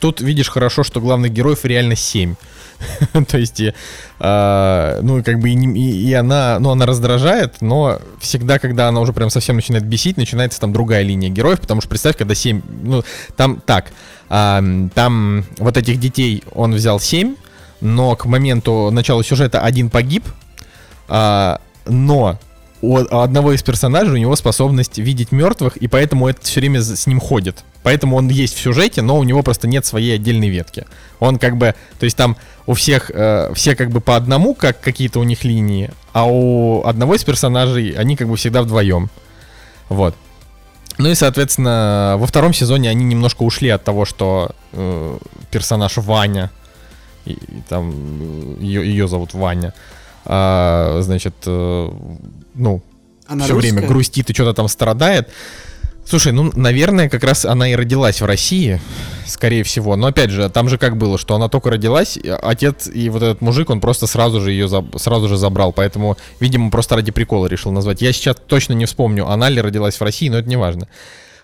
тут 0.00 0.20
видишь 0.20 0.48
хорошо, 0.48 0.82
что 0.82 1.00
главных 1.00 1.32
героев 1.32 1.64
реально 1.64 1.94
семь. 1.94 2.34
То 3.28 3.38
есть, 3.38 3.60
э, 3.60 5.00
ну, 5.02 5.22
как 5.22 5.38
бы 5.40 5.50
и, 5.50 5.54
и, 5.54 6.08
и 6.08 6.12
она, 6.14 6.58
ну, 6.58 6.70
она 6.70 6.86
раздражает, 6.86 7.60
но 7.60 8.00
всегда, 8.20 8.58
когда 8.58 8.88
она 8.88 9.00
уже 9.00 9.12
прям 9.12 9.30
совсем 9.30 9.56
начинает 9.56 9.84
бесить, 9.84 10.16
начинается 10.16 10.60
там 10.60 10.72
другая 10.72 11.02
линия 11.02 11.28
героев, 11.28 11.60
потому 11.60 11.80
что 11.80 11.90
представь, 11.90 12.16
когда 12.16 12.34
7, 12.34 12.62
ну, 12.82 13.02
там 13.36 13.60
так, 13.64 13.86
э, 14.30 14.88
там 14.94 15.44
вот 15.58 15.76
этих 15.76 15.98
детей 15.98 16.42
он 16.52 16.74
взял 16.74 17.00
7, 17.00 17.34
но 17.80 18.16
к 18.16 18.26
моменту 18.26 18.90
начала 18.90 19.22
сюжета 19.22 19.60
один 19.60 19.90
погиб, 19.90 20.24
э, 21.08 21.56
но 21.86 22.38
у 22.80 22.96
одного 22.96 23.52
из 23.52 23.62
персонажей 23.62 24.14
у 24.14 24.18
него 24.18 24.36
способность 24.36 24.98
видеть 24.98 25.32
мертвых, 25.32 25.76
и 25.76 25.88
поэтому 25.88 26.28
это 26.28 26.42
все 26.42 26.60
время 26.60 26.80
с 26.80 27.06
ним 27.06 27.20
ходит. 27.20 27.64
Поэтому 27.82 28.16
он 28.16 28.28
есть 28.28 28.54
в 28.54 28.60
сюжете, 28.60 29.02
но 29.02 29.18
у 29.18 29.24
него 29.24 29.42
просто 29.42 29.66
нет 29.66 29.84
своей 29.84 30.14
отдельной 30.14 30.48
ветки. 30.48 30.86
Он 31.18 31.38
как 31.38 31.56
бы, 31.56 31.74
то 31.98 32.04
есть 32.04 32.16
там 32.16 32.36
у 32.66 32.74
всех, 32.74 33.10
э, 33.12 33.52
все 33.54 33.74
как 33.74 33.90
бы 33.90 34.00
по 34.00 34.16
одному, 34.16 34.54
как 34.54 34.80
какие-то 34.80 35.18
у 35.18 35.24
них 35.24 35.44
линии, 35.44 35.90
а 36.12 36.26
у 36.28 36.84
одного 36.84 37.14
из 37.14 37.24
персонажей 37.24 37.90
они 37.92 38.16
как 38.16 38.28
бы 38.28 38.36
всегда 38.36 38.62
вдвоем. 38.62 39.10
Вот. 39.88 40.14
Ну 40.98 41.08
и, 41.08 41.14
соответственно, 41.14 42.16
во 42.18 42.26
втором 42.26 42.52
сезоне 42.52 42.90
они 42.90 43.04
немножко 43.04 43.42
ушли 43.42 43.68
от 43.70 43.84
того, 43.84 44.04
что 44.04 44.50
э, 44.72 45.18
персонаж 45.50 45.96
Ваня, 45.96 46.50
и, 47.24 47.32
и 47.32 47.62
там 47.68 48.60
ее, 48.60 48.84
ее 48.84 49.08
зовут 49.08 49.34
Ваня, 49.34 49.74
а, 50.24 50.98
значит, 51.00 51.34
э, 51.46 51.90
ну, 52.58 52.82
Она 53.26 53.44
все 53.44 53.54
русская? 53.54 53.72
время 53.72 53.88
грустит 53.88 54.30
и 54.30 54.34
что-то 54.34 54.54
там 54.54 54.68
страдает. 54.68 55.28
Слушай, 56.04 56.32
ну, 56.32 56.50
наверное, 56.54 57.10
как 57.10 57.22
раз 57.22 57.44
она 57.44 57.68
и 57.68 57.74
родилась 57.74 58.22
в 58.22 58.24
России, 58.24 58.80
скорее 59.26 59.62
всего. 59.62 59.94
Но 59.94 60.06
опять 60.06 60.30
же, 60.30 60.48
там 60.48 60.70
же 60.70 60.78
как 60.78 60.96
было, 60.96 61.18
что 61.18 61.34
она 61.34 61.48
только 61.48 61.68
родилась, 61.68 62.18
отец 62.42 62.88
и 62.88 63.10
вот 63.10 63.22
этот 63.22 63.42
мужик, 63.42 63.68
он 63.68 63.80
просто 63.80 64.06
сразу 64.06 64.40
же 64.40 64.52
ее 64.52 64.68
заб... 64.68 64.98
сразу 64.98 65.28
же 65.28 65.36
забрал. 65.36 65.72
Поэтому, 65.74 66.16
видимо, 66.40 66.70
просто 66.70 66.96
ради 66.96 67.12
прикола 67.12 67.46
решил 67.46 67.72
назвать. 67.72 68.00
Я 68.00 68.12
сейчас 68.14 68.36
точно 68.46 68.72
не 68.72 68.86
вспомню, 68.86 69.28
она 69.28 69.50
ли 69.50 69.60
родилась 69.60 69.96
в 69.96 70.02
России, 70.02 70.30
но 70.30 70.38
это 70.38 70.48
не 70.48 70.56
важно. 70.56 70.88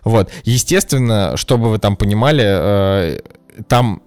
Вот. 0.02 0.30
Естественно, 0.44 1.36
чтобы 1.36 1.68
вы 1.68 1.78
там 1.78 1.96
понимали, 1.96 2.44
э, 2.46 3.20
там 3.68 4.02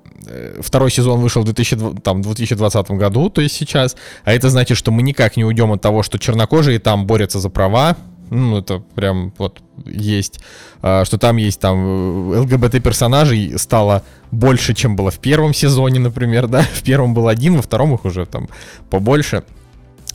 второй 0.61 0.91
сезон 0.91 1.19
вышел 1.19 1.41
в 1.41 1.45
2000, 1.45 2.01
там, 2.01 2.21
2020 2.21 2.91
году, 2.91 3.29
то 3.29 3.41
есть 3.41 3.55
сейчас, 3.55 3.95
а 4.23 4.33
это 4.33 4.49
значит, 4.49 4.77
что 4.77 4.91
мы 4.91 5.01
никак 5.01 5.37
не 5.37 5.45
уйдем 5.45 5.71
от 5.71 5.81
того, 5.81 6.03
что 6.03 6.17
чернокожие 6.19 6.79
там 6.79 7.05
борются 7.05 7.39
за 7.39 7.49
права, 7.49 7.95
ну, 8.29 8.57
это 8.57 8.79
прям 8.95 9.33
вот 9.37 9.59
есть, 9.85 10.39
а, 10.81 11.05
что 11.05 11.17
там 11.17 11.37
есть 11.37 11.59
там 11.59 12.33
э, 12.33 12.39
ЛГБТ-персонажей 12.41 13.57
стало 13.57 14.03
больше, 14.31 14.73
чем 14.73 14.95
было 14.95 15.11
в 15.11 15.19
первом 15.19 15.53
сезоне, 15.53 15.99
например, 15.99 16.47
да, 16.47 16.61
в 16.73 16.83
первом 16.83 17.13
был 17.13 17.27
один, 17.27 17.55
во 17.55 17.61
втором 17.61 17.93
их 17.93 18.05
уже 18.05 18.25
там 18.25 18.49
побольше, 18.89 19.43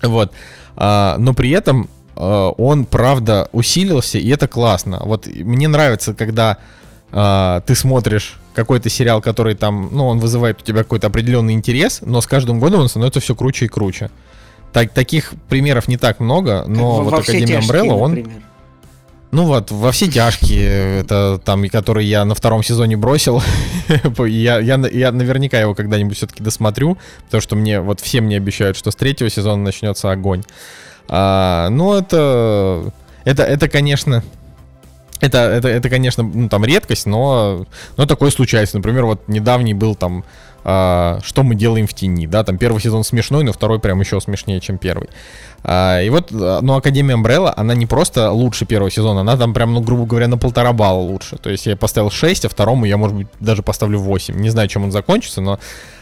вот, 0.02 0.32
а, 0.76 1.16
но 1.18 1.32
при 1.34 1.50
этом 1.50 1.88
а, 2.16 2.50
он, 2.50 2.84
правда, 2.84 3.48
усилился, 3.52 4.18
и 4.18 4.28
это 4.28 4.46
классно, 4.46 5.00
вот 5.04 5.26
мне 5.26 5.68
нравится, 5.68 6.14
когда 6.14 6.58
ты 7.12 7.74
смотришь 7.74 8.39
какой-то 8.55 8.89
сериал, 8.89 9.20
который 9.20 9.55
там, 9.55 9.90
ну, 9.93 10.06
он 10.06 10.18
вызывает 10.18 10.62
у 10.62 10.64
тебя 10.64 10.78
какой-то 10.78 11.09
определенный 11.09 11.52
интерес, 11.52 12.01
но 12.02 12.20
с 12.20 12.26
каждым 12.26 12.59
годом 12.59 12.80
он 12.80 12.89
становится 12.89 13.20
все 13.20 13.34
круче 13.34 13.66
и 13.66 13.68
круче. 13.68 14.10
Так, 14.72 14.90
таких 14.93 15.34
примеров 15.48 15.89
не 15.89 15.98
так 15.98 16.20
много, 16.20 16.64
но 16.66 16.74
Как 16.74 16.98
во- 16.98 17.02
вот 17.05 17.12
во 17.12 17.18
Академия 17.18 17.59
Umbrella, 17.59 17.93
он... 17.93 18.14
например. 18.14 18.43
Ну 19.30 19.47
вот, 19.47 19.70
во 19.70 19.93
все 19.93 20.09
тяжкие, 20.09 21.01
это 21.01 21.40
там, 21.43 21.66
который 21.70 22.05
я 22.05 22.26
на 22.26 22.34
втором 22.34 22.62
сезоне 22.62 22.98
бросил. 22.98 23.43
я, 24.26 24.59
я, 24.59 24.74
я 24.76 25.10
наверняка 25.10 25.59
его 25.59 25.74
когда-нибудь 25.74 26.18
все-таки 26.18 26.43
досмотрю, 26.43 26.98
потому 27.24 27.40
что 27.40 27.56
мне, 27.56 27.80
вот 27.80 28.01
все 28.01 28.20
мне 28.20 28.36
обещают, 28.36 28.76
что 28.76 28.90
с 28.90 28.94
третьего 28.94 29.30
сезона 29.30 29.62
начнется 29.62 30.10
огонь. 30.10 30.43
А, 31.09 31.70
ну, 31.70 31.94
это, 31.94 32.93
это, 33.24 33.43
это, 33.44 33.70
конечно, 33.70 34.22
это, 35.23 35.39
это, 35.39 35.69
это, 35.69 35.89
конечно, 35.89 36.24
ну, 36.24 36.49
там 36.49 36.65
редкость, 36.65 37.07
но, 37.07 37.65
но 37.97 38.07
такое 38.07 38.31
случается. 38.32 38.77
Например, 38.77 39.05
вот 39.05 39.28
недавний 39.28 39.73
был 39.73 39.94
там 39.94 40.24
а, 40.65 41.20
«Что 41.23 41.44
мы 41.44 41.55
делаем 41.55 41.86
в 41.86 41.94
тени», 41.94 42.27
да, 42.27 42.43
там 42.43 42.59
первый 42.59 42.81
сезон 42.81 43.05
смешной, 43.05 43.44
но 43.44 43.53
второй 43.53 43.78
прям 43.78 44.01
еще 44.01 44.20
смешнее, 44.20 44.61
чем 44.61 44.78
первый. 44.78 45.09
А, 45.62 46.03
и 46.03 46.11
вот, 46.11 46.31
а, 46.32 46.61
ну, 46.61 46.74
Академия 46.74 47.15
Umbrella, 47.15 47.53
она 47.57 47.74
не 47.74 47.86
просто 47.86 48.32
лучше 48.32 48.66
первого 48.66 48.90
сезона, 48.90 49.20
она 49.20 49.36
там 49.36 49.55
прям, 49.55 49.73
ну, 49.74 49.81
грубо 49.81 50.07
говоря, 50.07 50.27
на 50.27 50.39
полтора 50.39 50.73
балла 50.73 51.03
лучше. 51.03 51.36
То 51.36 51.51
есть 51.51 51.66
я 51.66 51.77
поставил 51.77 52.11
6, 52.11 52.47
а 52.47 52.49
второму 52.49 52.85
я, 52.85 52.97
может 52.97 53.16
быть, 53.16 53.28
даже 53.39 53.62
поставлю 53.62 54.01
8. 54.01 54.35
Не 54.40 54.51
знаю, 54.51 54.66
чем 54.66 54.82
он 54.82 54.90
закончится, 54.90 55.40
но 55.40 55.61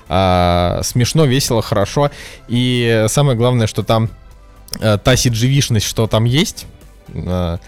а, 0.09 0.81
смешно, 0.83 1.27
весело, 1.27 1.61
хорошо. 1.61 2.11
И 2.49 3.05
самое 3.09 3.37
главное, 3.37 3.67
что 3.67 3.83
там 3.83 4.09
а, 4.81 4.97
та 4.97 5.13
CGV-шность, 5.13 5.85
что 5.85 6.07
там 6.07 6.25
есть, 6.25 6.65
а, 7.15 7.59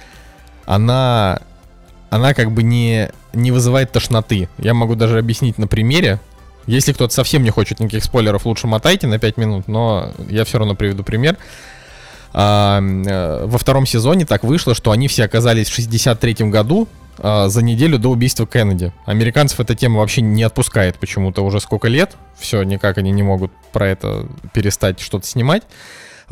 она, 0.66 1.40
она 2.10 2.34
как 2.34 2.52
бы 2.52 2.62
не, 2.62 3.10
не 3.32 3.50
вызывает 3.50 3.92
тошноты. 3.92 4.48
Я 4.58 4.74
могу 4.74 4.94
даже 4.94 5.18
объяснить 5.18 5.58
на 5.58 5.66
примере. 5.66 6.20
Если 6.66 6.92
кто-то 6.92 7.12
совсем 7.12 7.42
не 7.42 7.50
хочет 7.50 7.80
никаких 7.80 8.04
спойлеров, 8.04 8.46
лучше 8.46 8.66
мотайте 8.66 9.06
на 9.06 9.18
5 9.18 9.36
минут, 9.36 9.68
но 9.68 10.12
я 10.28 10.44
все 10.44 10.58
равно 10.58 10.74
приведу 10.74 11.02
пример. 11.02 11.36
А, 12.34 12.80
э, 12.80 13.46
во 13.46 13.58
втором 13.58 13.84
сезоне 13.84 14.24
так 14.24 14.44
вышло, 14.44 14.74
что 14.74 14.90
они 14.90 15.08
все 15.08 15.24
оказались 15.24 15.68
в 15.68 15.78
63-м 15.78 16.50
году 16.50 16.88
а, 17.18 17.48
за 17.48 17.62
неделю 17.62 17.98
до 17.98 18.08
убийства 18.08 18.46
Кеннеди. 18.46 18.92
Американцев 19.04 19.60
эта 19.60 19.74
тема 19.74 20.00
вообще 20.00 20.22
не 20.22 20.42
отпускает 20.42 20.98
почему-то 20.98 21.42
уже 21.42 21.60
сколько 21.60 21.88
лет. 21.88 22.16
Все, 22.38 22.62
никак 22.62 22.98
они 22.98 23.10
не 23.10 23.22
могут 23.22 23.52
про 23.72 23.88
это 23.88 24.26
перестать 24.54 25.00
что-то 25.00 25.26
снимать. 25.26 25.62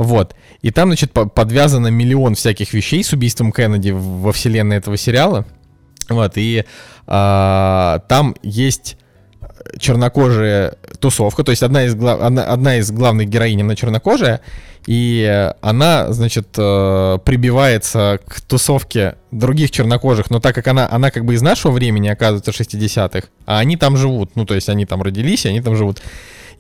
Вот. 0.01 0.35
И 0.63 0.71
там, 0.71 0.89
значит, 0.89 1.13
по- 1.13 1.27
подвязано 1.27 1.89
миллион 1.89 2.35
всяких 2.35 2.73
вещей 2.73 3.05
с 3.05 3.13
убийством 3.13 3.53
Кеннеди 3.53 3.91
во 3.91 4.33
вселенной 4.33 4.79
этого 4.79 4.97
сериала. 4.97 5.45
Вот. 6.09 6.33
И 6.37 6.65
а, 7.07 7.99
там 8.09 8.35
есть 8.43 8.97
чернокожая 9.79 10.77
тусовка, 11.01 11.45
то 11.45 11.51
есть 11.51 11.63
одна 11.63 11.85
из, 11.85 11.95
гла- 11.95 12.15
одна, 12.27 12.45
одна 12.45 12.77
из 12.77 12.91
главных 12.91 13.29
героинь, 13.29 13.61
она 13.61 13.77
чернокожая, 13.77 14.41
и 14.87 15.53
она, 15.61 16.11
значит, 16.13 16.49
э, 16.57 17.19
прибивается 17.23 18.21
к 18.27 18.41
тусовке 18.41 19.17
других 19.31 19.71
чернокожих, 19.71 20.31
но 20.31 20.41
так 20.41 20.55
как 20.55 20.67
она, 20.69 20.89
она 20.91 21.11
как 21.11 21.27
бы 21.27 21.35
из 21.35 21.43
нашего 21.43 21.73
времени, 21.73 22.09
оказывается, 22.09 22.53
60-х, 22.53 23.29
а 23.45 23.59
они 23.59 23.77
там 23.77 23.99
живут, 23.99 24.35
ну, 24.35 24.47
то 24.47 24.55
есть 24.55 24.71
они 24.71 24.87
там 24.87 25.03
родились, 25.03 25.45
они 25.45 25.61
там 25.61 25.77
живут. 25.77 26.01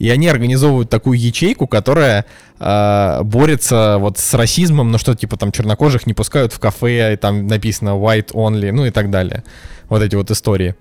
И 0.00 0.08
они 0.08 0.28
организовывают 0.28 0.88
такую 0.88 1.20
ячейку, 1.20 1.66
которая 1.66 2.24
э, 2.58 3.20
борется 3.22 3.98
вот 3.98 4.16
с 4.16 4.32
расизмом, 4.32 4.90
ну 4.90 4.96
что 4.96 5.14
типа 5.14 5.36
там 5.36 5.52
чернокожих 5.52 6.06
не 6.06 6.14
пускают 6.14 6.54
в 6.54 6.58
кафе, 6.58 7.12
и 7.12 7.16
там 7.16 7.46
написано 7.46 7.90
white 7.90 8.32
only, 8.32 8.72
ну 8.72 8.86
и 8.86 8.90
так 8.90 9.10
далее. 9.10 9.44
Вот 9.90 10.00
эти 10.00 10.16
вот 10.16 10.30
истории. 10.30 10.74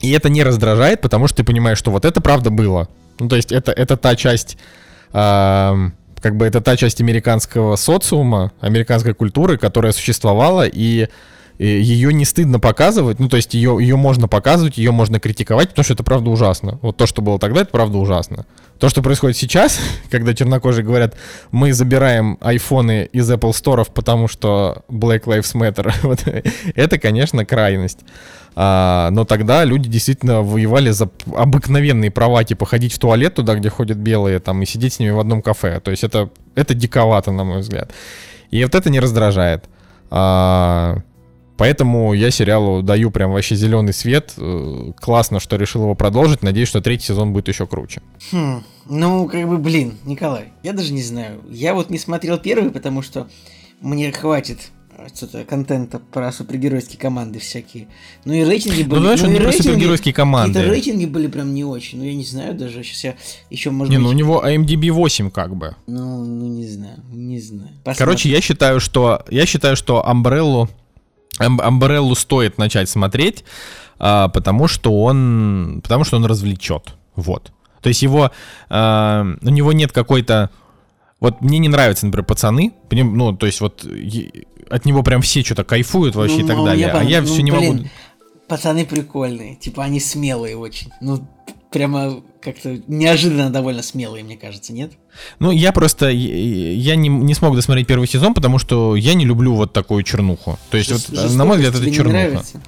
И 0.00 0.10
это 0.10 0.28
не 0.28 0.42
раздражает, 0.42 1.00
потому 1.00 1.28
что 1.28 1.38
ты 1.38 1.44
понимаешь, 1.44 1.78
что 1.78 1.92
вот 1.92 2.04
это 2.04 2.20
правда 2.20 2.50
было. 2.50 2.88
Ну 3.20 3.28
то 3.28 3.36
есть 3.36 3.52
это, 3.52 3.70
это 3.70 3.96
та 3.96 4.16
часть, 4.16 4.58
э, 5.12 5.90
как 6.20 6.36
бы 6.36 6.44
это 6.44 6.60
та 6.60 6.76
часть 6.76 7.00
американского 7.00 7.76
социума, 7.76 8.50
американской 8.60 9.14
культуры, 9.14 9.58
которая 9.58 9.92
существовала, 9.92 10.66
и 10.66 11.08
ее 11.58 12.12
не 12.12 12.24
стыдно 12.24 12.58
показывать, 12.58 13.20
ну, 13.20 13.28
то 13.28 13.36
есть 13.36 13.54
ее, 13.54 13.76
ее 13.80 13.96
можно 13.96 14.26
показывать, 14.26 14.76
ее 14.76 14.90
можно 14.90 15.20
критиковать, 15.20 15.70
потому 15.70 15.84
что 15.84 15.94
это 15.94 16.02
правда 16.02 16.30
ужасно. 16.30 16.78
Вот 16.82 16.96
то, 16.96 17.06
что 17.06 17.22
было 17.22 17.38
тогда, 17.38 17.60
это 17.60 17.70
правда 17.70 17.98
ужасно. 17.98 18.46
То, 18.78 18.88
что 18.88 19.02
происходит 19.02 19.36
сейчас, 19.36 19.78
когда 20.10 20.34
чернокожие 20.34 20.84
говорят, 20.84 21.16
мы 21.52 21.72
забираем 21.72 22.38
айфоны 22.40 23.08
из 23.12 23.30
Apple 23.30 23.52
Store, 23.52 23.86
потому 23.92 24.26
что 24.26 24.84
Black 24.88 25.24
Lives 25.24 25.54
Matter, 25.54 25.94
вот, 26.02 26.24
это, 26.74 26.98
конечно, 26.98 27.44
крайность. 27.44 28.00
А, 28.56 29.10
но 29.10 29.24
тогда 29.24 29.64
люди 29.64 29.88
действительно 29.88 30.42
воевали 30.42 30.90
за 30.90 31.08
обыкновенные 31.34 32.10
права, 32.10 32.44
типа 32.44 32.66
ходить 32.66 32.92
в 32.92 32.98
туалет 32.98 33.34
туда, 33.34 33.56
где 33.56 33.68
ходят 33.68 33.98
белые, 33.98 34.38
там, 34.38 34.62
и 34.62 34.66
сидеть 34.66 34.94
с 34.94 34.98
ними 34.98 35.10
в 35.10 35.20
одном 35.20 35.42
кафе. 35.42 35.80
То 35.80 35.90
есть 35.90 36.04
это, 36.04 36.30
это 36.54 36.74
диковато, 36.74 37.32
на 37.32 37.44
мой 37.44 37.60
взгляд. 37.60 37.92
И 38.50 38.62
вот 38.62 38.74
это 38.74 38.90
не 38.90 39.00
раздражает. 39.00 39.64
А, 40.10 40.98
Поэтому 41.56 42.12
я 42.14 42.30
сериалу 42.30 42.82
даю 42.82 43.10
прям 43.10 43.30
вообще 43.32 43.54
зеленый 43.54 43.92
свет. 43.92 44.34
Э, 44.36 44.92
Классно, 45.00 45.38
что 45.40 45.56
решил 45.56 45.82
его 45.82 45.94
продолжить. 45.94 46.42
Надеюсь, 46.42 46.68
что 46.68 46.80
третий 46.80 47.06
сезон 47.06 47.32
будет 47.32 47.46
еще 47.48 47.66
круче. 47.66 48.02
Хм, 48.32 48.62
ну, 48.88 49.28
как 49.28 49.48
бы, 49.48 49.58
блин, 49.58 49.94
Николай, 50.04 50.52
я 50.62 50.72
даже 50.72 50.92
не 50.92 51.02
знаю. 51.02 51.40
Я 51.48 51.74
вот 51.74 51.90
не 51.90 51.98
смотрел 51.98 52.38
первый, 52.38 52.70
потому 52.72 53.02
что 53.02 53.28
мне 53.80 54.10
хватит 54.10 54.70
э, 54.98 55.06
что-то 55.14 55.44
контента 55.44 56.00
про 56.00 56.32
супергеройские 56.32 56.98
команды 56.98 57.38
всякие. 57.38 57.86
Ну 58.24 58.32
и 58.32 58.42
рейтинги 58.42 58.82
были. 58.82 58.98
Ну, 58.98 59.04
знаешь, 59.06 59.22
ну, 59.22 59.28
не 59.28 59.36
про 59.38 59.44
рейтинги- 59.50 59.62
супергеройские 59.62 60.12
команды. 60.14 60.54
Какие-то 60.54 60.74
рейтинги 60.74 61.06
были 61.06 61.28
прям 61.28 61.54
не 61.54 61.64
очень. 61.64 61.98
Ну, 61.98 62.04
я 62.04 62.14
не 62.14 62.24
знаю 62.24 62.54
даже. 62.54 62.82
Сейчас 62.82 63.04
я 63.04 63.14
еще, 63.50 63.70
может 63.70 63.90
Не, 63.92 63.98
быть... 63.98 64.04
ну 64.04 64.10
у 64.10 64.12
него 64.12 64.44
IMDb 64.44 64.90
8 64.90 65.30
как 65.30 65.54
бы. 65.54 65.76
Ну, 65.86 66.24
ну, 66.24 66.48
не 66.48 66.66
знаю, 66.66 66.98
не 67.12 67.38
знаю. 67.40 67.70
Короче, 67.96 68.28
я 68.28 68.40
считаю, 68.40 68.80
что 68.80 69.24
я 69.30 69.46
считаю, 69.46 69.76
что 69.76 70.04
Ам- 70.04 70.24
Амбреллу 71.38 72.14
стоит 72.14 72.58
начать 72.58 72.88
смотреть, 72.88 73.44
а, 73.98 74.28
потому 74.28 74.68
что 74.68 75.02
он 75.02 75.80
потому 75.82 76.04
что 76.04 76.16
он 76.16 76.24
развлечет. 76.26 76.94
Вот. 77.16 77.52
То 77.80 77.88
есть 77.88 78.02
его 78.02 78.30
а, 78.68 79.26
у 79.42 79.48
него 79.48 79.72
нет 79.72 79.92
какой-то 79.92 80.50
вот 81.20 81.40
мне 81.40 81.58
не 81.58 81.68
нравятся, 81.68 82.06
например, 82.06 82.26
пацаны, 82.26 82.72
ну, 82.90 83.34
то 83.36 83.46
есть 83.46 83.60
вот 83.60 83.86
от 84.68 84.84
него 84.84 85.02
прям 85.02 85.22
все 85.22 85.42
что-то 85.42 85.64
кайфуют 85.64 86.14
вообще 86.14 86.40
и 86.40 86.44
так 86.44 86.56
Ну, 86.56 86.64
далее, 86.66 86.86
я 86.86 86.98
а 86.98 87.02
я 87.02 87.20
ну, 87.20 87.26
все 87.26 87.42
не 87.42 87.50
блин, 87.50 87.76
могу. 87.76 87.88
Пацаны 88.48 88.84
прикольные. 88.84 89.56
Типа, 89.56 89.84
они 89.84 90.00
смелые 90.00 90.56
очень. 90.56 90.90
Ну, 91.00 91.26
прямо 91.70 92.22
как-то 92.44 92.78
неожиданно 92.86 93.50
довольно 93.50 93.82
смелые, 93.82 94.22
мне 94.22 94.36
кажется, 94.36 94.72
нет? 94.72 94.92
Ну, 95.38 95.50
я 95.50 95.72
просто, 95.72 96.08
я 96.10 96.94
не, 96.96 97.08
не 97.08 97.34
смог 97.34 97.56
досмотреть 97.56 97.86
первый 97.86 98.06
сезон, 98.06 98.34
потому 98.34 98.58
что 98.58 98.94
я 98.96 99.14
не 99.14 99.24
люблю 99.24 99.54
вот 99.54 99.72
такую 99.72 100.02
чернуху. 100.02 100.58
То 100.70 100.76
есть, 100.76 100.90
Жест- 100.90 101.10
вот, 101.10 101.34
на 101.34 101.44
мой 101.44 101.56
взгляд, 101.56 101.74
это 101.74 101.90
чернуха. 101.90 102.16
нравится? 102.16 102.62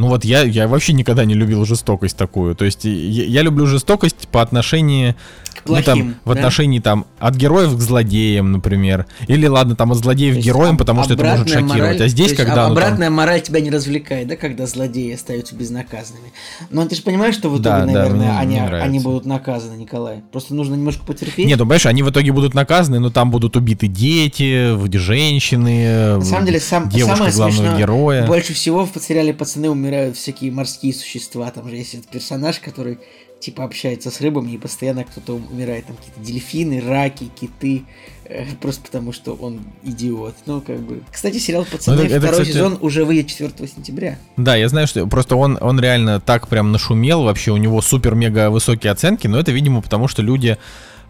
Ну 0.00 0.08
вот 0.08 0.24
я, 0.24 0.42
я 0.42 0.66
вообще 0.66 0.92
никогда 0.94 1.24
не 1.24 1.34
любил 1.34 1.64
жестокость 1.64 2.16
такую. 2.16 2.54
То 2.54 2.64
есть 2.64 2.84
я, 2.84 3.24
я 3.24 3.42
люблю 3.42 3.66
жестокость 3.66 4.28
по 4.28 4.40
отношению, 4.40 5.14
К 5.14 5.68
ну, 5.68 5.74
плохим, 5.74 5.84
там, 5.84 6.14
в 6.24 6.28
да? 6.28 6.40
отношении 6.40 6.78
там 6.78 7.04
от 7.18 7.36
героев 7.36 7.74
к 7.76 7.78
злодеям, 7.80 8.50
например. 8.52 9.06
Или 9.28 9.46
ладно, 9.46 9.76
там 9.76 9.92
от 9.92 9.98
злодеев 9.98 10.36
к 10.36 10.38
героям, 10.38 10.72
об- 10.72 10.78
потому 10.78 11.04
что 11.04 11.14
это 11.14 11.24
может 11.24 11.48
шокировать. 11.48 11.70
мораль- 11.80 12.02
а 12.02 12.08
здесь, 12.08 12.28
есть 12.30 12.36
когда 12.36 12.52
а- 12.52 12.68
ну, 12.68 12.74
там- 12.74 12.82
обратная 12.84 13.10
мораль 13.10 13.42
тебя 13.42 13.60
не 13.60 13.70
развлекает, 13.70 14.26
да, 14.28 14.36
когда 14.36 14.66
злодеи 14.66 15.12
остаются 15.14 15.54
безнаказанными. 15.54 16.32
Но 16.70 16.86
ты 16.86 16.96
же 16.96 17.02
понимаешь, 17.02 17.34
что 17.34 17.50
в 17.50 17.54
итоге, 17.60 17.64
Да, 17.68 17.80
да, 17.80 17.92
наверное, 17.92 18.42
мне 18.42 18.58
они, 18.58 18.58
они 18.58 18.98
будут 19.00 19.26
наказаны, 19.26 19.76
Николай. 19.76 20.22
Просто 20.32 20.54
нужно 20.54 20.76
немножко 20.76 21.04
потерпеть. 21.04 21.46
Нет, 21.46 21.58
ну 21.58 21.64
понимаешь, 21.64 21.84
они 21.86 22.02
в 22.02 22.10
итоге 22.10 22.32
будут 22.32 22.54
наказаны, 22.54 22.98
но 22.98 23.10
там 23.10 23.30
будут 23.30 23.56
убиты 23.56 23.86
дети, 23.86 24.70
женщины, 24.96 26.16
На 26.16 26.24
самом 26.24 26.46
деле, 26.46 26.60
сам, 26.60 26.88
девушка 26.88 27.16
самое 27.16 27.34
главного 27.34 27.60
смешное, 27.62 27.78
героя. 27.78 28.26
больше 28.26 28.54
всего 28.54 28.86
в 28.86 28.90
сериале 29.00 29.34
«Пацаны» 29.34 29.68
умирают 29.68 29.89
всякие 30.12 30.52
морские 30.52 30.92
существа. 30.94 31.50
Там 31.50 31.68
же 31.68 31.76
есть 31.76 31.94
этот 31.94 32.08
персонаж, 32.08 32.58
который 32.58 32.98
типа 33.40 33.64
общается 33.64 34.10
с 34.10 34.20
рыбами, 34.20 34.52
и 34.52 34.58
постоянно 34.58 35.04
кто-то 35.04 35.34
умирает. 35.34 35.86
Там 35.86 35.96
какие-то 35.96 36.20
дельфины, 36.20 36.80
раки, 36.80 37.30
киты, 37.40 37.84
Э, 38.30 38.44
просто 38.60 38.82
потому, 38.82 39.12
что 39.12 39.34
он 39.34 39.60
идиот. 39.82 40.36
Ну, 40.46 40.60
как 40.60 40.78
бы... 40.78 41.02
Кстати, 41.10 41.38
сериал 41.38 41.66
«Пацаны» 41.70 41.96
Ну, 41.96 42.04
это, 42.04 42.14
это, 42.14 42.26
второй 42.28 42.42
кстати- 42.42 42.56
сезон 42.56 42.78
уже 42.80 43.04
выйдет 43.04 43.26
4 43.26 43.50
сентября. 43.66 44.18
Да, 44.36 44.54
я 44.54 44.68
знаю, 44.68 44.86
что 44.86 45.04
просто 45.08 45.34
он, 45.34 45.58
он 45.60 45.80
реально 45.80 46.20
так 46.20 46.46
прям 46.46 46.70
нашумел, 46.70 47.24
вообще 47.24 47.50
у 47.50 47.56
него 47.56 47.82
супер-мега 47.82 48.50
высокие 48.50 48.92
оценки, 48.92 49.26
но 49.26 49.40
это, 49.40 49.50
видимо, 49.50 49.82
потому 49.82 50.06
что 50.06 50.22
люди, 50.22 50.58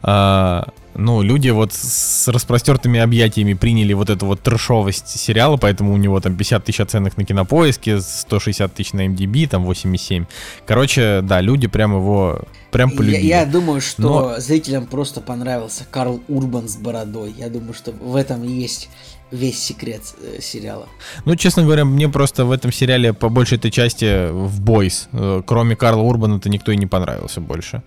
ну, 0.03 1.23
люди 1.23 1.49
вот 1.51 1.73
с 1.73 2.29
распростертыми 2.29 3.01
объятиями 3.01 3.55
приняли 3.55 3.93
вот 3.93 4.11
эту 4.11 4.27
вот 4.27 4.41
трешовость 4.41 5.09
сериала, 5.09 5.57
поэтому 5.57 5.93
у 5.93 5.97
него 5.97 6.21
там 6.21 6.37
50 6.37 6.65
тысяч 6.65 6.81
оценок 6.81 7.17
на 7.17 7.25
кинопоиске, 7.25 8.01
160 8.01 8.75
тысяч 8.75 8.93
на 8.93 9.07
MDB, 9.07 9.49
там 9.49 9.69
8,7. 9.69 10.27
Короче, 10.67 11.21
да, 11.23 11.41
люди 11.41 11.69
прям 11.69 11.95
его, 11.95 12.41
прям 12.71 12.91
Я, 12.91 12.97
полюбили. 12.97 13.27
я 13.27 13.47
думаю, 13.47 13.81
что 13.81 14.35
зрителям 14.39 14.87
просто 14.87 15.21
понравился 15.21 15.87
Карл 15.91 16.21
Урбан 16.29 16.69
с 16.69 16.77
бородой. 16.77 17.35
Я 17.39 17.49
думаю, 17.49 17.75
что 17.75 17.93
в 17.93 18.17
этом 18.17 18.43
есть 18.43 18.91
весь 19.31 19.63
секрет 19.63 20.03
э, 20.21 20.41
сериала. 20.41 20.89
Ну, 21.25 21.37
честно 21.37 21.63
говоря, 21.63 21.85
мне 21.85 22.09
просто 22.09 22.45
в 22.45 22.51
этом 22.51 22.73
сериале 22.73 23.13
по 23.13 23.29
большей 23.29 23.59
этой 23.59 23.71
части 23.71 24.29
в 24.29 24.61
Бойс, 24.61 25.09
э, 25.13 25.43
кроме 25.47 25.77
Карла 25.77 26.03
Урбана-то 26.03 26.49
никто 26.49 26.73
и 26.73 26.77
не 26.77 26.87
понравился 26.87 27.41
больше. 27.41 27.83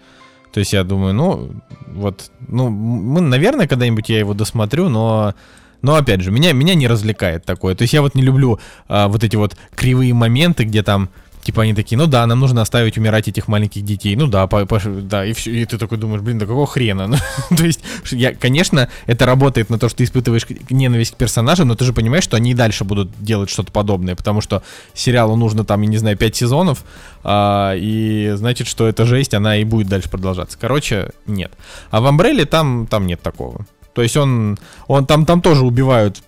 То 0.53 0.59
есть 0.59 0.71
я 0.71 0.83
думаю, 0.83 1.15
ну, 1.15 1.51
вот, 1.87 2.29
ну, 2.47 2.69
мы, 2.69 3.21
наверное, 3.21 3.67
когда-нибудь 3.67 4.07
я 4.09 4.19
его 4.19 4.35
досмотрю, 4.35 4.87
но, 4.87 5.33
но 5.81 5.95
опять 5.95 6.21
же, 6.21 6.29
меня, 6.29 6.53
меня 6.53 6.75
не 6.75 6.87
развлекает 6.87 7.43
такое. 7.43 7.73
То 7.73 7.81
есть 7.81 7.93
я 7.93 8.03
вот 8.03 8.13
не 8.13 8.21
люблю 8.21 8.59
а, 8.87 9.07
вот 9.07 9.23
эти 9.23 9.35
вот 9.35 9.57
кривые 9.73 10.13
моменты, 10.13 10.65
где 10.65 10.83
там, 10.83 11.09
типа 11.43 11.63
они 11.63 11.73
такие, 11.73 11.97
ну 11.97 12.07
да, 12.07 12.25
нам 12.25 12.39
нужно 12.39 12.61
оставить 12.61 12.97
умирать 12.97 13.27
этих 13.27 13.47
маленьких 13.47 13.83
детей, 13.83 14.15
ну 14.15 14.27
да, 14.27 14.47
по- 14.47 14.65
да, 14.65 15.25
и 15.25 15.33
все, 15.33 15.51
и 15.51 15.65
ты 15.65 15.77
такой 15.77 15.97
думаешь, 15.97 16.21
блин, 16.21 16.39
да 16.39 16.45
какого 16.45 16.67
хрена? 16.67 17.07
Ну, 17.49 17.57
То 17.57 17.65
есть, 17.65 17.81
я, 18.11 18.33
конечно, 18.33 18.89
это 19.05 19.25
работает 19.25 19.69
на 19.69 19.77
то, 19.77 19.89
что 19.89 19.97
ты 19.97 20.03
испытываешь 20.05 20.45
ненависть 20.69 21.13
к 21.13 21.17
персонажам, 21.17 21.67
но 21.67 21.75
ты 21.75 21.85
же 21.85 21.93
понимаешь, 21.93 22.23
что 22.23 22.37
они 22.37 22.51
и 22.51 22.53
дальше 22.53 22.83
будут 22.83 23.11
делать 23.19 23.49
что-то 23.49 23.71
подобное, 23.71 24.15
потому 24.15 24.41
что 24.41 24.63
сериалу 24.93 25.35
нужно 25.35 25.65
там, 25.65 25.81
я 25.81 25.87
не 25.87 25.97
знаю, 25.97 26.17
5 26.17 26.35
сезонов, 26.35 26.83
а, 27.23 27.73
и 27.75 28.33
значит, 28.35 28.67
что 28.67 28.87
эта 28.87 29.05
жесть, 29.05 29.33
она 29.33 29.57
и 29.57 29.63
будет 29.63 29.87
дальше 29.87 30.09
продолжаться. 30.09 30.57
Короче, 30.59 31.11
нет. 31.27 31.51
А 31.91 32.01
в 32.01 32.07
Амбрелле 32.07 32.45
там, 32.45 32.87
там 32.87 33.07
нет 33.07 33.21
такого. 33.21 33.65
То 33.93 34.01
есть 34.01 34.17
он, 34.17 34.57
он 34.87 35.05
там, 35.05 35.25
там 35.25 35.41
тоже 35.41 35.63
убивают 35.63 36.21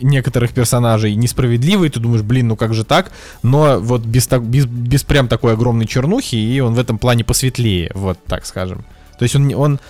некоторых 0.00 0.52
персонажей 0.52 1.14
несправедливо, 1.14 1.84
и 1.84 1.88
ты 1.88 2.00
думаешь, 2.00 2.22
блин, 2.22 2.48
ну 2.48 2.56
как 2.56 2.74
же 2.74 2.84
так? 2.84 3.12
Но 3.42 3.78
вот 3.80 4.02
без, 4.02 4.26
так, 4.26 4.42
без, 4.44 4.66
без 4.66 5.02
прям 5.02 5.28
такой 5.28 5.52
огромной 5.52 5.86
чернухи, 5.86 6.36
и 6.36 6.60
он 6.60 6.74
в 6.74 6.78
этом 6.78 6.98
плане 6.98 7.24
посветлее, 7.24 7.90
вот 7.94 8.18
так 8.24 8.46
скажем. 8.46 8.84
То 9.18 9.24
есть 9.24 9.36
он, 9.36 9.52
он, 9.54 9.80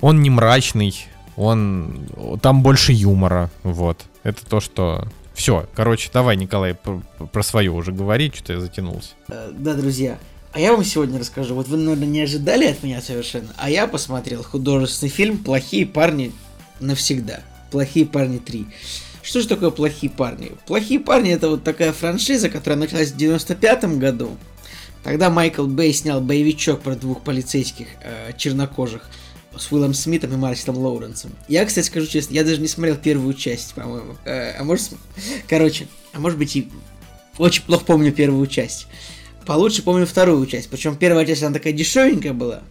он 0.00 0.22
не 0.22 0.30
мрачный, 0.30 0.94
он, 1.36 2.08
там 2.40 2.62
больше 2.62 2.92
юмора, 2.92 3.50
вот. 3.62 4.04
Это 4.22 4.44
то, 4.46 4.60
что... 4.60 5.08
Все, 5.34 5.66
короче, 5.74 6.10
давай, 6.12 6.36
Николай, 6.36 6.74
про, 6.74 7.02
про 7.32 7.42
свое 7.42 7.72
уже 7.72 7.90
говори, 7.90 8.30
что-то 8.32 8.52
я 8.52 8.60
затянулся. 8.60 9.10
Э, 9.28 9.50
Да, 9.52 9.74
друзья, 9.74 10.16
а 10.52 10.60
я 10.60 10.72
вам 10.72 10.84
сегодня 10.84 11.18
расскажу. 11.18 11.56
Вот 11.56 11.66
вы, 11.66 11.76
наверное, 11.76 12.06
не 12.06 12.20
ожидали 12.20 12.66
от 12.66 12.84
меня 12.84 13.02
совершенно, 13.02 13.48
а 13.56 13.68
я 13.68 13.88
посмотрел 13.88 14.44
художественный 14.44 15.10
фильм 15.10 15.38
«Плохие 15.38 15.84
парни 15.84 16.32
навсегда». 16.78 17.40
«Плохие 17.72 18.06
парни 18.06 18.38
3». 18.38 18.66
Что 19.24 19.40
же 19.40 19.48
такое 19.48 19.70
«Плохие 19.70 20.12
парни»? 20.12 20.52
«Плохие 20.66 21.00
парни» 21.00 21.32
это 21.32 21.48
вот 21.48 21.64
такая 21.64 21.92
франшиза, 21.94 22.50
которая 22.50 22.78
началась 22.78 23.10
в 23.10 23.16
95 23.16 23.96
году. 23.96 24.36
Тогда 25.02 25.30
Майкл 25.30 25.66
Бэй 25.66 25.94
снял 25.94 26.20
боевичок 26.20 26.82
про 26.82 26.94
двух 26.94 27.22
полицейских 27.22 27.86
э, 28.02 28.32
чернокожих 28.36 29.08
с 29.56 29.72
Уиллом 29.72 29.94
Смитом 29.94 30.34
и 30.34 30.36
Марсилом 30.36 30.76
Лоуренсом. 30.78 31.32
Я, 31.48 31.64
кстати, 31.64 31.86
скажу 31.86 32.06
честно, 32.06 32.34
я 32.34 32.44
даже 32.44 32.60
не 32.60 32.68
смотрел 32.68 32.96
первую 32.96 33.32
часть, 33.32 33.72
по-моему. 33.72 34.16
Э, 34.26 34.58
а 34.58 34.64
может, 34.64 34.90
короче, 35.48 35.86
а 36.12 36.20
может 36.20 36.38
быть 36.38 36.54
и 36.56 36.68
очень 37.38 37.62
плохо 37.62 37.84
помню 37.86 38.12
первую 38.12 38.46
часть. 38.46 38.88
Получше 39.46 39.82
помню 39.82 40.06
вторую 40.06 40.46
часть. 40.46 40.68
Причем 40.68 40.96
первая 40.96 41.24
часть, 41.24 41.42
она 41.42 41.54
такая 41.54 41.72
дешевенькая 41.72 42.34
была. 42.34 42.62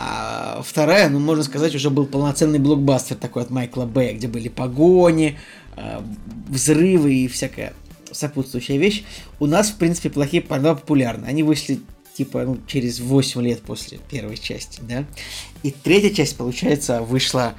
А 0.00 0.62
вторая, 0.64 1.08
ну, 1.08 1.18
можно 1.18 1.42
сказать, 1.42 1.74
уже 1.74 1.90
был 1.90 2.06
полноценный 2.06 2.60
блокбастер 2.60 3.16
такой 3.16 3.42
от 3.42 3.50
Майкла 3.50 3.84
Бэя, 3.84 4.14
где 4.14 4.28
были 4.28 4.48
погони, 4.48 5.36
а, 5.76 6.04
взрывы 6.48 7.14
и 7.14 7.26
всякая 7.26 7.72
сопутствующая 8.12 8.76
вещь. 8.76 9.02
У 9.40 9.46
нас, 9.46 9.70
в 9.70 9.74
принципе, 9.76 10.08
плохие 10.08 10.40
порно 10.40 10.76
популярны. 10.76 11.26
Они 11.26 11.42
вышли 11.42 11.80
типа 12.16 12.44
ну, 12.44 12.58
через 12.68 13.00
8 13.00 13.42
лет 13.42 13.62
после 13.62 13.98
первой 14.08 14.36
части, 14.36 14.80
да. 14.82 15.04
И 15.64 15.72
третья 15.72 16.10
часть, 16.10 16.36
получается, 16.36 17.02
вышла 17.02 17.54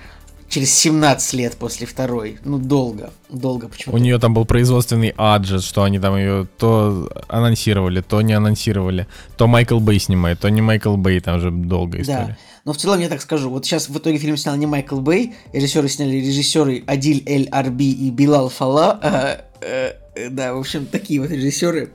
через 0.49 0.73
17 0.73 1.33
лет 1.33 1.55
после 1.55 1.87
второй. 1.87 2.39
Ну, 2.43 2.57
долго, 2.57 3.11
долго 3.29 3.67
почему-то. 3.67 3.97
У 3.97 4.01
нее 4.01 4.19
там 4.19 4.33
был 4.33 4.45
производственный 4.45 5.13
аджет, 5.17 5.63
что 5.63 5.83
они 5.83 5.99
там 5.99 6.17
ее 6.17 6.47
то 6.57 7.09
анонсировали, 7.27 8.01
то 8.01 8.21
не 8.21 8.33
анонсировали. 8.33 9.07
То 9.37 9.47
Майкл 9.47 9.79
Бэй 9.79 9.99
снимает, 9.99 10.39
то 10.39 10.49
не 10.49 10.61
Майкл 10.61 10.95
Бэй, 10.97 11.19
там 11.19 11.39
же 11.39 11.51
долгая 11.51 12.03
Да. 12.03 12.13
история. 12.13 12.37
Но 12.65 12.73
в 12.73 12.77
целом 12.77 12.99
я 12.99 13.09
так 13.09 13.21
скажу. 13.21 13.49
Вот 13.49 13.65
сейчас 13.65 13.89
в 13.89 13.97
итоге 13.97 14.17
фильм 14.17 14.35
снял 14.37 14.55
не 14.55 14.65
Майкл 14.65 14.99
Бэй, 14.99 15.33
режиссеры 15.53 15.87
сняли 15.87 16.17
режиссеры 16.17 16.83
Адиль 16.85 17.23
Эль 17.25 17.47
Арби 17.49 17.91
и 17.91 18.11
Билал 18.11 18.49
Фала. 18.49 18.99
А, 19.01 19.41
э, 19.61 19.65
э, 19.65 19.93
да, 20.29 20.53
в 20.53 20.59
общем, 20.59 20.85
такие 20.85 21.21
вот 21.21 21.29
режиссеры 21.29 21.91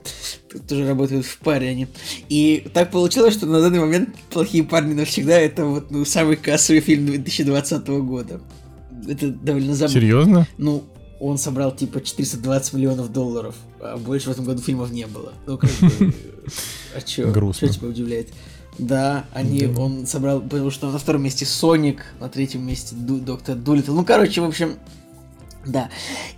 тоже 0.68 0.86
работают 0.86 1.26
в 1.26 1.38
паре 1.38 1.68
они. 1.68 1.88
И 2.28 2.66
так 2.72 2.90
получилось, 2.90 3.34
что 3.34 3.46
на 3.46 3.60
данный 3.60 3.80
момент 3.80 4.10
«Плохие 4.30 4.64
парни 4.64 4.94
навсегда» 4.94 5.38
это 5.38 5.64
вот 5.66 5.90
ну, 5.90 6.04
самый 6.04 6.36
кассовый 6.36 6.80
фильм 6.80 7.06
2020 7.06 7.86
года. 7.88 8.40
Это 9.08 9.28
довольно 9.28 9.74
забавно. 9.74 10.00
Серьезно? 10.00 10.48
Ну, 10.58 10.84
он 11.20 11.38
собрал 11.38 11.74
типа 11.74 12.00
420 12.00 12.72
миллионов 12.74 13.12
долларов, 13.12 13.54
а 13.80 13.96
больше 13.96 14.28
в 14.28 14.32
этом 14.32 14.44
году 14.44 14.62
фильмов 14.62 14.90
не 14.90 15.06
было. 15.06 15.32
Ну, 15.46 15.58
как 15.58 15.70
бы, 15.70 16.14
а 16.96 17.00
чё? 17.00 17.30
Грустно. 17.30 17.68
Что 17.68 17.78
тебя 17.80 17.88
удивляет? 17.88 18.28
Да, 18.78 19.26
они, 19.32 19.66
он 19.66 20.06
собрал, 20.06 20.40
потому 20.40 20.70
что 20.70 20.90
на 20.90 20.98
втором 20.98 21.22
месте 21.22 21.46
Соник, 21.46 22.04
на 22.18 22.28
третьем 22.28 22.66
месте 22.66 22.96
Доктор 22.96 23.54
Дулиттл. 23.54 23.94
Ну, 23.94 24.04
короче, 24.04 24.40
в 24.40 24.44
общем, 24.44 24.78
да. 25.64 25.90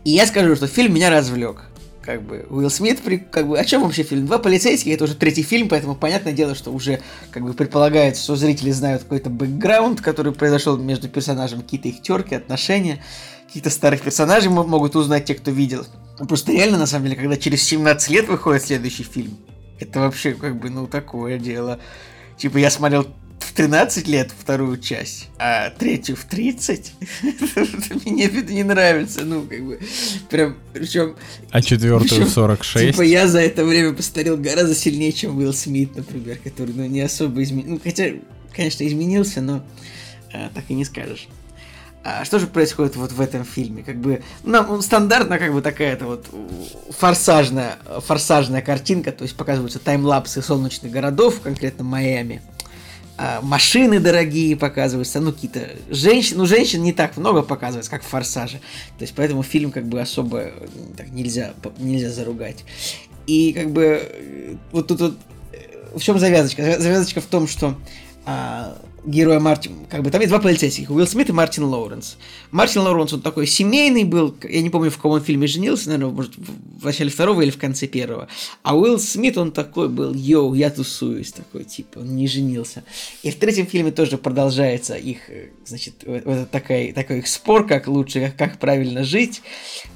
И 0.04 0.10
я 0.10 0.26
скажу, 0.26 0.54
что 0.56 0.66
фильм 0.66 0.94
меня 0.94 1.10
развлек. 1.10 1.64
Как 2.06 2.22
бы 2.22 2.46
Уилл 2.48 2.70
Смит, 2.70 3.00
при- 3.00 3.16
как 3.18 3.48
бы, 3.48 3.58
о 3.58 3.64
чем 3.64 3.82
вообще 3.82 4.04
фильм? 4.04 4.26
Два 4.26 4.38
полицейских, 4.38 4.92
это 4.94 5.04
уже 5.04 5.16
третий 5.16 5.42
фильм, 5.42 5.68
поэтому 5.68 5.96
понятное 5.96 6.32
дело, 6.32 6.54
что 6.54 6.70
уже 6.72 7.00
как 7.32 7.42
бы 7.42 7.52
предполагается, 7.52 8.22
что 8.22 8.36
зрители 8.36 8.70
знают 8.70 9.02
какой-то 9.02 9.28
бэкграунд, 9.28 10.00
который 10.00 10.32
произошел 10.32 10.76
между 10.76 11.08
персонажами, 11.08 11.62
какие-то 11.62 11.88
их 11.88 12.02
терки, 12.02 12.36
отношения, 12.36 13.02
каких-то 13.48 13.70
старых 13.70 14.02
персонажей 14.02 14.50
мо- 14.50 14.62
могут 14.62 14.94
узнать 14.94 15.24
те, 15.24 15.34
кто 15.34 15.50
видел. 15.50 15.84
Ну, 16.20 16.26
Просто 16.26 16.52
реально, 16.52 16.78
на 16.78 16.86
самом 16.86 17.06
деле, 17.06 17.16
когда 17.16 17.36
через 17.36 17.62
17 17.64 18.08
лет 18.10 18.28
выходит 18.28 18.62
следующий 18.62 19.02
фильм, 19.02 19.36
это 19.80 19.98
вообще 19.98 20.32
как 20.34 20.60
бы, 20.60 20.70
ну, 20.70 20.86
такое 20.86 21.38
дело. 21.38 21.80
Типа, 22.38 22.58
я 22.58 22.70
смотрел 22.70 23.06
в 23.38 23.52
13 23.52 24.08
лет 24.08 24.30
вторую 24.38 24.78
часть, 24.78 25.28
а 25.38 25.70
третью 25.70 26.16
в 26.16 26.24
30. 26.24 26.92
Мне 28.04 28.24
это 28.24 28.52
не 28.52 28.64
нравится, 28.64 29.24
ну, 29.24 29.42
как 29.42 29.64
бы, 29.64 29.78
прям, 30.30 30.56
причем, 30.72 31.16
А 31.50 31.62
четвертую 31.62 32.26
в 32.26 32.30
46? 32.30 32.92
типа, 32.92 33.02
я 33.02 33.28
за 33.28 33.40
это 33.40 33.64
время 33.64 33.92
постарел 33.92 34.36
гораздо 34.36 34.74
сильнее, 34.74 35.12
чем 35.12 35.36
Уилл 35.36 35.52
Смит, 35.52 35.96
например, 35.96 36.38
который, 36.42 36.74
ну, 36.74 36.86
не 36.86 37.00
особо 37.00 37.42
изменился. 37.42 37.72
Ну, 37.72 37.80
хотя, 37.82 38.12
конечно, 38.54 38.86
изменился, 38.86 39.40
но 39.40 39.64
а, 40.32 40.50
так 40.54 40.64
и 40.68 40.74
не 40.74 40.84
скажешь. 40.84 41.28
А 42.08 42.24
что 42.24 42.38
же 42.38 42.46
происходит 42.46 42.94
вот 42.94 43.10
в 43.10 43.20
этом 43.20 43.44
фильме? 43.44 43.82
Как 43.82 43.96
бы, 43.96 44.22
ну, 44.44 44.80
стандартно, 44.80 45.38
как 45.38 45.52
бы 45.52 45.60
такая-то 45.60 46.04
вот 46.04 46.26
форсажная, 46.90 47.78
форсажная 47.98 48.62
картинка, 48.62 49.10
то 49.10 49.22
есть 49.22 49.36
показываются 49.36 49.80
таймлапсы 49.80 50.40
солнечных 50.40 50.92
городов, 50.92 51.40
конкретно 51.40 51.82
Майами. 51.82 52.42
А, 53.18 53.40
машины 53.40 53.98
дорогие 53.98 54.56
показываются, 54.56 55.20
ну 55.20 55.32
какие-то 55.32 55.70
женщины, 55.88 56.38
ну 56.38 56.46
женщин 56.46 56.82
не 56.82 56.92
так 56.92 57.16
много 57.16 57.42
показывается, 57.42 57.90
как 57.90 58.02
в 58.02 58.06
Форсаже, 58.08 58.58
то 58.98 59.02
есть 59.02 59.14
поэтому 59.16 59.42
фильм 59.42 59.70
как 59.72 59.86
бы 59.86 60.00
особо 60.00 60.50
так 60.96 61.08
нельзя, 61.08 61.54
нельзя 61.78 62.10
заругать. 62.10 62.64
И 63.26 63.52
как 63.54 63.70
бы 63.70 64.00
э, 64.02 64.54
вот 64.70 64.86
тут 64.88 65.00
вот 65.00 65.16
э, 65.52 65.96
в 65.96 66.02
чем 66.02 66.18
завязочка? 66.18 66.62
Завя- 66.62 66.78
Завязочка 66.78 67.20
в 67.20 67.26
том, 67.26 67.48
что 67.48 67.74
а, 68.26 68.76
героя 69.06 69.40
Мартин, 69.40 69.86
как 69.88 70.02
бы 70.02 70.10
там 70.10 70.20
есть 70.20 70.30
два 70.30 70.40
полицейских, 70.40 70.90
Уилл 70.90 71.06
Смит 71.06 71.28
и 71.28 71.32
Мартин 71.32 71.64
Лоуренс. 71.64 72.18
Мартин 72.50 72.82
Лоуренс, 72.82 73.12
он 73.12 73.22
такой 73.22 73.46
семейный 73.46 74.04
был, 74.04 74.36
я 74.42 74.60
не 74.60 74.70
помню, 74.70 74.90
в 74.90 74.96
каком 74.96 75.12
он 75.12 75.22
фильме 75.22 75.46
женился, 75.46 75.88
наверное, 75.88 76.12
может, 76.12 76.32
в 76.36 76.84
начале 76.84 77.10
второго 77.10 77.40
или 77.40 77.50
в 77.50 77.58
конце 77.58 77.86
первого. 77.86 78.28
А 78.62 78.76
Уилл 78.76 78.98
Смит, 78.98 79.38
он 79.38 79.52
такой 79.52 79.88
был, 79.88 80.12
йоу, 80.12 80.54
я 80.54 80.70
тусуюсь, 80.70 81.32
такой, 81.32 81.64
типа, 81.64 82.00
он 82.00 82.16
не 82.16 82.26
женился. 82.26 82.82
И 83.22 83.30
в 83.30 83.36
третьем 83.36 83.66
фильме 83.66 83.92
тоже 83.92 84.18
продолжается 84.18 84.94
их, 84.94 85.30
э, 85.30 85.50
значит, 85.64 86.04
вот 86.04 86.50
такой, 86.50 86.92
такой 86.92 87.18
их 87.18 87.28
спор, 87.28 87.66
как 87.66 87.86
лучше, 87.86 88.20
как, 88.20 88.36
как 88.36 88.58
правильно 88.58 89.04
жить, 89.04 89.42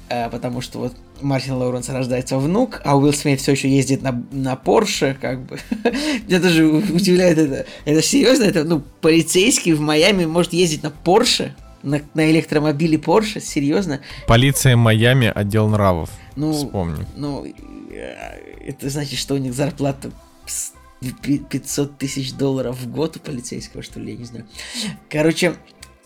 э, 0.09 0.29
потому 0.29 0.61
что 0.61 0.79
вот 0.79 0.93
Мартин 1.21 1.53
Лоуренс 1.53 1.89
рождается 1.89 2.37
внук, 2.37 2.81
а 2.83 2.97
Уилл 2.97 3.13
Смит 3.13 3.39
все 3.39 3.53
еще 3.53 3.69
ездит 3.69 4.01
на, 4.01 4.23
на 4.31 4.55
Порше, 4.55 5.17
как 5.19 5.45
бы. 5.45 5.59
Меня 6.27 6.39
даже 6.39 6.65
удивляет 6.65 7.37
это. 7.37 7.65
Это 7.85 8.01
серьезно? 8.01 8.43
Это, 8.43 8.63
ну, 8.63 8.81
полицейский 9.01 9.73
в 9.73 9.81
Майами 9.81 10.25
может 10.25 10.53
ездить 10.53 10.83
на 10.83 10.91
Порше? 10.91 11.55
на, 11.83 12.01
на 12.13 12.29
электромобиле 12.31 12.97
Porsche, 12.97 13.39
серьезно. 13.39 14.01
Полиция 14.27 14.75
Майами, 14.75 15.31
отдел 15.33 15.67
нравов. 15.67 16.09
Ну, 16.35 16.53
Вспомни. 16.53 17.05
Ну, 17.15 17.45
это 18.65 18.89
значит, 18.89 19.19
что 19.19 19.35
у 19.35 19.37
них 19.37 19.53
зарплата 19.53 20.11
с 20.45 20.73
500 21.23 21.97
тысяч 21.97 22.33
долларов 22.33 22.77
в 22.79 22.91
год 22.91 23.17
у 23.17 23.19
полицейского, 23.19 23.83
что 23.83 23.99
ли, 23.99 24.13
я 24.13 24.17
не 24.17 24.25
знаю. 24.25 24.45
Короче, 25.09 25.55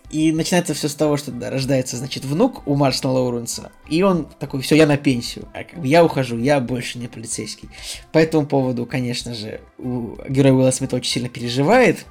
и 0.10 0.32
начинается 0.32 0.74
все 0.74 0.88
с 0.88 0.96
того, 0.96 1.18
что 1.18 1.32
да, 1.32 1.50
рождается, 1.50 1.98
значит, 1.98 2.26
внук 2.26 2.68
у 2.68 2.76
Марсона 2.76 3.14
Лоуренса, 3.14 3.72
и 3.90 4.02
он 4.04 4.28
такой, 4.40 4.62
все, 4.62 4.76
я 4.76 4.86
на 4.86 4.98
пенсию, 4.98 5.48
а 5.54 5.64
я 5.84 6.04
ухожу, 6.04 6.38
я 6.38 6.60
больше 6.60 7.00
не 7.00 7.08
полицейский. 7.08 7.70
По 8.12 8.20
этому 8.20 8.46
поводу, 8.46 8.86
конечно 8.86 9.34
же, 9.34 9.62
у 9.78 10.16
героя 10.30 10.54
Уилла 10.54 10.72
Смита 10.72 10.96
очень 10.96 11.12
сильно 11.12 11.30
переживает, 11.30 12.06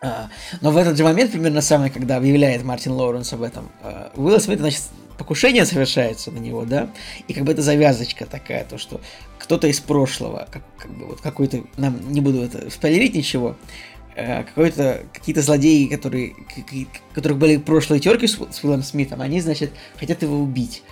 а, 0.00 0.28
но 0.60 0.72
в 0.72 0.76
этот 0.76 0.96
же 0.96 1.04
момент, 1.04 1.30
примерно 1.30 1.60
самое, 1.60 1.90
когда 1.90 2.16
объявляет 2.16 2.64
Мартин 2.64 2.92
Лоуренс 2.92 3.32
об 3.32 3.42
этом, 3.42 3.70
а, 3.82 4.12
Уилла 4.16 4.38
Смита, 4.38 4.62
значит, 4.62 4.82
покушение 5.16 5.64
совершается 5.64 6.30
на 6.30 6.38
него, 6.38 6.64
да, 6.64 6.90
и 7.28 7.32
как 7.32 7.44
бы 7.44 7.52
это 7.52 7.62
завязочка 7.62 8.26
такая, 8.26 8.64
то, 8.64 8.78
что 8.78 9.00
кто-то 9.38 9.66
из 9.66 9.80
прошлого, 9.80 10.48
как, 10.50 10.62
как 10.76 10.90
бы 10.92 11.06
вот 11.06 11.20
какой-то, 11.20 11.64
нам 11.76 12.12
не 12.12 12.20
буду 12.20 12.42
это 12.42 12.70
спойлерить 12.70 13.14
ничего, 13.14 13.56
какой-то 14.14 15.04
какие-то 15.12 15.42
злодеи, 15.42 15.86
которые, 15.86 16.34
которых 17.14 17.38
были 17.38 17.56
прошлые 17.56 18.00
терки 18.00 18.26
с, 18.26 18.34
с 18.34 18.62
Уиллом 18.62 18.82
Смитом, 18.82 19.20
они, 19.20 19.40
значит, 19.40 19.72
хотят 19.98 20.22
его 20.22 20.38
убить. 20.38 20.82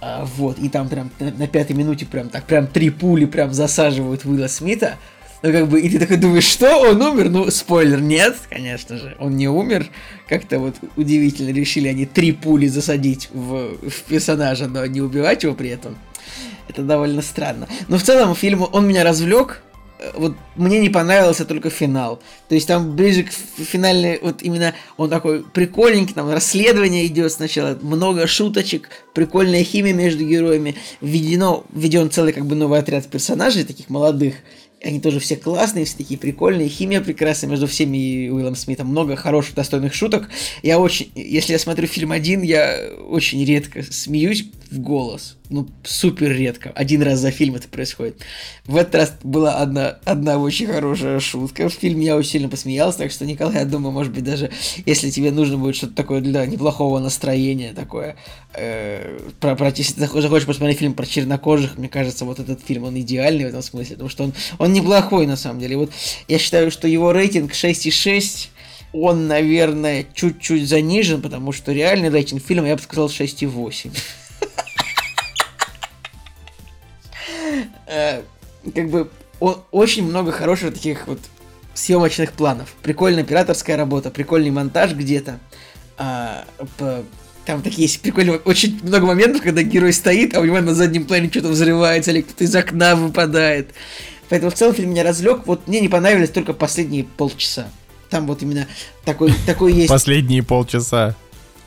А, 0.00 0.26
вот, 0.36 0.58
и 0.58 0.68
там 0.68 0.88
прям 0.88 1.10
на, 1.18 1.30
на 1.30 1.46
пятой 1.46 1.74
минуте 1.74 2.04
прям 2.04 2.28
так, 2.28 2.44
прям 2.44 2.66
три 2.66 2.90
пули 2.90 3.24
прям 3.24 3.52
засаживают 3.52 4.24
Уилла 4.24 4.48
Смита. 4.48 4.96
Ну, 5.42 5.52
как 5.52 5.68
бы, 5.68 5.80
и 5.80 5.88
ты 5.88 5.98
такой 5.98 6.16
думаешь, 6.16 6.44
что, 6.44 6.80
он 6.80 7.00
умер? 7.00 7.28
Ну, 7.28 7.50
спойлер, 7.50 8.00
нет, 8.00 8.36
конечно 8.48 8.96
же, 8.96 9.16
он 9.18 9.36
не 9.36 9.48
умер. 9.48 9.86
Как-то 10.28 10.58
вот 10.58 10.76
удивительно 10.96 11.50
решили 11.50 11.88
они 11.88 12.04
три 12.04 12.32
пули 12.32 12.66
засадить 12.66 13.28
в, 13.32 13.76
в 13.88 14.02
персонажа, 14.08 14.66
но 14.66 14.84
не 14.86 15.00
убивать 15.00 15.42
его 15.44 15.54
при 15.54 15.70
этом. 15.70 15.96
Это 16.68 16.82
довольно 16.82 17.22
странно. 17.22 17.68
Но 17.88 17.96
в 17.96 18.02
целом 18.02 18.34
фильм, 18.34 18.66
он 18.72 18.88
меня 18.88 19.04
развлек, 19.04 19.62
Э, 19.65 19.65
вот 20.14 20.34
мне 20.56 20.78
не 20.78 20.88
понравился 20.88 21.44
только 21.44 21.70
финал. 21.70 22.20
То 22.48 22.54
есть 22.54 22.68
там 22.68 22.96
ближе 22.96 23.24
к 23.24 23.30
финальной, 23.30 24.18
вот 24.22 24.42
именно 24.42 24.74
он 24.96 25.10
такой 25.10 25.42
прикольненький, 25.42 26.14
там 26.14 26.30
расследование 26.30 27.06
идет 27.06 27.32
сначала, 27.32 27.78
много 27.80 28.26
шуточек, 28.26 28.88
прикольная 29.14 29.64
химия 29.64 29.92
между 29.92 30.24
героями, 30.24 30.76
введено, 31.00 31.64
введен 31.72 32.10
целый 32.10 32.32
как 32.32 32.46
бы 32.46 32.54
новый 32.54 32.78
отряд 32.78 33.06
персонажей, 33.06 33.64
таких 33.64 33.88
молодых, 33.88 34.36
они 34.82 35.00
тоже 35.00 35.20
все 35.20 35.36
классные, 35.36 35.84
все 35.84 35.96
такие 35.96 36.18
прикольные, 36.18 36.68
химия 36.68 37.00
прекрасная 37.00 37.50
между 37.50 37.66
всеми 37.66 37.96
и 37.96 38.30
Уиллом 38.30 38.54
Смитом, 38.54 38.88
много 38.88 39.16
хороших, 39.16 39.54
достойных 39.54 39.94
шуток. 39.94 40.28
Я 40.62 40.78
очень, 40.78 41.10
если 41.14 41.52
я 41.52 41.58
смотрю 41.58 41.86
фильм 41.86 42.12
один, 42.12 42.42
я 42.42 42.90
очень 43.08 43.44
редко 43.44 43.82
смеюсь 43.82 44.44
в 44.70 44.80
голос, 44.80 45.36
ну, 45.48 45.68
супер 45.84 46.32
редко, 46.32 46.70
один 46.74 47.02
раз 47.02 47.20
за 47.20 47.30
фильм 47.30 47.54
это 47.54 47.68
происходит. 47.68 48.20
В 48.66 48.76
этот 48.76 48.94
раз 48.94 49.14
была 49.22 49.56
одна, 49.56 49.98
одна 50.04 50.38
очень 50.38 50.66
хорошая 50.66 51.20
шутка. 51.20 51.68
В 51.68 51.72
фильме, 51.72 52.06
я 52.06 52.16
очень 52.16 52.30
сильно 52.30 52.48
посмеялся, 52.48 52.98
так 52.98 53.12
что, 53.12 53.24
Николай, 53.24 53.56
я 53.56 53.64
думаю, 53.64 53.92
может 53.92 54.12
быть, 54.12 54.24
даже 54.24 54.50
если 54.84 55.10
тебе 55.10 55.30
нужно 55.30 55.56
будет 55.56 55.76
что-то 55.76 55.94
такое 55.94 56.20
для 56.20 56.44
неплохого 56.46 56.98
настроения, 56.98 57.72
такое, 57.74 58.16
э, 58.54 59.18
про, 59.40 59.54
про, 59.54 59.68
если 59.68 59.94
ты 59.94 60.00
захочешь 60.00 60.46
посмотреть 60.46 60.78
фильм 60.78 60.94
про 60.94 61.06
чернокожих, 61.06 61.78
мне 61.78 61.88
кажется, 61.88 62.24
вот 62.24 62.40
этот 62.40 62.60
фильм, 62.62 62.84
он 62.84 62.98
идеальный 62.98 63.44
в 63.44 63.48
этом 63.48 63.62
смысле, 63.62 63.94
потому 63.94 64.10
что 64.10 64.24
он, 64.24 64.34
он 64.58 64.72
неплохой 64.76 65.26
на 65.26 65.36
самом 65.36 65.60
деле. 65.60 65.76
Вот 65.76 65.90
я 66.28 66.38
считаю, 66.38 66.70
что 66.70 66.88
его 66.88 67.12
рейтинг 67.12 67.52
6,6 67.52 68.48
он, 68.92 69.26
наверное, 69.26 70.06
чуть-чуть 70.14 70.68
занижен, 70.68 71.20
потому 71.20 71.52
что 71.52 71.72
реальный 71.72 72.08
рейтинг 72.08 72.42
фильма, 72.42 72.68
я 72.68 72.76
бы 72.76 72.82
сказал, 72.82 73.08
6,8. 73.08 73.90
Э, 77.88 78.22
как 78.74 78.90
бы 78.90 79.10
очень 79.70 80.04
много 80.04 80.32
хороших 80.32 80.74
таких 80.74 81.06
вот 81.06 81.20
съемочных 81.74 82.32
планов. 82.32 82.74
Прикольная 82.82 83.22
операторская 83.22 83.76
работа, 83.76 84.10
прикольный 84.10 84.50
монтаж 84.50 84.92
где-то. 84.92 85.38
А, 85.98 86.44
там 87.44 87.62
такие 87.62 87.82
есть 87.82 88.00
прикольные, 88.00 88.38
очень 88.38 88.80
много 88.82 89.06
моментов, 89.06 89.42
когда 89.42 89.62
герой 89.62 89.92
стоит, 89.92 90.34
а 90.34 90.40
у 90.40 90.44
него 90.44 90.60
на 90.60 90.74
заднем 90.74 91.04
плане 91.04 91.30
что-то 91.30 91.48
взрывается, 91.48 92.10
или 92.10 92.22
кто-то 92.22 92.44
из 92.44 92.54
окна 92.54 92.96
выпадает. 92.96 93.70
Поэтому 94.28 94.50
в 94.50 94.54
целом 94.54 94.74
фильм 94.74 94.90
меня 94.90 95.02
разлег. 95.02 95.42
Вот 95.46 95.66
мне 95.68 95.80
не 95.80 95.88
понравились 95.88 96.30
только 96.30 96.52
последние 96.52 97.04
полчаса. 97.04 97.68
Там 98.10 98.26
вот 98.26 98.42
именно 98.42 98.66
такой, 99.04 99.32
такой 99.46 99.72
есть... 99.72 99.88
Последние 99.88 100.42
полчаса. 100.42 101.14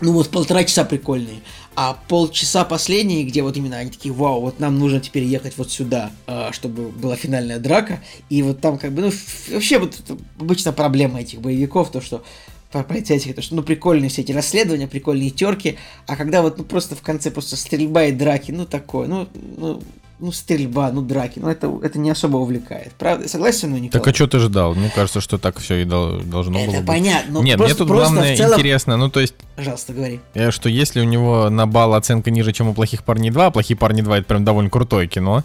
Ну 0.01 0.13
вот 0.13 0.29
полтора 0.29 0.63
часа 0.63 0.85
прикольные. 0.85 1.41
А 1.75 1.97
полчаса 2.07 2.63
последние, 2.65 3.23
где 3.23 3.41
вот 3.41 3.55
именно 3.57 3.77
они 3.77 3.91
такие, 3.91 4.13
вау, 4.13 4.41
вот 4.41 4.59
нам 4.59 4.79
нужно 4.79 4.99
теперь 4.99 5.23
ехать 5.23 5.53
вот 5.57 5.71
сюда, 5.71 6.11
а, 6.25 6.51
чтобы 6.51 6.89
была 6.89 7.15
финальная 7.15 7.59
драка. 7.59 8.01
И 8.29 8.41
вот 8.41 8.61
там 8.61 8.77
как 8.77 8.91
бы, 8.93 9.01
ну, 9.03 9.11
вообще 9.49 9.77
вот 9.77 9.97
обычно 10.39 10.73
проблема 10.73 11.21
этих 11.21 11.41
боевиков, 11.41 11.91
то, 11.91 12.01
что 12.01 12.23
про 12.71 12.83
полицейских, 12.83 13.35
то 13.35 13.41
что, 13.41 13.55
ну, 13.55 13.63
прикольные 13.63 14.09
все 14.09 14.21
эти 14.21 14.31
расследования, 14.31 14.87
прикольные 14.87 15.31
терки, 15.31 15.77
а 16.05 16.15
когда 16.15 16.41
вот, 16.41 16.57
ну, 16.57 16.63
просто 16.63 16.95
в 16.95 17.01
конце 17.01 17.31
просто 17.31 17.55
стрельба 17.55 18.05
и 18.05 18.11
драки, 18.11 18.51
ну, 18.51 18.65
такое, 18.65 19.07
ну, 19.07 19.27
ну, 19.57 19.81
ну, 20.19 20.31
стрельба, 20.33 20.91
ну, 20.91 21.01
драки, 21.01 21.39
ну, 21.39 21.47
это, 21.47 21.71
это 21.81 21.97
не 21.97 22.09
особо 22.09 22.37
увлекает. 22.37 22.91
Правда, 22.93 23.27
согласен, 23.29 23.71
ну, 23.71 23.77
Николай? 23.77 24.03
Так 24.03 24.07
а 24.07 24.15
что 24.15 24.27
ты 24.27 24.39
ждал? 24.39 24.75
Мне 24.75 24.91
кажется, 24.93 25.21
что 25.21 25.37
так 25.37 25.59
все 25.59 25.81
и 25.81 25.85
должно 25.85 26.59
это 26.59 26.71
было 26.71 26.83
понятно, 26.83 27.39
быть. 27.39 27.45
Нет, 27.45 27.57
просто, 27.57 27.75
мне 27.75 27.77
тут 27.77 27.87
главное 27.87 28.35
целом... 28.35 28.53
интересно, 28.53 28.97
ну, 28.97 29.09
то 29.09 29.21
есть... 29.21 29.35
Пожалуйста, 29.55 29.93
говори. 29.93 30.19
Что 30.49 30.67
если 30.67 30.99
у 30.99 31.05
него 31.05 31.49
на 31.49 31.67
балл 31.67 31.93
оценка 31.93 32.31
ниже, 32.31 32.51
чем 32.51 32.67
у 32.67 32.73
«Плохих 32.73 33.03
парней 33.03 33.31
2», 33.31 33.45
а 33.45 33.51
«Плохие 33.51 33.77
парни 33.77 34.03
2»— 34.03 34.13
это 34.17 34.27
прям 34.27 34.43
довольно 34.43 34.69
крутое 34.69 35.07
кино, 35.07 35.43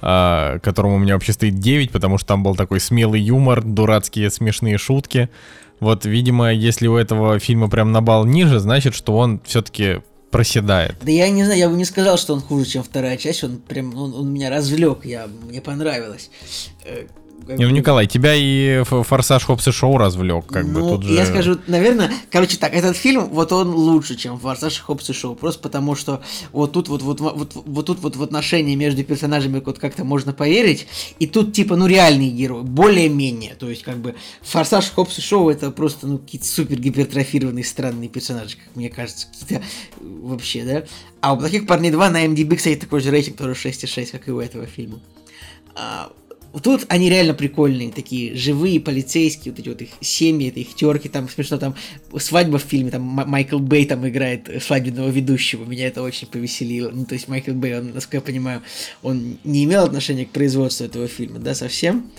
а, 0.00 0.60
которому 0.60 0.96
у 0.96 0.98
меня 0.98 1.14
вообще 1.14 1.32
стоит 1.32 1.58
9, 1.58 1.90
потому 1.90 2.18
что 2.18 2.28
там 2.28 2.42
был 2.44 2.54
такой 2.54 2.78
смелый 2.78 3.20
юмор, 3.20 3.62
дурацкие 3.62 4.30
смешные 4.30 4.78
шутки. 4.78 5.30
Вот, 5.80 6.06
видимо, 6.06 6.52
если 6.52 6.86
у 6.86 6.96
этого 6.96 7.38
фильма 7.40 7.68
прям 7.68 7.90
на 7.90 8.02
балл 8.02 8.24
ниже, 8.24 8.60
значит, 8.60 8.94
что 8.94 9.16
он 9.16 9.40
все-таки 9.44 10.00
проседает. 10.36 10.96
Да 11.00 11.10
я 11.10 11.30
не 11.30 11.44
знаю, 11.44 11.58
я 11.58 11.68
бы 11.70 11.76
не 11.76 11.86
сказал, 11.86 12.18
что 12.18 12.34
он 12.34 12.42
хуже, 12.42 12.66
чем 12.66 12.82
вторая 12.82 13.16
часть. 13.16 13.42
Он 13.42 13.56
прям, 13.56 13.96
он, 13.96 14.14
он 14.14 14.32
меня 14.32 14.50
развлек, 14.50 15.06
я, 15.06 15.28
мне 15.48 15.62
понравилось. 15.62 16.30
Э, 17.48 17.56
ну, 17.58 17.70
Николай, 17.70 18.06
тебя 18.06 18.34
и 18.34 18.82
«Форсаж 18.84 19.44
Хопс 19.44 19.68
и 19.68 19.70
Шоу» 19.70 19.98
развлек, 19.98 20.46
как 20.46 20.66
ну, 20.66 20.72
бы 20.72 20.80
тут 20.80 21.04
же... 21.04 21.14
я 21.14 21.26
скажу, 21.26 21.58
наверное, 21.66 22.10
короче 22.30 22.56
так, 22.56 22.74
этот 22.74 22.96
фильм, 22.96 23.26
вот 23.26 23.52
он 23.52 23.70
лучше, 23.70 24.16
чем 24.16 24.38
«Форсаж 24.38 24.80
Хопс 24.80 25.10
и 25.10 25.12
Шоу», 25.12 25.36
просто 25.36 25.60
потому 25.60 25.94
что 25.94 26.22
вот 26.52 26.72
тут 26.72 26.88
вот, 26.88 27.02
вот, 27.02 27.20
вот, 27.20 27.52
вот 27.54 27.86
тут 27.86 28.00
вот 28.00 28.16
в 28.16 28.22
отношении 28.22 28.74
между 28.74 29.04
персонажами 29.04 29.62
вот 29.64 29.78
как-то 29.78 30.04
можно 30.04 30.32
поверить, 30.32 30.86
и 31.18 31.26
тут 31.26 31.52
типа, 31.52 31.76
ну, 31.76 31.86
реальный 31.86 32.30
герой, 32.30 32.62
более-менее, 32.62 33.54
то 33.54 33.70
есть 33.70 33.82
как 33.82 33.98
бы 33.98 34.16
«Форсаж 34.42 34.90
Хопс 34.90 35.18
и 35.18 35.22
Шоу» 35.22 35.48
это 35.50 35.70
просто, 35.70 36.08
ну, 36.08 36.18
какие-то 36.18 36.46
супер 36.48 36.80
гипертрофированные 36.80 37.64
странные 37.64 38.08
персонажи, 38.08 38.56
как 38.56 38.74
мне 38.74 38.90
кажется, 38.90 39.28
какие-то 39.28 39.64
вообще, 40.00 40.64
да? 40.64 40.84
А 41.20 41.34
у 41.34 41.38
«Плохих 41.38 41.66
парней 41.66 41.92
2» 41.92 42.10
на 42.10 42.26
MDB, 42.26 42.56
кстати, 42.56 42.76
такой 42.76 43.00
же 43.00 43.10
рейтинг, 43.10 43.36
тоже 43.36 43.52
6,6, 43.52 44.10
как 44.10 44.26
и 44.26 44.32
у 44.32 44.40
этого 44.40 44.66
фильма. 44.66 45.00
Тут 46.62 46.86
они 46.88 47.10
реально 47.10 47.34
прикольные, 47.34 47.90
такие 47.90 48.34
живые 48.34 48.80
полицейские, 48.80 49.52
вот 49.52 49.60
эти 49.60 49.68
вот 49.68 49.82
их 49.82 49.90
семьи, 50.00 50.48
это 50.48 50.60
их 50.60 50.74
терки, 50.74 51.08
там 51.08 51.28
смешно, 51.28 51.58
там 51.58 51.74
свадьба 52.18 52.58
в 52.58 52.62
фильме, 52.62 52.90
там 52.90 53.02
Майкл 53.02 53.58
Бэй 53.58 53.84
там 53.84 54.08
играет 54.08 54.50
свадебного 54.62 55.08
ведущего, 55.10 55.64
меня 55.64 55.86
это 55.86 56.02
очень 56.02 56.26
повеселило. 56.28 56.90
Ну, 56.90 57.04
то 57.04 57.14
есть 57.14 57.28
Майкл 57.28 57.52
Бэй, 57.52 57.78
он, 57.78 57.92
насколько 57.92 58.16
я 58.16 58.20
понимаю, 58.22 58.62
он 59.02 59.38
не 59.44 59.64
имел 59.64 59.84
отношения 59.84 60.24
к 60.24 60.30
производству 60.30 60.84
этого 60.84 61.08
фильма, 61.08 61.38
да, 61.38 61.54
совсем. 61.54 62.10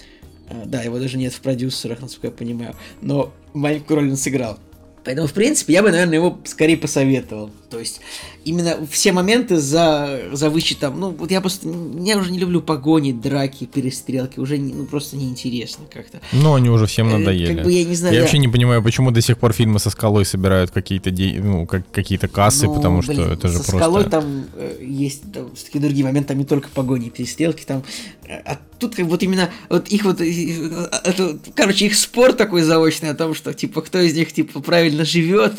А, 0.49 0.65
да, 0.65 0.81
его 0.81 0.99
даже 0.99 1.18
нет 1.18 1.34
в 1.34 1.41
продюсерах, 1.41 2.01
насколько 2.01 2.27
я 2.27 2.31
понимаю, 2.31 2.76
но 3.01 3.34
маленькую 3.53 3.97
роль 3.99 4.09
он 4.11 4.18
сыграл. 4.18 4.59
Поэтому, 5.07 5.27
в 5.27 5.34
принципе, 5.34 5.72
я 5.72 5.84
бы, 5.84 5.89
наверное, 5.89 6.15
его 6.15 6.38
скорее 6.43 6.76
посоветовал. 6.76 7.49
То 7.69 7.80
есть, 7.80 8.01
именно 8.47 8.77
все 8.89 9.11
моменты 9.11 9.57
за, 9.57 10.21
за 10.31 10.49
вычетом, 10.49 10.99
ну, 10.99 11.09
вот 11.09 11.31
я 11.31 11.41
просто, 11.41 11.67
я 11.99 12.17
уже 12.17 12.31
не 12.31 12.39
люблю 12.39 12.61
погони, 12.61 13.11
драки, 13.11 13.65
перестрелки, 13.65 14.39
уже, 14.39 14.57
не, 14.57 14.73
ну, 14.73 14.85
просто 14.85 15.17
неинтересно 15.17 15.85
как-то. 15.93 16.21
Ну, 16.31 16.55
они 16.55 16.69
уже 16.69 16.85
всем 16.85 17.09
э, 17.09 17.17
надоели. 17.17 17.55
Как 17.55 17.65
бы, 17.65 17.71
я 17.71 17.83
не 17.83 17.95
знаю, 17.95 18.13
я 18.13 18.21
да. 18.21 18.23
вообще 18.23 18.37
не 18.37 18.47
понимаю, 18.47 18.81
почему 18.81 19.11
до 19.11 19.21
сих 19.21 19.37
пор 19.37 19.51
фильмы 19.51 19.79
со 19.79 19.89
скалой 19.89 20.25
собирают 20.25 20.71
какие-то, 20.71 21.11
ну, 21.11 21.65
как, 21.65 21.89
какие-то 21.91 22.29
кассы, 22.29 22.67
ну, 22.67 22.75
потому 22.75 23.01
блин, 23.01 23.13
что 23.13 23.33
это 23.33 23.47
же 23.49 23.57
со 23.57 23.71
просто... 23.71 23.77
скалой 23.77 24.03
там 24.05 24.45
э, 24.55 24.77
есть 24.81 25.31
там, 25.33 25.49
такие 25.51 25.81
другие 25.81 26.05
моменты, 26.05 26.29
там 26.29 26.37
не 26.37 26.45
только 26.45 26.69
погони 26.69 27.07
и 27.07 27.09
перестрелки, 27.09 27.65
там, 27.65 27.83
э, 28.27 28.33
а 28.45 28.59
тут 28.79 28.95
как 28.95 29.05
вот 29.05 29.23
именно, 29.23 29.49
вот 29.69 29.87
их 29.89 30.03
вот, 30.03 30.21
э, 30.21 30.87
это, 31.03 31.37
короче, 31.55 31.87
их 31.87 31.95
спор 31.95 32.33
такой 32.33 32.61
заочный 32.61 33.09
о 33.09 33.15
том, 33.15 33.33
что, 33.33 33.53
типа, 33.53 33.81
кто 33.81 33.99
из 33.99 34.15
них, 34.15 34.31
типа, 34.31 34.61
правильно 34.61 35.05
живет, 35.05 35.53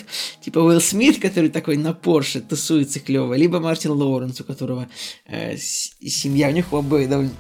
типа 0.45 0.61
Уилл 0.61 0.81
Смит, 0.81 1.21
который 1.21 1.51
такой 1.51 1.77
на 1.77 1.93
Порше 1.93 2.41
тусуется 2.79 3.01
клево, 3.01 3.35
либо 3.35 3.61
Мартин 3.61 3.93
Лоуренс, 3.93 4.41
у 4.41 4.45
которого 4.45 4.89
э, 5.27 5.57
семья, 5.57 6.49
у 6.49 6.53
них 6.53 6.73
оба 6.73 7.05
довольно 7.07 7.33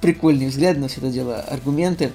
прикольный 0.00 0.46
взгляд 0.46 0.78
на 0.78 0.88
все 0.88 1.00
это 1.00 1.10
дело, 1.10 1.40
аргументы. 1.40 2.12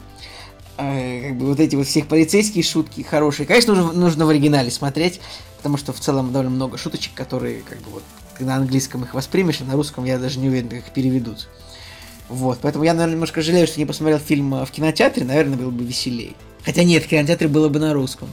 э, 0.77 1.29
как 1.29 1.37
бы 1.37 1.45
вот 1.47 1.59
эти 1.59 1.75
вот 1.75 1.87
всех 1.87 2.07
полицейские 2.07 2.63
шутки 2.63 3.01
хорошие. 3.01 3.45
Конечно, 3.45 3.75
нужно, 3.75 3.93
нужно 3.93 4.25
в 4.25 4.29
оригинале 4.29 4.71
смотреть, 4.71 5.21
потому 5.57 5.77
что 5.77 5.93
в 5.93 5.99
целом 5.99 6.31
довольно 6.31 6.51
много 6.51 6.77
шуточек, 6.77 7.13
которые 7.13 7.61
как 7.61 7.77
бы 7.79 7.91
вот 7.91 8.03
на 8.39 8.55
английском 8.55 9.03
их 9.03 9.13
воспримешь, 9.13 9.61
а 9.61 9.65
на 9.65 9.73
русском 9.73 10.03
я 10.05 10.17
даже 10.17 10.39
не 10.39 10.49
уверен, 10.49 10.69
как 10.69 10.79
их 10.79 10.91
переведут. 10.91 11.47
Вот, 12.29 12.59
поэтому 12.61 12.83
я, 12.83 12.93
наверное, 12.93 13.13
немножко 13.13 13.41
жалею, 13.41 13.67
что 13.67 13.79
не 13.79 13.85
посмотрел 13.85 14.17
фильм 14.17 14.55
э, 14.55 14.65
в 14.65 14.71
кинотеатре, 14.71 15.25
наверное, 15.25 15.57
было 15.57 15.69
бы 15.69 15.83
веселее. 15.83 16.33
Хотя 16.63 16.83
нет, 16.83 17.03
в 17.03 17.07
кинотеатре 17.07 17.47
было 17.47 17.69
бы 17.69 17.79
на 17.79 17.93
русском. 17.93 18.27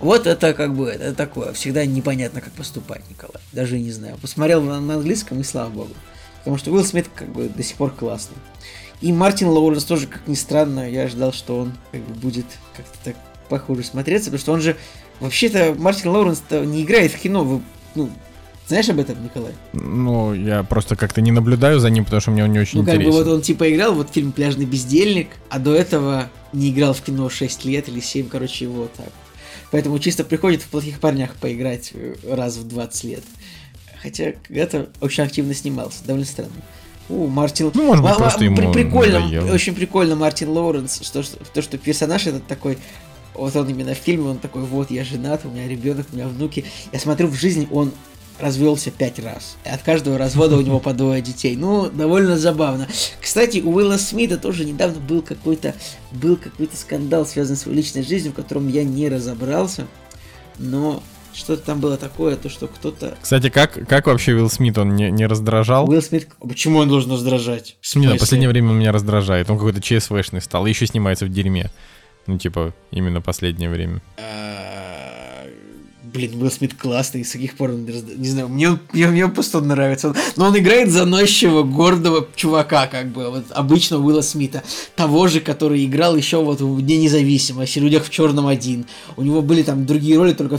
Вот 0.00 0.26
это 0.26 0.52
как 0.52 0.74
бы, 0.74 0.88
это 0.88 1.14
такое, 1.14 1.54
всегда 1.54 1.86
непонятно, 1.86 2.42
как 2.42 2.52
поступать, 2.52 3.02
Николай. 3.08 3.40
Даже 3.52 3.78
не 3.78 3.90
знаю. 3.90 4.18
Посмотрел 4.18 4.60
на, 4.62 4.78
на 4.80 4.96
английском, 4.96 5.40
и 5.40 5.44
слава 5.44 5.70
богу. 5.70 5.94
Потому 6.40 6.58
что 6.58 6.70
Уилл 6.70 6.84
Смит 6.84 7.08
как 7.14 7.28
бы 7.32 7.48
до 7.48 7.62
сих 7.62 7.76
пор 7.76 7.90
классный. 7.92 8.36
И 9.00 9.12
Мартин 9.12 9.48
Лоуренс 9.48 9.84
тоже, 9.84 10.06
как 10.06 10.26
ни 10.26 10.34
странно, 10.34 10.90
я 10.90 11.04
ожидал, 11.04 11.32
что 11.32 11.58
он 11.58 11.72
как 11.90 12.02
бы 12.02 12.14
будет 12.14 12.46
как-то 12.76 12.98
так 13.04 13.16
похоже 13.48 13.84
смотреться, 13.84 14.26
потому 14.26 14.40
что 14.40 14.52
он 14.52 14.60
же... 14.60 14.76
Вообще-то 15.20 15.74
Мартин 15.78 16.10
Лоуренс-то 16.10 16.64
не 16.64 16.82
играет 16.82 17.12
в 17.12 17.18
кино, 17.18 17.44
вы, 17.44 17.62
ну, 17.94 18.10
знаешь 18.70 18.88
об 18.88 19.00
этом, 19.00 19.22
Николай? 19.22 19.52
Ну, 19.72 20.32
я 20.32 20.62
просто 20.62 20.94
как-то 20.94 21.20
не 21.20 21.32
наблюдаю 21.32 21.80
за 21.80 21.90
ним, 21.90 22.04
потому 22.04 22.20
что 22.20 22.30
мне 22.30 22.44
он 22.44 22.52
не 22.52 22.60
очень 22.60 22.78
ну, 22.78 22.84
как 22.84 22.94
интересен. 22.94 23.18
бы 23.18 23.24
вот 23.24 23.34
он 23.34 23.42
типа 23.42 23.70
играл 23.70 23.94
вот 23.94 24.10
фильм 24.10 24.30
«Пляжный 24.30 24.64
бездельник», 24.64 25.28
а 25.48 25.58
до 25.58 25.74
этого 25.74 26.30
не 26.52 26.70
играл 26.70 26.94
в 26.94 27.00
кино 27.02 27.28
6 27.28 27.64
лет 27.64 27.88
или 27.88 27.98
7, 28.00 28.28
короче, 28.28 28.66
его 28.66 28.88
так. 28.96 29.10
Поэтому 29.72 29.98
чисто 29.98 30.22
приходит 30.22 30.62
в 30.62 30.68
«Плохих 30.68 31.00
парнях» 31.00 31.34
поиграть 31.34 31.90
э, 31.94 32.14
раз 32.28 32.56
в 32.56 32.68
20 32.68 33.04
лет. 33.04 33.24
Хотя 34.00 34.32
когда-то 34.46 34.88
очень 35.00 35.24
активно 35.24 35.52
снимался, 35.52 36.04
довольно 36.04 36.26
странно. 36.26 36.52
У, 37.08 37.26
Мартин... 37.26 37.72
Ну, 37.74 37.86
может 37.86 38.04
быть, 38.04 38.16
просто 38.16 38.44
ему 38.44 38.72
прикольно, 38.72 39.18
надоело. 39.18 39.52
очень 39.52 39.74
прикольно 39.74 40.14
Мартин 40.14 40.48
Лоуренс, 40.48 41.00
что, 41.02 41.24
что, 41.24 41.38
то, 41.38 41.60
что 41.60 41.76
персонаж 41.76 42.28
этот 42.28 42.46
такой, 42.46 42.78
вот 43.34 43.54
он 43.56 43.68
именно 43.68 43.94
в 43.94 43.98
фильме, 43.98 44.28
он 44.28 44.38
такой, 44.38 44.62
вот, 44.62 44.92
я 44.92 45.04
женат, 45.04 45.44
у 45.44 45.48
меня 45.48 45.66
ребенок, 45.66 46.06
у 46.12 46.16
меня 46.16 46.28
внуки. 46.28 46.64
Я 46.92 47.00
смотрю, 47.00 47.26
в 47.26 47.34
жизни 47.34 47.66
он 47.72 47.92
развелся 48.40 48.90
пять 48.90 49.18
раз. 49.18 49.56
И 49.64 49.68
от 49.68 49.82
каждого 49.82 50.18
развода 50.18 50.56
у 50.56 50.60
него 50.60 50.80
по 50.80 50.92
двое 50.92 51.22
детей. 51.22 51.56
Ну, 51.56 51.90
довольно 51.90 52.38
забавно. 52.38 52.88
Кстати, 53.20 53.58
у 53.60 53.74
Уилла 53.74 53.96
Смита 53.96 54.38
тоже 54.38 54.64
недавно 54.64 55.00
был 55.00 55.22
какой-то 55.22 55.74
был 56.12 56.36
какой-то 56.36 56.76
скандал, 56.76 57.26
связанный 57.26 57.56
с 57.56 57.66
его 57.66 57.74
личной 57.74 58.02
жизнью, 58.02 58.32
в 58.32 58.36
котором 58.36 58.68
я 58.68 58.84
не 58.84 59.08
разобрался. 59.08 59.86
Но 60.58 61.02
что-то 61.32 61.62
там 61.64 61.80
было 61.80 61.96
такое, 61.96 62.36
то 62.36 62.48
что 62.48 62.66
кто-то... 62.66 63.16
Кстати, 63.20 63.50
как, 63.50 63.86
как 63.88 64.06
вообще 64.06 64.32
Уилл 64.34 64.50
Смит, 64.50 64.76
он 64.78 64.96
не, 64.96 65.10
не 65.10 65.26
раздражал? 65.26 65.88
Уилл 65.88 66.02
Смит... 66.02 66.28
Почему 66.40 66.78
он 66.78 66.88
должен 66.88 67.12
раздражать? 67.12 67.76
В 67.80 67.94
Не, 67.94 68.02
смысле? 68.02 68.16
в 68.16 68.20
последнее 68.20 68.48
время 68.48 68.70
он 68.70 68.78
меня 68.78 68.92
раздражает. 68.92 69.48
Он 69.48 69.56
какой-то 69.56 69.80
ЧСВшный 69.80 70.40
стал. 70.40 70.66
И 70.66 70.70
еще 70.70 70.86
снимается 70.86 71.26
в 71.26 71.28
дерьме. 71.28 71.70
Ну, 72.26 72.36
типа, 72.38 72.74
именно 72.90 73.20
последнее 73.20 73.70
время. 73.70 74.02
А, 74.18 74.89
Блин, 76.12 76.40
Уилл 76.40 76.50
Смит 76.50 76.74
классный, 76.74 77.24
с 77.24 77.32
каких 77.32 77.56
пор 77.56 77.70
он 77.70 77.84
Не 77.84 78.28
знаю, 78.28 78.48
мне, 78.48 78.78
мне, 78.92 79.06
мне 79.06 79.28
просто 79.28 79.58
он 79.58 79.68
нравится. 79.68 80.14
Но 80.36 80.46
он 80.46 80.58
играет 80.58 80.90
заносчивого, 80.90 81.62
гордого 81.62 82.26
чувака, 82.34 82.86
как 82.86 83.08
бы, 83.12 83.30
вот 83.30 83.44
обычного 83.50 84.04
Уилла 84.04 84.22
Смита. 84.22 84.62
Того 84.96 85.28
же, 85.28 85.40
который 85.40 85.84
играл 85.84 86.16
еще 86.16 86.42
вот 86.42 86.60
в 86.60 86.82
Дне 86.82 86.96
независимости, 86.96 87.78
Людях 87.78 88.04
в 88.06 88.10
черном 88.10 88.46
один. 88.46 88.86
У 89.16 89.22
него 89.22 89.42
были 89.42 89.62
там 89.62 89.86
другие 89.86 90.16
роли, 90.16 90.32
только, 90.32 90.58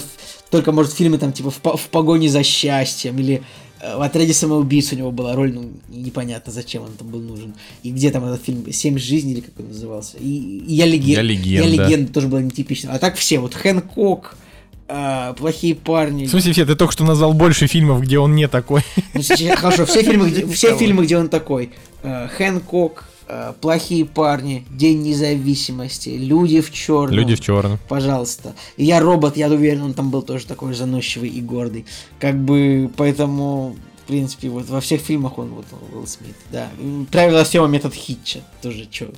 только 0.49 0.72
может, 0.72 0.94
фильмы 0.94 1.18
там, 1.18 1.34
типа, 1.34 1.52
в, 1.52 1.60
в 1.60 1.90
погоне 1.90 2.30
за 2.30 2.44
счастьем, 2.44 3.19
или 3.19 3.44
э, 3.82 3.98
в 3.98 4.02
отряде 4.02 4.34
самоубийц 4.34 4.94
у 4.94 4.95
него 4.95 5.11
была 5.11 5.36
роль, 5.36 5.53
ну, 5.53 5.72
непонятно, 5.90 6.53
зачем 6.53 6.84
он 6.84 6.91
там 6.94 7.10
был 7.10 7.19
нужен. 7.19 7.56
И 7.84 7.91
где 7.91 8.11
там 8.11 8.23
этот 8.23 8.44
фильм 8.44 8.72
«Семь 8.72 8.98
жизней» 8.98 9.34
или 9.34 9.41
как 9.41 9.60
он 9.60 9.68
назывался. 9.68 10.18
И, 10.18 10.64
и 10.68 10.76
я 10.76 10.86
легенда. 10.86 11.22
«Я 11.22 11.23
легенда». 11.23 11.68
Я 11.68 11.86
легенда 11.86 12.14
тоже 12.14 12.28
была 12.28 12.41
нетипична. 12.41 12.94
А 12.94 12.99
так 12.99 13.15
все, 13.18 13.40
вот 13.40 13.53
Хэнкок, 13.53 14.38
а, 14.87 15.33
плохие 15.33 15.75
парни. 15.75 16.25
В 16.25 16.29
смысле, 16.29 16.53
все, 16.53 16.65
ты 16.65 16.75
только 16.75 16.93
что 16.93 17.03
назвал 17.03 17.33
больше 17.33 17.67
фильмов, 17.67 18.01
где 18.01 18.19
он 18.19 18.35
не 18.35 18.47
такой. 18.47 18.81
Ну, 19.13 19.21
Хорошо, 19.55 19.85
все 19.85 20.03
фильмы, 20.03 20.29
где, 20.29 20.45
все 20.53 20.77
фильмы, 20.77 21.05
где 21.05 21.17
он 21.17 21.29
такой. 21.29 21.71
Э, 22.03 22.27
Хэнкок, 22.27 23.05
э, 23.27 23.53
плохие 23.61 24.05
парни, 24.05 24.65
День 24.69 25.01
независимости, 25.01 26.09
Люди 26.09 26.61
в 26.61 26.71
черном. 26.71 27.15
Люди 27.15 27.35
в 27.35 27.41
черном. 27.41 27.79
Пожалуйста. 27.87 28.53
Я 28.75 28.99
робот, 28.99 29.37
я 29.37 29.47
уверен, 29.47 29.83
он 29.83 29.93
там 29.93 30.11
был 30.11 30.23
тоже 30.23 30.45
такой 30.45 30.73
заносчивый 30.73 31.29
и 31.29 31.41
гордый. 31.41 31.85
Как 32.19 32.37
бы, 32.37 32.89
поэтому, 32.97 33.75
в 34.03 34.07
принципе, 34.07 34.49
вот 34.49 34.68
во 34.68 34.82
всех 34.82 35.02
фильмах 35.02 35.38
он 35.38 35.49
вот 35.49 35.65
он, 35.72 35.98
Уилл 35.98 36.07
Смит, 36.07 36.36
да. 36.52 36.69
М, 36.80 37.06
Правила 37.06 37.44
съема 37.44 37.68
метод 37.68 37.94
Хитча, 37.94 38.41
тоже 38.61 38.86
чё. 38.86 39.10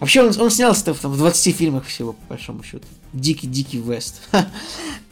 Вообще 0.00 0.22
он, 0.22 0.40
он 0.40 0.50
снялся 0.50 0.94
в, 0.94 0.98
там, 0.98 1.12
в 1.12 1.18
20 1.18 1.54
фильмах 1.56 1.86
всего, 1.86 2.12
по 2.12 2.26
большому 2.30 2.62
счету. 2.62 2.84
Дикий-дикий 3.12 3.78
Вест. 3.80 4.22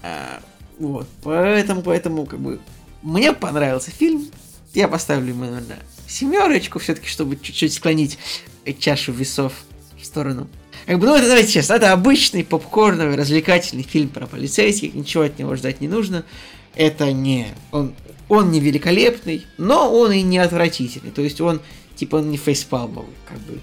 А, 0.03 0.41
Вот, 0.79 1.09
поэтому, 1.23 1.83
поэтому, 1.83 2.27
как 2.27 2.39
бы, 2.39 2.61
мне 3.03 3.33
понравился 3.33 3.91
фильм. 3.91 4.29
Я 4.75 4.89
поставлю 4.89 5.31
ему, 5.31 5.45
наверное, 5.45 5.79
семерочку, 6.07 6.79
все-таки, 6.79 7.09
чтобы 7.09 7.37
чуть-чуть 7.37 7.73
склонить 7.73 8.19
чашу 8.79 9.13
весов 9.13 9.53
в 10.01 10.05
сторону. 10.05 10.47
Как 10.87 11.01
бы, 11.01 11.07
ну, 11.07 11.17
это, 11.17 11.27
давайте 11.27 11.53
честно, 11.53 11.75
это 11.75 11.93
обычный 11.93 12.45
попкорновый, 12.45 13.17
развлекательный 13.17 13.83
фильм 13.83 14.09
про 14.09 14.27
полицейских, 14.27 14.95
ничего 14.95 15.25
от 15.25 15.39
него 15.39 15.57
ждать 15.57 15.81
не 15.81 15.89
нужно. 15.89 16.25
Это 16.77 17.11
не... 17.13 17.49
Он, 17.73 17.93
он 18.29 18.53
не 18.53 18.61
великолепный, 18.61 19.45
но 19.59 19.93
он 19.93 20.13
и 20.13 20.23
не 20.23 20.39
отвратительный. 20.39 21.11
То 21.11 21.23
есть 21.23 21.41
он, 21.41 21.61
типа, 21.97 22.17
он 22.17 22.31
не 22.31 22.37
фейспалмовый, 22.37 23.15
как 23.29 23.39
бы. 23.41 23.59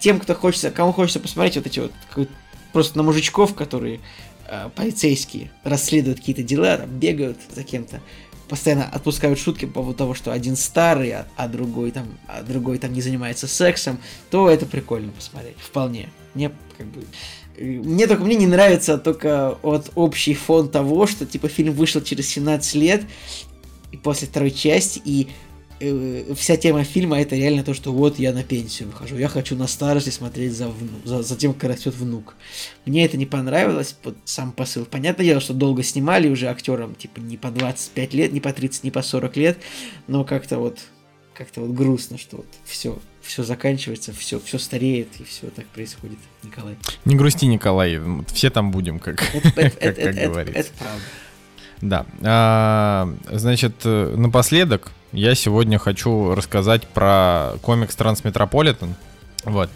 Тем, 0.00 0.18
кто 0.18 0.34
хочется, 0.34 0.70
кому 0.70 0.92
хочется 0.92 1.20
посмотреть 1.20 1.56
вот 1.56 1.66
эти 1.66 1.80
вот, 1.80 1.92
просто 2.72 2.96
на 2.96 3.02
мужичков, 3.02 3.54
которые 3.54 4.00
э, 4.48 4.70
полицейские 4.74 5.50
расследуют 5.64 6.20
какие-то 6.20 6.42
дела, 6.42 6.78
там, 6.78 6.88
бегают 6.88 7.36
за 7.54 7.64
кем-то, 7.64 8.00
постоянно 8.48 8.86
отпускают 8.86 9.38
шутки 9.38 9.66
по 9.66 9.74
поводу 9.74 9.98
того, 9.98 10.14
что 10.14 10.32
один 10.32 10.56
старый, 10.56 11.12
а, 11.12 11.26
а 11.36 11.48
другой 11.48 11.90
там, 11.90 12.18
а 12.26 12.42
другой 12.42 12.78
там 12.78 12.94
не 12.94 13.02
занимается 13.02 13.46
сексом, 13.46 13.98
то 14.30 14.48
это 14.48 14.64
прикольно 14.64 15.12
посмотреть, 15.12 15.56
вполне. 15.58 16.08
Мне 16.34 16.50
как 16.78 16.86
бы 16.86 17.04
э, 17.56 17.64
мне 17.64 18.06
только 18.06 18.24
мне 18.24 18.36
не 18.36 18.46
нравится 18.46 18.98
только 18.98 19.58
вот 19.62 19.90
общий 19.94 20.34
фон 20.34 20.68
того, 20.68 21.06
что 21.06 21.26
типа 21.26 21.48
фильм 21.48 21.74
вышел 21.74 22.00
через 22.00 22.28
17 22.28 22.74
лет 22.74 23.02
и 23.90 23.96
после 23.96 24.26
второй 24.26 24.50
части 24.50 25.00
и 25.04 25.28
э, 25.80 26.32
вся 26.34 26.56
тема 26.56 26.84
фильма 26.84 27.20
это 27.20 27.36
реально 27.36 27.62
то, 27.62 27.74
что 27.74 27.92
вот 27.92 28.18
я 28.18 28.32
на 28.32 28.42
пенсию 28.42 28.88
выхожу, 28.88 29.16
я 29.16 29.28
хочу 29.28 29.54
на 29.54 29.66
старости 29.66 30.10
смотреть 30.10 30.52
за, 30.52 30.68
вну- 30.68 31.00
за, 31.04 31.22
за 31.22 31.36
тем, 31.36 31.52
как 31.52 31.70
растет 31.70 31.94
внук. 31.94 32.34
Мне 32.86 33.04
это 33.04 33.16
не 33.16 33.26
понравилось, 33.26 33.96
вот 34.02 34.16
сам 34.24 34.52
посыл. 34.52 34.86
Понятное 34.86 35.26
дело, 35.26 35.40
что 35.40 35.52
долго 35.52 35.82
снимали 35.82 36.28
уже 36.28 36.48
актерам, 36.48 36.94
типа 36.94 37.20
не 37.20 37.36
по 37.36 37.50
25 37.50 38.14
лет, 38.14 38.32
не 38.32 38.40
по 38.40 38.52
30, 38.52 38.84
не 38.84 38.90
по 38.90 39.02
40 39.02 39.36
лет, 39.36 39.58
но 40.06 40.24
как-то 40.24 40.58
вот 40.58 40.78
как-то 41.34 41.60
вот 41.62 41.70
грустно, 41.70 42.18
что 42.18 42.38
вот 42.38 42.46
все, 42.64 42.98
все 43.22 43.42
заканчивается, 43.42 44.12
все, 44.12 44.38
все 44.40 44.58
стареет 44.58 45.08
и 45.20 45.24
все 45.24 45.48
так 45.48 45.66
происходит, 45.66 46.18
Николай. 46.42 46.76
Не 47.04 47.14
грусти, 47.14 47.46
Николай, 47.46 48.00
все 48.32 48.50
там 48.50 48.70
будем, 48.70 48.98
как, 48.98 49.22
Это, 49.34 49.48
это- 49.60 49.70
как- 49.70 49.82
это- 49.82 50.02
как 50.02 50.16
это- 50.16 50.28
говорится. 50.28 50.60
это 50.60 50.70
правда. 50.78 51.02
Да. 51.80 52.06
А, 52.22 53.14
значит, 53.30 53.74
э, 53.84 54.14
напоследок 54.16 54.92
я 55.12 55.34
сегодня 55.34 55.78
хочу 55.78 56.34
рассказать 56.34 56.86
про 56.86 57.54
комикс 57.62 57.96
Трансметрополитен. 57.96 58.94
Вот. 59.44 59.68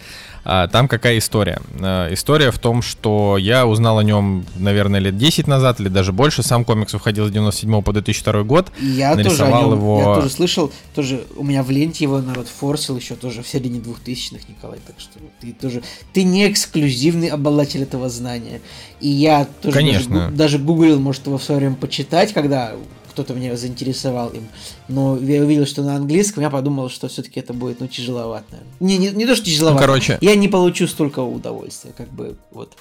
А, 0.49 0.69
там 0.69 0.87
какая 0.87 1.19
история? 1.19 1.61
А, 1.81 2.13
история 2.15 2.53
в 2.53 2.59
том, 2.61 2.81
что 2.81 3.37
я 3.37 3.67
узнал 3.67 3.99
о 3.99 4.05
нем, 4.05 4.47
наверное, 4.57 5.01
лет 5.01 5.17
10 5.19 5.49
назад, 5.49 5.81
или 5.81 5.89
даже 5.89 6.13
больше. 6.13 6.45
Сам 6.45 6.65
комикс 6.65 6.93
выходил 6.93 7.27
с 7.27 7.31
97 7.33 7.83
по 7.83 7.93
2002 7.93 8.43
год. 8.45 8.71
Я 8.81 9.11
тоже 9.17 9.23
о 9.23 9.25
нарисовал 9.25 9.63
нем, 9.71 9.79
его- 9.79 9.99
я 9.99 10.15
тоже 10.15 10.31
слышал, 10.31 10.73
тоже 10.95 11.25
у 11.37 11.43
меня 11.43 11.65
в 11.65 11.71
ленте 11.71 12.05
его 12.05 12.21
народ 12.21 12.47
форсил 12.47 12.97
еще 12.97 13.17
тоже 13.17 13.43
в 13.43 13.49
середине 13.49 13.81
2000-х, 13.81 14.45
Николай, 14.49 14.79
так 14.87 14.95
что 15.01 15.19
ты 15.41 15.53
тоже, 15.53 15.83
ты 16.13 16.23
не 16.23 16.49
эксклюзивный 16.49 17.27
обладатель 17.29 17.83
этого 17.83 18.09
знания. 18.09 18.61
И 19.01 19.09
я 19.09 19.47
тоже 19.63 19.75
Конечно. 19.77 20.21
Даже, 20.21 20.37
даже 20.37 20.59
гуглил, 20.59 21.01
может, 21.01 21.27
его 21.27 21.39
в 21.39 21.43
свое 21.43 21.59
время 21.61 21.75
почитать, 21.75 22.33
когда 22.33 22.73
кто-то 23.17 23.33
меня 23.33 23.57
заинтересовал 23.57 24.29
им. 24.29 24.47
Но 24.89 25.17
я 25.17 25.41
увидел, 25.43 25.65
что 25.67 25.83
на 25.83 25.97
английском, 25.97 26.43
я 26.43 26.51
подумал, 26.51 26.91
что 26.91 27.09
все-таки 27.09 27.41
это 27.41 27.55
будет, 27.55 27.81
ну, 27.81 27.87
тяжеловато. 27.87 28.59
Не, 28.81 28.99
не, 28.99 29.11
не 29.11 29.25
то, 29.27 29.35
что 29.35 29.47
тяжеловато. 29.47 29.81
Ну, 29.81 29.87
короче. 29.87 30.19
Я 30.21 30.37
не 30.37 30.49
получу 30.49 30.87
столько 30.87 31.21
удовольствия, 31.21 31.93
как 31.97 32.09
бы, 32.09 32.37
вот. 32.53 32.77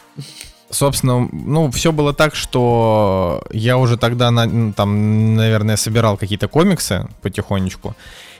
Собственно, 0.69 1.29
ну, 1.31 1.71
все 1.71 1.91
было 1.93 2.13
так, 2.13 2.35
что 2.35 3.43
я 3.53 3.77
уже 3.77 3.97
тогда, 3.97 4.29
на- 4.31 4.73
там, 4.73 5.35
наверное, 5.35 5.77
собирал 5.77 6.17
какие-то 6.17 6.49
комиксы 6.49 7.07
потихонечку. 7.21 7.95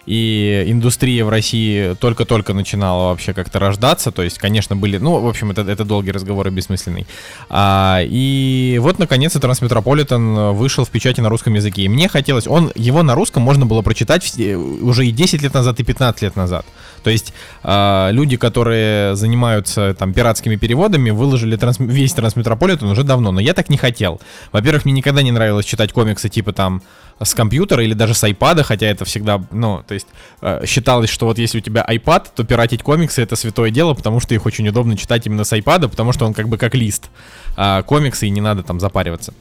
И 0.05 0.63
индустрия 0.67 1.25
в 1.25 1.29
России 1.29 1.93
только-только 1.95 2.53
начинала 2.53 3.09
вообще 3.09 3.33
как-то 3.33 3.59
рождаться. 3.59 4.11
То 4.11 4.21
есть, 4.21 4.37
конечно, 4.37 4.75
были... 4.75 4.97
Ну, 4.97 5.19
в 5.19 5.27
общем, 5.27 5.51
это, 5.51 5.61
это 5.61 5.83
долгий 5.83 6.11
разговор 6.11 6.47
и 6.47 6.51
бессмысленный. 6.51 7.07
А, 7.49 8.01
и 8.03 8.77
вот, 8.81 8.99
наконец-то, 8.99 9.39
Трансметрополитен 9.39 10.53
вышел 10.53 10.85
в 10.85 10.89
печати 10.89 11.21
на 11.21 11.29
русском 11.29 11.53
языке. 11.53 11.83
И 11.83 11.89
мне 11.89 12.07
хотелось... 12.07 12.47
Он, 12.47 12.71
его 12.75 13.03
на 13.03 13.15
русском 13.15 13.41
можно 13.43 13.65
было 13.65 13.81
прочитать 13.81 14.23
все- 14.23 14.55
уже 14.55 15.07
и 15.07 15.11
10 15.11 15.41
лет 15.41 15.53
назад, 15.53 15.79
и 15.79 15.83
15 15.83 16.21
лет 16.21 16.35
назад. 16.35 16.65
То 17.05 17.11
есть 17.11 17.33
э, 17.63 18.09
люди, 18.13 18.35
которые 18.35 19.15
занимаются 19.15 19.93
там 19.93 20.11
пиратскими 20.11 20.55
переводами, 20.55 21.11
выложили 21.11 21.55
транс... 21.55 21.77
весь 21.77 22.13
Трансметрополитен 22.13 22.87
уже 22.87 23.03
давно, 23.03 23.31
но 23.31 23.39
я 23.39 23.53
так 23.53 23.69
не 23.69 23.77
хотел. 23.77 24.19
Во-первых, 24.51 24.85
мне 24.85 24.93
никогда 24.95 25.21
не 25.21 25.31
нравилось 25.31 25.67
читать 25.67 25.93
комиксы 25.93 26.29
типа 26.29 26.51
там 26.51 26.81
с 27.21 27.35
компьютера 27.35 27.83
или 27.83 27.93
даже 27.93 28.15
с 28.15 28.23
iPad, 28.23 28.63
хотя 28.63 28.87
это 28.87 29.05
всегда, 29.05 29.39
ну, 29.51 29.83
то 29.87 29.93
есть 29.93 30.07
э, 30.41 30.65
считалось, 30.65 31.11
что 31.11 31.27
вот 31.27 31.37
если 31.37 31.59
у 31.59 31.61
тебя 31.61 31.85
iPad, 31.87 32.25
то 32.35 32.43
пиратить 32.43 32.81
комиксы 32.81 33.21
это 33.21 33.35
святое 33.35 33.69
дело, 33.69 33.93
потому 33.93 34.19
что 34.19 34.33
их 34.33 34.47
очень 34.47 34.67
удобно 34.67 34.97
читать 34.97 35.27
именно 35.27 35.43
с 35.43 35.53
iPad, 35.53 35.89
потому 35.89 36.11
что 36.11 36.25
он 36.25 36.33
как 36.33 36.49
бы 36.49 36.57
как 36.57 36.73
лист 36.73 37.11
э, 37.55 37.83
комиксы 37.85 38.25
и 38.25 38.31
не 38.31 38.41
надо 38.41 38.63
там 38.63 38.79
запариваться. 38.79 39.31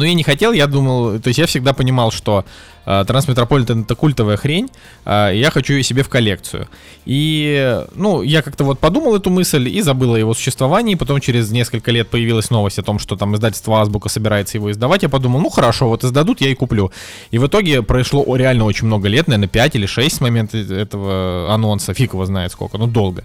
Но 0.00 0.06
я 0.06 0.14
не 0.14 0.22
хотел, 0.22 0.52
я 0.52 0.66
думал, 0.66 1.20
то 1.20 1.28
есть 1.28 1.38
я 1.38 1.44
всегда 1.44 1.74
понимал, 1.74 2.10
что 2.10 2.46
э, 2.86 3.04
Трансметрополитен 3.06 3.82
это 3.82 3.94
культовая 3.94 4.38
хрень, 4.38 4.70
э, 5.04 5.32
я 5.34 5.50
хочу 5.50 5.74
ее 5.74 5.82
себе 5.82 6.02
в 6.02 6.08
коллекцию. 6.08 6.68
И, 7.04 7.84
ну, 7.94 8.22
я 8.22 8.40
как-то 8.40 8.64
вот 8.64 8.78
подумал 8.78 9.14
эту 9.14 9.28
мысль 9.28 9.68
и 9.68 9.82
забыл 9.82 10.14
о 10.14 10.18
его 10.18 10.32
существовании, 10.32 10.94
потом 10.94 11.20
через 11.20 11.50
несколько 11.50 11.90
лет 11.90 12.08
появилась 12.08 12.48
новость 12.48 12.78
о 12.78 12.82
том, 12.82 12.98
что 12.98 13.14
там 13.14 13.34
издательство 13.34 13.78
Азбука 13.78 14.08
собирается 14.08 14.56
его 14.56 14.70
издавать, 14.70 15.02
я 15.02 15.10
подумал, 15.10 15.38
ну 15.38 15.50
хорошо, 15.50 15.88
вот 15.88 16.02
издадут, 16.02 16.40
я 16.40 16.48
и 16.48 16.54
куплю. 16.54 16.90
И 17.30 17.36
в 17.36 17.46
итоге 17.46 17.82
прошло 17.82 18.24
реально 18.36 18.64
очень 18.64 18.86
много 18.86 19.06
лет, 19.06 19.28
наверное, 19.28 19.48
5 19.48 19.74
или 19.76 19.84
6 19.84 20.16
с 20.16 20.20
момента 20.22 20.56
этого 20.56 21.52
анонса, 21.52 21.92
фиг 21.92 22.14
его 22.14 22.24
знает 22.24 22.52
сколько, 22.52 22.78
ну 22.78 22.86
долго. 22.86 23.22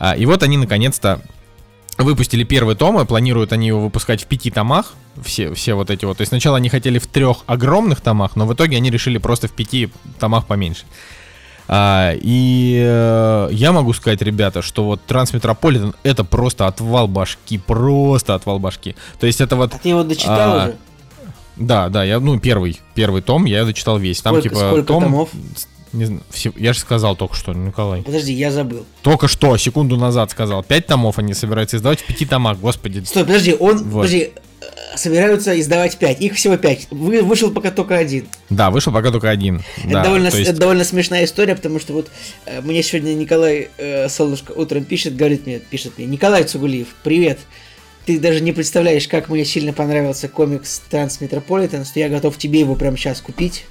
А, 0.00 0.16
и 0.16 0.26
вот 0.26 0.42
они 0.42 0.56
наконец-то 0.56 1.20
выпустили 1.98 2.44
первый 2.44 2.74
том, 2.74 3.00
и 3.00 3.04
планируют 3.04 3.52
они 3.52 3.68
его 3.68 3.80
выпускать 3.80 4.22
в 4.22 4.26
пяти 4.26 4.50
томах, 4.50 4.94
все, 5.22 5.54
все 5.54 5.74
вот 5.74 5.90
эти 5.90 6.04
вот. 6.04 6.18
То 6.18 6.22
есть 6.22 6.30
сначала 6.30 6.58
они 6.58 6.68
хотели 6.68 6.98
в 6.98 7.06
трех 7.06 7.38
огромных 7.46 8.00
томах, 8.00 8.36
но 8.36 8.46
в 8.46 8.54
итоге 8.54 8.76
они 8.76 8.90
решили 8.90 9.18
просто 9.18 9.48
в 9.48 9.52
пяти 9.52 9.90
томах 10.18 10.46
поменьше. 10.46 10.84
А, 11.68 12.12
и 12.14 12.80
э, 12.80 13.48
я 13.50 13.72
могу 13.72 13.92
сказать, 13.92 14.22
ребята, 14.22 14.62
что 14.62 14.84
вот 14.84 15.02
Трансметрополитен 15.04 15.94
это 16.04 16.22
просто 16.22 16.66
отвал 16.68 17.08
башки, 17.08 17.58
просто 17.58 18.34
отвал 18.34 18.60
башки. 18.60 18.94
То 19.18 19.26
есть 19.26 19.40
это 19.40 19.56
вот... 19.56 19.74
А 19.74 19.78
ты 19.78 19.88
его 19.88 20.04
дочитал 20.04 20.52
а, 20.52 20.64
уже? 20.64 20.76
Да, 21.56 21.88
да, 21.88 22.04
я, 22.04 22.20
ну, 22.20 22.38
первый, 22.38 22.80
первый 22.94 23.22
том, 23.22 23.46
я 23.46 23.64
дочитал 23.64 23.98
весь. 23.98 24.20
Там, 24.20 24.34
сколько, 24.34 24.48
типа, 24.48 24.60
сколько 24.60 24.86
том, 24.86 25.02
томов? 25.02 25.30
Не 25.96 26.04
знаю, 26.04 26.22
все, 26.30 26.52
я 26.56 26.74
же 26.74 26.80
сказал 26.80 27.16
только 27.16 27.34
что, 27.34 27.54
Николай. 27.54 28.02
Подожди, 28.02 28.32
я 28.34 28.50
забыл. 28.50 28.84
Только 29.00 29.28
что, 29.28 29.56
секунду 29.56 29.96
назад 29.96 30.30
сказал. 30.30 30.62
Пять 30.62 30.86
томов 30.86 31.18
они 31.18 31.32
собираются 31.32 31.78
издавать 31.78 32.00
в 32.00 32.04
пяти 32.04 32.26
томах, 32.26 32.58
господи. 32.58 33.02
Стой, 33.04 33.24
подожди, 33.24 33.56
он, 33.58 33.78
вот. 33.78 34.02
подожди, 34.02 34.32
э, 34.60 34.96
собираются 34.96 35.58
издавать 35.58 35.96
пять, 35.96 36.20
их 36.20 36.34
всего 36.34 36.58
пять. 36.58 36.86
Вы, 36.90 37.22
вышел 37.22 37.50
пока 37.50 37.70
только 37.70 37.96
один. 37.96 38.28
Да, 38.50 38.70
вышел 38.70 38.92
пока 38.92 39.10
только 39.10 39.30
один. 39.30 39.62
Это, 39.78 39.88
да, 39.88 40.04
довольно, 40.04 40.26
есть... 40.26 40.50
это 40.50 40.58
довольно 40.58 40.84
смешная 40.84 41.24
история, 41.24 41.56
потому 41.56 41.80
что 41.80 41.94
вот 41.94 42.10
э, 42.44 42.60
мне 42.60 42.82
сегодня 42.82 43.14
Николай 43.14 43.70
э, 43.78 44.10
Солнышко 44.10 44.52
утром 44.52 44.84
пишет, 44.84 45.16
говорит 45.16 45.46
мне, 45.46 45.60
пишет 45.60 45.96
мне, 45.96 46.06
Николай 46.06 46.44
Цугулиев, 46.44 46.88
привет. 47.04 47.38
Ты 48.04 48.20
даже 48.20 48.42
не 48.42 48.52
представляешь, 48.52 49.08
как 49.08 49.30
мне 49.30 49.46
сильно 49.46 49.72
понравился 49.72 50.28
комикс 50.28 50.82
Трансметрополитен, 50.90 51.86
что 51.86 52.00
я 52.00 52.10
готов 52.10 52.36
тебе 52.36 52.60
его 52.60 52.74
прямо 52.74 52.98
сейчас 52.98 53.22
купить 53.22 53.64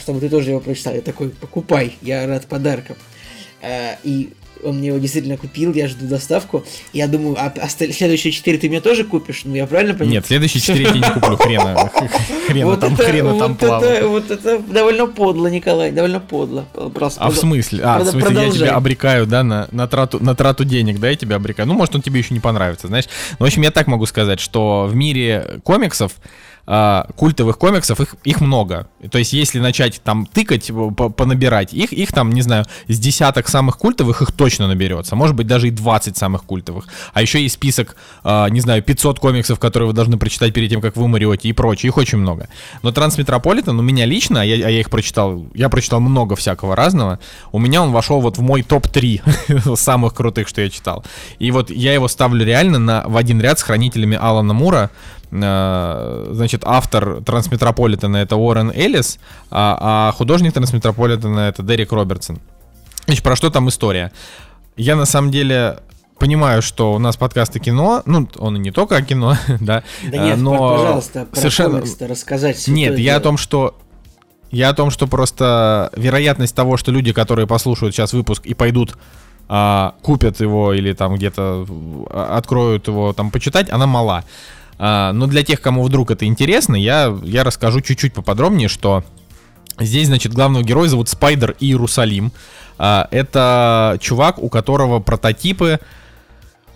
чтобы 0.00 0.20
ты 0.20 0.28
тоже 0.28 0.50
его 0.50 0.60
прочитал. 0.60 0.94
Я 0.94 1.00
такой, 1.00 1.30
покупай, 1.30 1.96
я 2.02 2.26
рад 2.26 2.46
подаркам. 2.46 2.96
А, 3.62 3.96
и 4.04 4.30
он 4.62 4.78
мне 4.78 4.88
его 4.88 4.98
действительно 4.98 5.36
купил, 5.36 5.72
я 5.74 5.88
жду 5.88 6.06
доставку. 6.06 6.64
Я 6.92 7.06
думаю, 7.06 7.36
а 7.38 7.68
следующие 7.68 8.32
четыре 8.32 8.58
ты 8.58 8.68
мне 8.68 8.80
тоже 8.80 9.04
купишь? 9.04 9.42
Ну, 9.44 9.54
я 9.54 9.66
правильно 9.66 9.94
понимаю? 9.94 10.14
Нет, 10.14 10.26
следующие 10.26 10.60
четыре 10.60 10.84
я 10.84 10.92
не 10.92 11.02
куплю, 11.02 11.36
хрена. 11.36 11.90
Хрена 12.46 12.66
вот 12.66 12.80
там, 12.80 12.94
это, 12.94 13.02
хрена 13.02 13.32
вот 13.32 13.38
там 13.38 13.52
это, 13.52 13.66
плавает. 13.66 14.04
Вот 14.04 14.30
это 14.30 14.58
довольно 14.58 15.06
подло, 15.06 15.48
Николай, 15.48 15.90
довольно 15.90 16.20
подло. 16.20 16.66
Просто 16.94 17.20
а 17.20 17.30
в 17.30 17.36
смысле? 17.36 17.82
А, 17.84 18.00
в 18.00 18.06
смысле, 18.06 18.44
я 18.44 18.50
тебя 18.50 18.74
обрекаю, 18.76 19.26
да, 19.26 19.42
на, 19.42 19.68
на, 19.72 19.86
трату, 19.88 20.22
на 20.22 20.34
трату 20.34 20.64
денег, 20.64 21.00
да, 21.00 21.10
я 21.10 21.16
тебя 21.16 21.36
обрекаю. 21.36 21.68
Ну, 21.68 21.74
может, 21.74 21.94
он 21.94 22.02
тебе 22.02 22.20
еще 22.20 22.34
не 22.34 22.40
понравится, 22.40 22.86
знаешь. 22.86 23.06
Ну, 23.38 23.44
в 23.44 23.48
общем, 23.48 23.62
я 23.62 23.70
так 23.70 23.86
могу 23.86 24.06
сказать, 24.06 24.40
что 24.40 24.86
в 24.88 24.94
мире 24.94 25.60
комиксов 25.64 26.12
а, 26.66 27.06
культовых 27.16 27.58
комиксов, 27.58 28.00
их, 28.00 28.16
их 28.24 28.40
много. 28.40 28.88
То 29.10 29.18
есть, 29.18 29.32
если 29.32 29.60
начать 29.60 30.00
там 30.02 30.26
тыкать, 30.26 30.70
понабирать, 31.16 31.72
их, 31.72 31.92
их 31.92 32.12
там, 32.12 32.30
не 32.30 32.42
знаю, 32.42 32.64
с 32.88 32.98
десяток 32.98 33.48
самых 33.48 33.78
культовых 33.78 34.22
их 34.22 34.32
точно 34.32 34.66
наберется. 34.66 35.14
Может 35.14 35.36
быть, 35.36 35.46
даже 35.46 35.68
и 35.68 35.70
20 35.70 36.16
самых 36.16 36.44
культовых. 36.44 36.86
А 37.12 37.22
еще 37.22 37.40
есть 37.40 37.54
список, 37.54 37.96
а, 38.24 38.48
не 38.48 38.60
знаю, 38.60 38.82
500 38.82 39.20
комиксов, 39.20 39.58
которые 39.60 39.88
вы 39.88 39.92
должны 39.92 40.18
прочитать 40.18 40.52
перед 40.52 40.70
тем, 40.70 40.80
как 40.80 40.96
вы 40.96 41.04
умрете 41.04 41.48
и 41.48 41.52
прочее. 41.52 41.88
Их 41.88 41.96
очень 41.96 42.18
много. 42.18 42.48
Но 42.82 42.90
Трансметрополитен 42.90 43.78
у 43.78 43.82
меня 43.82 44.04
лично, 44.04 44.40
а 44.40 44.44
я, 44.44 44.66
а 44.66 44.70
я 44.70 44.80
их 44.80 44.90
прочитал, 44.90 45.46
я 45.54 45.68
прочитал 45.68 46.00
много 46.00 46.34
всякого 46.34 46.74
разного, 46.74 47.20
у 47.52 47.58
меня 47.58 47.82
он 47.82 47.92
вошел 47.92 48.20
вот 48.20 48.38
в 48.38 48.42
мой 48.42 48.62
топ-3 48.62 49.76
самых 49.76 50.14
крутых, 50.14 50.48
что 50.48 50.62
я 50.62 50.70
читал. 50.70 51.04
И 51.38 51.50
вот 51.50 51.70
я 51.70 51.94
его 51.94 52.08
ставлю 52.08 52.44
реально 52.44 52.78
на, 52.78 53.04
в 53.06 53.16
один 53.16 53.40
ряд 53.40 53.58
с 53.58 53.62
хранителями 53.62 54.18
Алана 54.20 54.52
Мура, 54.52 54.90
Э, 54.90 55.15
значит, 55.30 56.62
автор 56.64 57.22
Трансметрополитена 57.22 58.18
это 58.18 58.36
Уоррен 58.36 58.70
Эллис, 58.70 59.18
а, 59.50 60.08
а 60.08 60.12
художник 60.12 60.52
Трансметрополитена 60.52 61.40
это 61.40 61.62
Дерек 61.62 61.92
Робертсон. 61.92 62.40
Значит, 63.06 63.24
про 63.24 63.36
что 63.36 63.50
там 63.50 63.68
история? 63.68 64.12
Я 64.76 64.96
на 64.96 65.04
самом 65.04 65.30
деле 65.30 65.78
понимаю, 66.18 66.62
что 66.62 66.94
у 66.94 66.98
нас 66.98 67.16
подкасты 67.16 67.58
кино, 67.58 68.02
ну, 68.06 68.28
он 68.38 68.56
и 68.56 68.58
не 68.58 68.70
только 68.70 68.96
о 68.96 69.02
кино, 69.02 69.36
да, 69.60 69.82
да 70.04 70.18
нет, 70.18 70.38
но 70.38 70.76
пожалуйста, 70.76 71.26
про 71.26 71.36
совершенно... 71.36 71.82
рассказать. 72.00 72.68
Нет, 72.68 72.98
я 72.98 73.16
о 73.16 73.20
том, 73.20 73.36
что 73.36 73.76
я 74.50 74.70
о 74.70 74.74
том, 74.74 74.90
что 74.90 75.06
просто 75.06 75.90
вероятность 75.96 76.54
того, 76.54 76.76
что 76.76 76.92
люди, 76.92 77.12
которые 77.12 77.46
послушают 77.46 77.94
сейчас 77.94 78.12
выпуск 78.12 78.46
и 78.46 78.54
пойдут 78.54 78.96
а, 79.48 79.94
купят 80.02 80.40
его 80.40 80.72
или 80.72 80.92
там 80.92 81.14
где-то 81.16 81.66
откроют 82.10 82.88
его 82.88 83.12
там 83.12 83.30
почитать, 83.30 83.70
она 83.70 83.86
мала. 83.86 84.24
А, 84.78 85.12
но 85.12 85.26
для 85.26 85.42
тех, 85.42 85.60
кому 85.60 85.82
вдруг 85.82 86.10
это 86.10 86.24
интересно, 86.26 86.76
я, 86.76 87.16
я 87.22 87.44
расскажу 87.44 87.80
чуть-чуть 87.80 88.14
поподробнее, 88.14 88.68
что 88.68 89.04
здесь, 89.78 90.08
значит, 90.08 90.32
главного 90.32 90.62
героя 90.62 90.88
зовут 90.88 91.08
Спайдер 91.08 91.56
Иерусалим. 91.60 92.32
А, 92.78 93.08
это 93.10 93.98
чувак, 94.00 94.38
у 94.38 94.48
которого 94.48 95.00
прототипы 95.00 95.80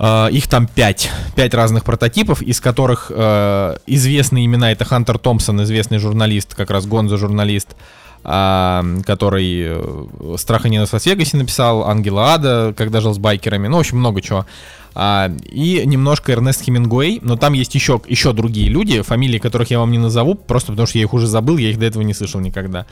Uh, 0.00 0.32
их 0.32 0.48
там 0.48 0.66
пять. 0.66 1.10
Пять 1.36 1.52
разных 1.52 1.84
прототипов, 1.84 2.40
из 2.40 2.58
которых 2.58 3.10
uh, 3.10 3.78
известные 3.86 4.46
имена 4.46 4.72
это 4.72 4.86
Хантер 4.86 5.18
Томпсон, 5.18 5.62
известный 5.64 5.98
журналист, 5.98 6.54
как 6.54 6.70
раз 6.70 6.86
Гонзо 6.86 7.18
журналист, 7.18 7.76
uh, 8.24 9.02
который 9.04 9.64
э, 9.66 10.36
«Страх 10.36 10.66
и 10.66 10.70
ненависть 10.70 10.90
в 10.90 10.94
Лас-Вегасе» 10.94 11.36
написал, 11.36 11.84
«Ангела 11.84 12.34
Ада», 12.34 12.74
когда 12.76 13.00
жил 13.00 13.14
с 13.14 13.18
байкерами, 13.18 13.68
ну, 13.68 13.76
в 13.76 13.80
общем, 13.80 13.98
много 13.98 14.20
чего. 14.20 14.46
А, 14.94 15.30
и 15.44 15.82
немножко 15.86 16.32
Эрнест 16.32 16.62
Хемингуэй, 16.62 17.20
но 17.22 17.36
там 17.36 17.52
есть 17.52 17.74
еще, 17.74 18.00
еще 18.06 18.32
другие 18.32 18.68
люди, 18.68 19.02
фамилии 19.02 19.38
которых 19.38 19.70
я 19.70 19.78
вам 19.78 19.92
не 19.92 19.98
назову, 19.98 20.34
просто 20.34 20.72
потому 20.72 20.86
что 20.86 20.98
я 20.98 21.04
их 21.04 21.14
уже 21.14 21.26
забыл, 21.26 21.56
я 21.58 21.70
их 21.70 21.78
до 21.78 21.86
этого 21.86 22.02
не 22.02 22.14
слышал 22.14 22.40
никогда. 22.40 22.86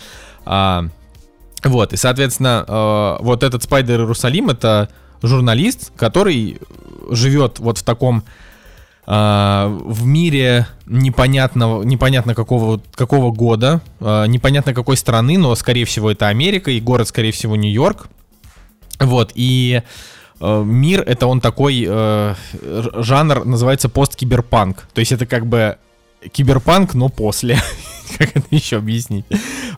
А, 0.44 0.86
вот, 1.64 1.92
и, 1.92 1.96
соответственно, 1.96 2.64
э, 2.66 3.16
вот 3.22 3.42
этот 3.42 3.64
Спайдер 3.64 4.00
Иерусалим 4.00 4.48
это 4.48 4.88
журналист, 5.22 5.92
который 5.96 6.60
живет 7.10 7.58
вот 7.58 7.78
в 7.78 7.82
таком 7.82 8.22
э, 9.08 9.78
в 9.84 10.06
мире 10.06 10.68
непонятного, 10.86 11.82
непонятно 11.82 12.34
какого, 12.34 12.80
какого 12.94 13.32
года, 13.32 13.80
э, 13.98 14.26
непонятно 14.28 14.74
какой 14.74 14.96
страны, 14.96 15.38
но, 15.38 15.54
скорее 15.56 15.84
всего, 15.86 16.10
это 16.10 16.28
Америка, 16.28 16.70
и 16.70 16.80
город, 16.80 17.08
скорее 17.08 17.32
всего, 17.32 17.56
Нью-Йорк. 17.56 18.08
Вот, 19.00 19.32
и 19.34 19.82
Э, 20.40 20.62
мир 20.64 21.02
это 21.02 21.26
он 21.26 21.40
такой 21.40 21.84
э, 21.88 22.34
жанр 22.62 23.44
называется 23.44 23.88
посткиберпанк. 23.88 24.88
То 24.92 25.00
есть 25.00 25.12
это 25.12 25.26
как 25.26 25.46
бы 25.46 25.78
киберпанк, 26.32 26.94
но 26.94 27.08
после. 27.08 27.58
как 28.18 28.36
это 28.36 28.46
еще 28.50 28.76
объяснить? 28.76 29.24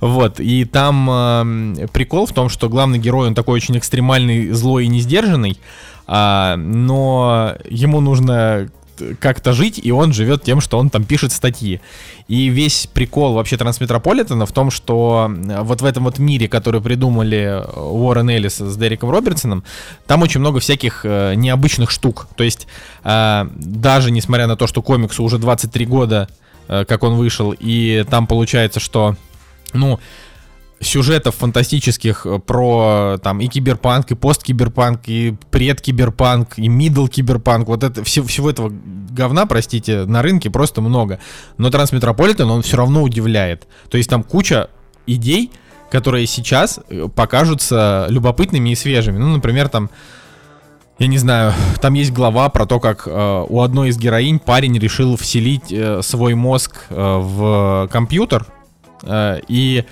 Вот, 0.01 0.41
и 0.41 0.65
там 0.65 1.09
э, 1.11 1.87
прикол 1.93 2.27
в 2.27 2.33
том, 2.33 2.49
что 2.49 2.69
главный 2.69 2.99
герой, 2.99 3.29
он 3.29 3.35
такой 3.35 3.57
очень 3.57 3.79
экстремальный, 3.79 4.51
злой 4.51 4.85
и 4.85 4.89
несдержанный, 4.89 5.59
э, 6.07 6.55
но 6.57 7.55
ему 7.69 8.01
нужно 8.01 8.71
как-то 9.19 9.53
жить, 9.53 9.81
и 9.83 9.91
он 9.93 10.13
живет 10.13 10.43
тем, 10.43 10.61
что 10.61 10.79
он 10.79 10.91
там 10.91 11.05
пишет 11.05 11.33
статьи. 11.33 11.81
И 12.29 12.49
весь 12.49 12.87
прикол 12.87 13.35
вообще 13.35 13.57
Трансметрополитена 13.57 14.47
в 14.47 14.53
том, 14.53 14.71
что 14.71 15.31
вот 15.63 15.83
в 15.83 15.85
этом 15.85 16.05
вот 16.05 16.19
мире, 16.19 16.49
который 16.49 16.81
придумали 16.81 17.63
Уоррен 17.75 18.31
Эллис 18.31 18.59
с 18.59 18.77
Дариком 18.77 19.11
Робертсоном, 19.11 19.65
там 20.07 20.23
очень 20.23 20.41
много 20.41 20.61
всяких 20.61 21.05
э, 21.05 21.35
необычных 21.35 21.91
штук. 21.91 22.29
То 22.37 22.45
есть 22.45 22.67
э, 23.05 23.47
даже 23.55 24.11
несмотря 24.11 24.47
на 24.47 24.57
то, 24.57 24.67
что 24.67 24.83
комиксу 24.83 25.23
уже 25.23 25.39
23 25.39 25.87
года, 25.87 26.29
э, 26.69 26.85
как 26.85 27.03
он 27.03 27.15
вышел, 27.15 27.55
и 27.59 28.05
там 28.09 28.27
получается, 28.27 28.81
что, 28.81 29.17
ну, 29.73 29.99
сюжетов 30.81 31.37
фантастических 31.37 32.27
э, 32.27 32.39
про 32.39 33.19
там 33.23 33.41
и 33.41 33.47
киберпанк, 33.47 34.11
и 34.11 34.15
посткиберпанк, 34.15 35.03
и 35.09 35.37
предкиберпанк, 35.51 36.59
и 36.59 36.69
middle 36.69 37.07
киберпанк. 37.07 37.69
Вот 37.69 37.85
это 37.85 38.03
все, 38.03 38.23
всего 38.23 38.51
этого 38.51 38.73
говна, 39.11 39.47
простите, 39.47 40.05
на 40.07 40.23
рынке 40.23 40.51
просто 40.51 40.81
много. 40.81 41.21
Но 41.59 41.71
Трансметрополитен, 41.71 42.51
он 42.51 42.63
все 42.63 42.79
равно 42.79 43.03
удивляет. 43.03 43.69
То 43.91 43.99
есть 43.99 44.09
там 44.09 44.23
куча 44.23 44.71
идей, 45.07 45.53
которые 45.91 46.27
сейчас 46.27 46.81
э, 46.89 47.09
покажутся 47.15 48.07
любопытными 48.09 48.71
и 48.71 48.75
свежими. 48.75 49.19
Ну, 49.19 49.29
например, 49.35 49.69
там, 49.69 49.91
я 50.99 51.09
не 51.09 51.19
знаю, 51.19 51.53
там 51.83 51.93
есть 51.95 52.13
глава 52.13 52.49
про 52.49 52.65
то, 52.65 52.81
как 52.81 53.07
э, 53.07 53.45
у 53.49 53.61
одной 53.61 53.91
из 53.91 53.99
героинь 53.99 54.39
парень 54.39 54.79
решил 54.79 55.17
вселить 55.17 55.71
э, 55.71 56.01
свой 56.03 56.35
мозг 56.35 56.87
э, 56.89 56.95
в 56.95 57.89
компьютер, 57.93 58.47
э, 59.03 59.41
и 59.49 59.85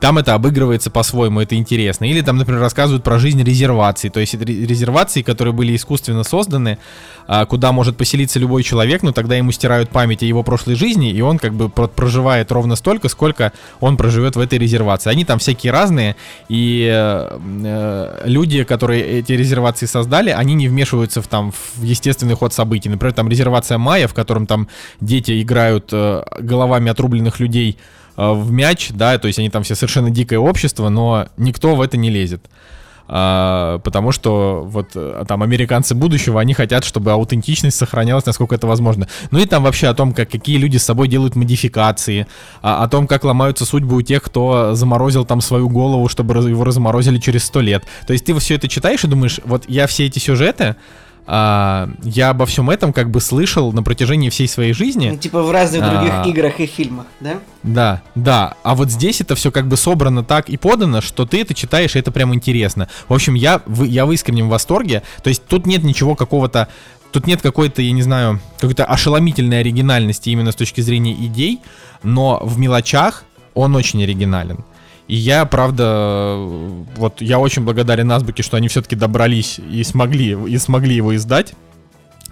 там 0.00 0.18
это 0.18 0.34
обыгрывается 0.34 0.90
по-своему, 0.90 1.40
это 1.40 1.54
интересно. 1.54 2.04
Или 2.04 2.20
там, 2.20 2.36
например, 2.36 2.60
рассказывают 2.60 3.02
про 3.02 3.18
жизнь 3.18 3.42
резерваций, 3.42 4.10
то 4.10 4.20
есть 4.20 4.34
резервации, 4.34 5.22
которые 5.22 5.54
были 5.54 5.74
искусственно 5.74 6.22
созданы, 6.22 6.78
а, 7.26 7.46
куда 7.46 7.72
может 7.72 7.96
поселиться 7.96 8.38
любой 8.38 8.62
человек, 8.62 9.02
но 9.02 9.12
тогда 9.12 9.36
ему 9.36 9.52
стирают 9.52 9.90
память 9.90 10.22
о 10.22 10.26
его 10.26 10.42
прошлой 10.42 10.74
жизни, 10.74 11.10
и 11.10 11.20
он 11.20 11.38
как 11.38 11.54
бы 11.54 11.68
проживает 11.68 12.52
ровно 12.52 12.76
столько, 12.76 13.08
сколько 13.08 13.52
он 13.80 13.96
проживет 13.96 14.36
в 14.36 14.40
этой 14.40 14.58
резервации. 14.58 15.10
Они 15.10 15.24
там 15.24 15.38
всякие 15.38 15.72
разные, 15.72 16.16
и 16.48 16.88
э, 16.92 17.38
э, 17.64 18.22
люди, 18.26 18.64
которые 18.64 19.02
эти 19.18 19.32
резервации 19.32 19.86
создали, 19.86 20.30
они 20.30 20.54
не 20.54 20.68
вмешиваются 20.68 21.22
в, 21.22 21.26
там, 21.26 21.52
в 21.52 21.82
естественный 21.82 22.34
ход 22.34 22.52
событий. 22.52 22.88
Например, 22.88 23.14
там 23.14 23.28
резервация 23.28 23.78
Майя, 23.78 24.08
в 24.08 24.14
котором 24.14 24.46
там 24.46 24.68
дети 25.00 25.42
играют 25.42 25.88
э, 25.92 26.22
головами 26.38 26.90
отрубленных 26.90 27.40
людей 27.40 27.78
в 28.16 28.50
мяч, 28.50 28.90
да, 28.92 29.18
то 29.18 29.26
есть 29.26 29.38
они 29.38 29.50
там 29.50 29.62
все 29.62 29.74
совершенно 29.74 30.10
дикое 30.10 30.38
общество, 30.38 30.88
но 30.88 31.28
никто 31.36 31.74
в 31.74 31.80
это 31.80 31.96
не 31.96 32.10
лезет. 32.10 32.48
А, 33.08 33.78
потому 33.80 34.10
что 34.10 34.64
вот 34.66 34.90
э, 34.94 35.24
там 35.28 35.42
американцы 35.42 35.94
будущего, 35.94 36.40
они 36.40 36.54
хотят, 36.54 36.84
чтобы 36.84 37.12
аутентичность 37.12 37.76
сохранялась, 37.76 38.26
насколько 38.26 38.54
это 38.54 38.66
возможно. 38.66 39.06
Ну 39.30 39.38
и 39.38 39.46
там 39.46 39.62
вообще 39.62 39.86
о 39.88 39.94
том, 39.94 40.12
как, 40.12 40.28
какие 40.28 40.56
люди 40.56 40.76
с 40.76 40.84
собой 40.84 41.06
делают 41.06 41.36
модификации, 41.36 42.26
а, 42.62 42.82
о 42.82 42.88
том, 42.88 43.06
как 43.06 43.22
ломаются 43.22 43.64
судьбы 43.64 43.96
у 43.96 44.02
тех, 44.02 44.22
кто 44.22 44.74
заморозил 44.74 45.24
там 45.24 45.40
свою 45.40 45.68
голову, 45.68 46.08
чтобы 46.08 46.34
его 46.48 46.64
разморозили 46.64 47.18
через 47.18 47.44
сто 47.44 47.60
лет. 47.60 47.84
То 48.06 48.12
есть 48.12 48.24
ты 48.24 48.36
все 48.38 48.56
это 48.56 48.68
читаешь 48.68 49.04
и 49.04 49.08
думаешь, 49.08 49.40
вот 49.44 49.64
я 49.68 49.86
все 49.86 50.06
эти 50.06 50.18
сюжеты, 50.18 50.74
а, 51.26 51.88
я 52.02 52.30
обо 52.30 52.46
всем 52.46 52.70
этом 52.70 52.92
как 52.92 53.10
бы 53.10 53.20
слышал 53.20 53.72
на 53.72 53.82
протяжении 53.82 54.30
всей 54.30 54.46
своей 54.46 54.72
жизни. 54.72 55.10
Ну, 55.10 55.16
типа 55.16 55.42
в 55.42 55.50
разных 55.50 55.82
а, 55.82 55.90
других 55.90 56.26
играх 56.26 56.60
и 56.60 56.66
фильмах, 56.66 57.06
да? 57.20 57.40
Да, 57.62 58.02
да. 58.14 58.54
А 58.62 58.74
вот 58.74 58.90
здесь 58.90 59.20
это 59.20 59.34
все 59.34 59.50
как 59.50 59.66
бы 59.66 59.76
собрано 59.76 60.22
так 60.22 60.48
и 60.48 60.56
подано, 60.56 61.00
что 61.00 61.26
ты 61.26 61.40
это 61.40 61.52
читаешь, 61.52 61.96
и 61.96 61.98
это 61.98 62.12
прям 62.12 62.34
интересно. 62.34 62.88
В 63.08 63.14
общем, 63.14 63.34
я, 63.34 63.60
я 63.66 64.06
в 64.06 64.12
искреннем 64.12 64.48
восторге. 64.48 65.02
То 65.22 65.28
есть 65.28 65.44
тут 65.46 65.66
нет 65.66 65.82
ничего 65.82 66.14
какого-то 66.14 66.68
Тут 67.12 67.26
нет 67.26 67.40
какой-то, 67.40 67.80
я 67.80 67.92
не 67.92 68.02
знаю, 68.02 68.40
какой-то 68.58 68.84
ошеломительной 68.84 69.60
оригинальности 69.60 70.28
именно 70.28 70.52
с 70.52 70.54
точки 70.54 70.82
зрения 70.82 71.14
идей, 71.14 71.60
но 72.02 72.40
в 72.42 72.58
мелочах 72.58 73.24
он 73.54 73.74
очень 73.74 74.02
оригинален. 74.02 74.66
И 75.08 75.14
я, 75.14 75.44
правда, 75.44 76.36
вот 76.96 77.20
я 77.20 77.38
очень 77.38 77.62
благодарен 77.62 78.10
Азбуке, 78.10 78.42
что 78.42 78.56
они 78.56 78.68
все-таки 78.68 78.96
добрались 78.96 79.58
и 79.58 79.84
смогли, 79.84 80.36
и 80.48 80.58
смогли 80.58 80.96
его 80.96 81.14
издать. 81.14 81.54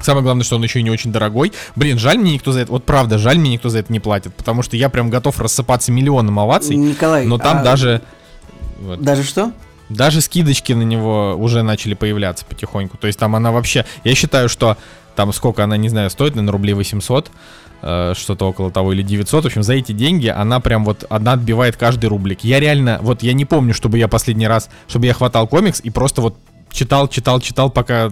Самое 0.00 0.24
главное, 0.24 0.44
что 0.44 0.56
он 0.56 0.62
еще 0.64 0.80
и 0.80 0.82
не 0.82 0.90
очень 0.90 1.12
дорогой. 1.12 1.52
Блин, 1.76 1.98
жаль 1.98 2.18
мне 2.18 2.34
никто 2.34 2.50
за 2.50 2.60
это, 2.60 2.72
вот 2.72 2.84
правда, 2.84 3.16
жаль 3.16 3.38
мне 3.38 3.52
никто 3.52 3.68
за 3.68 3.78
это 3.78 3.92
не 3.92 4.00
платит, 4.00 4.34
потому 4.34 4.62
что 4.62 4.76
я 4.76 4.88
прям 4.88 5.08
готов 5.08 5.38
рассыпаться 5.38 5.92
миллионом 5.92 6.38
оваций. 6.38 6.74
Николай, 6.76 7.26
но 7.26 7.38
там 7.38 7.58
а... 7.58 7.62
даже... 7.62 8.02
Вот, 8.80 9.00
даже 9.00 9.22
что? 9.22 9.52
Даже 9.88 10.20
скидочки 10.20 10.72
на 10.72 10.82
него 10.82 11.36
уже 11.38 11.62
начали 11.62 11.94
появляться 11.94 12.44
потихоньку. 12.44 12.96
То 12.96 13.06
есть 13.06 13.18
там 13.18 13.36
она 13.36 13.52
вообще... 13.52 13.86
Я 14.02 14.14
считаю, 14.14 14.48
что 14.48 14.76
там 15.14 15.32
сколько 15.32 15.62
она, 15.62 15.76
не 15.76 15.88
знаю, 15.88 16.10
стоит, 16.10 16.34
наверное, 16.34 16.52
рублей 16.52 16.72
800. 16.74 17.30
Э, 17.86 18.14
что-то 18.16 18.48
около 18.48 18.70
того, 18.70 18.94
или 18.94 19.02
900. 19.02 19.44
В 19.44 19.46
общем, 19.46 19.62
за 19.62 19.74
эти 19.74 19.92
деньги 19.92 20.28
она 20.28 20.58
прям 20.58 20.86
вот, 20.86 21.04
она 21.10 21.34
отбивает 21.34 21.76
каждый 21.76 22.06
рублик. 22.06 22.42
Я 22.42 22.58
реально, 22.58 22.98
вот 23.02 23.22
я 23.22 23.34
не 23.34 23.44
помню, 23.44 23.74
чтобы 23.74 23.98
я 23.98 24.08
последний 24.08 24.48
раз, 24.48 24.70
чтобы 24.88 25.04
я 25.04 25.12
хватал 25.12 25.46
комикс 25.46 25.80
и 25.80 25.90
просто 25.90 26.22
вот 26.22 26.34
читал, 26.72 27.08
читал, 27.08 27.40
читал, 27.40 27.68
пока, 27.68 28.10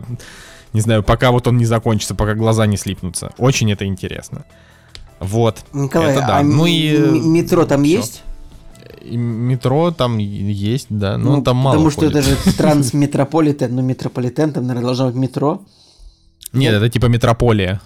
не 0.75 0.83
знаю, 0.83 1.03
пока 1.03 1.31
вот 1.31 1.47
он 1.47 1.57
не 1.57 1.65
закончится, 1.65 2.15
пока 2.15 2.35
глаза 2.35 2.67
не 2.67 2.77
слипнутся. 2.77 3.33
Очень 3.39 3.73
это 3.73 3.87
интересно. 3.87 4.45
Вот. 5.21 5.65
Николай, 5.73 6.13
это 6.13 6.21
да. 6.21 6.37
а 6.37 6.43
ну 6.43 6.67
и 6.67 6.95
метро 6.95 7.65
там 7.65 7.83
все. 7.83 7.97
есть? 7.97 8.23
И 9.01 9.17
метро 9.17 9.91
там 9.91 10.19
есть, 10.19 10.89
да, 10.91 11.17
но 11.17 11.37
ну, 11.37 11.43
там 11.43 11.57
мало 11.57 11.77
Потому 11.77 11.91
что 11.91 12.05
это 12.05 12.21
же 12.21 12.37
трансметрополитен, 12.59 13.75
но 13.75 13.81
метрополитен 13.81 14.53
там, 14.53 14.67
наверное, 14.67 14.89
должно 14.89 15.07
быть 15.07 15.15
метро. 15.15 15.63
Нет, 16.53 16.73
Нет, 16.73 16.75
это 16.75 16.91
типа 16.91 17.07
метрополия. 17.07 17.81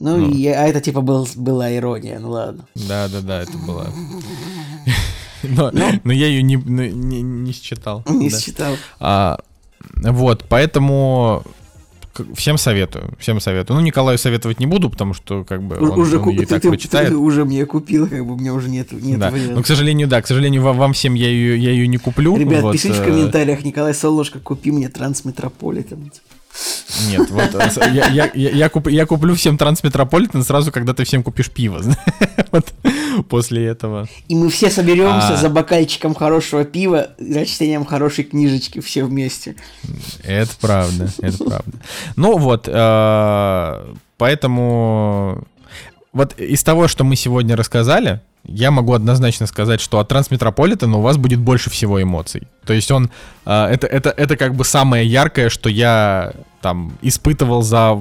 Ну, 0.00 0.16
ну. 0.16 0.30
И, 0.30 0.46
а 0.46 0.66
это 0.66 0.80
типа 0.80 1.00
был, 1.00 1.28
была 1.36 1.74
ирония, 1.74 2.18
ну 2.18 2.30
ладно. 2.30 2.64
Да, 2.74 3.08
да, 3.08 3.20
да, 3.20 3.42
это 3.42 3.56
была. 3.58 3.86
Но, 5.44 5.70
ну, 5.72 6.00
но 6.02 6.12
я 6.12 6.26
ее 6.26 6.42
не, 6.42 6.56
не, 6.56 7.22
не 7.22 7.52
считал. 7.52 8.02
Не 8.08 8.28
да. 8.28 8.40
считал. 8.40 8.76
А, 8.98 9.38
вот, 9.94 10.44
поэтому 10.48 11.44
всем 12.34 12.58
советую, 12.58 13.14
всем 13.18 13.40
советую. 13.40 13.78
Ну, 13.78 13.84
Николаю 13.84 14.18
советовать 14.18 14.60
не 14.60 14.66
буду, 14.66 14.90
потому 14.90 15.14
что, 15.14 15.44
как 15.44 15.62
бы, 15.62 15.76
он, 15.76 15.98
уже 15.98 16.18
он 16.18 16.30
ее 16.30 16.42
и 16.42 16.46
так 16.46 16.62
ты, 16.62 16.68
прочитает. 16.68 17.10
Ты 17.10 17.16
уже 17.16 17.44
мне 17.44 17.64
купил, 17.66 18.08
как 18.08 18.26
бы, 18.26 18.34
у 18.34 18.36
меня 18.36 18.54
уже 18.54 18.68
нет, 18.68 18.90
нет 18.92 19.18
да. 19.18 19.30
Ну, 19.30 19.62
к 19.62 19.66
сожалению, 19.66 20.08
да, 20.08 20.20
к 20.22 20.26
сожалению, 20.26 20.62
вам, 20.62 20.76
вам 20.76 20.92
всем 20.92 21.14
я 21.14 21.28
ее, 21.28 21.58
я 21.58 21.70
ее 21.70 21.86
не 21.86 21.98
куплю. 21.98 22.36
Ребят, 22.36 22.62
вот, 22.62 22.72
пишите 22.72 22.94
в 22.94 23.02
э, 23.02 23.04
комментариях, 23.04 23.64
Николай 23.64 23.94
Солошка, 23.94 24.40
купи 24.40 24.70
мне 24.70 24.88
Трансметрополитен. 24.88 26.10
Нет, 27.08 27.30
вот 27.30 27.54
э, 27.54 27.90
я, 27.92 28.08
я, 28.08 28.30
я, 28.34 28.68
куп, 28.68 28.88
я 28.88 29.06
куплю 29.06 29.34
всем 29.34 29.56
Трансметрополитен 29.56 30.42
сразу, 30.42 30.72
когда 30.72 30.94
ты 30.94 31.04
всем 31.04 31.22
купишь 31.22 31.50
пиво. 31.50 31.82
вот 32.50 32.72
после 33.28 33.66
этого. 33.66 34.08
И 34.28 34.34
мы 34.34 34.50
все 34.50 34.70
соберемся 34.70 35.34
а... 35.34 35.36
за 35.36 35.48
бокальчиком 35.48 36.14
хорошего 36.14 36.64
пива, 36.64 37.08
за 37.18 37.46
чтением 37.46 37.84
хорошей 37.84 38.24
книжечки 38.24 38.80
все 38.80 39.04
вместе. 39.04 39.56
Это 40.24 40.50
правда, 40.60 41.08
это 41.20 41.38
правда. 41.44 41.78
Ну 42.16 42.38
вот, 42.38 42.68
э, 42.68 43.94
поэтому 44.16 45.44
вот 46.12 46.38
из 46.38 46.62
того, 46.64 46.88
что 46.88 47.04
мы 47.04 47.16
сегодня 47.16 47.56
рассказали, 47.56 48.20
я 48.44 48.70
могу 48.70 48.94
однозначно 48.94 49.46
сказать, 49.46 49.80
что 49.80 49.98
от 49.98 50.08
Трансметрополитена 50.08 50.96
у 50.96 51.02
вас 51.02 51.16
будет 51.16 51.38
больше 51.38 51.70
всего 51.70 52.02
эмоций. 52.02 52.48
То 52.64 52.72
есть 52.72 52.90
он, 52.90 53.10
э, 53.44 53.66
это, 53.66 53.86
это, 53.86 54.10
это 54.10 54.36
как 54.36 54.54
бы 54.54 54.64
самое 54.64 55.06
яркое, 55.06 55.50
что 55.50 55.68
я 55.68 56.32
там 56.60 56.92
испытывал 57.02 57.62
за 57.62 57.98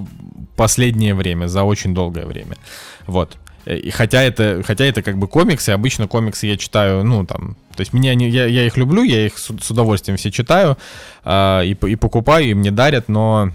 последнее 0.55 1.13
время, 1.13 1.47
за 1.47 1.63
очень 1.63 1.93
долгое 1.93 2.25
время. 2.25 2.57
Вот. 3.05 3.37
И 3.65 3.89
хотя 3.89 4.23
это, 4.23 4.63
хотя 4.65 4.85
это 4.85 5.01
как 5.01 5.17
бы 5.17 5.27
комиксы, 5.27 5.71
обычно 5.71 6.07
комиксы 6.07 6.47
я 6.47 6.57
читаю, 6.57 7.03
ну 7.03 7.25
там, 7.25 7.57
то 7.75 7.81
есть 7.81 7.91
меня 7.91 8.15
не, 8.15 8.29
я, 8.29 8.45
я 8.45 8.65
их 8.65 8.77
люблю, 8.77 9.03
я 9.03 9.25
их 9.25 9.37
с, 9.37 9.51
с 9.61 9.71
удовольствием 9.71 10.17
все 10.17 10.31
читаю 10.31 10.77
э, 11.25 11.65
и, 11.65 11.71
и 11.71 11.95
покупаю, 11.97 12.45
и 12.45 12.53
мне 12.53 12.71
дарят, 12.71 13.09
но 13.09 13.51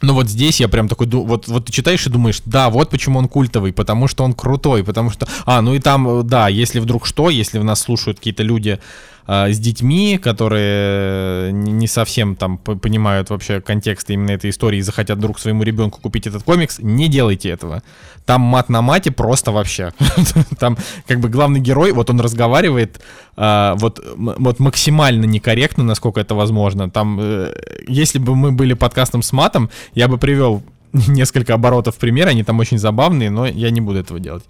но 0.00 0.14
вот 0.14 0.28
здесь 0.28 0.60
я 0.60 0.68
прям 0.68 0.88
такой, 0.88 1.06
вот, 1.06 1.46
вот 1.46 1.66
ты 1.66 1.72
читаешь 1.72 2.06
и 2.06 2.10
думаешь, 2.10 2.42
да, 2.44 2.70
вот 2.70 2.90
почему 2.90 3.18
он 3.18 3.28
культовый, 3.28 3.72
потому 3.72 4.08
что 4.08 4.24
он 4.24 4.32
крутой, 4.32 4.84
потому 4.84 5.10
что, 5.10 5.28
а, 5.46 5.62
ну 5.62 5.74
и 5.74 5.78
там, 5.78 6.26
да, 6.26 6.48
если 6.48 6.80
вдруг 6.80 7.06
что, 7.06 7.30
если 7.30 7.58
в 7.58 7.64
нас 7.64 7.80
слушают 7.80 8.18
какие-то 8.18 8.42
люди 8.42 8.80
с 9.26 9.58
детьми, 9.58 10.18
которые 10.18 11.52
не 11.52 11.86
совсем 11.86 12.34
там 12.34 12.58
понимают 12.58 13.30
вообще 13.30 13.60
контекст 13.60 14.10
именно 14.10 14.32
этой 14.32 14.50
истории 14.50 14.78
и 14.78 14.82
захотят 14.82 15.18
вдруг 15.18 15.38
своему 15.38 15.62
ребенку 15.62 16.00
купить 16.00 16.26
этот 16.26 16.42
комикс, 16.42 16.78
не 16.80 17.08
делайте 17.08 17.50
этого. 17.50 17.82
Там 18.24 18.40
мат 18.40 18.68
на 18.68 18.82
мате 18.82 19.10
просто 19.10 19.50
вообще. 19.50 19.92
Там 20.58 20.76
как 21.06 21.20
бы 21.20 21.28
главный 21.28 21.60
герой, 21.60 21.92
вот 21.92 22.08
он 22.10 22.20
разговаривает 22.20 23.00
э, 23.36 23.74
вот, 23.76 24.00
вот 24.16 24.60
максимально 24.60 25.24
некорректно, 25.24 25.82
насколько 25.82 26.20
это 26.20 26.34
возможно. 26.34 26.88
Там, 26.88 27.18
э, 27.20 27.52
если 27.88 28.18
бы 28.18 28.36
мы 28.36 28.52
были 28.52 28.74
подкастом 28.74 29.22
с 29.22 29.32
матом, 29.32 29.70
я 29.94 30.06
бы 30.06 30.18
привел 30.18 30.62
несколько 30.92 31.54
оборотов 31.54 31.96
примера, 31.96 32.30
они 32.30 32.44
там 32.44 32.58
очень 32.60 32.78
забавные, 32.78 33.30
но 33.30 33.46
я 33.46 33.70
не 33.70 33.80
буду 33.80 33.98
этого 33.98 34.20
делать. 34.20 34.44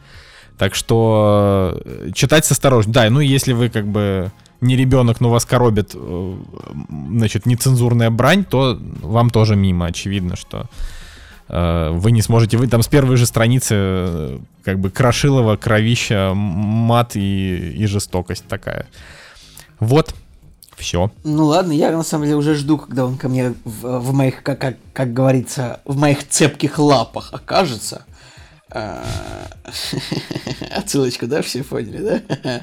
Так 0.62 0.76
что 0.76 1.76
э, 1.84 2.10
читать 2.14 2.44
с 2.44 2.52
осторожностью. 2.52 2.94
Да, 2.94 3.10
ну 3.10 3.18
если 3.18 3.52
вы 3.52 3.68
как 3.68 3.84
бы 3.84 4.30
не 4.60 4.76
ребенок, 4.76 5.20
но 5.20 5.28
вас 5.28 5.44
коробит, 5.44 5.90
э, 5.92 6.36
значит, 7.10 7.46
нецензурная 7.46 8.10
брань, 8.10 8.44
то 8.44 8.78
вам 9.00 9.30
тоже 9.30 9.56
мимо, 9.56 9.86
очевидно, 9.86 10.36
что 10.36 10.66
э, 11.48 11.90
вы 11.90 12.12
не 12.12 12.22
сможете, 12.22 12.58
вы 12.58 12.68
там 12.68 12.82
с 12.82 12.86
первой 12.86 13.16
же 13.16 13.26
страницы 13.26 14.40
как 14.62 14.78
бы 14.78 14.90
крошилово, 14.90 15.56
кровища, 15.56 16.30
мат 16.32 17.16
и, 17.16 17.72
и 17.72 17.86
жестокость 17.86 18.44
такая. 18.46 18.86
Вот, 19.80 20.14
все. 20.76 21.10
Ну 21.24 21.46
ладно, 21.46 21.72
я 21.72 21.90
на 21.90 22.04
самом 22.04 22.26
деле 22.26 22.36
уже 22.36 22.54
жду, 22.54 22.78
когда 22.78 23.04
он 23.04 23.16
ко 23.16 23.28
мне 23.28 23.54
в, 23.64 23.98
в 23.98 24.12
моих, 24.12 24.44
как, 24.44 24.60
как, 24.60 24.76
как 24.92 25.12
говорится, 25.12 25.80
в 25.84 25.96
моих 25.96 26.28
цепких 26.28 26.78
лапах 26.78 27.30
окажется. 27.32 28.04
А, 28.74 29.04
отсылочку, 30.70 31.26
да, 31.26 31.42
все 31.42 31.62
поняли, 31.62 31.98
да? 31.98 32.60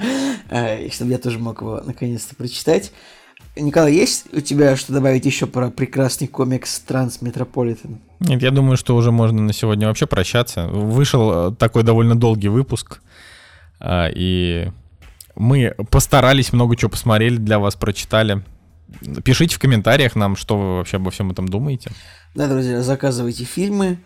А, 0.50 0.90
чтобы 0.90 1.12
я 1.12 1.18
тоже 1.18 1.38
мог 1.38 1.60
его 1.60 1.80
наконец-то 1.84 2.34
прочитать. 2.34 2.92
Николай, 3.56 3.94
есть 3.94 4.26
у 4.32 4.40
тебя 4.40 4.76
что 4.76 4.92
добавить 4.92 5.24
еще 5.24 5.46
про 5.46 5.70
прекрасный 5.70 6.26
комикс 6.26 6.80
Трансметрополитен? 6.80 8.00
Нет, 8.20 8.42
я 8.42 8.50
думаю, 8.50 8.76
что 8.76 8.96
уже 8.96 9.12
можно 9.12 9.40
на 9.42 9.52
сегодня 9.52 9.86
вообще 9.86 10.06
прощаться. 10.06 10.66
Вышел 10.66 11.52
э, 11.52 11.54
такой 11.54 11.84
довольно 11.84 12.16
долгий 12.16 12.48
выпуск, 12.48 13.00
а, 13.78 14.08
и 14.12 14.70
Мы 15.36 15.74
постарались, 15.90 16.52
много 16.52 16.76
чего 16.76 16.90
посмотрели, 16.90 17.36
для 17.36 17.60
вас 17.60 17.76
прочитали. 17.76 18.42
Пишите 19.24 19.54
в 19.54 19.60
комментариях 19.60 20.16
нам, 20.16 20.34
что 20.34 20.58
вы 20.58 20.76
вообще 20.78 20.96
обо 20.96 21.12
всем 21.12 21.30
этом 21.30 21.48
думаете. 21.48 21.92
Да, 22.34 22.48
друзья, 22.48 22.82
заказывайте 22.82 23.44
фильмы. 23.44 23.98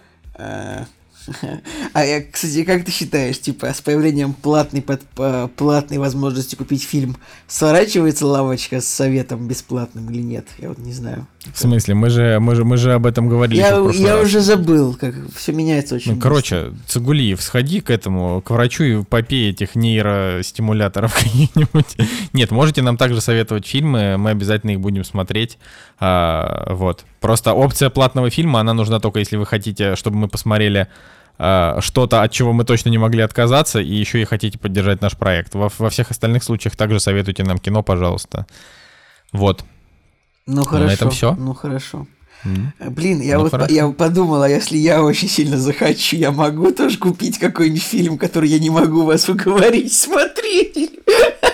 Э, 1.43 1.59
А 1.93 2.05
я, 2.05 2.23
кстати, 2.23 2.65
как 2.65 2.85
ты 2.85 2.93
считаешь, 2.93 3.41
типа, 3.41 3.67
с 3.73 3.81
появлением 3.81 4.33
платной, 4.35 4.83
под, 4.83 5.03
по- 5.03 5.51
платной 5.57 5.99
возможности 5.99 6.55
купить 6.55 6.83
фильм, 6.85 7.17
сворачивается 7.47 8.27
лавочка 8.27 8.81
с 8.81 8.87
советом 8.89 9.47
бесплатным 9.49 10.11
или 10.11 10.23
нет? 10.23 10.47
Я 10.59 10.69
вот 10.71 10.79
не 10.79 10.93
знаю. 10.93 11.27
В 11.53 11.59
смысле, 11.59 11.95
мы 11.95 12.09
же, 12.11 12.39
мы 12.41 12.55
же, 12.55 12.65
мы 12.65 12.77
же 12.79 12.93
об 12.95 13.05
этом 13.07 13.29
говорили 13.29 13.59
Я, 13.59 13.69
я 13.93 14.15
раз. 14.17 14.25
уже 14.27 14.41
забыл, 14.41 14.95
как 14.95 15.15
все 15.37 15.53
меняется 15.53 15.95
очень 15.97 16.15
Ну, 16.15 16.21
короче, 16.21 16.73
Цигулиев, 16.87 17.43
сходи 17.43 17.81
к 17.81 17.91
этому, 17.91 18.41
к 18.41 18.51
врачу 18.51 18.85
и 18.85 19.05
попей 19.05 19.51
этих 19.51 19.75
нейростимуляторов 19.75 21.15
каких-нибудь. 21.23 21.97
Нет, 22.33 22.51
можете 22.51 22.83
нам 22.83 22.97
также 22.97 23.21
советовать 23.21 23.67
фильмы, 23.67 24.17
мы 24.17 24.31
обязательно 24.31 24.71
их 24.73 24.81
будем 24.81 25.05
смотреть. 25.05 25.59
А, 26.01 26.73
вот. 26.75 27.05
Просто 27.25 27.55
опция 27.55 27.89
платного 27.89 28.29
фильма, 28.29 28.61
она 28.61 28.75
нужна 28.75 29.01
только 29.01 29.19
если 29.19 29.39
вы 29.39 29.47
хотите, 29.47 29.97
чтобы 29.97 30.19
мы 30.19 30.29
посмотрели 30.29 30.89
а, 31.39 31.81
что-то, 31.81 32.23
от 32.23 32.31
чего 32.33 32.53
мы 32.53 32.65
точно 32.65 32.91
не 32.91 32.99
могли 32.99 33.23
отказаться, 33.23 33.81
и 33.81 33.95
еще 33.95 34.21
и 34.21 34.27
хотите 34.27 34.59
поддержать 34.59 35.01
наш 35.01 35.17
проект. 35.17 35.55
Во, 35.55 35.71
во 35.79 35.89
всех 35.89 36.11
остальных 36.11 36.45
случаях 36.45 36.77
также 36.77 37.01
советуйте 37.01 37.43
нам 37.43 37.57
кино, 37.57 37.83
пожалуйста. 37.83 38.45
Вот. 39.33 39.65
Ну 40.47 40.57
на 40.57 40.65
хорошо. 40.65 40.93
этом 40.93 41.11
всё. 41.13 41.35
Ну 41.35 41.55
хорошо. 41.55 42.07
Э, 42.79 42.91
Блин, 42.91 43.23
я 43.23 43.39
Ну, 43.39 43.45
вот 43.45 43.53
хорошо. 43.53 43.73
я 43.73 43.89
подумал, 43.89 44.43
а 44.43 44.49
если 44.51 44.77
я 44.77 45.03
очень 45.03 45.31
сильно 45.31 45.57
захочу, 45.57 46.17
я 46.17 46.31
могу 46.31 46.73
тоже 46.73 46.99
купить 46.99 47.39
какой-нибудь 47.39 47.83
фильм, 47.83 48.19
который 48.19 48.51
я 48.51 48.59
не 48.59 48.69
могу 48.69 49.07
вас 49.07 49.31
уговорить 49.31 49.95
смотреть. 49.95 50.91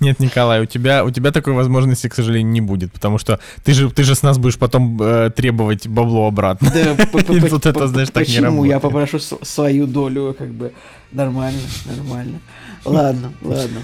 Нет, 0.00 0.18
Николай, 0.18 0.62
у 0.62 0.66
тебя, 0.66 1.04
у 1.04 1.10
тебя 1.10 1.30
такой 1.30 1.52
возможности, 1.52 2.08
к 2.08 2.14
сожалению, 2.14 2.50
не 2.50 2.62
будет, 2.62 2.90
потому 2.90 3.18
что 3.18 3.38
ты 3.62 3.74
же, 3.74 3.90
ты 3.90 4.02
же 4.02 4.14
с 4.14 4.22
нас 4.22 4.38
будешь 4.38 4.58
потом 4.58 5.00
э, 5.00 5.30
требовать 5.30 5.86
бабло 5.86 6.26
обратно. 6.26 6.72
Да, 6.72 6.96
тут 7.50 7.66
это, 7.66 7.86
знаешь, 7.86 8.08
так 8.08 8.26
не 8.26 8.34
почему? 8.34 8.64
Я 8.64 8.80
попрошу 8.80 9.18
свою 9.18 9.86
долю, 9.86 10.34
как 10.38 10.48
бы, 10.48 10.72
нормально, 11.12 11.60
нормально. 11.84 12.40
Ладно, 12.84 13.32
ладно. 13.42 13.82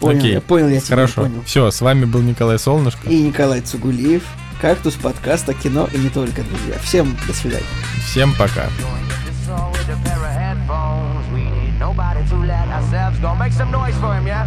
Понял, 0.00 0.18
Окей, 0.18 0.32
я 0.34 0.40
понял, 0.40 0.68
я 0.68 0.80
тебя 0.80 0.96
Хорошо. 0.96 1.22
понял. 1.22 1.42
Все, 1.44 1.70
с 1.70 1.80
вами 1.80 2.04
был 2.04 2.20
Николай 2.20 2.58
Солнышко. 2.58 3.08
И 3.08 3.22
Николай 3.22 3.60
Цугулиев, 3.60 4.24
«Кактус», 4.60 4.94
подкаст 4.94 5.48
о 5.48 5.54
кино 5.54 5.88
и 5.92 5.98
не 5.98 6.08
только, 6.10 6.42
друзья. 6.42 6.78
Всем 6.82 7.16
до 7.26 7.32
свидания. 7.32 7.64
Всем 8.06 8.34
пока. 8.34 8.64
This 8.64 9.46
song 9.46 9.72
with 9.72 9.88
a 9.88 9.96
pair 10.04 10.18
of 10.18 10.32
headphones. 10.32 11.26
We 11.32 11.44
need 11.50 11.78
nobody 11.78 12.26
to 12.28 12.36
let 12.36 12.68
ourselves 12.68 13.18
go. 13.20 13.34
Make 13.34 13.52
some 13.52 13.70
noise 13.70 13.94
for 13.96 14.14
him, 14.14 14.26
yeah? 14.26 14.46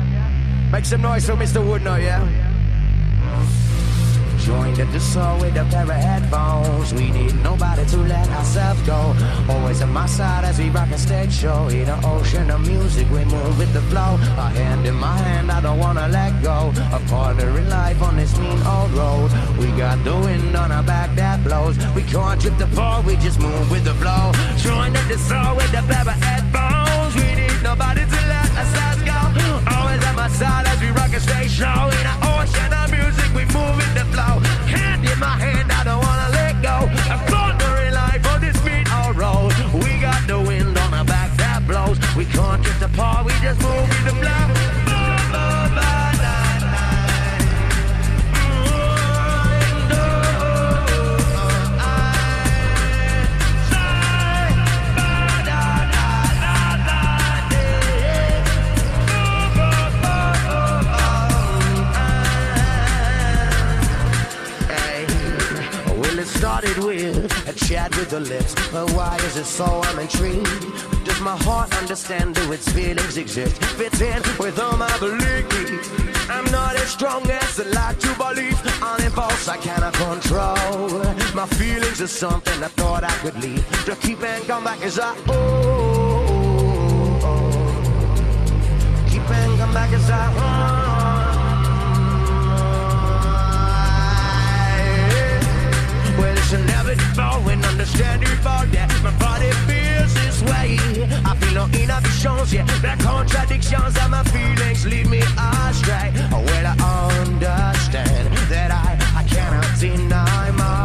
Make 0.72 0.84
some 0.84 1.02
noise 1.02 1.26
for 1.26 1.34
Mr. 1.34 1.64
Woodnow, 1.64 2.02
yeah? 2.02 2.28
Joined 4.40 4.80
at 4.80 4.92
the 4.92 5.00
soul 5.00 5.40
with 5.40 5.56
a 5.56 5.66
pair 5.66 5.84
of 5.84 5.90
headphones. 5.90 6.94
We 6.94 7.10
need 7.10 7.36
nobody 7.42 7.86
to 7.86 7.98
let 7.98 8.28
ourselves 8.30 8.82
go. 8.84 9.16
Always 9.50 9.82
on 9.82 9.92
my 9.92 10.06
side 10.06 10.44
as 10.44 10.60
we 10.60 10.70
rock 10.70 10.90
a 10.92 10.98
stage 10.98 11.34
show. 11.34 11.68
In 11.70 11.88
an 11.88 12.04
ocean 12.04 12.52
of 12.52 12.68
music, 12.68 13.10
we 13.10 13.24
move 13.26 13.58
with 13.58 13.74
the 13.74 13.82
flow. 13.84 14.16
A 14.38 14.50
hand 14.50 14.86
in 14.86 14.96
my 14.96 15.18
hand, 15.18 15.52
I 15.52 15.62
don't 15.62 15.80
wanna 15.80 16.08
let 16.10 16.42
go. 16.44 16.74
A 16.92 17.00
partner 17.08 17.58
in 17.58 17.70
life 17.70 18.02
on 18.02 18.18
this 18.18 18.38
mean 18.38 18.60
old 18.66 18.92
road. 18.92 19.32
We 19.58 19.68
got 19.78 20.04
the 20.04 20.16
wind 20.16 20.56
on 20.56 20.72
our 20.72 20.84
back 20.84 21.16
that 21.16 21.44
blows. 21.44 21.78
We 21.96 22.04
can't 22.04 22.40
trip 22.42 22.58
the 22.58 22.68
ball, 22.68 23.04
we 23.04 23.16
just 23.18 23.40
move 23.40 23.72
with 23.72 23.86
the 23.86 23.96
flow. 23.96 24.32
Joined 24.58 24.98
at 24.98 25.08
the 25.08 25.18
soul 25.18 25.56
with 25.56 25.74
a 25.74 25.84
pair 25.84 26.02
of 26.02 26.22
headphones. 26.24 26.87
Always 30.38 30.52
on 30.52 30.64
my 30.64 30.64
side 30.64 30.68
as 30.68 30.82
we 30.82 30.90
rock 30.90 31.14
a 31.14 31.20
stage 31.20 31.52
show. 31.52 31.66
In 31.66 32.06
an 32.06 32.20
ocean 32.24 32.74
of 32.74 32.92
music, 32.92 33.30
we 33.34 33.46
move 33.46 33.76
with 33.76 33.94
the 33.94 34.06
flow. 34.14 34.40
Hand 34.68 35.06
in 35.06 35.20
my 35.20 35.38
hand, 35.38 35.72
I 35.72 35.84
don't 35.84 36.02
wanna 36.04 36.30
let 36.32 36.62
go. 36.62 36.88
Partner 37.32 37.86
in 37.86 37.94
life 37.94 38.26
on 38.28 38.42
this 38.42 38.62
mean 38.64 38.86
old 39.04 39.18
road. 39.18 39.54
We 39.74 40.00
got 40.00 40.28
the 40.28 40.40
wind 40.40 40.78
on 40.78 40.94
our 40.94 41.06
back 41.06 41.36
that 41.38 41.66
blows. 41.68 41.98
We 42.16 42.26
can't 42.26 42.62
drift 42.64 42.82
apart, 42.82 43.26
we 43.26 43.32
just 43.42 43.62
move 43.62 43.88
with 43.90 44.06
the 44.06 44.16
flow. 44.22 44.57
A 67.48 67.54
chat 67.54 67.96
with 67.98 68.10
the 68.10 68.20
lips. 68.20 68.54
But 68.72 68.92
why 68.92 69.16
is 69.18 69.38
it 69.38 69.46
so 69.46 69.82
I'm 69.84 70.00
intrigued? 70.00 70.46
Does 71.06 71.22
my 71.22 71.38
heart 71.38 71.74
understand? 71.78 72.36
Do 72.36 72.52
its 72.52 72.68
feelings 72.72 73.18
exist? 73.18 73.64
Fits 73.80 74.02
in 74.02 74.22
with 74.40 74.60
all 74.60 74.78
my 74.78 74.98
beliefs. 75.00 75.90
I'm 76.30 76.46
not 76.52 76.76
as 76.76 76.90
strong 76.90 77.30
as 77.30 77.60
I 77.60 77.64
like 77.64 78.00
to 78.00 78.14
believe. 78.16 78.60
On 78.84 79.02
impulse, 79.02 79.48
I 79.48 79.58
cannot 79.58 79.94
control. 79.94 80.90
My 81.34 81.48
feelings 81.48 82.02
are 82.02 82.08
something 82.08 82.64
I 82.64 82.68
thought 82.68 83.04
I 83.04 83.12
could 83.22 83.36
leave. 83.42 83.66
To 83.86 83.96
keep 83.96 84.22
and 84.22 84.44
come 84.46 84.64
back 84.66 84.82
as 84.82 85.00
I 85.00 85.16
oh, 85.28 86.38
keep 89.10 89.30
and 89.30 89.58
come 89.60 89.74
back 89.74 89.92
as 89.94 90.10
I. 90.10 90.34
Oh, 90.38 90.77
before 97.18 97.52
and 97.52 97.66
understanding 97.66 98.36
for 98.46 98.62
that. 98.74 98.88
My 99.04 99.12
body 99.18 99.52
feels 99.66 100.14
this 100.14 100.42
way. 100.44 100.78
I 101.26 101.36
feel 101.40 101.54
no 101.54 101.66
inhibitions, 101.74 102.54
yeah. 102.54 102.66
The 102.82 102.94
contradictions 103.04 103.94
that 103.96 104.10
my 104.10 104.24
feelings 104.24 104.86
lead 104.86 105.08
me 105.10 105.20
astray. 105.20 106.14
Oh, 106.32 106.44
well, 106.46 106.66
I 106.68 106.76
understand 107.26 108.28
that 108.52 108.72
I, 108.72 108.90
I 109.20 109.24
cannot 109.24 109.80
deny 109.80 110.52
my 110.52 110.77